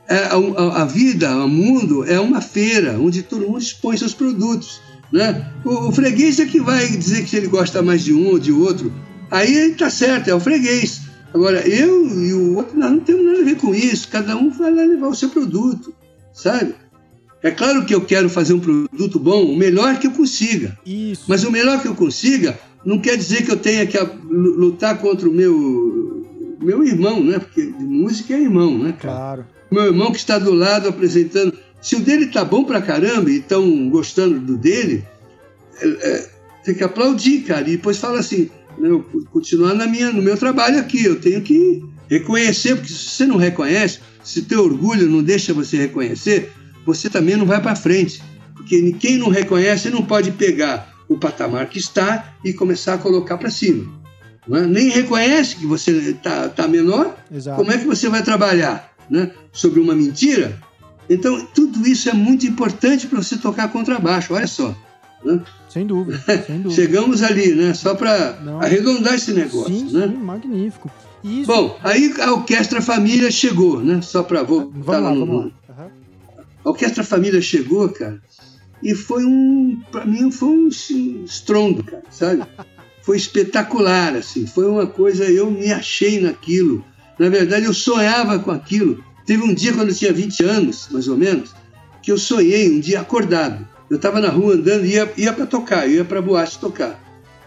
É, 0.09 0.17
a, 0.25 0.37
a- 0.37 0.83
a 0.83 0.85
vida, 0.87 1.37
o 1.45 1.49
mundo 1.49 2.05
é 2.05 2.19
uma 2.19 2.41
feira 2.41 2.99
onde 2.99 3.23
todo 3.23 3.47
mundo 3.47 3.59
expõe 3.59 3.97
seus 3.99 4.15
produtos. 4.15 4.81
Né? 5.13 5.51
O, 5.65 5.89
o 5.89 5.93
freguês 5.93 6.39
é 6.39 6.47
que 6.47 6.61
vai 6.61 6.87
dizer 6.87 7.25
que 7.25 7.37
ele 7.37 7.49
gosta 7.49 7.83
mais 7.83 8.05
de 8.05 8.13
um 8.13 8.29
ou 8.29 8.39
de 8.39 8.53
outro. 8.53 8.93
Aí 9.31 9.75
tá 9.77 9.91
certo, 9.91 10.29
é 10.29 10.35
o 10.35 10.41
freguês. 10.41 11.03
Agora, 11.33 11.67
eu 11.69 12.09
e 12.09 12.33
o 12.33 12.57
outro, 12.57 12.79
nós 12.79 12.91
não 12.91 13.01
temos 13.01 13.25
nada 13.25 13.41
a 13.41 13.45
ver 13.45 13.57
com 13.57 13.75
isso. 13.75 14.09
Cada 14.09 14.37
um 14.37 14.51
vai 14.51 14.73
lá 14.73 14.83
levar 14.83 15.09
o 15.09 15.15
seu 15.15 15.29
produto, 15.29 15.95
sabe? 16.33 16.75
É 17.43 17.51
claro 17.51 17.85
que 17.85 17.95
eu 17.95 18.01
quero 18.01 18.29
fazer 18.29 18.55
um 18.55 18.61
produto 18.61 19.19
bom, 19.19 19.45
o 19.45 19.57
melhor 19.57 19.99
que 19.99 20.07
eu 20.07 20.11
consiga. 20.11 20.77
Isso. 20.85 21.25
Mas 21.29 21.45
o 21.45 21.53
melhor 21.53 21.81
que 21.81 21.87
eu 21.87 21.95
consiga 21.95 22.59
não 22.85 22.99
quer 22.99 23.17
dizer 23.17 23.45
que 23.45 23.51
eu 23.51 23.57
tenha 23.57 23.87
que 23.87 23.99
lutar 24.29 24.99
contra 24.99 25.29
o 25.29 25.33
meu, 25.33 26.57
meu 26.61 26.83
irmão, 26.85 27.23
né? 27.23 27.39
Porque 27.39 27.63
música 27.79 28.35
é 28.35 28.41
irmão, 28.41 28.77
né, 28.79 28.93
cara? 28.93 29.15
Claro. 29.15 29.47
Meu 29.71 29.85
irmão 29.85 30.11
que 30.11 30.19
está 30.19 30.39
do 30.39 30.53
lado 30.53 30.89
apresentando. 30.89 31.53
Se 31.81 31.97
o 31.97 32.01
dele 32.01 32.27
tá 32.27 32.45
bom 32.45 32.65
pra 32.65 32.83
caramba 32.83 33.31
e 33.31 33.39
estão 33.39 33.89
gostando 33.89 34.41
do 34.41 34.57
dele, 34.57 35.05
é, 35.81 35.87
é, 35.87 36.31
tem 36.65 36.75
que 36.75 36.85
aplaudir, 36.85 37.43
cara. 37.43 37.69
E 37.69 37.77
depois 37.77 37.99
fala 37.99 38.19
assim: 38.19 38.51
eu 38.81 39.01
continuar 39.31 39.75
na 39.75 39.87
minha, 39.87 40.13
no 40.13 40.23
meu 40.23 40.37
trabalho 40.37 40.79
aqui. 40.79 41.05
Eu 41.05 41.21
tenho 41.21 41.41
que 41.43 41.83
reconhecer, 42.09 42.75
porque 42.77 42.93
se 42.93 43.11
você 43.11 43.27
não 43.27 43.37
reconhece, 43.37 44.01
se 44.23 44.43
teu 44.43 44.65
orgulho 44.65 45.09
não 45.09 45.23
deixa 45.23 45.55
você 45.55 45.77
reconhecer, 45.77 46.51
você 46.85 47.09
também 47.09 47.37
não 47.37 47.47
vai 47.47 47.61
para 47.61 47.77
frente. 47.77 48.23
Porque 48.55 48.93
quem 48.93 49.17
não 49.17 49.29
reconhece 49.29 49.91
não 49.91 50.03
pode 50.03 50.33
pegar 50.33 50.95
o 51.09 51.17
patamar 51.17 51.69
que 51.69 51.79
está 51.79 52.35
e 52.45 52.53
começar 52.53 52.95
a 52.95 52.99
colocar 52.99 53.39
para 53.39 53.51
cima. 53.51 53.99
É? 54.51 54.61
Nem 54.63 54.89
reconhece 54.89 55.57
que 55.57 55.67
você 55.67 55.91
está 55.91 56.49
tá 56.49 56.67
menor, 56.67 57.17
Exato. 57.31 57.57
como 57.57 57.71
é 57.71 57.79
que 57.79 57.87
você 57.87 58.09
vai 58.09 58.23
trabalhar 58.23 58.95
né? 59.11 59.31
sobre 59.53 59.81
uma 59.81 59.95
mentira? 59.95 60.59
Então, 61.09 61.45
tudo 61.55 61.87
isso 61.87 62.09
é 62.09 62.13
muito 62.13 62.47
importante 62.47 63.07
para 63.07 63.23
você 63.23 63.37
tocar 63.37 63.69
contrabaixo, 63.69 64.35
olha 64.35 64.47
só. 64.47 64.75
Né? 65.25 65.41
Sem 65.69 65.87
dúvida, 65.87 66.19
sem 66.47 66.61
dúvida. 66.61 66.71
Chegamos 66.75 67.23
ali, 67.23 67.55
né? 67.55 67.75
Só 67.75 67.95
para 67.95 68.39
arredondar 68.61 69.15
esse 69.15 69.33
negócio, 69.33 69.75
sim, 69.75 69.91
né? 69.93 70.07
sim, 70.09 70.15
magnífico. 70.17 70.91
Isso... 71.25 71.47
Bom, 71.47 71.77
aí 71.83 72.15
a 72.21 72.33
Orquestra 72.33 72.81
Família 72.81 73.31
chegou, 73.31 73.81
né? 73.81 74.01
Só 74.03 74.23
para 74.23 74.43
voltar 74.43 74.71
vamos 74.75 75.03
lá, 75.03 75.15
no- 75.15 75.27
vamos 75.27 75.45
lá. 75.47 75.51
Aham. 75.71 75.91
A 76.65 76.71
Orquestra 76.71 77.03
Família 77.03 77.41
chegou, 77.41 77.89
cara, 77.89 78.21
e 78.83 78.95
foi 78.95 79.25
um, 79.25 79.81
para 79.91 80.05
mim 80.05 80.31
foi 80.31 80.49
um 80.49 80.69
estrondo, 80.69 81.83
cara, 81.83 82.03
sabe? 82.11 82.43
Foi 83.03 83.17
espetacular, 83.17 84.15
assim, 84.17 84.47
foi 84.47 84.67
uma 84.69 84.87
coisa, 84.87 85.25
eu 85.25 85.51
me 85.51 85.73
achei 85.73 86.21
naquilo. 86.21 86.85
Na 87.19 87.31
verdade, 87.31 87.65
eu 87.65 87.73
sonhava 87.73 88.39
com 88.39 88.51
aquilo. 88.51 89.03
Teve 89.29 89.43
um 89.43 89.53
dia, 89.53 89.75
quando 89.75 89.91
eu 89.91 89.95
tinha 89.95 90.11
20 90.11 90.43
anos, 90.43 90.89
mais 90.91 91.07
ou 91.07 91.15
menos, 91.15 91.55
que 92.03 92.11
eu 92.11 92.17
sonhei, 92.17 92.71
um 92.71 92.81
dia 92.81 93.03
acordado. 93.03 93.69
Eu 93.91 93.97
estava 93.97 94.23
na 94.23 94.31
rua 94.31 94.55
andando 94.55 94.87
e 94.87 94.93
ia, 94.95 95.13
ia 95.19 95.33
para 95.35 95.45
tocar, 95.45 95.87
ia 95.87 96.03
para 96.03 96.23
boate 96.23 96.59
tocar. 96.59 96.99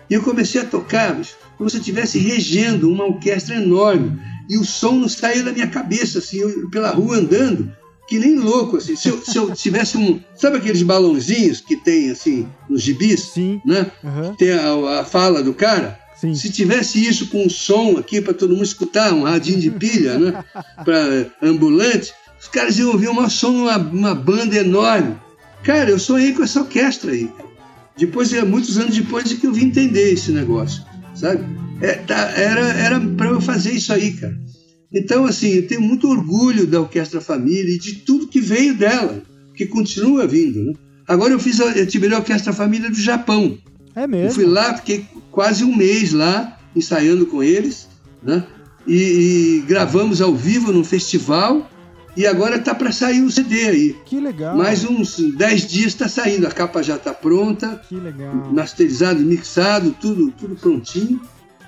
E 0.07 0.13
eu 0.13 0.21
comecei 0.21 0.61
a 0.61 0.63
tocar, 0.63 1.19
como 1.57 1.67
se 1.71 1.77
eu 1.77 1.79
estivesse 1.79 2.19
regendo 2.19 2.87
uma 2.87 3.05
orquestra 3.05 3.55
enorme. 3.55 4.21
E 4.47 4.59
o 4.59 4.63
som 4.63 4.91
não 4.91 5.09
saía 5.09 5.41
da 5.41 5.51
minha 5.51 5.65
cabeça, 5.65 6.19
assim, 6.19 6.37
eu, 6.37 6.69
pela 6.69 6.91
rua 6.91 7.15
andando, 7.17 7.75
que 8.07 8.19
nem 8.19 8.37
louco, 8.37 8.77
assim. 8.77 8.95
Se 8.95 9.09
eu, 9.09 9.19
se 9.19 9.35
eu 9.35 9.51
tivesse 9.55 9.97
um. 9.97 10.19
Sabe 10.35 10.57
aqueles 10.57 10.83
balãozinhos 10.83 11.61
que 11.61 11.77
tem, 11.77 12.11
assim, 12.11 12.47
nos 12.69 12.83
gibis? 12.83 13.21
Sim, 13.21 13.59
Né? 13.65 13.89
aham, 14.05 14.35
Tem 14.35 14.51
a, 14.51 14.99
a 14.99 15.03
fala 15.03 15.41
do 15.41 15.55
cara. 15.55 15.99
Sim. 16.21 16.35
Se 16.35 16.51
tivesse 16.51 17.03
isso 17.03 17.27
com 17.27 17.45
um 17.45 17.49
som 17.49 17.97
aqui 17.97 18.21
para 18.21 18.33
todo 18.33 18.53
mundo 18.53 18.63
escutar, 18.63 19.13
um 19.13 19.23
radinho 19.23 19.59
de 19.59 19.71
pilha, 19.71 20.17
né? 20.17 20.43
Para 20.85 21.27
ambulante, 21.41 22.13
os 22.39 22.47
caras 22.47 22.77
iam 22.77 22.91
ouvir 22.91 23.07
uma 23.07 23.29
som 23.29 23.51
numa 23.51 23.77
uma 23.77 24.15
banda 24.15 24.55
enorme. 24.55 25.15
Cara, 25.63 25.89
eu 25.89 25.99
sonhei 25.99 26.33
com 26.33 26.43
essa 26.43 26.61
orquestra 26.61 27.11
aí. 27.11 27.29
Depois, 27.97 28.33
é, 28.33 28.43
muitos 28.43 28.77
anos 28.77 28.95
depois, 28.95 29.31
é 29.31 29.35
que 29.35 29.45
eu 29.45 29.53
vim 29.53 29.65
entender 29.65 30.13
esse 30.13 30.31
negócio, 30.31 30.83
sabe? 31.13 31.43
É, 31.81 31.93
tá, 31.93 32.31
era 32.31 32.61
era 32.73 32.99
para 32.99 33.29
eu 33.29 33.41
fazer 33.41 33.73
isso 33.73 33.91
aí, 33.91 34.13
cara. 34.13 34.39
Então, 34.93 35.25
assim, 35.25 35.49
eu 35.49 35.67
tenho 35.67 35.81
muito 35.81 36.09
orgulho 36.09 36.67
da 36.67 36.81
Orquestra 36.81 37.21
Família 37.21 37.75
e 37.75 37.79
de 37.79 37.95
tudo 37.95 38.27
que 38.27 38.41
veio 38.41 38.75
dela, 38.75 39.21
que 39.55 39.65
continua 39.65 40.27
vindo, 40.27 40.63
né? 40.63 40.73
Agora 41.07 41.33
eu 41.33 41.39
fiz 41.39 41.59
a, 41.59 41.65
eu 41.77 41.87
tive 41.87 42.13
a 42.13 42.17
Orquestra 42.17 42.53
Família 42.53 42.89
do 42.89 42.99
Japão. 42.99 43.57
É 43.95 44.03
Eu 44.03 44.07
mesmo. 44.09 44.33
fui 44.33 44.45
lá, 44.45 44.73
fiquei 44.75 45.05
quase 45.31 45.63
um 45.63 45.75
mês 45.75 46.11
lá, 46.13 46.57
ensaiando 46.75 47.25
com 47.25 47.41
eles, 47.43 47.87
né? 48.23 48.43
E, 48.87 49.59
e 49.59 49.61
gravamos 49.67 50.21
ao 50.21 50.33
vivo 50.33 50.71
num 50.71 50.83
festival. 50.83 51.67
E 52.17 52.27
agora 52.27 52.59
tá 52.59 52.75
para 52.75 52.91
sair 52.91 53.21
o 53.21 53.31
CD 53.31 53.67
aí. 53.69 53.95
Que 54.05 54.19
legal. 54.19 54.57
Mais 54.57 54.83
uns 54.83 55.17
10 55.17 55.65
dias 55.67 55.87
está 55.87 56.09
saindo. 56.09 56.45
A 56.45 56.51
capa 56.51 56.83
já 56.83 56.95
está 56.97 57.13
pronta, 57.13 57.81
Que 57.87 57.95
legal. 57.95 58.33
masterizado, 58.51 59.21
mixado, 59.21 59.95
tudo, 60.01 60.29
tudo 60.31 60.55
prontinho, 60.55 61.21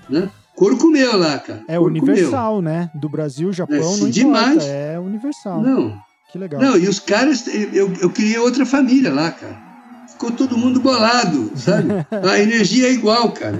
né? 0.09 0.29
Couro 0.55 0.75
comeu 0.77 1.17
lá, 1.17 1.39
cara. 1.39 1.63
É 1.67 1.79
universal, 1.79 2.61
né? 2.61 2.91
Do 2.93 3.07
Brasil, 3.07 3.53
Japão, 3.53 3.77
É, 3.77 3.79
não 3.79 3.93
importa. 3.93 4.11
demais. 4.11 4.63
É 4.65 4.99
universal. 4.99 5.61
Não, 5.63 5.97
Que 6.31 6.37
legal. 6.37 6.61
não, 6.61 6.77
e 6.77 6.87
os 6.89 6.99
caras, 6.99 7.47
eu, 7.47 7.91
eu 8.01 8.09
criei 8.09 8.37
outra 8.37 8.65
família 8.65 9.13
lá, 9.13 9.31
cara. 9.31 9.72
Ficou 10.13 10.31
todo 10.31 10.57
mundo 10.57 10.79
bolado, 10.79 11.51
sabe? 11.55 11.89
A 12.31 12.39
energia 12.39 12.87
é 12.87 12.91
igual, 12.93 13.31
cara. 13.31 13.59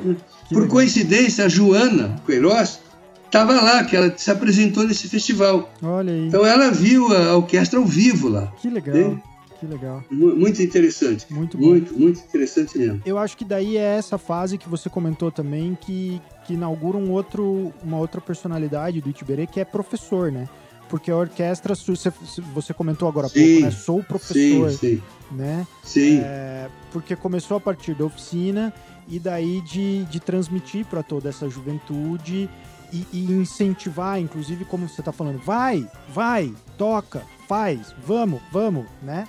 Por 0.50 0.68
coincidência, 0.68 1.46
a 1.46 1.50
Joana 1.50 2.16
Queiroz 2.26 2.80
estava 3.26 3.60
lá, 3.60 3.84
que 3.84 3.96
ela 3.96 4.14
se 4.16 4.30
apresentou 4.32 4.84
nesse 4.88 5.08
festival. 5.10 5.72
Olha 5.82 6.14
aí. 6.14 6.28
Então 6.28 6.46
ela 6.46 6.70
viu 6.72 7.12
a 7.16 7.36
orquestra 7.36 7.80
ao 7.80 7.86
vivo 7.86 8.30
lá. 8.30 8.52
que 8.62 8.70
legal. 8.70 8.96
Sim. 8.96 9.22
Que 9.60 9.66
legal. 9.68 10.04
Mu- 10.12 10.36
Muito 10.36 10.62
interessante. 10.62 11.26
Muito 11.30 11.58
bom. 11.58 11.68
Muito, 11.70 11.98
muito 11.98 12.20
interessante 12.20 12.78
mesmo. 12.78 13.02
Eu 13.06 13.18
acho 13.18 13.38
que 13.38 13.46
daí 13.46 13.78
é 13.78 13.96
essa 13.98 14.18
fase 14.18 14.58
que 14.58 14.68
você 14.68 14.90
comentou 14.90 15.32
também 15.32 15.78
que, 15.80 16.22
que 16.46 16.54
inaugura 16.56 16.98
um 16.98 17.10
outro, 17.12 17.74
uma 17.82 17.98
outra 17.98 18.20
personalidade 18.20 19.00
do 19.00 19.10
Itiberê, 19.10 19.48
que 19.48 19.60
é 19.62 19.66
professor, 19.66 20.30
né? 20.32 20.50
Porque 20.94 21.10
a 21.10 21.16
orquestra, 21.16 21.74
você, 21.74 22.14
você 22.54 22.72
comentou 22.72 23.10
agora 23.10 23.26
há 23.26 23.30
Sim. 23.32 23.54
pouco, 23.54 23.62
né? 23.62 23.72
Sou 23.72 24.04
professor, 24.04 24.70
Sim, 24.70 24.78
sim, 24.78 25.04
né? 25.32 25.66
sim. 25.84 26.20
É, 26.24 26.70
porque 26.92 27.16
começou 27.16 27.58
a 27.58 27.60
partir 27.60 27.96
da 27.96 28.06
oficina 28.06 28.72
e 29.08 29.18
daí 29.18 29.60
de, 29.62 30.04
de 30.04 30.20
transmitir 30.20 30.86
para 30.86 31.02
toda 31.02 31.30
essa 31.30 31.50
juventude 31.50 32.48
e, 32.92 33.08
e 33.12 33.24
incentivar, 33.32 34.20
inclusive, 34.20 34.66
como 34.66 34.88
você 34.88 35.02
está 35.02 35.12
falando, 35.12 35.40
vai, 35.40 35.90
vai, 36.14 36.54
toca, 36.78 37.24
faz, 37.48 37.92
vamos, 38.06 38.40
vamos, 38.52 38.86
né? 39.02 39.28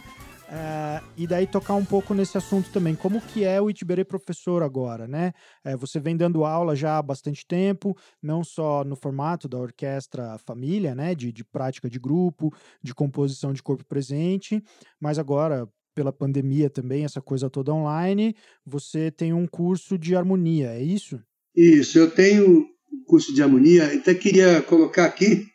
É, 0.49 1.01
e 1.17 1.27
daí 1.27 1.47
tocar 1.47 1.75
um 1.75 1.85
pouco 1.85 2.13
nesse 2.13 2.37
assunto 2.37 2.71
também, 2.71 2.95
como 2.95 3.21
que 3.21 3.45
é 3.45 3.61
o 3.61 3.71
Itiberê 3.71 4.05
professor 4.05 4.63
agora, 4.63 5.09
né? 5.09 5.33
É, 5.65 5.77
você 5.77 5.99
vem 5.99 6.17
dando 6.17 6.45
aula 6.45 6.77
já 6.77 6.99
há 6.99 7.03
bastante 7.03 7.47
tempo, 7.47 7.97
não 8.23 8.45
só 8.45 8.85
no 8.85 8.95
formato 8.95 9.49
da 9.49 9.59
orquestra 9.59 10.37
família, 10.39 10.95
né? 10.95 11.15
De, 11.15 11.33
de 11.33 11.45
prática 11.45 11.89
de 11.89 11.99
grupo, 11.99 12.55
de 12.83 12.95
composição 12.95 13.53
de 13.53 13.63
corpo 13.63 13.85
presente, 13.85 14.63
mas 15.01 15.19
agora 15.19 15.69
pela 15.95 16.13
pandemia 16.13 16.69
também, 16.69 17.05
essa 17.05 17.23
coisa 17.23 17.49
toda 17.49 17.73
online, 17.73 18.35
você 18.67 19.11
tem 19.11 19.33
um 19.33 19.47
curso 19.47 19.97
de 19.97 20.17
harmonia, 20.17 20.71
é 20.71 20.83
isso? 20.83 21.21
Isso, 21.57 21.99
eu 21.99 22.11
tenho 22.11 22.67
um 22.93 23.05
curso 23.07 23.33
de 23.33 23.43
harmonia, 23.43 23.87
até 23.87 24.13
queria 24.13 24.61
colocar 24.61 25.05
aqui 25.05 25.47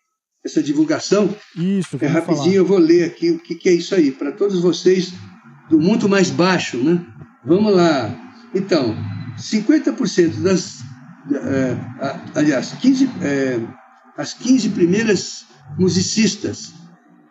essa 0.46 0.62
divulgação. 0.64 1.36
Isso, 1.56 1.98
É 2.02 2.08
rapidinho, 2.08 2.44
falar. 2.44 2.56
eu 2.56 2.66
vou 2.66 2.78
ler 2.78 3.04
aqui 3.06 3.32
o 3.32 3.40
que, 3.40 3.56
que 3.56 3.70
é 3.70 3.74
isso 3.74 3.94
aí, 3.96 4.12
para 4.12 4.32
todos 4.32 4.60
vocês 4.62 5.12
do 5.70 5.80
muito 5.80 6.08
mais 6.10 6.30
baixo, 6.30 6.78
né? 6.78 7.06
Vamos 7.46 7.74
lá. 7.74 8.16
Então, 8.56 8.96
50% 9.38 10.42
das. 10.42 10.80
a- 12.00 12.32
aliás, 12.40 12.72
15, 12.82 13.06
eh, 13.22 13.60
as 14.18 14.34
15 14.34 14.70
primeiras 14.70 15.46
musicistas 15.78 16.74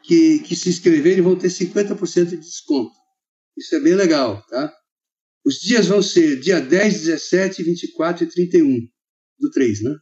que, 0.05 0.39
que 0.41 0.55
se 0.55 0.69
inscreverem 0.69 1.21
vão 1.23 1.37
ter 1.37 1.49
50% 1.51 2.31
de 2.31 2.37
desconto. 2.39 2.93
Isso 3.57 3.75
é 3.75 3.81
bem 3.81 3.95
legal, 3.95 4.43
tá? 4.49 4.73
Os 5.45 5.57
dias 5.57 5.87
vão 5.87 6.01
ser 6.03 6.39
dia 6.41 6.61
10, 6.61 7.01
17, 7.05 7.63
24 7.63 8.25
e 8.25 8.27
31 8.29 8.79
do 9.41 9.51
3, 9.51 9.83
né? 9.83 9.95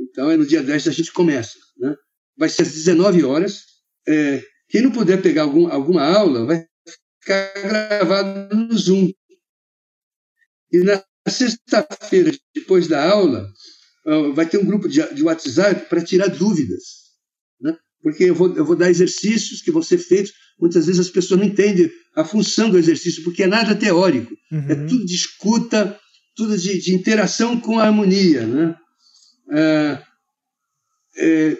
Então 0.00 0.30
é 0.30 0.36
no 0.36 0.46
dia 0.46 0.62
10 0.62 0.82
que 0.84 0.88
a 0.88 0.92
gente 0.92 1.12
começa, 1.12 1.54
né? 1.80 1.94
Vai 2.36 2.48
ser 2.48 2.62
às 2.62 2.72
19 2.72 3.24
horas. 3.24 3.64
É, 4.06 4.42
quem 4.68 4.82
não 4.82 4.90
puder 4.92 5.20
pegar 5.20 5.42
algum, 5.42 5.66
alguma 5.68 6.02
aula 6.04 6.46
vai 6.46 6.66
ficar 7.20 7.52
gravado 7.62 8.54
no 8.56 8.76
Zoom. 8.78 9.10
E 10.72 10.78
na 10.84 11.02
sexta-feira, 11.28 12.32
depois 12.54 12.86
da 12.86 13.10
aula, 13.10 13.50
vai 14.34 14.46
ter 14.48 14.58
um 14.58 14.64
grupo 14.64 14.88
de, 14.88 15.02
de 15.14 15.22
WhatsApp 15.22 15.88
para 15.88 16.02
tirar 16.04 16.28
dúvidas. 16.28 16.82
Né? 17.60 17.76
Porque 18.02 18.24
eu 18.24 18.34
vou, 18.34 18.54
eu 18.56 18.64
vou 18.64 18.76
dar 18.76 18.90
exercícios 18.90 19.60
que 19.62 19.70
vão 19.72 19.82
ser 19.82 19.98
feitos. 19.98 20.32
Muitas 20.58 20.86
vezes 20.86 21.00
as 21.00 21.10
pessoas 21.10 21.40
não 21.40 21.46
entendem 21.46 21.90
a 22.14 22.24
função 22.24 22.70
do 22.70 22.78
exercício, 22.78 23.24
porque 23.24 23.42
é 23.42 23.46
nada 23.46 23.74
teórico. 23.74 24.32
É 24.52 24.74
Uhum. 24.74 24.86
tudo 24.86 25.06
de 25.06 25.14
escuta, 25.14 25.98
tudo 26.36 26.56
de, 26.56 26.80
de 26.80 26.94
interação 26.94 27.60
com 27.60 27.78
a 27.78 27.84
harmonia. 27.84 28.46
Né? 28.46 28.76
Ah, 29.52 30.06
é, 31.16 31.56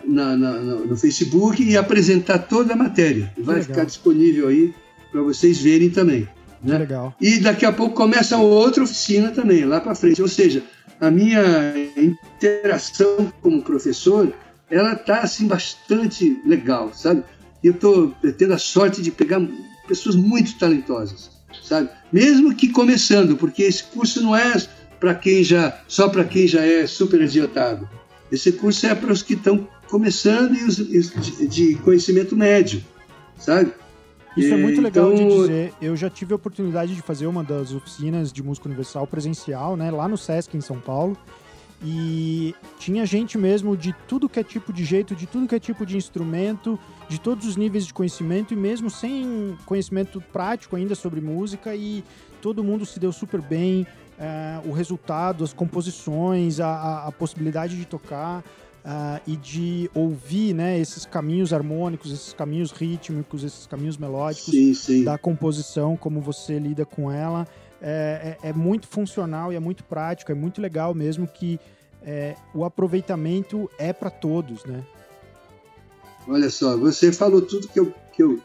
na- 0.05 0.35
na- 0.35 0.59
no, 0.59 0.97
Facebook 0.97 1.61
e 1.63 1.77
apresentar 1.77 2.39
toda 2.39 2.73
a 2.73 2.77
matéria. 2.77 3.31
Vai 3.37 3.61
ficar 3.61 3.85
disponível 3.85 4.47
aí 4.47 4.73
para 5.11 5.21
vocês 5.21 5.59
verem 5.59 5.89
também. 5.89 6.27
Né? 6.63 6.77
legal. 6.77 7.15
E 7.19 7.39
daqui 7.39 7.65
a 7.65 7.73
pouco 7.73 7.95
começa 7.95 8.37
outra 8.37 8.83
oficina 8.83 9.31
também, 9.31 9.65
lá 9.65 9.81
para 9.81 9.95
frente. 9.95 10.21
Ou 10.21 10.27
seja, 10.27 10.63
a 10.99 11.11
minha 11.11 11.73
interação 11.97 13.31
como 13.41 13.61
professor, 13.61 14.33
ela 14.69 14.93
está 14.93 15.19
assim, 15.19 15.47
bastante 15.47 16.41
legal, 16.45 16.91
sabe? 16.93 17.23
Eu 17.63 17.73
estou 17.73 18.13
tendo 18.37 18.53
a 18.53 18.57
sorte 18.57 19.01
de 19.01 19.11
pegar 19.11 19.41
pessoas 19.87 20.15
muito 20.15 20.57
talentosas, 20.57 21.29
sabe? 21.63 21.89
Mesmo 22.11 22.55
que 22.55 22.69
começando, 22.69 23.35
porque 23.35 23.63
esse 23.63 23.83
curso 23.83 24.21
não 24.21 24.35
é 24.35 24.53
para 24.99 25.13
quem 25.13 25.43
já 25.43 25.81
só 25.87 26.07
para 26.07 26.23
quem 26.23 26.47
já 26.47 26.63
é 26.63 26.87
super 26.87 27.21
adiantado. 27.21 27.87
Esse 28.31 28.53
curso 28.53 28.87
é 28.87 28.95
para 28.95 29.11
os 29.11 29.21
que 29.21 29.33
estão 29.33 29.67
começando 29.87 30.55
e 30.55 30.63
os, 30.63 30.79
e 30.79 30.97
os 30.97 31.11
de, 31.11 31.47
de 31.47 31.75
conhecimento 31.75 32.35
médio, 32.35 32.83
sabe? 33.37 33.71
Isso 34.35 34.53
é 34.53 34.57
muito 34.57 34.81
legal 34.81 35.13
de 35.13 35.21
Então, 35.21 35.37
dizer. 35.41 35.73
Eu 35.81 35.95
já 35.95 36.09
tive 36.09 36.33
a 36.33 36.35
oportunidade 36.35 36.95
de 36.95 37.01
fazer 37.01 37.27
uma 37.27 37.43
das 37.43 37.71
oficinas 37.73 38.31
de 38.33 38.41
música 38.41 38.67
universal 38.67 39.05
presencial, 39.05 39.75
né, 39.77 39.91
lá 39.91 40.07
no 40.07 40.17
Sesc 40.17 40.55
em 40.57 40.61
São 40.61 40.79
Paulo. 40.79 41.15
E 41.85 42.55
tinha 42.79 43.05
gente 43.05 43.37
mesmo 43.37 43.75
de 43.75 43.93
tudo 44.07 44.29
que 44.29 44.39
é 44.39 44.43
tipo 44.43 44.71
de 44.71 44.85
jeito, 44.85 45.13
de 45.13 45.25
tudo 45.27 45.47
que 45.47 45.55
é 45.55 45.59
tipo 45.59 45.85
de 45.85 45.97
instrumento, 45.97 46.79
de 47.09 47.19
todos 47.19 47.45
os 47.45 47.57
níveis 47.57 47.85
de 47.85 47.93
conhecimento 47.93 48.53
e 48.53 48.57
mesmo 48.57 48.89
sem 48.89 49.57
conhecimento 49.65 50.21
prático 50.31 50.77
ainda 50.77 50.95
sobre 50.95 51.19
música 51.19 51.75
e 51.75 52.01
todo 52.41 52.63
mundo 52.63 52.85
se 52.85 52.99
deu 52.99 53.11
super 53.11 53.41
bem. 53.41 53.85
eh, 54.19 54.61
o 54.63 54.71
resultado, 54.71 55.43
as 55.43 55.53
composições, 55.53 56.59
a, 56.59 56.67
a- 56.67 57.07
a 57.07 57.11
possibilidade 57.11 57.75
de 57.75 57.83
tocar 57.83 58.43
ah, 58.85 59.19
e 59.25 59.35
de 59.37 59.89
ouvir 59.93 60.53
né, 60.53 60.77
esses 60.79 61.05
caminhos 61.05 61.53
harmônicos, 61.53 62.11
esses 62.11 62.33
caminhos 62.33 62.71
rítmicos, 62.71 63.43
esses 63.43 63.65
caminhos 63.65 63.97
melódicos 63.97 64.51
sim, 64.51 64.73
sim. 64.73 65.03
da 65.03 65.17
composição, 65.17 65.95
como 65.95 66.19
você 66.19 66.59
lida 66.59 66.85
com 66.85 67.11
ela, 67.11 67.47
é, 67.81 68.37
é- 68.43 68.49
é 68.49 68.53
muito 68.53 68.87
funcional 68.87 69.51
e 69.53 69.55
é 69.55 69.59
muito 69.59 69.83
prático, 69.83 70.31
é 70.31 70.35
muito 70.35 70.61
legal 70.61 70.93
mesmo 70.93 71.27
que 71.27 71.59
é, 72.05 72.35
o 72.53 72.65
aproveitamento 72.65 73.69
é 73.77 73.93
para 73.93 74.09
todos, 74.09 74.65
né? 74.65 74.83
Olha 76.27 76.49
só, 76.49 76.77
você 76.77 77.11
falou 77.11 77.41
tudo 77.41 77.67
que 77.67 77.79
eu, 77.79 77.93
que 78.13 78.23
eu, 78.23 78.39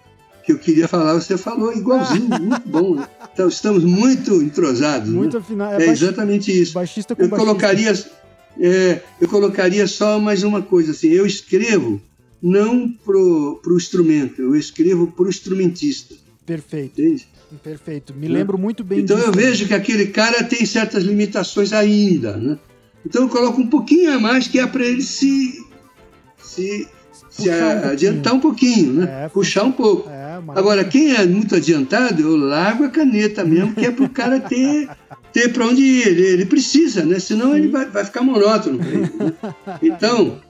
que 0.44 0.52
eu 0.52 0.58
queria 0.58 0.88
falar, 0.88 1.14
você 1.14 1.36
falou 1.36 1.72
igualzinho, 1.72 2.28
muito 2.40 2.68
bom. 2.68 2.94
Né? 2.96 3.08
Então, 3.32 3.48
estamos 3.48 3.84
muito 3.84 4.42
entrosados. 4.42 5.08
né? 5.08 5.16
Muito 5.16 5.38
afinal. 5.38 5.72
É 5.72 5.86
exatamente 5.86 6.50
isso. 6.50 6.70
Eu 6.72 6.74
baixista. 6.80 7.14
colocaria, 7.14 7.92
é, 8.60 9.02
eu 9.20 9.28
colocaria 9.28 9.86
só 9.86 10.18
mais 10.18 10.42
uma 10.42 10.62
coisa 10.62 10.92
assim. 10.92 11.08
Eu 11.08 11.26
escrevo 11.26 12.00
não 12.42 12.88
pro, 12.88 13.60
pro 13.62 13.76
instrumento, 13.76 14.40
eu 14.40 14.54
escrevo 14.56 15.08
pro 15.08 15.28
instrumentista. 15.28 16.14
Perfeito, 16.46 17.00
Entende? 17.00 17.26
perfeito. 17.62 18.14
Me 18.14 18.28
lembro 18.28 18.56
muito 18.58 18.82
bem 18.84 19.00
Então 19.00 19.16
disso. 19.16 19.28
eu 19.28 19.32
vejo 19.32 19.66
que 19.66 19.74
aquele 19.74 20.06
cara 20.06 20.42
tem 20.44 20.64
certas 20.64 21.02
limitações 21.02 21.72
ainda, 21.72 22.36
né? 22.36 22.58
Então 23.04 23.22
eu 23.22 23.28
coloco 23.28 23.60
um 23.60 23.66
pouquinho 23.66 24.12
a 24.14 24.18
mais 24.18 24.48
que 24.48 24.58
é 24.58 24.66
para 24.66 24.84
ele 24.84 25.02
se, 25.02 25.64
se, 26.42 26.86
se 27.42 27.48
um 27.48 27.88
adiantar 27.90 28.34
um 28.34 28.40
pouquinho, 28.40 28.94
né? 28.94 29.24
É, 29.24 29.28
Puxar 29.28 29.64
um 29.64 29.72
pouco. 29.72 30.08
É. 30.10 30.38
Agora, 30.54 30.84
quem 30.84 31.14
é 31.14 31.24
muito 31.26 31.54
adiantado, 31.54 32.20
eu 32.22 32.36
largo 32.36 32.84
a 32.84 32.88
caneta 32.88 33.44
mesmo, 33.44 33.74
que 33.74 33.86
é 33.86 33.90
para 33.90 34.04
o 34.04 34.10
cara 34.10 34.40
ter, 34.40 34.88
ter 35.32 35.52
para 35.52 35.66
onde 35.66 35.82
ir. 35.82 36.06
Ele, 36.08 36.22
ele 36.22 36.46
precisa, 36.46 37.04
né? 37.04 37.18
Senão 37.18 37.56
ele 37.56 37.68
vai, 37.68 37.86
vai 37.86 38.04
ficar 38.04 38.22
monótono. 38.22 38.80
ele, 38.82 38.98
né? 38.98 39.32
Então, 39.82 40.40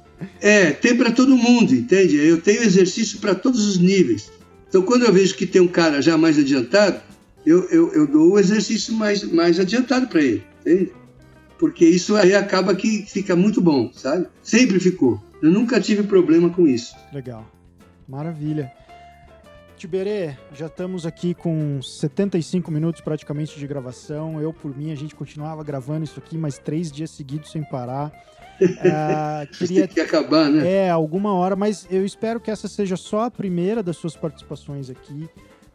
é, 0.40 0.70
tem 0.70 0.96
para 0.96 1.10
todo 1.10 1.36
mundo, 1.36 1.74
entende? 1.74 2.16
Eu 2.16 2.40
tenho 2.40 2.62
exercício 2.62 3.18
para 3.18 3.34
todos 3.34 3.66
os 3.66 3.78
níveis. 3.78 4.30
Então, 4.68 4.82
quando 4.82 5.04
eu 5.04 5.12
vejo 5.12 5.34
que 5.34 5.46
tem 5.46 5.60
um 5.60 5.68
cara 5.68 6.02
já 6.02 6.16
mais 6.18 6.38
adiantado, 6.38 7.00
eu, 7.44 7.64
eu, 7.70 7.92
eu 7.94 8.06
dou 8.06 8.32
o 8.32 8.38
exercício 8.38 8.92
mais, 8.92 9.22
mais 9.22 9.58
adiantado 9.58 10.06
para 10.08 10.22
ele, 10.22 10.42
entende? 10.60 10.92
Porque 11.58 11.84
isso 11.84 12.14
aí 12.14 12.34
acaba 12.34 12.74
que 12.74 13.04
fica 13.08 13.34
muito 13.34 13.60
bom, 13.60 13.90
sabe? 13.92 14.26
Sempre 14.42 14.78
ficou. 14.78 15.20
Eu 15.42 15.50
nunca 15.50 15.80
tive 15.80 16.02
problema 16.02 16.50
com 16.50 16.66
isso. 16.66 16.96
Legal. 17.12 17.46
Maravilha. 18.08 18.72
Tiberê, 19.76 20.36
já 20.52 20.66
estamos 20.66 21.06
aqui 21.06 21.34
com 21.34 21.80
75 21.80 22.68
minutos 22.70 23.00
praticamente 23.00 23.56
de 23.56 23.66
gravação. 23.66 24.40
Eu, 24.40 24.52
por 24.52 24.76
mim, 24.76 24.90
a 24.90 24.96
gente 24.96 25.14
continuava 25.14 25.62
gravando 25.62 26.04
isso 26.04 26.18
aqui 26.18 26.36
mais 26.36 26.58
três 26.58 26.90
dias 26.90 27.10
seguidos 27.10 27.50
sem 27.50 27.62
parar. 27.62 28.12
Ah, 28.92 29.46
queria 29.56 29.86
Tem 29.86 29.94
que 29.94 30.00
acabar, 30.00 30.50
né? 30.50 30.68
É, 30.68 30.90
alguma 30.90 31.32
hora, 31.32 31.54
mas 31.54 31.86
eu 31.88 32.04
espero 32.04 32.40
que 32.40 32.50
essa 32.50 32.66
seja 32.66 32.96
só 32.96 33.26
a 33.26 33.30
primeira 33.30 33.84
das 33.84 33.96
suas 33.96 34.16
participações 34.16 34.90
aqui. 34.90 35.28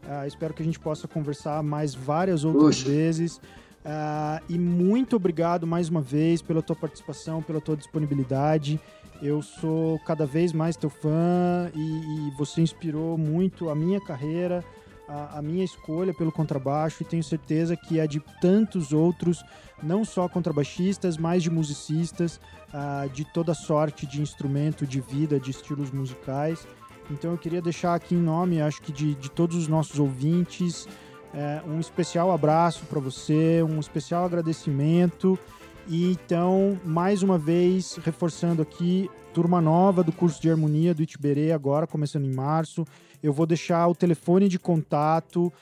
Ah, 0.06 0.26
espero 0.26 0.52
que 0.52 0.60
a 0.60 0.64
gente 0.66 0.78
possa 0.78 1.08
conversar 1.08 1.62
mais 1.62 1.94
várias 1.94 2.44
outras 2.44 2.82
Poxa. 2.82 2.90
vezes. 2.90 3.40
Ah, 3.82 4.42
e 4.50 4.58
muito 4.58 5.16
obrigado 5.16 5.66
mais 5.66 5.88
uma 5.88 6.02
vez 6.02 6.42
pela 6.42 6.60
tua 6.60 6.76
participação, 6.76 7.40
pela 7.42 7.58
tua 7.58 7.74
disponibilidade. 7.74 8.78
Eu 9.24 9.40
sou 9.40 9.98
cada 10.00 10.26
vez 10.26 10.52
mais 10.52 10.76
teu 10.76 10.90
fã 10.90 11.70
e, 11.74 12.28
e 12.28 12.30
você 12.36 12.60
inspirou 12.60 13.16
muito 13.16 13.70
a 13.70 13.74
minha 13.74 13.98
carreira, 13.98 14.62
a, 15.08 15.38
a 15.38 15.42
minha 15.42 15.64
escolha 15.64 16.12
pelo 16.12 16.30
contrabaixo 16.30 17.02
e 17.02 17.06
tenho 17.06 17.24
certeza 17.24 17.74
que 17.74 17.98
é 17.98 18.06
de 18.06 18.20
tantos 18.42 18.92
outros, 18.92 19.42
não 19.82 20.04
só 20.04 20.28
contrabaixistas, 20.28 21.16
mas 21.16 21.42
de 21.42 21.50
musicistas, 21.50 22.38
ah, 22.70 23.08
de 23.14 23.24
toda 23.24 23.54
sorte 23.54 24.04
de 24.04 24.20
instrumento, 24.20 24.86
de 24.86 25.00
vida, 25.00 25.40
de 25.40 25.52
estilos 25.52 25.90
musicais. 25.90 26.68
Então 27.10 27.30
eu 27.30 27.38
queria 27.38 27.62
deixar 27.62 27.94
aqui 27.94 28.14
em 28.14 28.20
nome, 28.20 28.60
acho 28.60 28.82
que 28.82 28.92
de, 28.92 29.14
de 29.14 29.30
todos 29.30 29.56
os 29.56 29.68
nossos 29.68 29.98
ouvintes, 29.98 30.86
eh, 31.32 31.62
um 31.66 31.80
especial 31.80 32.30
abraço 32.30 32.84
para 32.84 33.00
você, 33.00 33.62
um 33.62 33.80
especial 33.80 34.26
agradecimento. 34.26 35.38
E 35.86 36.10
então, 36.12 36.78
mais 36.84 37.22
uma 37.22 37.36
vez, 37.38 37.98
reforçando 38.02 38.62
aqui, 38.62 39.10
turma 39.34 39.60
nova 39.60 40.02
do 40.02 40.12
curso 40.12 40.40
de 40.40 40.50
harmonia 40.50 40.94
do 40.94 41.02
Itiberê, 41.02 41.52
agora 41.52 41.86
começando 41.86 42.24
em 42.24 42.34
março. 42.34 42.84
Eu 43.22 43.32
vou 43.32 43.44
deixar 43.46 43.86
o 43.88 43.94
telefone 43.94 44.48
de 44.48 44.58
contato 44.58 45.52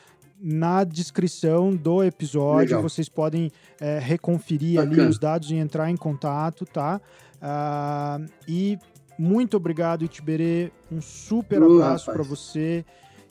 na 0.40 0.84
descrição 0.84 1.74
do 1.74 2.02
episódio. 2.04 2.76
Legal. 2.76 2.82
Vocês 2.82 3.08
podem 3.08 3.50
eh, 3.80 3.98
reconferir 4.00 4.78
ali 4.80 4.90
Bacana. 4.90 5.08
os 5.10 5.18
dados 5.18 5.50
e 5.50 5.54
entrar 5.56 5.90
em 5.90 5.96
contato, 5.96 6.64
tá? 6.66 7.00
Ah, 7.40 8.20
e 8.46 8.78
muito 9.18 9.56
obrigado, 9.56 10.04
Itiberê. 10.04 10.70
Um 10.90 11.00
super 11.00 11.62
Ô, 11.62 11.74
abraço 11.82 12.12
para 12.12 12.22
você. 12.22 12.84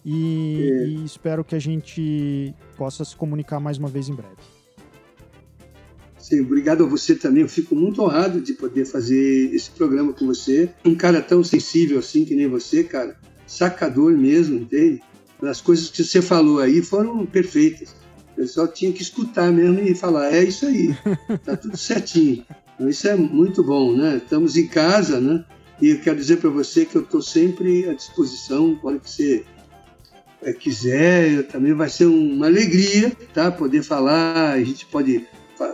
E, 0.06 0.70
É. 0.72 0.86
e 0.88 1.06
espero 1.06 1.44
que 1.44 1.56
a 1.56 1.60
gente 1.60 2.54
possa 2.78 3.06
se 3.06 3.16
comunicar 3.16 3.60
mais 3.60 3.78
uma 3.78 3.88
vez 3.88 4.10
em 4.10 4.16
breve. 4.16 4.36
Sim, 6.22 6.41
obrigado 6.41 6.84
a 6.84 6.88
você 6.88 7.15
também. 7.15 7.41
Eu 7.41 7.49
fico 7.49 7.76
muito 7.76 8.02
honrado 8.02 8.39
de 8.39 8.53
poder 8.53 8.85
fazer 8.85 9.53
esse 9.53 9.72
programa 9.72 10.14
com 10.14 10.27
você. 10.27 10.69
Um 10.85 10.95
cara 10.95 11.22
tão 11.22 11.43
sensível 11.43 11.99
assim 11.99 12.23
que 12.23 12.35
nem 12.35 12.48
você, 12.48 12.84
cara. 12.84 13.18
Sacador 13.48 14.15
mesmo, 14.15 14.60
entende? 14.60 15.02
As 15.41 15.60
coisas 15.60 15.89
que 15.89 16.03
você 16.03 16.22
falou 16.22 16.60
aí 16.60 16.81
foram 16.81 17.26
perfeitas. 17.26 17.95
Eu 18.38 18.48
só 18.48 18.68
tinha 18.68 18.91
que 18.91 19.02
escutar 19.02 19.52
mesmo 19.52 19.80
e 19.80 19.93
falar, 19.93 20.31
é 20.34 20.43
isso 20.43 20.65
aí, 20.65 20.95
tá 21.43 21.57
tudo 21.57 21.76
certinho. 21.77 22.45
Então, 22.76 22.88
isso 22.88 23.07
é 23.07 23.15
muito 23.15 23.64
bom, 23.64 23.95
né? 23.95 24.18
Estamos 24.18 24.56
em 24.56 24.68
casa, 24.68 25.19
né? 25.19 25.43
E 25.81 25.89
eu 25.89 25.99
quero 25.99 26.18
dizer 26.18 26.38
para 26.38 26.49
você 26.49 26.85
que 26.85 26.95
eu 26.95 27.02
estou 27.02 27.22
sempre 27.22 27.89
à 27.89 27.93
disposição, 27.93 28.76
para 28.76 28.99
que 28.99 29.10
você 29.10 29.43
eh, 30.43 30.53
quiser, 30.53 31.48
também 31.48 31.73
vai 31.73 31.89
ser 31.89 32.06
uma 32.06 32.45
alegria, 32.45 33.11
tá? 33.34 33.52
Poder 33.52 33.84
falar, 33.84 34.53
a 34.53 34.64
gente 34.64 34.85
pode 34.85 35.27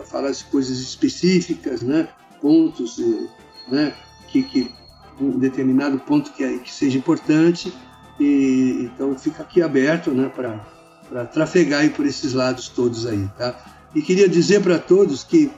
falar 0.05 0.29
as 0.29 0.41
coisas 0.41 0.79
específicas, 0.79 1.81
né? 1.81 2.07
Pontos, 2.41 2.99
eh, 2.99 3.27
né? 3.69 3.93
Que, 4.27 4.43
que 4.43 4.71
um 5.19 5.37
determinado 5.37 5.97
ponto 5.99 6.31
que, 6.33 6.43
é- 6.43 6.57
que 6.59 6.71
seja 6.71 6.97
importante 6.97 7.73
e 8.19 8.89
então 8.93 9.17
fica 9.17 9.43
aqui 9.43 9.61
aberto, 9.61 10.11
né? 10.11 10.29
Para 10.29 11.25
trafegar 11.25 11.89
por 11.91 12.05
esses 12.05 12.33
lados 12.33 12.67
todos 12.67 13.05
aí, 13.05 13.27
tá? 13.37 13.55
E 13.95 14.01
queria 14.01 14.27
dizer 14.27 14.61
para 14.61 14.77
todos 14.77 15.23
que 15.23 15.49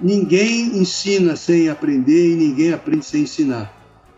ninguém 0.00 0.78
ensina 0.78 1.36
sem 1.36 1.68
aprender 1.68 2.32
e 2.32 2.36
ninguém 2.36 2.72
aprende 2.72 3.04
sem 3.04 3.22
ensinar. 3.22 3.72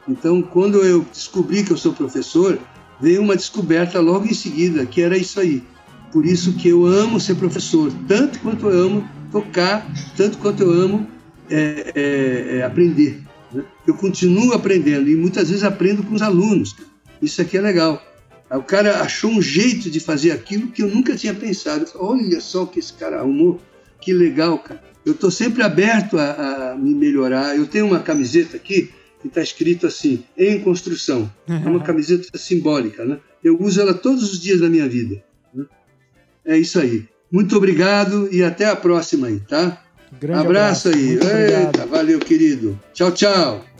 Então, 0.09 0.41
quando 0.41 0.83
eu 0.85 1.05
descobri 1.13 1.65
que 1.65 1.73
eu 1.73 1.77
sou 1.77 1.93
professor, 1.93 2.59
veio 3.01 3.23
uma 3.23 3.35
descoberta 3.37 4.01
logo 4.01 4.27
em 4.27 4.35
seguida, 4.35 4.87
que 4.87 5.03
era 5.03 5.17
isso 5.17 5.41
aí. 5.41 5.65
Por 6.13 6.25
isso 6.25 6.53
que 6.55 6.69
eu 6.69 6.87
amo 6.87 7.19
ser 7.19 7.35
professor, 7.35 7.93
tanto 8.07 8.39
quanto 8.41 8.69
eu 8.69 8.87
amo 8.87 9.09
tocar, 9.37 9.87
tanto 10.17 10.39
quanto 10.39 10.63
eu 10.63 10.71
amo 10.71 11.07
é, 11.51 11.93
é, 11.95 12.57
é, 12.57 12.63
aprender. 12.63 13.21
Né? 13.53 13.63
Eu 13.87 13.95
continuo 13.95 14.55
aprendendo 14.55 15.11
e 15.11 15.15
muitas 15.15 15.51
vezes 15.51 15.63
aprendo 15.63 16.03
com 16.03 16.15
os 16.15 16.23
alunos. 16.23 16.75
Isso 17.21 17.43
aqui 17.43 17.59
é 17.59 17.61
legal. 17.61 18.03
O 18.51 18.63
cara 18.63 19.03
achou 19.03 19.31
um 19.31 19.43
jeito 19.43 19.91
de 19.91 20.01
fazer 20.01 20.31
aquilo 20.31 20.69
que 20.69 20.83
eu 20.83 20.89
nunca 20.89 21.15
tinha 21.17 21.35
pensado. 21.35 21.87
Olha 21.97 22.41
só 22.41 22.63
o 22.63 22.67
que 22.67 22.79
esse 22.79 22.93
cara 22.93 23.19
arrumou, 23.19 23.61
que 24.01 24.13
legal, 24.13 24.59
cara. 24.59 24.83
Eu 25.05 25.13
estou 25.13 25.31
sempre 25.31 25.63
aberto 25.63 26.19
a, 26.19 26.73
a, 26.73 26.77
me 26.77 26.95
melhorar. 26.95 27.57
Eu 27.57 27.67
tenho 27.67 27.87
uma 27.87 28.01
camiseta 28.01 28.57
aqui 28.57 28.91
que 29.21 29.29
está 29.29 29.43
escrito 29.43 29.87
assim, 29.87 30.25
em 30.37 30.61
construção. 30.61 31.31
É 31.47 31.69
uma 31.69 31.83
camiseta 31.83 32.39
simbólica, 32.39 33.05
né? 33.05 33.19
Eu 33.43 33.61
uso 33.61 33.81
ela 33.81 33.95
todos 33.95 34.33
os 34.33 34.41
dias 34.41 34.61
da 34.61 34.69
minha 34.69 34.89
vida. 34.89 35.23
Né? 35.53 35.65
É 36.45 36.59
isso 36.59 36.79
aí. 36.79 37.07
Muito 37.31 37.57
obrigado 37.57 38.29
e 38.33 38.43
até 38.43 38.67
a 38.67 38.77
próxima 38.77 39.27
aí, 39.27 39.41
tá? 39.41 39.83
Grande 40.21 40.47
abraço, 40.47 40.89
abraço. 40.89 40.89
aí. 40.89 41.07
Muito 41.09 41.27
Eita, 41.27 41.63
obrigado. 41.69 41.89
valeu, 41.89 42.19
querido. 42.21 42.81
Tchau, 42.93 43.11
tchau. 43.13 43.76